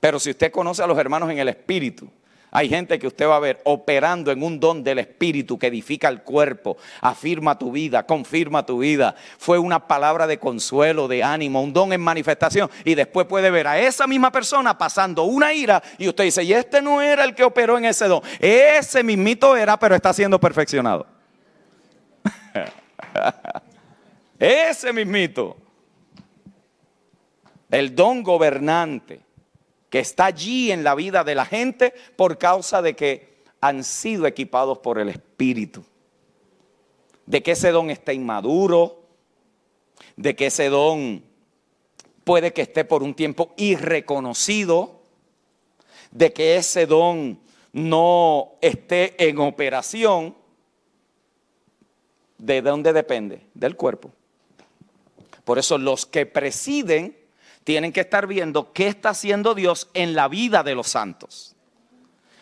Pero 0.00 0.18
si 0.18 0.30
usted 0.30 0.50
conoce 0.50 0.82
a 0.82 0.86
los 0.86 0.98
hermanos 0.98 1.30
en 1.30 1.38
el 1.38 1.48
Espíritu, 1.48 2.10
hay 2.50 2.68
gente 2.68 3.00
que 3.00 3.08
usted 3.08 3.26
va 3.26 3.34
a 3.34 3.40
ver 3.40 3.60
operando 3.64 4.30
en 4.30 4.40
un 4.42 4.60
don 4.60 4.84
del 4.84 5.00
Espíritu 5.00 5.58
que 5.58 5.66
edifica 5.66 6.08
el 6.08 6.22
cuerpo, 6.22 6.76
afirma 7.00 7.58
tu 7.58 7.72
vida, 7.72 8.06
confirma 8.06 8.64
tu 8.64 8.78
vida. 8.78 9.16
Fue 9.38 9.58
una 9.58 9.88
palabra 9.88 10.28
de 10.28 10.38
consuelo, 10.38 11.08
de 11.08 11.24
ánimo, 11.24 11.62
un 11.62 11.72
don 11.72 11.92
en 11.92 12.00
manifestación. 12.00 12.70
Y 12.84 12.94
después 12.94 13.26
puede 13.26 13.50
ver 13.50 13.66
a 13.66 13.80
esa 13.80 14.06
misma 14.06 14.30
persona 14.30 14.78
pasando 14.78 15.24
una 15.24 15.52
ira 15.52 15.82
y 15.98 16.06
usted 16.06 16.24
dice, 16.24 16.44
y 16.44 16.52
este 16.52 16.80
no 16.80 17.02
era 17.02 17.24
el 17.24 17.34
que 17.34 17.42
operó 17.42 17.76
en 17.76 17.86
ese 17.86 18.06
don. 18.06 18.22
Ese 18.38 19.02
mismito 19.02 19.56
era, 19.56 19.76
pero 19.76 19.96
está 19.96 20.12
siendo 20.12 20.38
perfeccionado. 20.38 21.13
Ese 24.38 24.92
mismito. 24.92 25.56
El 27.70 27.94
don 27.94 28.22
gobernante 28.22 29.20
que 29.90 30.00
está 30.00 30.26
allí 30.26 30.72
en 30.72 30.84
la 30.84 30.94
vida 30.94 31.24
de 31.24 31.34
la 31.34 31.46
gente 31.46 31.94
por 32.16 32.36
causa 32.38 32.82
de 32.82 32.94
que 32.94 33.34
han 33.60 33.84
sido 33.84 34.26
equipados 34.26 34.78
por 34.78 34.98
el 34.98 35.08
Espíritu. 35.08 35.84
De 37.26 37.42
que 37.42 37.52
ese 37.52 37.70
don 37.70 37.90
está 37.90 38.12
inmaduro, 38.12 39.04
de 40.16 40.36
que 40.36 40.46
ese 40.46 40.68
don 40.68 41.24
puede 42.24 42.52
que 42.52 42.62
esté 42.62 42.84
por 42.84 43.02
un 43.02 43.14
tiempo 43.14 43.54
irreconocido, 43.56 45.00
de 46.10 46.32
que 46.32 46.56
ese 46.56 46.86
don 46.86 47.40
no 47.72 48.52
esté 48.60 49.28
en 49.28 49.38
operación 49.38 50.34
¿De 52.44 52.60
dónde 52.60 52.92
depende? 52.92 53.46
Del 53.54 53.74
cuerpo. 53.74 54.12
Por 55.44 55.58
eso 55.58 55.78
los 55.78 56.04
que 56.04 56.26
presiden 56.26 57.16
tienen 57.64 57.90
que 57.90 58.02
estar 58.02 58.26
viendo 58.26 58.74
qué 58.74 58.86
está 58.88 59.10
haciendo 59.10 59.54
Dios 59.54 59.88
en 59.94 60.14
la 60.14 60.28
vida 60.28 60.62
de 60.62 60.74
los 60.74 60.88
santos. 60.88 61.56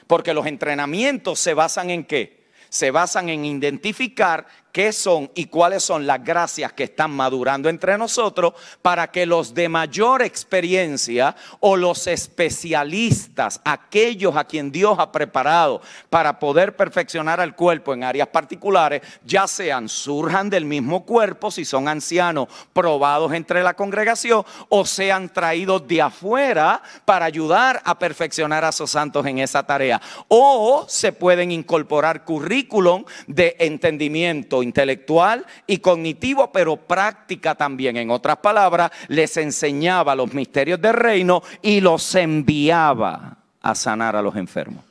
Porque 0.09 0.35
los 0.35 0.47
entrenamientos 0.47 1.39
se 1.39 1.55
basan 1.55 1.91
en 1.91 2.05
qué? 2.05 2.49
Se 2.69 2.91
basan 2.91 3.29
en 3.29 3.45
identificar 3.45 4.49
qué 4.73 4.93
son 4.93 5.31
y 5.35 5.45
cuáles 5.45 5.85
son 5.85 6.07
las 6.07 6.25
gracias 6.25 6.73
que 6.73 6.85
están 6.85 7.11
madurando 7.11 7.69
entre 7.69 7.99
nosotros 7.99 8.55
para 8.81 9.11
que 9.11 9.27
los 9.27 9.55
de 9.55 9.69
mayor 9.69 10.23
experiencia 10.23 11.37
o 11.61 11.77
los 11.77 12.07
especialistas, 12.07 13.61
aquellos 13.65 14.35
a 14.35 14.45
quien 14.45 14.73
Dios 14.73 14.99
ha 14.99 15.13
preparado 15.13 15.83
para 16.09 16.39
poder 16.39 16.75
perfeccionar 16.75 17.41
al 17.41 17.55
cuerpo 17.55 17.93
en 17.93 18.03
áreas 18.03 18.29
particulares, 18.29 19.03
ya 19.25 19.47
sean 19.47 19.89
surjan 19.89 20.49
del 20.49 20.65
mismo 20.65 21.05
cuerpo 21.05 21.51
si 21.51 21.65
son 21.65 21.87
ancianos 21.87 22.49
probados 22.73 23.33
entre 23.35 23.63
la 23.63 23.75
congregación 23.75 24.45
o 24.71 24.87
sean 24.87 25.29
traídos 25.29 25.87
de 25.87 26.01
afuera 26.01 26.83
para 27.05 27.27
ayudar 27.27 27.83
a 27.85 27.99
perfeccionar 27.99 28.65
a 28.65 28.71
esos 28.71 28.91
santos 28.91 29.27
en 29.27 29.39
esa 29.39 29.63
tarea. 29.63 30.01
O 30.29 30.87
se 30.89 31.13
pueden 31.13 31.53
incorporar 31.53 32.25
currículum 32.25 33.05
de 33.27 33.55
entendimiento 33.59 34.62
intelectual 34.63 35.47
y 35.67 35.79
cognitivo, 35.79 36.53
pero 36.53 36.77
práctica 36.77 37.55
también. 37.55 37.97
En 37.97 38.11
otras 38.11 38.39
palabras, 38.39 38.91
les 39.09 39.37
enseñaba 39.37 40.15
los 40.15 40.33
misterios 40.33 40.81
del 40.81 40.95
reino 40.95 41.43
y 41.61 41.81
los 41.81 42.15
enviaba 42.15 43.39
a 43.61 43.75
sanar 43.75 44.17
a 44.17 44.23
los 44.23 44.37
enfermos. 44.37 44.85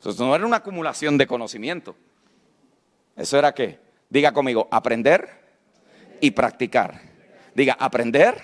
Eso 0.00 0.24
no 0.24 0.34
era 0.34 0.46
una 0.46 0.58
acumulación 0.58 1.16
de 1.16 1.26
conocimiento. 1.26 1.96
Eso 3.16 3.38
era 3.38 3.52
qué? 3.52 3.78
Diga 4.10 4.32
conmigo, 4.32 4.68
aprender 4.70 5.28
y 6.20 6.30
practicar. 6.32 7.00
Diga, 7.54 7.76
aprender 7.78 8.40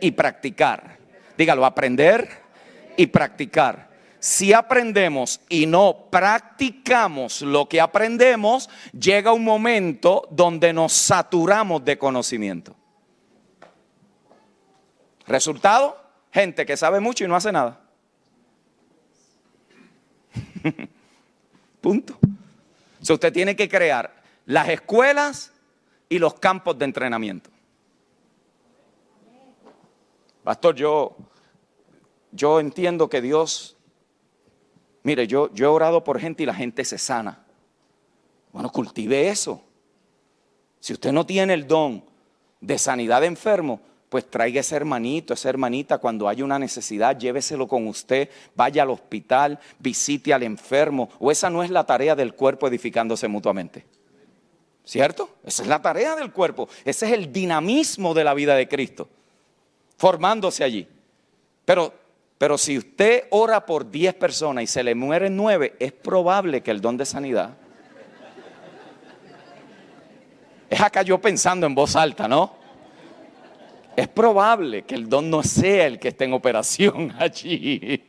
y 0.00 0.10
practicar. 0.10 0.98
Dígalo, 1.38 1.64
aprender 1.64 2.28
y 2.96 3.06
practicar 3.06 3.91
si 4.22 4.52
aprendemos 4.52 5.40
y 5.48 5.66
no 5.66 6.06
practicamos 6.08 7.42
lo 7.42 7.68
que 7.68 7.80
aprendemos, 7.80 8.70
llega 8.96 9.32
un 9.32 9.42
momento 9.42 10.28
donde 10.30 10.72
nos 10.72 10.92
saturamos 10.92 11.84
de 11.84 11.98
conocimiento. 11.98 12.76
Resultado, 15.26 16.00
gente 16.30 16.64
que 16.64 16.76
sabe 16.76 17.00
mucho 17.00 17.24
y 17.24 17.28
no 17.28 17.34
hace 17.34 17.50
nada. 17.50 17.80
Punto. 21.80 22.16
So, 23.00 23.14
usted 23.14 23.32
tiene 23.32 23.56
que 23.56 23.68
crear 23.68 24.22
las 24.46 24.68
escuelas 24.68 25.52
y 26.08 26.20
los 26.20 26.34
campos 26.34 26.78
de 26.78 26.84
entrenamiento. 26.84 27.50
Pastor, 30.44 30.76
yo, 30.76 31.16
yo 32.30 32.60
entiendo 32.60 33.08
que 33.08 33.20
Dios 33.20 33.76
Mire, 35.02 35.26
yo, 35.26 35.50
he 35.54 35.64
orado 35.64 36.04
por 36.04 36.20
gente 36.20 36.42
y 36.42 36.46
la 36.46 36.54
gente 36.54 36.84
se 36.84 36.98
sana. 36.98 37.44
Bueno, 38.52 38.70
cultive 38.70 39.28
eso. 39.28 39.62
Si 40.80 40.92
usted 40.92 41.12
no 41.12 41.26
tiene 41.26 41.54
el 41.54 41.66
don 41.66 42.04
de 42.60 42.78
sanidad 42.78 43.20
de 43.20 43.26
enfermo, 43.28 43.80
pues 44.08 44.30
traiga 44.30 44.60
ese 44.60 44.76
hermanito, 44.76 45.32
esa 45.32 45.48
hermanita, 45.48 45.98
cuando 45.98 46.28
haya 46.28 46.44
una 46.44 46.58
necesidad, 46.58 47.18
lléveselo 47.18 47.66
con 47.66 47.86
usted, 47.88 48.28
vaya 48.54 48.82
al 48.82 48.90
hospital, 48.90 49.58
visite 49.78 50.34
al 50.34 50.42
enfermo. 50.42 51.08
O 51.18 51.30
esa 51.30 51.48
no 51.50 51.62
es 51.62 51.70
la 51.70 51.84
tarea 51.84 52.14
del 52.14 52.34
cuerpo 52.34 52.68
edificándose 52.68 53.26
mutuamente. 53.26 53.86
¿Cierto? 54.84 55.36
Esa 55.44 55.62
es 55.62 55.68
la 55.68 55.80
tarea 55.80 56.14
del 56.14 56.32
cuerpo. 56.32 56.68
Ese 56.84 57.06
es 57.06 57.12
el 57.12 57.32
dinamismo 57.32 58.14
de 58.14 58.24
la 58.24 58.34
vida 58.34 58.54
de 58.54 58.68
Cristo, 58.68 59.08
formándose 59.96 60.62
allí. 60.62 60.86
Pero 61.64 61.94
pero 62.42 62.58
si 62.58 62.76
usted 62.76 63.26
ora 63.30 63.64
por 63.64 63.88
10 63.88 64.14
personas 64.14 64.64
y 64.64 64.66
se 64.66 64.82
le 64.82 64.96
mueren 64.96 65.36
9, 65.36 65.76
es 65.78 65.92
probable 65.92 66.60
que 66.60 66.72
el 66.72 66.80
don 66.80 66.96
de 66.96 67.06
sanidad. 67.06 67.56
Es 70.68 70.80
acá 70.80 71.02
yo 71.02 71.20
pensando 71.20 71.68
en 71.68 71.74
voz 71.76 71.94
alta, 71.94 72.26
¿no? 72.26 72.56
Es 73.94 74.08
probable 74.08 74.82
que 74.82 74.96
el 74.96 75.08
don 75.08 75.30
no 75.30 75.44
sea 75.44 75.86
el 75.86 76.00
que 76.00 76.08
esté 76.08 76.24
en 76.24 76.32
operación 76.32 77.14
allí. 77.16 78.02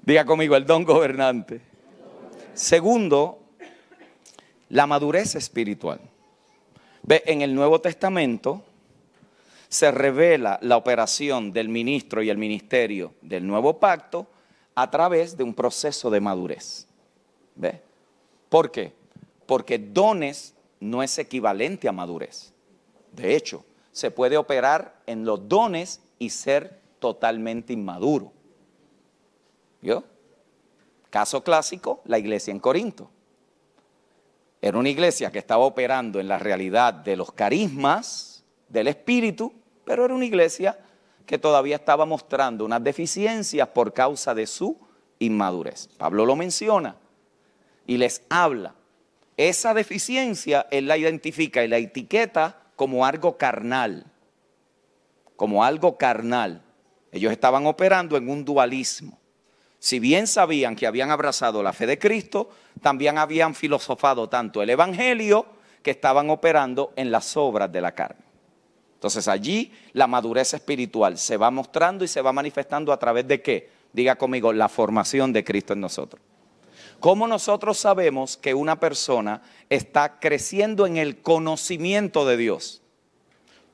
Diga 0.00 0.24
conmigo, 0.24 0.56
el 0.56 0.64
don 0.64 0.84
gobernante. 0.84 1.60
Segundo, 2.54 3.42
la 4.70 4.86
madurez 4.86 5.34
espiritual. 5.34 6.13
Ve, 7.06 7.22
en 7.26 7.42
el 7.42 7.54
Nuevo 7.54 7.80
Testamento 7.80 8.62
se 9.68 9.90
revela 9.90 10.58
la 10.62 10.76
operación 10.76 11.52
del 11.52 11.68
ministro 11.68 12.22
y 12.22 12.30
el 12.30 12.38
ministerio 12.38 13.12
del 13.20 13.46
nuevo 13.46 13.78
pacto 13.78 14.26
a 14.74 14.90
través 14.90 15.36
de 15.36 15.44
un 15.44 15.52
proceso 15.52 16.10
de 16.10 16.20
madurez. 16.20 16.86
¿Ve? 17.56 17.82
¿Por 18.48 18.70
qué? 18.70 18.92
Porque 19.46 19.78
dones 19.78 20.54
no 20.80 21.02
es 21.02 21.18
equivalente 21.18 21.88
a 21.88 21.92
madurez. 21.92 22.52
De 23.12 23.36
hecho, 23.36 23.64
se 23.92 24.10
puede 24.10 24.36
operar 24.38 25.00
en 25.06 25.24
los 25.24 25.46
dones 25.48 26.00
y 26.18 26.30
ser 26.30 26.80
totalmente 26.98 27.72
inmaduro. 27.72 28.32
¿Vio? 29.82 30.04
Caso 31.10 31.44
clásico, 31.44 32.00
la 32.06 32.18
iglesia 32.18 32.50
en 32.50 32.60
Corinto. 32.60 33.10
Era 34.64 34.78
una 34.78 34.88
iglesia 34.88 35.30
que 35.30 35.40
estaba 35.40 35.62
operando 35.62 36.20
en 36.20 36.26
la 36.26 36.38
realidad 36.38 36.94
de 36.94 37.16
los 37.16 37.32
carismas 37.32 38.42
del 38.66 38.88
Espíritu, 38.88 39.52
pero 39.84 40.06
era 40.06 40.14
una 40.14 40.24
iglesia 40.24 40.78
que 41.26 41.36
todavía 41.36 41.76
estaba 41.76 42.06
mostrando 42.06 42.64
unas 42.64 42.82
deficiencias 42.82 43.68
por 43.68 43.92
causa 43.92 44.34
de 44.34 44.46
su 44.46 44.78
inmadurez. 45.18 45.90
Pablo 45.98 46.24
lo 46.24 46.34
menciona 46.34 46.96
y 47.86 47.98
les 47.98 48.22
habla. 48.30 48.74
Esa 49.36 49.74
deficiencia 49.74 50.66
él 50.70 50.88
la 50.88 50.96
identifica 50.96 51.62
y 51.62 51.68
la 51.68 51.76
etiqueta 51.76 52.62
como 52.74 53.04
algo 53.04 53.36
carnal, 53.36 54.06
como 55.36 55.62
algo 55.62 55.98
carnal. 55.98 56.62
Ellos 57.12 57.32
estaban 57.32 57.66
operando 57.66 58.16
en 58.16 58.30
un 58.30 58.46
dualismo 58.46 59.18
si 59.84 59.98
bien 59.98 60.26
sabían 60.26 60.76
que 60.76 60.86
habían 60.86 61.10
abrazado 61.10 61.62
la 61.62 61.74
fe 61.74 61.84
de 61.84 61.98
Cristo, 61.98 62.48
también 62.80 63.18
habían 63.18 63.54
filosofado 63.54 64.30
tanto 64.30 64.62
el 64.62 64.70
Evangelio 64.70 65.44
que 65.82 65.90
estaban 65.90 66.30
operando 66.30 66.94
en 66.96 67.10
las 67.10 67.36
obras 67.36 67.70
de 67.70 67.82
la 67.82 67.92
carne. 67.92 68.24
Entonces 68.94 69.28
allí 69.28 69.74
la 69.92 70.06
madurez 70.06 70.54
espiritual 70.54 71.18
se 71.18 71.36
va 71.36 71.50
mostrando 71.50 72.02
y 72.02 72.08
se 72.08 72.22
va 72.22 72.32
manifestando 72.32 72.94
a 72.94 72.98
través 72.98 73.28
de 73.28 73.42
qué? 73.42 73.68
Diga 73.92 74.16
conmigo, 74.16 74.54
la 74.54 74.70
formación 74.70 75.34
de 75.34 75.44
Cristo 75.44 75.74
en 75.74 75.80
nosotros. 75.80 76.22
¿Cómo 76.98 77.28
nosotros 77.28 77.76
sabemos 77.76 78.38
que 78.38 78.54
una 78.54 78.80
persona 78.80 79.42
está 79.68 80.18
creciendo 80.18 80.86
en 80.86 80.96
el 80.96 81.20
conocimiento 81.20 82.24
de 82.24 82.38
Dios? 82.38 82.80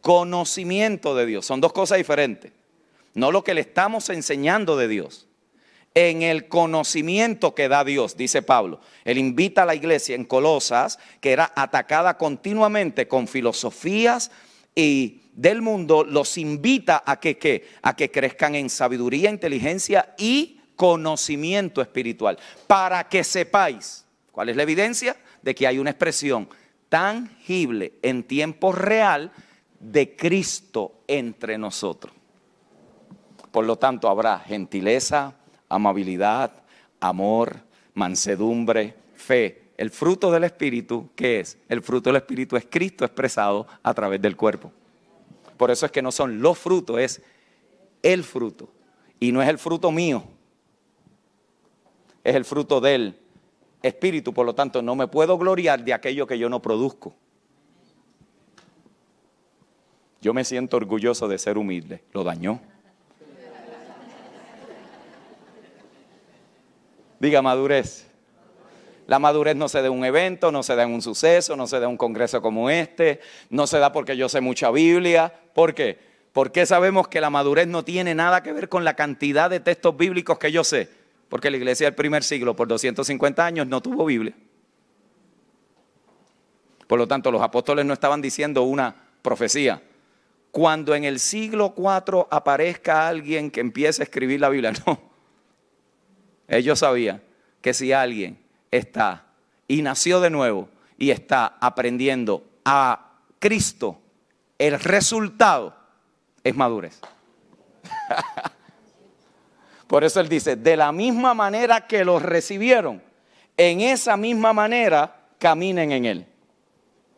Conocimiento 0.00 1.14
de 1.14 1.26
Dios. 1.26 1.46
Son 1.46 1.60
dos 1.60 1.72
cosas 1.72 1.98
diferentes. 1.98 2.50
No 3.14 3.30
lo 3.30 3.44
que 3.44 3.54
le 3.54 3.60
estamos 3.60 4.10
enseñando 4.10 4.76
de 4.76 4.88
Dios 4.88 5.28
en 5.94 6.22
el 6.22 6.48
conocimiento 6.48 7.54
que 7.54 7.68
da 7.68 7.84
Dios, 7.84 8.16
dice 8.16 8.42
Pablo. 8.42 8.80
Él 9.04 9.18
invita 9.18 9.62
a 9.62 9.66
la 9.66 9.74
iglesia 9.74 10.14
en 10.14 10.24
Colosas, 10.24 10.98
que 11.20 11.32
era 11.32 11.52
atacada 11.56 12.16
continuamente 12.16 13.08
con 13.08 13.26
filosofías 13.26 14.30
y 14.74 15.22
del 15.32 15.62
mundo, 15.62 16.04
los 16.04 16.38
invita 16.38 17.02
a 17.04 17.18
que, 17.18 17.68
a 17.82 17.96
que 17.96 18.10
crezcan 18.10 18.54
en 18.54 18.68
sabiduría, 18.68 19.30
inteligencia 19.30 20.14
y 20.18 20.60
conocimiento 20.76 21.82
espiritual, 21.82 22.38
para 22.66 23.08
que 23.08 23.24
sepáis, 23.24 24.04
¿cuál 24.32 24.48
es 24.48 24.56
la 24.56 24.62
evidencia? 24.62 25.16
De 25.42 25.54
que 25.54 25.66
hay 25.66 25.78
una 25.78 25.90
expresión 25.90 26.48
tangible 26.88 27.94
en 28.02 28.24
tiempo 28.24 28.72
real 28.72 29.32
de 29.78 30.14
Cristo 30.16 31.02
entre 31.06 31.58
nosotros. 31.58 32.12
Por 33.50 33.64
lo 33.64 33.76
tanto, 33.76 34.08
habrá 34.08 34.38
gentileza, 34.38 35.34
amabilidad, 35.70 36.52
amor, 37.00 37.60
mansedumbre, 37.94 38.94
fe. 39.14 39.70
El 39.78 39.88
fruto 39.88 40.30
del 40.30 40.44
Espíritu, 40.44 41.08
¿qué 41.14 41.40
es? 41.40 41.56
El 41.68 41.80
fruto 41.80 42.10
del 42.10 42.16
Espíritu 42.16 42.56
es 42.56 42.66
Cristo 42.68 43.06
expresado 43.06 43.66
a 43.82 43.94
través 43.94 44.20
del 44.20 44.36
cuerpo. 44.36 44.70
Por 45.56 45.70
eso 45.70 45.86
es 45.86 45.92
que 45.92 46.02
no 46.02 46.12
son 46.12 46.42
los 46.42 46.58
frutos, 46.58 46.98
es 46.98 47.22
el 48.02 48.24
fruto. 48.24 48.68
Y 49.18 49.32
no 49.32 49.40
es 49.40 49.48
el 49.48 49.58
fruto 49.58 49.90
mío, 49.90 50.24
es 52.24 52.34
el 52.34 52.44
fruto 52.44 52.80
del 52.80 53.18
Espíritu. 53.82 54.32
Por 54.32 54.46
lo 54.46 54.54
tanto, 54.54 54.82
no 54.82 54.94
me 54.94 55.06
puedo 55.06 55.38
gloriar 55.38 55.84
de 55.84 55.94
aquello 55.94 56.26
que 56.26 56.38
yo 56.38 56.48
no 56.48 56.60
produzco. 56.60 57.14
Yo 60.22 60.34
me 60.34 60.44
siento 60.44 60.76
orgulloso 60.76 61.28
de 61.28 61.38
ser 61.38 61.56
humilde. 61.56 62.02
Lo 62.12 62.24
dañó. 62.24 62.60
Diga 67.20 67.42
madurez. 67.42 68.08
La 69.06 69.18
madurez 69.18 69.54
no 69.54 69.68
se 69.68 69.80
da 69.80 69.88
en 69.88 69.92
un 69.92 70.04
evento, 70.04 70.50
no 70.50 70.62
se 70.62 70.74
da 70.74 70.84
en 70.84 70.90
un 70.90 71.02
suceso, 71.02 71.54
no 71.56 71.66
se 71.66 71.78
da 71.78 71.84
en 71.84 71.90
un 71.90 71.96
congreso 71.96 72.40
como 72.40 72.70
este, 72.70 73.20
no 73.50 73.66
se 73.66 73.78
da 73.78 73.92
porque 73.92 74.16
yo 74.16 74.28
sé 74.28 74.40
mucha 74.40 74.70
Biblia. 74.70 75.32
¿Por 75.52 75.74
qué? 75.74 75.98
Porque 76.32 76.64
sabemos 76.64 77.08
que 77.08 77.20
la 77.20 77.28
madurez 77.28 77.66
no 77.66 77.84
tiene 77.84 78.14
nada 78.14 78.42
que 78.42 78.52
ver 78.52 78.68
con 78.68 78.84
la 78.84 78.94
cantidad 78.94 79.50
de 79.50 79.60
textos 79.60 79.96
bíblicos 79.96 80.38
que 80.38 80.50
yo 80.50 80.64
sé. 80.64 80.88
porque 81.28 81.50
la 81.50 81.58
iglesia 81.58 81.86
del 81.86 81.94
primer 81.94 82.24
siglo 82.24 82.56
por 82.56 82.66
250 82.66 83.46
años 83.46 83.66
no 83.66 83.80
tuvo 83.80 84.04
Biblia. 84.04 84.34
Por 86.88 86.98
lo 86.98 87.06
tanto, 87.06 87.30
los 87.30 87.40
apóstoles 87.40 87.84
no 87.84 87.92
estaban 87.92 88.20
diciendo 88.20 88.62
una 88.62 88.96
profecía. 89.22 89.80
Cuando 90.50 90.92
en 90.94 91.04
el 91.04 91.20
siglo 91.20 91.74
IV 91.76 92.26
aparezca 92.30 93.06
alguien 93.06 93.52
que 93.52 93.60
empiece 93.60 94.02
a 94.02 94.04
escribir 94.04 94.40
la 94.40 94.48
Biblia, 94.48 94.72
no. 94.86 95.09
Ellos 96.50 96.80
sabían 96.80 97.22
que 97.62 97.72
si 97.72 97.92
alguien 97.92 98.36
está 98.72 99.24
y 99.68 99.82
nació 99.82 100.20
de 100.20 100.30
nuevo 100.30 100.68
y 100.98 101.12
está 101.12 101.56
aprendiendo 101.60 102.44
a 102.64 103.12
Cristo, 103.38 104.00
el 104.58 104.78
resultado 104.80 105.76
es 106.42 106.56
madurez. 106.56 107.00
Por 109.86 110.02
eso 110.02 110.20
él 110.20 110.28
dice, 110.28 110.56
de 110.56 110.76
la 110.76 110.90
misma 110.90 111.34
manera 111.34 111.86
que 111.86 112.04
los 112.04 112.20
recibieron, 112.20 113.00
en 113.56 113.80
esa 113.80 114.16
misma 114.16 114.52
manera 114.52 115.28
caminen 115.38 115.92
en 115.92 116.04
él. 116.04 116.26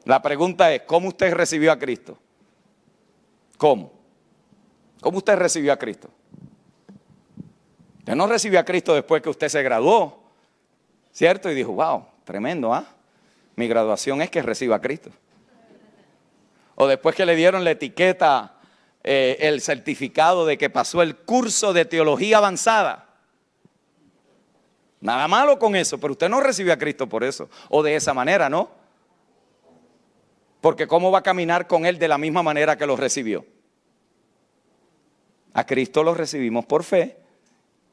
La 0.05 0.21
pregunta 0.21 0.73
es, 0.75 0.83
¿cómo 0.83 1.09
usted 1.09 1.33
recibió 1.33 1.73
a 1.73 1.79
Cristo? 1.79 2.19
¿Cómo? 3.57 3.93
¿Cómo 5.01 5.19
usted 5.19 5.37
recibió 5.37 5.73
a 5.73 5.79
Cristo? 5.79 6.11
Usted 8.03 8.17
no 8.17 8.27
recibió 8.27 8.59
a 8.59 8.65
Cristo 8.65 8.95
después 8.95 9.23
que 9.23 9.29
usted 9.29 9.49
se 9.49 9.63
graduó, 9.63 10.25
¿cierto? 11.13 11.49
Y 11.49 11.55
dijo, 11.55 11.71
wow, 11.71 12.05
tremendo, 12.25 12.75
¿ah? 12.75 12.85
Mi 13.55 13.69
graduación 13.69 14.21
es 14.23 14.29
que 14.29 14.43
reciba 14.43 14.75
a 14.75 14.81
Cristo. 14.81 15.11
O 16.75 16.89
después 16.89 17.15
que 17.15 17.25
le 17.25 17.37
dieron 17.37 17.63
la 17.63 17.71
etiqueta, 17.71 18.57
eh, 19.05 19.37
el 19.39 19.61
certificado 19.61 20.45
de 20.47 20.59
que 20.59 20.69
pasó 20.69 21.01
el 21.01 21.15
curso 21.15 21.73
de 21.73 21.85
teología 21.85 22.39
avanzada. 22.39 23.09
Nada 25.01 25.29
malo 25.29 25.61
con 25.61 25.77
eso, 25.77 25.99
pero 25.99 26.15
usted 26.15 26.29
no 26.29 26.41
recibió 26.41 26.73
a 26.73 26.79
Cristo 26.79 27.09
por 27.09 27.23
eso, 27.23 27.49
o 27.69 27.85
de 27.85 27.95
esa 27.95 28.13
manera, 28.13 28.49
¿no? 28.49 28.69
Porque 30.61 30.89
¿cómo 30.89 31.13
va 31.13 31.21
a 31.21 31.23
caminar 31.23 31.69
con 31.69 31.87
Él 31.87 32.01
de 32.01 32.09
la 32.09 32.19
misma 32.19 32.43
manera 32.43 32.77
que 32.77 32.87
lo 32.87 32.97
recibió? 32.97 33.47
A 35.55 35.65
Cristo 35.65 36.03
lo 36.03 36.15
recibimos 36.15 36.67
por 36.67 36.83
fe 36.83 37.22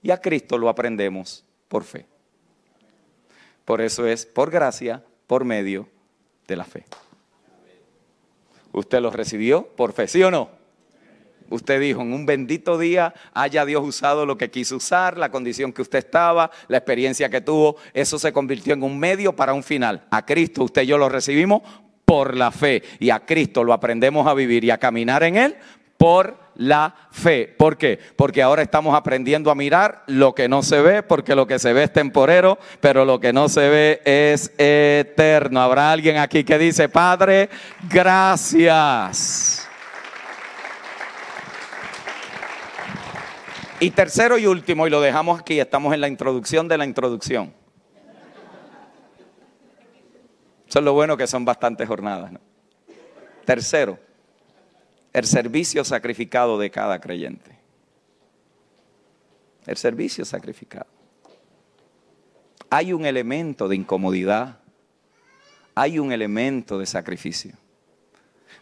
y 0.02 0.12
a 0.12 0.20
Cristo 0.20 0.58
lo 0.58 0.70
aprendemos 0.70 1.46
por 1.68 1.84
fe. 1.84 2.06
Por 3.66 3.82
eso 3.82 4.08
es 4.08 4.26
por 4.26 4.50
gracia, 4.50 5.04
por 5.28 5.46
medio 5.46 5.88
de 6.48 6.56
la 6.56 6.66
fe. 6.66 6.86
¿Usted 8.72 9.00
lo 9.00 9.12
recibió 9.12 9.68
por 9.68 9.94
fe, 9.94 10.08
sí 10.08 10.24
o 10.24 10.32
no? 10.32 10.50
Usted 11.50 11.80
dijo, 11.80 12.02
en 12.02 12.14
un 12.14 12.26
bendito 12.26 12.78
día 12.78 13.14
haya 13.34 13.66
Dios 13.66 13.84
usado 13.84 14.26
lo 14.26 14.38
que 14.38 14.52
quiso 14.52 14.76
usar, 14.76 15.18
la 15.18 15.32
condición 15.32 15.74
que 15.74 15.82
usted 15.82 16.00
estaba, 16.00 16.52
la 16.68 16.78
experiencia 16.78 17.30
que 17.30 17.42
tuvo, 17.42 17.78
eso 17.94 18.20
se 18.20 18.32
convirtió 18.32 18.74
en 18.74 18.84
un 18.84 19.00
medio 19.00 19.36
para 19.36 19.54
un 19.54 19.64
final. 19.64 20.06
A 20.12 20.26
Cristo 20.26 20.64
usted 20.64 20.84
y 20.84 20.88
yo 20.88 20.98
lo 20.98 21.10
recibimos 21.10 21.64
por 22.06 22.36
la 22.36 22.52
fe. 22.52 22.84
Y 23.00 23.10
a 23.10 23.20
Cristo 23.20 23.64
lo 23.64 23.74
aprendemos 23.74 24.28
a 24.28 24.34
vivir 24.34 24.64
y 24.64 24.72
a 24.72 24.78
caminar 24.78 25.24
en 25.24 25.38
Él 25.38 25.56
por 25.98 26.39
la 26.60 26.94
fe. 27.10 27.56
¿Por 27.57 27.77
qué? 27.77 27.99
Porque 28.18 28.44
ahora 28.44 28.61
estamos 28.61 28.94
aprendiendo 28.94 29.49
a 29.49 29.56
mirar 29.56 30.03
lo 30.07 30.36
que 30.36 30.49
no 30.49 30.61
se 30.61 30.81
ve, 30.81 31.03
porque 31.03 31.34
lo 31.34 31.48
que 31.48 31.57
se 31.57 31.72
ve 31.72 31.84
es 31.84 31.94
temporero, 31.94 32.60
pero 32.81 33.06
lo 33.06 33.19
que 33.19 33.31
no 33.31 33.48
se 33.48 33.69
ve 33.69 34.02
es 34.03 34.52
eterno. 34.57 35.61
Habrá 35.61 35.91
alguien 35.91 36.18
aquí 36.18 36.44
que 36.44 36.57
dice, 36.57 36.90
Padre, 36.90 37.49
gracias. 37.90 39.68
Y 43.80 43.91
tercero 43.91 44.38
y 44.38 44.45
último, 44.45 44.86
y 44.86 44.90
lo 44.90 44.99
dejamos 44.99 45.40
aquí, 45.40 45.61
estamos 45.61 45.94
en 45.94 46.02
la 46.02 46.10
introducción 46.10 46.68
de 46.68 46.77
la 46.77 46.84
introducción. 46.84 47.53
Eso 50.68 50.80
es 50.80 50.86
lo 50.86 50.91
bueno 50.91 51.15
que 51.15 51.26
son 51.26 51.45
bastantes 51.45 51.88
jornadas. 51.88 52.34
Tercero, 53.45 53.98
el 55.20 55.28
servicio 55.28 55.84
sacrificado 55.84 56.58
de 56.58 56.72
cada 56.72 57.00
creyente. 57.00 57.52
El 59.66 59.78
servicio 59.78 60.24
sacrificado. 60.24 60.88
Hay 62.70 62.94
un 62.94 63.06
elemento 63.06 63.68
de 63.68 63.76
incomodidad, 63.76 64.60
hay 65.76 66.00
un 66.00 66.12
elemento 66.12 66.80
de 66.80 66.86
sacrificio. 66.86 67.54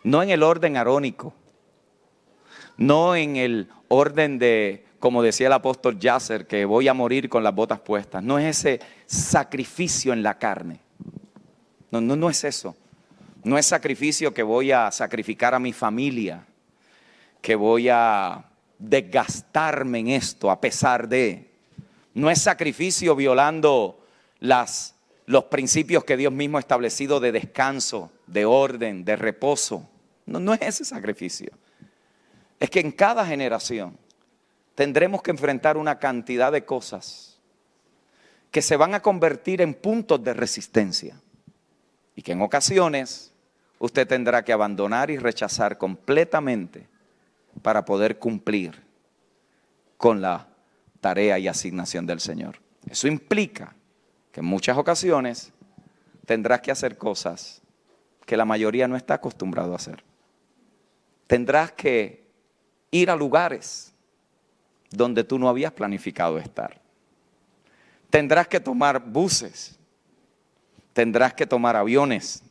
No 0.04 0.24
en 0.24 0.30
el 0.30 0.42
orden 0.42 0.78
arónico, 0.78 1.34
no 2.78 3.16
en 3.16 3.36
el 3.36 3.70
orden 3.88 4.40
de, 4.40 4.86
como 5.00 5.22
decía 5.22 5.48
el 5.48 5.54
apóstol 5.54 6.00
Yasser, 6.00 6.48
que 6.48 6.66
voy 6.66 6.88
a 6.88 6.94
morir 6.94 7.30
con 7.30 7.44
las 7.44 7.54
botas 7.54 7.80
puestas. 7.82 8.24
No 8.24 8.40
es 8.40 8.58
ese 8.58 8.80
sacrificio 9.06 10.12
en 10.12 10.24
la 10.24 10.38
carne. 10.40 10.80
No, 11.92 12.02
no, 12.02 12.16
no 12.16 12.30
es 12.30 12.44
eso. 12.44 12.76
No 13.48 13.57
es 13.57 13.65
sacrificio 13.65 14.34
que 14.34 14.44
voy 14.44 14.74
a 14.74 14.91
sacrificar 14.91 15.56
a 15.56 15.60
mi 15.60 15.72
familia, 15.72 16.45
que 17.41 17.56
voy 17.56 17.88
a 17.88 18.44
desgastarme 18.78 19.99
en 19.99 20.10
esto 20.10 20.52
a 20.52 20.60
pesar 20.60 21.07
de. 21.07 21.49
No 22.14 22.30
es 22.30 22.41
sacrificio 22.41 23.15
violando 23.15 24.03
los 24.41 25.44
principios 25.45 26.03
que 26.03 26.18
Dios 26.18 26.34
mismo 26.34 26.57
ha 26.57 26.60
establecido 26.60 27.22
de 27.22 27.32
descanso, 27.32 28.11
de 28.26 28.44
orden, 28.44 29.06
de 29.06 29.15
reposo. 29.15 29.88
No 30.26 30.53
es 30.53 30.61
ese 30.61 30.84
sacrificio. 30.84 31.52
Es 32.60 32.69
que 32.69 32.82
en 32.82 32.91
cada 32.91 33.26
generación 33.26 33.98
tendremos 34.76 35.22
que 35.22 35.32
enfrentar 35.32 35.78
una 35.78 35.99
cantidad 35.99 36.52
de 36.52 36.65
cosas 36.65 37.40
que 38.52 38.61
se 38.61 38.76
van 38.76 38.94
a 38.94 39.02
convertir 39.02 39.61
en 39.61 39.74
puntos 39.74 40.22
de 40.22 40.34
resistencia 40.34 41.22
y 42.14 42.22
que 42.22 42.34
en 42.34 42.41
ocasiones 42.41 43.32
usted 43.80 44.08
tendrá 44.08 44.44
que 44.44 44.54
abandonar 44.54 45.12
y 45.12 45.18
rechazar 45.18 45.78
completamente 45.78 46.88
para 47.62 47.86
poder 47.86 48.20
cumplir 48.20 48.84
con 49.98 50.22
la 50.22 50.48
tarea 51.02 51.40
y 51.40 51.48
asignación 51.48 52.06
del 52.06 52.20
Señor. 52.20 52.60
Eso 52.90 53.08
implica 53.08 53.76
que 54.32 54.40
en 54.41 54.45
muchas 54.45 54.78
ocasiones 54.78 55.52
tendrás 56.26 56.62
que 56.62 56.72
hacer 56.72 56.98
cosas 56.98 57.62
que 58.26 58.38
la 58.38 58.45
mayoría 58.45 58.88
no 58.88 58.95
está 58.95 59.16
acostumbrado 59.16 59.74
a 59.74 59.78
hacer. 59.78 60.04
Tendrás 61.28 61.72
que 61.72 62.26
ir 62.91 63.10
a 63.10 63.16
lugares 63.16 63.94
donde 64.91 65.24
tú 65.24 65.40
no 65.40 65.49
habías 65.49 65.72
planificado 65.72 66.38
estar. 66.38 66.80
Tendrás 68.10 68.48
que 68.48 68.60
tomar 68.60 69.04
buses 69.04 69.78
tendrás 70.98 71.32
que 71.32 71.45
tomar 71.45 71.76
aviones, 71.76 72.41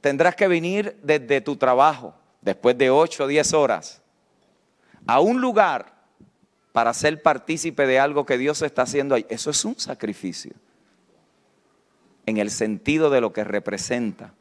tendrás 0.00 0.36
que 0.36 0.48
venir 0.48 0.98
desde 1.02 1.40
tu 1.40 1.56
trabajo, 1.56 2.14
después 2.40 2.76
de 2.78 2.90
8 2.90 3.24
o 3.24 3.26
10 3.26 3.52
horas, 3.54 4.02
a 5.06 5.20
un 5.20 5.40
lugar 5.40 5.98
para 6.72 6.94
ser 6.94 7.22
partícipe 7.22 7.86
de 7.86 7.98
algo 7.98 8.24
que 8.24 8.38
Dios 8.38 8.62
está 8.62 8.82
haciendo 8.82 9.14
ahí. 9.14 9.26
Eso 9.28 9.50
es 9.50 9.64
un 9.64 9.78
sacrificio, 9.78 10.52
en 12.26 12.36
el 12.36 12.50
sentido 12.50 13.10
de 13.10 13.20
lo 13.20 13.32
que 13.32 13.44
representa. 13.44 14.34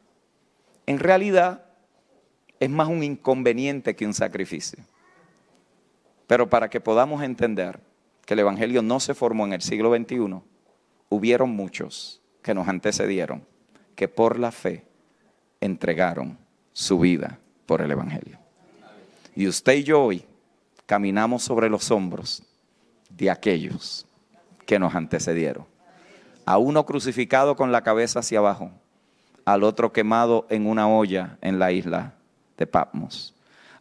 En 0.86 1.00
realidad, 1.00 1.66
es 2.60 2.70
más 2.70 2.88
un 2.88 3.04
inconveniente 3.04 3.96
que 3.96 4.06
un 4.06 4.14
sacrificio. 4.14 4.84
Pero 6.28 6.50
para 6.50 6.70
que 6.70 6.82
podamos 6.82 7.24
entender 7.24 7.80
que 8.26 8.34
el 8.34 8.42
Evangelio 8.42 8.82
no 8.82 9.00
se 9.00 9.14
formó 9.14 9.46
en 9.46 9.54
el 9.54 9.62
siglo 9.62 9.96
XXI, 9.96 10.42
hubieron 11.10 11.52
muchos 11.52 12.22
que 12.42 12.54
nos 12.54 12.68
antecedieron, 12.68 13.46
que 13.96 14.08
por 14.08 14.38
la 14.38 14.52
fe 14.52 14.87
entregaron 15.62 16.38
su 16.74 17.00
vida 17.00 17.40
por 17.66 17.82
el 17.82 17.92
Evangelio. 17.92 18.38
Y 19.36 19.48
usted 19.48 19.76
y 19.76 19.84
yo 19.84 20.04
hoy 20.04 20.26
caminamos 20.86 21.44
sobre 21.44 21.70
los 21.70 21.92
hombros 21.92 22.44
de 23.10 23.30
aquellos 23.30 24.06
que 24.66 24.80
nos 24.80 24.96
antecedieron. 24.96 25.66
A 26.46 26.58
uno 26.58 26.86
crucificado 26.86 27.56
con 27.56 27.72
la 27.72 27.82
cabeza 27.82 28.20
hacia 28.20 28.40
abajo, 28.40 28.72
al 29.46 29.64
otro 29.64 29.92
quemado 29.92 30.46
en 30.50 30.68
una 30.68 30.88
olla 30.88 31.38
en 31.42 31.60
la 31.60 31.72
isla 31.72 32.14
de 32.58 32.68
Patmos, 32.68 33.34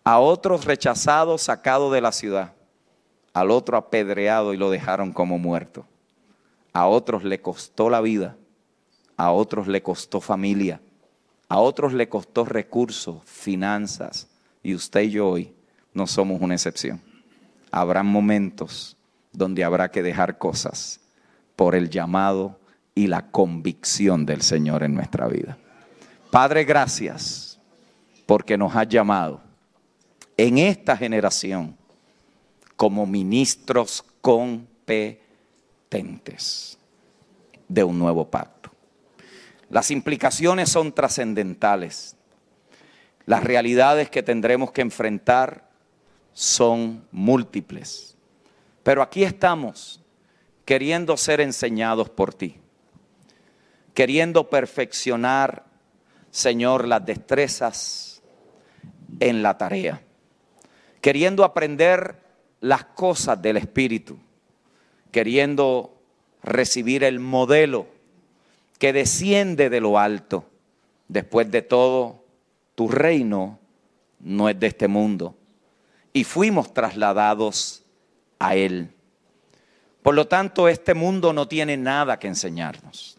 a 0.04 0.18
otro 0.18 0.58
rechazado, 0.58 1.38
sacado 1.38 1.90
de 1.90 2.00
la 2.00 2.12
ciudad, 2.12 2.52
al 3.32 3.50
otro 3.50 3.76
apedreado 3.76 4.52
y 4.54 4.56
lo 4.56 4.70
dejaron 4.70 5.12
como 5.12 5.38
muerto. 5.38 5.86
A 6.72 6.86
otros 6.86 7.24
le 7.24 7.40
costó 7.40 7.88
la 7.88 8.00
vida 8.00 8.36
a 9.16 9.32
otros 9.32 9.66
le 9.66 9.82
costó 9.82 10.20
familia, 10.20 10.80
a 11.48 11.58
otros 11.58 11.92
le 11.92 12.08
costó 12.08 12.44
recursos, 12.44 13.22
finanzas, 13.24 14.28
y 14.62 14.74
usted 14.74 15.02
y 15.02 15.10
yo 15.10 15.28
hoy 15.28 15.52
no 15.94 16.06
somos 16.06 16.40
una 16.40 16.54
excepción. 16.54 17.00
Habrá 17.70 18.02
momentos 18.02 18.96
donde 19.32 19.64
habrá 19.64 19.90
que 19.90 20.02
dejar 20.02 20.38
cosas 20.38 21.00
por 21.54 21.74
el 21.74 21.90
llamado 21.90 22.58
y 22.94 23.06
la 23.06 23.30
convicción 23.30 24.26
del 24.26 24.42
Señor 24.42 24.82
en 24.82 24.94
nuestra 24.94 25.28
vida. 25.28 25.56
Padre, 26.30 26.64
gracias 26.64 27.58
porque 28.26 28.58
nos 28.58 28.74
has 28.74 28.88
llamado 28.88 29.40
en 30.36 30.58
esta 30.58 30.96
generación 30.96 31.76
como 32.76 33.06
ministros 33.06 34.04
competentes 34.20 36.78
de 37.68 37.84
un 37.84 37.98
nuevo 37.98 38.28
pacto. 38.28 38.70
Las 39.68 39.90
implicaciones 39.90 40.68
son 40.68 40.92
trascendentales. 40.92 42.16
Las 43.24 43.42
realidades 43.42 44.08
que 44.08 44.22
tendremos 44.22 44.70
que 44.70 44.82
enfrentar 44.82 45.68
son 46.32 47.06
múltiples. 47.10 48.16
Pero 48.82 49.02
aquí 49.02 49.24
estamos 49.24 50.00
queriendo 50.64 51.16
ser 51.16 51.40
enseñados 51.40 52.10
por 52.10 52.34
ti, 52.34 52.60
queriendo 53.94 54.48
perfeccionar, 54.48 55.64
Señor, 56.30 56.86
las 56.86 57.04
destrezas 57.04 58.22
en 59.18 59.42
la 59.42 59.56
tarea, 59.58 60.02
queriendo 61.00 61.42
aprender 61.44 62.20
las 62.60 62.84
cosas 62.84 63.40
del 63.40 63.56
Espíritu, 63.56 64.18
queriendo 65.10 66.00
recibir 66.42 67.02
el 67.02 67.18
modelo 67.18 67.95
que 68.78 68.92
desciende 68.92 69.70
de 69.70 69.80
lo 69.80 69.98
alto. 69.98 70.44
Después 71.08 71.50
de 71.50 71.62
todo, 71.62 72.24
tu 72.74 72.88
reino 72.88 73.58
no 74.20 74.48
es 74.48 74.58
de 74.58 74.66
este 74.66 74.88
mundo. 74.88 75.36
Y 76.12 76.24
fuimos 76.24 76.72
trasladados 76.72 77.84
a 78.38 78.56
Él. 78.56 78.92
Por 80.02 80.14
lo 80.14 80.26
tanto, 80.26 80.68
este 80.68 80.94
mundo 80.94 81.32
no 81.32 81.48
tiene 81.48 81.76
nada 81.76 82.18
que 82.18 82.28
enseñarnos. 82.28 83.18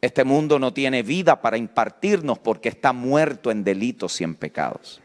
Este 0.00 0.24
mundo 0.24 0.58
no 0.58 0.72
tiene 0.72 1.02
vida 1.02 1.40
para 1.40 1.56
impartirnos 1.56 2.38
porque 2.38 2.68
está 2.68 2.92
muerto 2.92 3.50
en 3.50 3.62
delitos 3.62 4.20
y 4.20 4.24
en 4.24 4.34
pecados. 4.34 5.00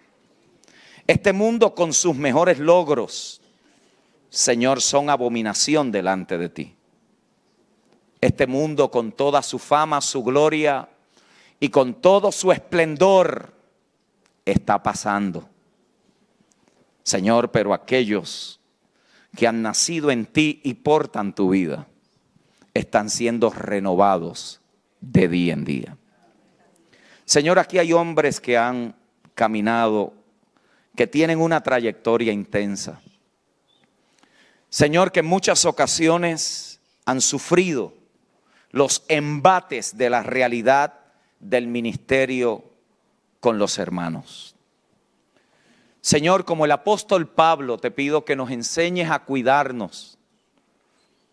Este 1.05 1.34
mundo 1.34 1.75
con 1.75 1.93
sus 1.93 2.15
mejores 2.15 2.57
logros, 2.57 3.41
Señor, 4.29 4.81
son 4.81 5.09
abominación 5.09 5.91
delante 5.91 6.38
de 6.38 6.49
ti. 6.49 6.76
Este 8.19 8.48
mundo 8.48 8.89
con 8.89 9.11
toda 9.11 9.41
su 9.41 9.60
fama, 9.60 10.02
su 10.02 10.23
gloria 10.23 10.89
y 11.60 11.69
con 11.69 11.95
todo 11.95 12.31
su 12.31 12.52
esplendor 12.52 13.53
está 14.45 14.81
pasando. 14.81 15.48
Señor, 17.03 17.52
pero 17.52 17.73
aquellos 17.73 18.60
que 19.35 19.48
han 19.48 19.61
nacido 19.61 20.10
en 20.10 20.26
ti 20.26 20.61
y 20.64 20.73
portan 20.73 21.34
tu 21.34 21.52
vida 21.52 21.88
están 22.73 23.10
siendo 23.10 23.49
renovados 23.49 24.61
de 24.99 25.27
día 25.27 25.53
en 25.53 25.64
día. 25.64 25.98
Señor, 27.26 27.60
aquí 27.60 27.77
hay 27.77 27.94
hombres 27.94 28.39
que 28.39 28.57
han 28.57 28.95
caminado, 29.35 30.14
que 30.95 31.07
tienen 31.07 31.39
una 31.39 31.61
trayectoria 31.61 32.31
intensa. 32.31 33.02
Señor, 34.69 35.11
que 35.11 35.19
en 35.19 35.27
muchas 35.27 35.65
ocasiones 35.65 36.80
han 37.06 37.22
sufrido 37.22 37.94
los 38.72 39.03
embates 39.07 39.98
de 39.98 40.10
la 40.10 40.23
realidad 40.23 40.94
del 41.39 41.68
ministerio 41.68 42.64
con 43.39 43.60
los 43.60 43.77
hermanos. 43.77 44.56
Señor, 46.02 46.45
como 46.45 46.65
el 46.65 46.72
apóstol 46.72 47.27
Pablo, 47.27 47.77
te 47.77 47.91
pido 47.91 48.23
que 48.23 48.35
nos 48.35 48.52
enseñes 48.52 49.11
a 49.11 49.19
cuidarnos 49.19 50.18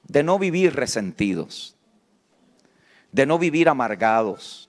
de 0.02 0.23
no 0.23 0.39
vivir 0.39 0.74
resentidos, 0.74 1.77
de 3.12 3.27
no 3.27 3.39
vivir 3.39 3.69
amargados, 3.69 4.69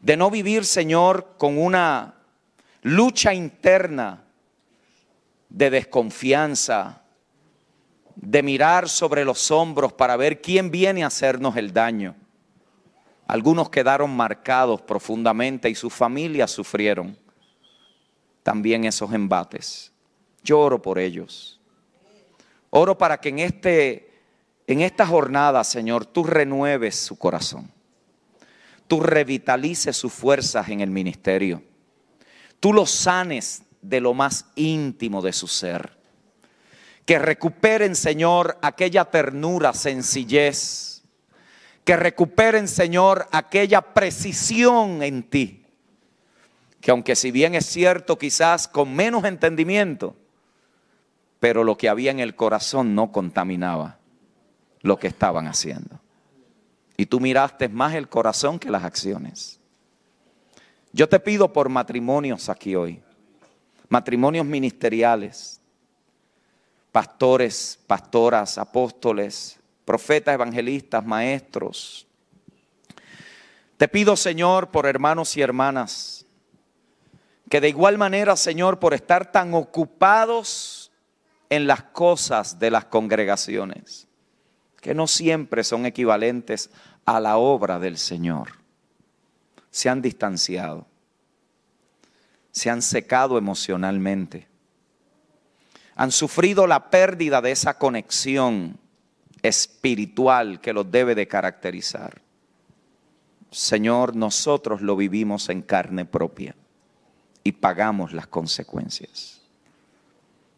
de 0.00 0.16
no 0.16 0.30
vivir, 0.30 0.66
Señor, 0.66 1.34
con 1.38 1.56
una 1.58 2.14
lucha 2.82 3.32
interna 3.32 4.24
de 5.48 5.70
desconfianza, 5.70 7.03
de 8.24 8.42
mirar 8.42 8.88
sobre 8.88 9.24
los 9.24 9.50
hombros 9.50 9.92
para 9.92 10.16
ver 10.16 10.40
quién 10.40 10.70
viene 10.70 11.04
a 11.04 11.08
hacernos 11.08 11.56
el 11.56 11.72
daño. 11.72 12.16
Algunos 13.26 13.70
quedaron 13.70 14.14
marcados 14.14 14.80
profundamente 14.82 15.68
y 15.68 15.74
sus 15.74 15.92
familias 15.92 16.50
sufrieron 16.50 17.18
también 18.42 18.84
esos 18.84 19.12
embates. 19.12 19.92
Yo 20.42 20.60
oro 20.60 20.80
por 20.80 20.98
ellos. 20.98 21.60
Oro 22.70 22.98
para 22.98 23.18
que 23.18 23.30
en, 23.30 23.38
este, 23.38 24.10
en 24.66 24.80
esta 24.80 25.06
jornada, 25.06 25.62
Señor, 25.64 26.04
tú 26.04 26.24
renueves 26.24 26.96
su 26.96 27.16
corazón. 27.16 27.70
Tú 28.86 29.00
revitalices 29.00 29.96
sus 29.96 30.12
fuerzas 30.12 30.68
en 30.68 30.80
el 30.80 30.90
ministerio. 30.90 31.62
Tú 32.60 32.72
los 32.72 32.90
sanes 32.90 33.62
de 33.80 34.00
lo 34.00 34.12
más 34.12 34.46
íntimo 34.56 35.22
de 35.22 35.32
su 35.32 35.46
ser 35.46 36.03
que 37.04 37.18
recuperen, 37.18 37.94
Señor, 37.94 38.58
aquella 38.62 39.04
ternura, 39.04 39.72
sencillez. 39.74 41.02
Que 41.84 41.96
recuperen, 41.96 42.66
Señor, 42.66 43.28
aquella 43.30 43.82
precisión 43.82 45.02
en 45.02 45.22
ti. 45.22 45.64
Que 46.80 46.90
aunque 46.90 47.14
si 47.14 47.30
bien 47.30 47.54
es 47.54 47.66
cierto, 47.66 48.18
quizás 48.18 48.68
con 48.68 48.94
menos 48.94 49.24
entendimiento, 49.24 50.16
pero 51.40 51.62
lo 51.62 51.76
que 51.76 51.90
había 51.90 52.10
en 52.10 52.20
el 52.20 52.34
corazón 52.34 52.94
no 52.94 53.12
contaminaba 53.12 53.98
lo 54.80 54.98
que 54.98 55.08
estaban 55.08 55.46
haciendo. 55.46 56.00
Y 56.96 57.06
tú 57.06 57.20
miraste 57.20 57.68
más 57.68 57.94
el 57.94 58.08
corazón 58.08 58.58
que 58.58 58.70
las 58.70 58.84
acciones. 58.84 59.60
Yo 60.92 61.08
te 61.08 61.20
pido 61.20 61.52
por 61.52 61.68
matrimonios 61.68 62.48
aquí 62.48 62.76
hoy, 62.76 63.02
matrimonios 63.88 64.46
ministeriales, 64.46 65.60
pastores, 66.94 67.80
pastoras, 67.88 68.56
apóstoles, 68.56 69.58
profetas, 69.84 70.32
evangelistas, 70.32 71.04
maestros. 71.04 72.06
Te 73.76 73.88
pido, 73.88 74.14
Señor, 74.14 74.70
por 74.70 74.86
hermanos 74.86 75.36
y 75.36 75.42
hermanas, 75.42 76.24
que 77.50 77.60
de 77.60 77.70
igual 77.70 77.98
manera, 77.98 78.36
Señor, 78.36 78.78
por 78.78 78.94
estar 78.94 79.32
tan 79.32 79.54
ocupados 79.54 80.92
en 81.50 81.66
las 81.66 81.82
cosas 81.82 82.60
de 82.60 82.70
las 82.70 82.84
congregaciones, 82.84 84.06
que 84.80 84.94
no 84.94 85.08
siempre 85.08 85.64
son 85.64 85.86
equivalentes 85.86 86.70
a 87.06 87.18
la 87.18 87.38
obra 87.38 87.80
del 87.80 87.98
Señor, 87.98 88.50
se 89.68 89.88
han 89.88 90.00
distanciado, 90.00 90.86
se 92.52 92.70
han 92.70 92.82
secado 92.82 93.36
emocionalmente 93.36 94.53
han 95.96 96.10
sufrido 96.10 96.66
la 96.66 96.90
pérdida 96.90 97.40
de 97.40 97.52
esa 97.52 97.78
conexión 97.78 98.78
espiritual 99.42 100.60
que 100.60 100.72
los 100.72 100.90
debe 100.90 101.14
de 101.14 101.28
caracterizar. 101.28 102.22
Señor, 103.50 104.16
nosotros 104.16 104.80
lo 104.80 104.96
vivimos 104.96 105.48
en 105.48 105.62
carne 105.62 106.04
propia 106.04 106.56
y 107.44 107.52
pagamos 107.52 108.12
las 108.12 108.26
consecuencias. 108.26 109.42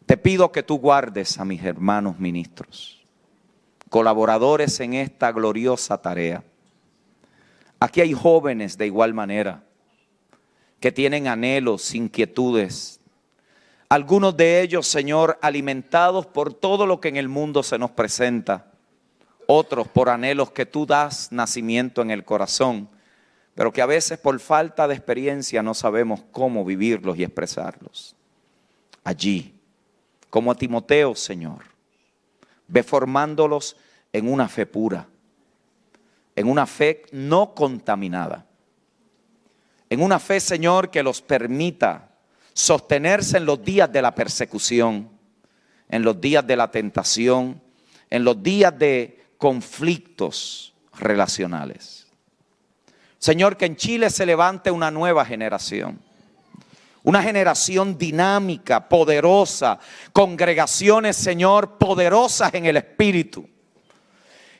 Te 0.07 0.17
pido 0.17 0.51
que 0.51 0.63
tú 0.63 0.79
guardes 0.79 1.37
a 1.37 1.45
mis 1.45 1.63
hermanos 1.63 2.17
ministros, 2.17 3.05
colaboradores 3.89 4.79
en 4.79 4.93
esta 4.93 5.31
gloriosa 5.31 6.01
tarea. 6.01 6.43
Aquí 7.79 8.01
hay 8.01 8.13
jóvenes 8.13 8.77
de 8.77 8.87
igual 8.87 9.13
manera 9.13 9.63
que 10.79 10.91
tienen 10.91 11.27
anhelos, 11.27 11.93
inquietudes, 11.93 12.96
algunos 13.89 14.35
de 14.35 14.61
ellos, 14.61 14.87
Señor, 14.87 15.37
alimentados 15.41 16.25
por 16.25 16.53
todo 16.53 16.85
lo 16.85 16.99
que 16.99 17.07
en 17.07 17.17
el 17.17 17.29
mundo 17.29 17.63
se 17.63 17.77
nos 17.77 17.91
presenta. 17.91 18.71
Otros 19.47 19.87
por 19.87 20.09
anhelos 20.09 20.51
que 20.51 20.65
tú 20.65 20.85
das 20.85 21.31
nacimiento 21.31 22.01
en 22.01 22.11
el 22.11 22.25
corazón, 22.25 22.89
pero 23.55 23.71
que 23.71 23.81
a 23.81 23.85
veces 23.85 24.19
por 24.19 24.37
falta 24.39 24.87
de 24.87 24.93
experiencia 24.93 25.63
no 25.63 25.73
sabemos 25.73 26.21
cómo 26.31 26.65
vivirlos 26.65 27.17
y 27.17 27.23
expresarlos. 27.23 28.15
Allí, 29.05 29.57
como 30.29 30.51
a 30.51 30.55
Timoteo, 30.55 31.15
Señor, 31.15 31.63
ve 32.67 32.83
formándolos 32.83 33.77
en 34.11 34.31
una 34.31 34.49
fe 34.49 34.65
pura, 34.65 35.07
en 36.35 36.49
una 36.49 36.67
fe 36.67 37.03
no 37.13 37.55
contaminada, 37.55 38.45
en 39.89 40.01
una 40.01 40.19
fe, 40.19 40.41
Señor, 40.41 40.91
que 40.91 41.01
los 41.01 41.21
permita 41.21 42.16
sostenerse 42.57 43.37
en 43.37 43.45
los 43.45 43.63
días 43.63 43.91
de 43.91 44.01
la 44.01 44.15
persecución, 44.15 45.07
en 45.89 46.01
los 46.01 46.19
días 46.19 46.45
de 46.47 46.55
la 46.55 46.71
tentación, 46.71 47.61
en 48.09 48.23
los 48.23 48.41
días 48.41 48.77
de 48.79 49.23
conflictos 49.37 50.73
relacionales. 50.97 52.07
Señor, 53.19 53.57
que 53.57 53.65
en 53.67 53.75
Chile 53.75 54.09
se 54.09 54.25
levante 54.25 54.71
una 54.71 54.89
nueva 54.89 55.23
generación. 55.23 56.01
Una 57.03 57.21
generación 57.21 57.95
dinámica, 57.95 58.89
poderosa, 58.89 59.77
congregaciones, 60.11 61.15
Señor, 61.15 61.77
poderosas 61.77 62.55
en 62.55 62.65
el 62.65 62.77
Espíritu 62.77 63.47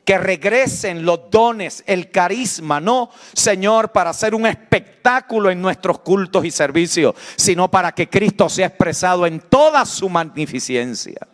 que 0.07 0.17
regresen 0.17 1.03
los 1.03 1.29
dones, 1.29 1.83
el 1.85 2.09
carisma, 2.11 2.79
no, 2.79 3.09
Señor, 3.33 3.91
para 3.91 4.11
hacer 4.11 4.33
un 4.33 4.45
espectáculo 4.45 5.51
en 5.51 5.61
nuestros 5.61 5.99
cultos 5.99 6.45
y 6.45 6.51
servicios, 6.51 7.13
sino 7.35 7.69
para 7.69 7.91
que 7.91 8.07
Cristo 8.07 8.47
sea 8.47 8.67
expresado 8.67 9.27
en 9.27 9.41
toda 9.41 9.85
su 9.85 10.07
magnificencia. 10.07 11.27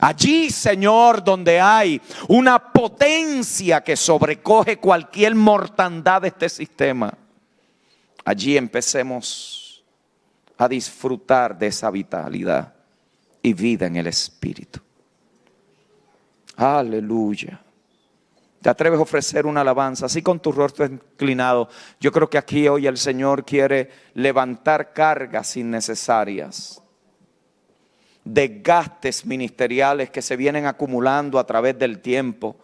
Allí, 0.00 0.50
Señor, 0.50 1.22
donde 1.22 1.60
hay 1.60 2.02
una 2.26 2.72
potencia 2.72 3.84
que 3.84 3.94
sobrecoge 3.94 4.78
cualquier 4.78 5.36
mortandad 5.36 6.22
de 6.22 6.28
este 6.28 6.48
sistema, 6.48 7.16
allí 8.24 8.56
empecemos 8.56 9.84
a 10.58 10.66
disfrutar 10.66 11.56
de 11.56 11.68
esa 11.68 11.92
vitalidad 11.92 12.74
y 13.40 13.52
vida 13.52 13.86
en 13.86 13.94
el 13.94 14.08
Espíritu. 14.08 14.80
Aleluya. 16.56 17.63
¿Te 18.64 18.70
atreves 18.70 18.98
a 18.98 19.02
ofrecer 19.02 19.44
una 19.44 19.60
alabanza 19.60 20.06
así 20.06 20.22
con 20.22 20.40
tu 20.40 20.50
rostro 20.50 20.86
inclinado? 20.86 21.68
Yo 22.00 22.10
creo 22.10 22.30
que 22.30 22.38
aquí 22.38 22.66
hoy 22.66 22.86
el 22.86 22.96
Señor 22.96 23.44
quiere 23.44 23.90
levantar 24.14 24.94
cargas 24.94 25.58
innecesarias 25.58 26.80
desgastes 28.24 29.26
ministeriales 29.26 30.08
que 30.08 30.22
se 30.22 30.36
vienen 30.38 30.64
acumulando 30.64 31.38
a 31.38 31.44
través 31.44 31.78
del 31.78 31.98
tiempo. 31.98 32.56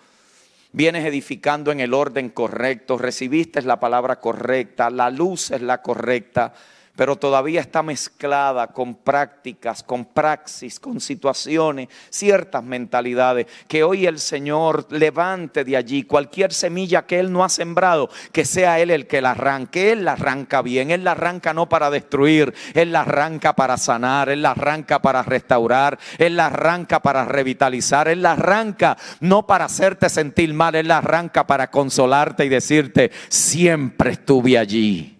Vienes 0.72 1.04
edificando 1.04 1.70
en 1.70 1.80
el 1.80 1.92
orden 1.92 2.30
correcto, 2.30 2.96
recibiste 2.96 3.60
la 3.60 3.78
palabra 3.78 4.20
correcta, 4.20 4.88
la 4.88 5.10
luz 5.10 5.50
es 5.50 5.60
la 5.60 5.82
correcta, 5.82 6.54
pero 6.96 7.16
todavía 7.16 7.60
está 7.60 7.82
mezclada 7.82 8.66
con 8.68 8.94
prácticas, 8.94 9.82
con 9.82 10.04
praxis, 10.04 10.78
con 10.78 11.00
situaciones, 11.00 11.88
ciertas 12.10 12.62
mentalidades, 12.62 13.46
que 13.68 13.82
hoy 13.82 14.06
el 14.06 14.18
Señor 14.18 14.86
levante 14.90 15.64
de 15.64 15.76
allí 15.76 16.02
cualquier 16.02 16.52
semilla 16.52 17.06
que 17.06 17.18
Él 17.18 17.32
no 17.32 17.44
ha 17.44 17.48
sembrado, 17.48 18.10
que 18.32 18.44
sea 18.44 18.80
Él 18.80 18.90
el 18.90 19.06
que 19.06 19.22
la 19.22 19.30
arranque, 19.30 19.92
Él 19.92 20.04
la 20.04 20.12
arranca 20.12 20.62
bien, 20.62 20.90
Él 20.90 21.04
la 21.04 21.12
arranca 21.12 21.54
no 21.54 21.68
para 21.68 21.90
destruir, 21.90 22.52
Él 22.74 22.92
la 22.92 23.02
arranca 23.02 23.54
para 23.54 23.76
sanar, 23.76 24.28
Él 24.28 24.42
la 24.42 24.50
arranca 24.50 25.00
para 25.00 25.22
restaurar, 25.22 25.98
Él 26.18 26.36
la 26.36 26.46
arranca 26.46 27.00
para 27.00 27.24
revitalizar, 27.24 28.08
Él 28.08 28.22
la 28.22 28.32
arranca 28.32 28.96
no 29.20 29.46
para 29.46 29.66
hacerte 29.66 30.08
sentir 30.08 30.52
mal, 30.54 30.74
Él 30.74 30.88
la 30.88 30.98
arranca 30.98 31.46
para 31.46 31.70
consolarte 31.70 32.44
y 32.44 32.48
decirte, 32.48 33.10
siempre 33.28 34.12
estuve 34.12 34.58
allí 34.58 35.19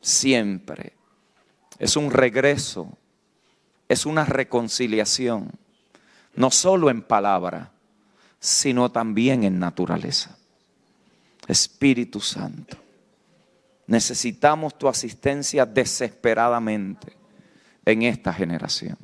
siempre. 0.00 0.92
Es 1.78 1.96
un 1.96 2.10
regreso, 2.10 2.96
es 3.88 4.06
una 4.06 4.24
reconciliación, 4.24 5.50
no 6.34 6.50
solo 6.50 6.90
en 6.90 7.02
palabra, 7.02 7.72
sino 8.38 8.90
también 8.90 9.44
en 9.44 9.58
naturaleza. 9.58 10.36
Espíritu 11.46 12.20
Santo, 12.20 12.76
necesitamos 13.86 14.78
tu 14.78 14.88
asistencia 14.88 15.66
desesperadamente 15.66 17.16
en 17.84 18.02
esta 18.02 18.32
generación. 18.32 18.96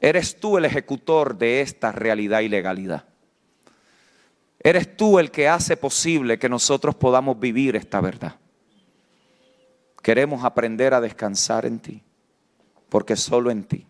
Eres 0.00 0.38
tú 0.38 0.58
el 0.58 0.64
ejecutor 0.64 1.38
de 1.38 1.60
esta 1.60 1.92
realidad 1.92 2.40
y 2.40 2.48
legalidad. 2.48 3.04
Eres 4.58 4.96
tú 4.96 5.18
el 5.18 5.30
que 5.30 5.48
hace 5.48 5.76
posible 5.76 6.38
que 6.38 6.48
nosotros 6.48 6.94
podamos 6.94 7.38
vivir 7.38 7.76
esta 7.76 8.00
verdad. 8.00 8.36
Queremos 10.04 10.44
aprender 10.44 10.92
a 10.92 11.00
descansar 11.00 11.64
en 11.64 11.78
ti, 11.78 12.02
porque 12.90 13.16
solo 13.16 13.50
en 13.50 13.64
ti 13.64 13.86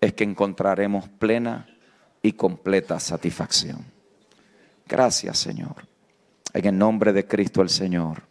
es 0.00 0.12
que 0.12 0.22
encontraremos 0.22 1.08
plena 1.08 1.66
y 2.22 2.34
completa 2.34 3.00
satisfacción. 3.00 3.84
Gracias, 4.86 5.38
Señor. 5.38 5.88
En 6.54 6.64
el 6.64 6.78
nombre 6.78 7.12
de 7.12 7.26
Cristo 7.26 7.60
el 7.60 7.70
Señor. 7.70 8.22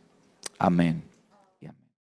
Amén. 0.58 1.11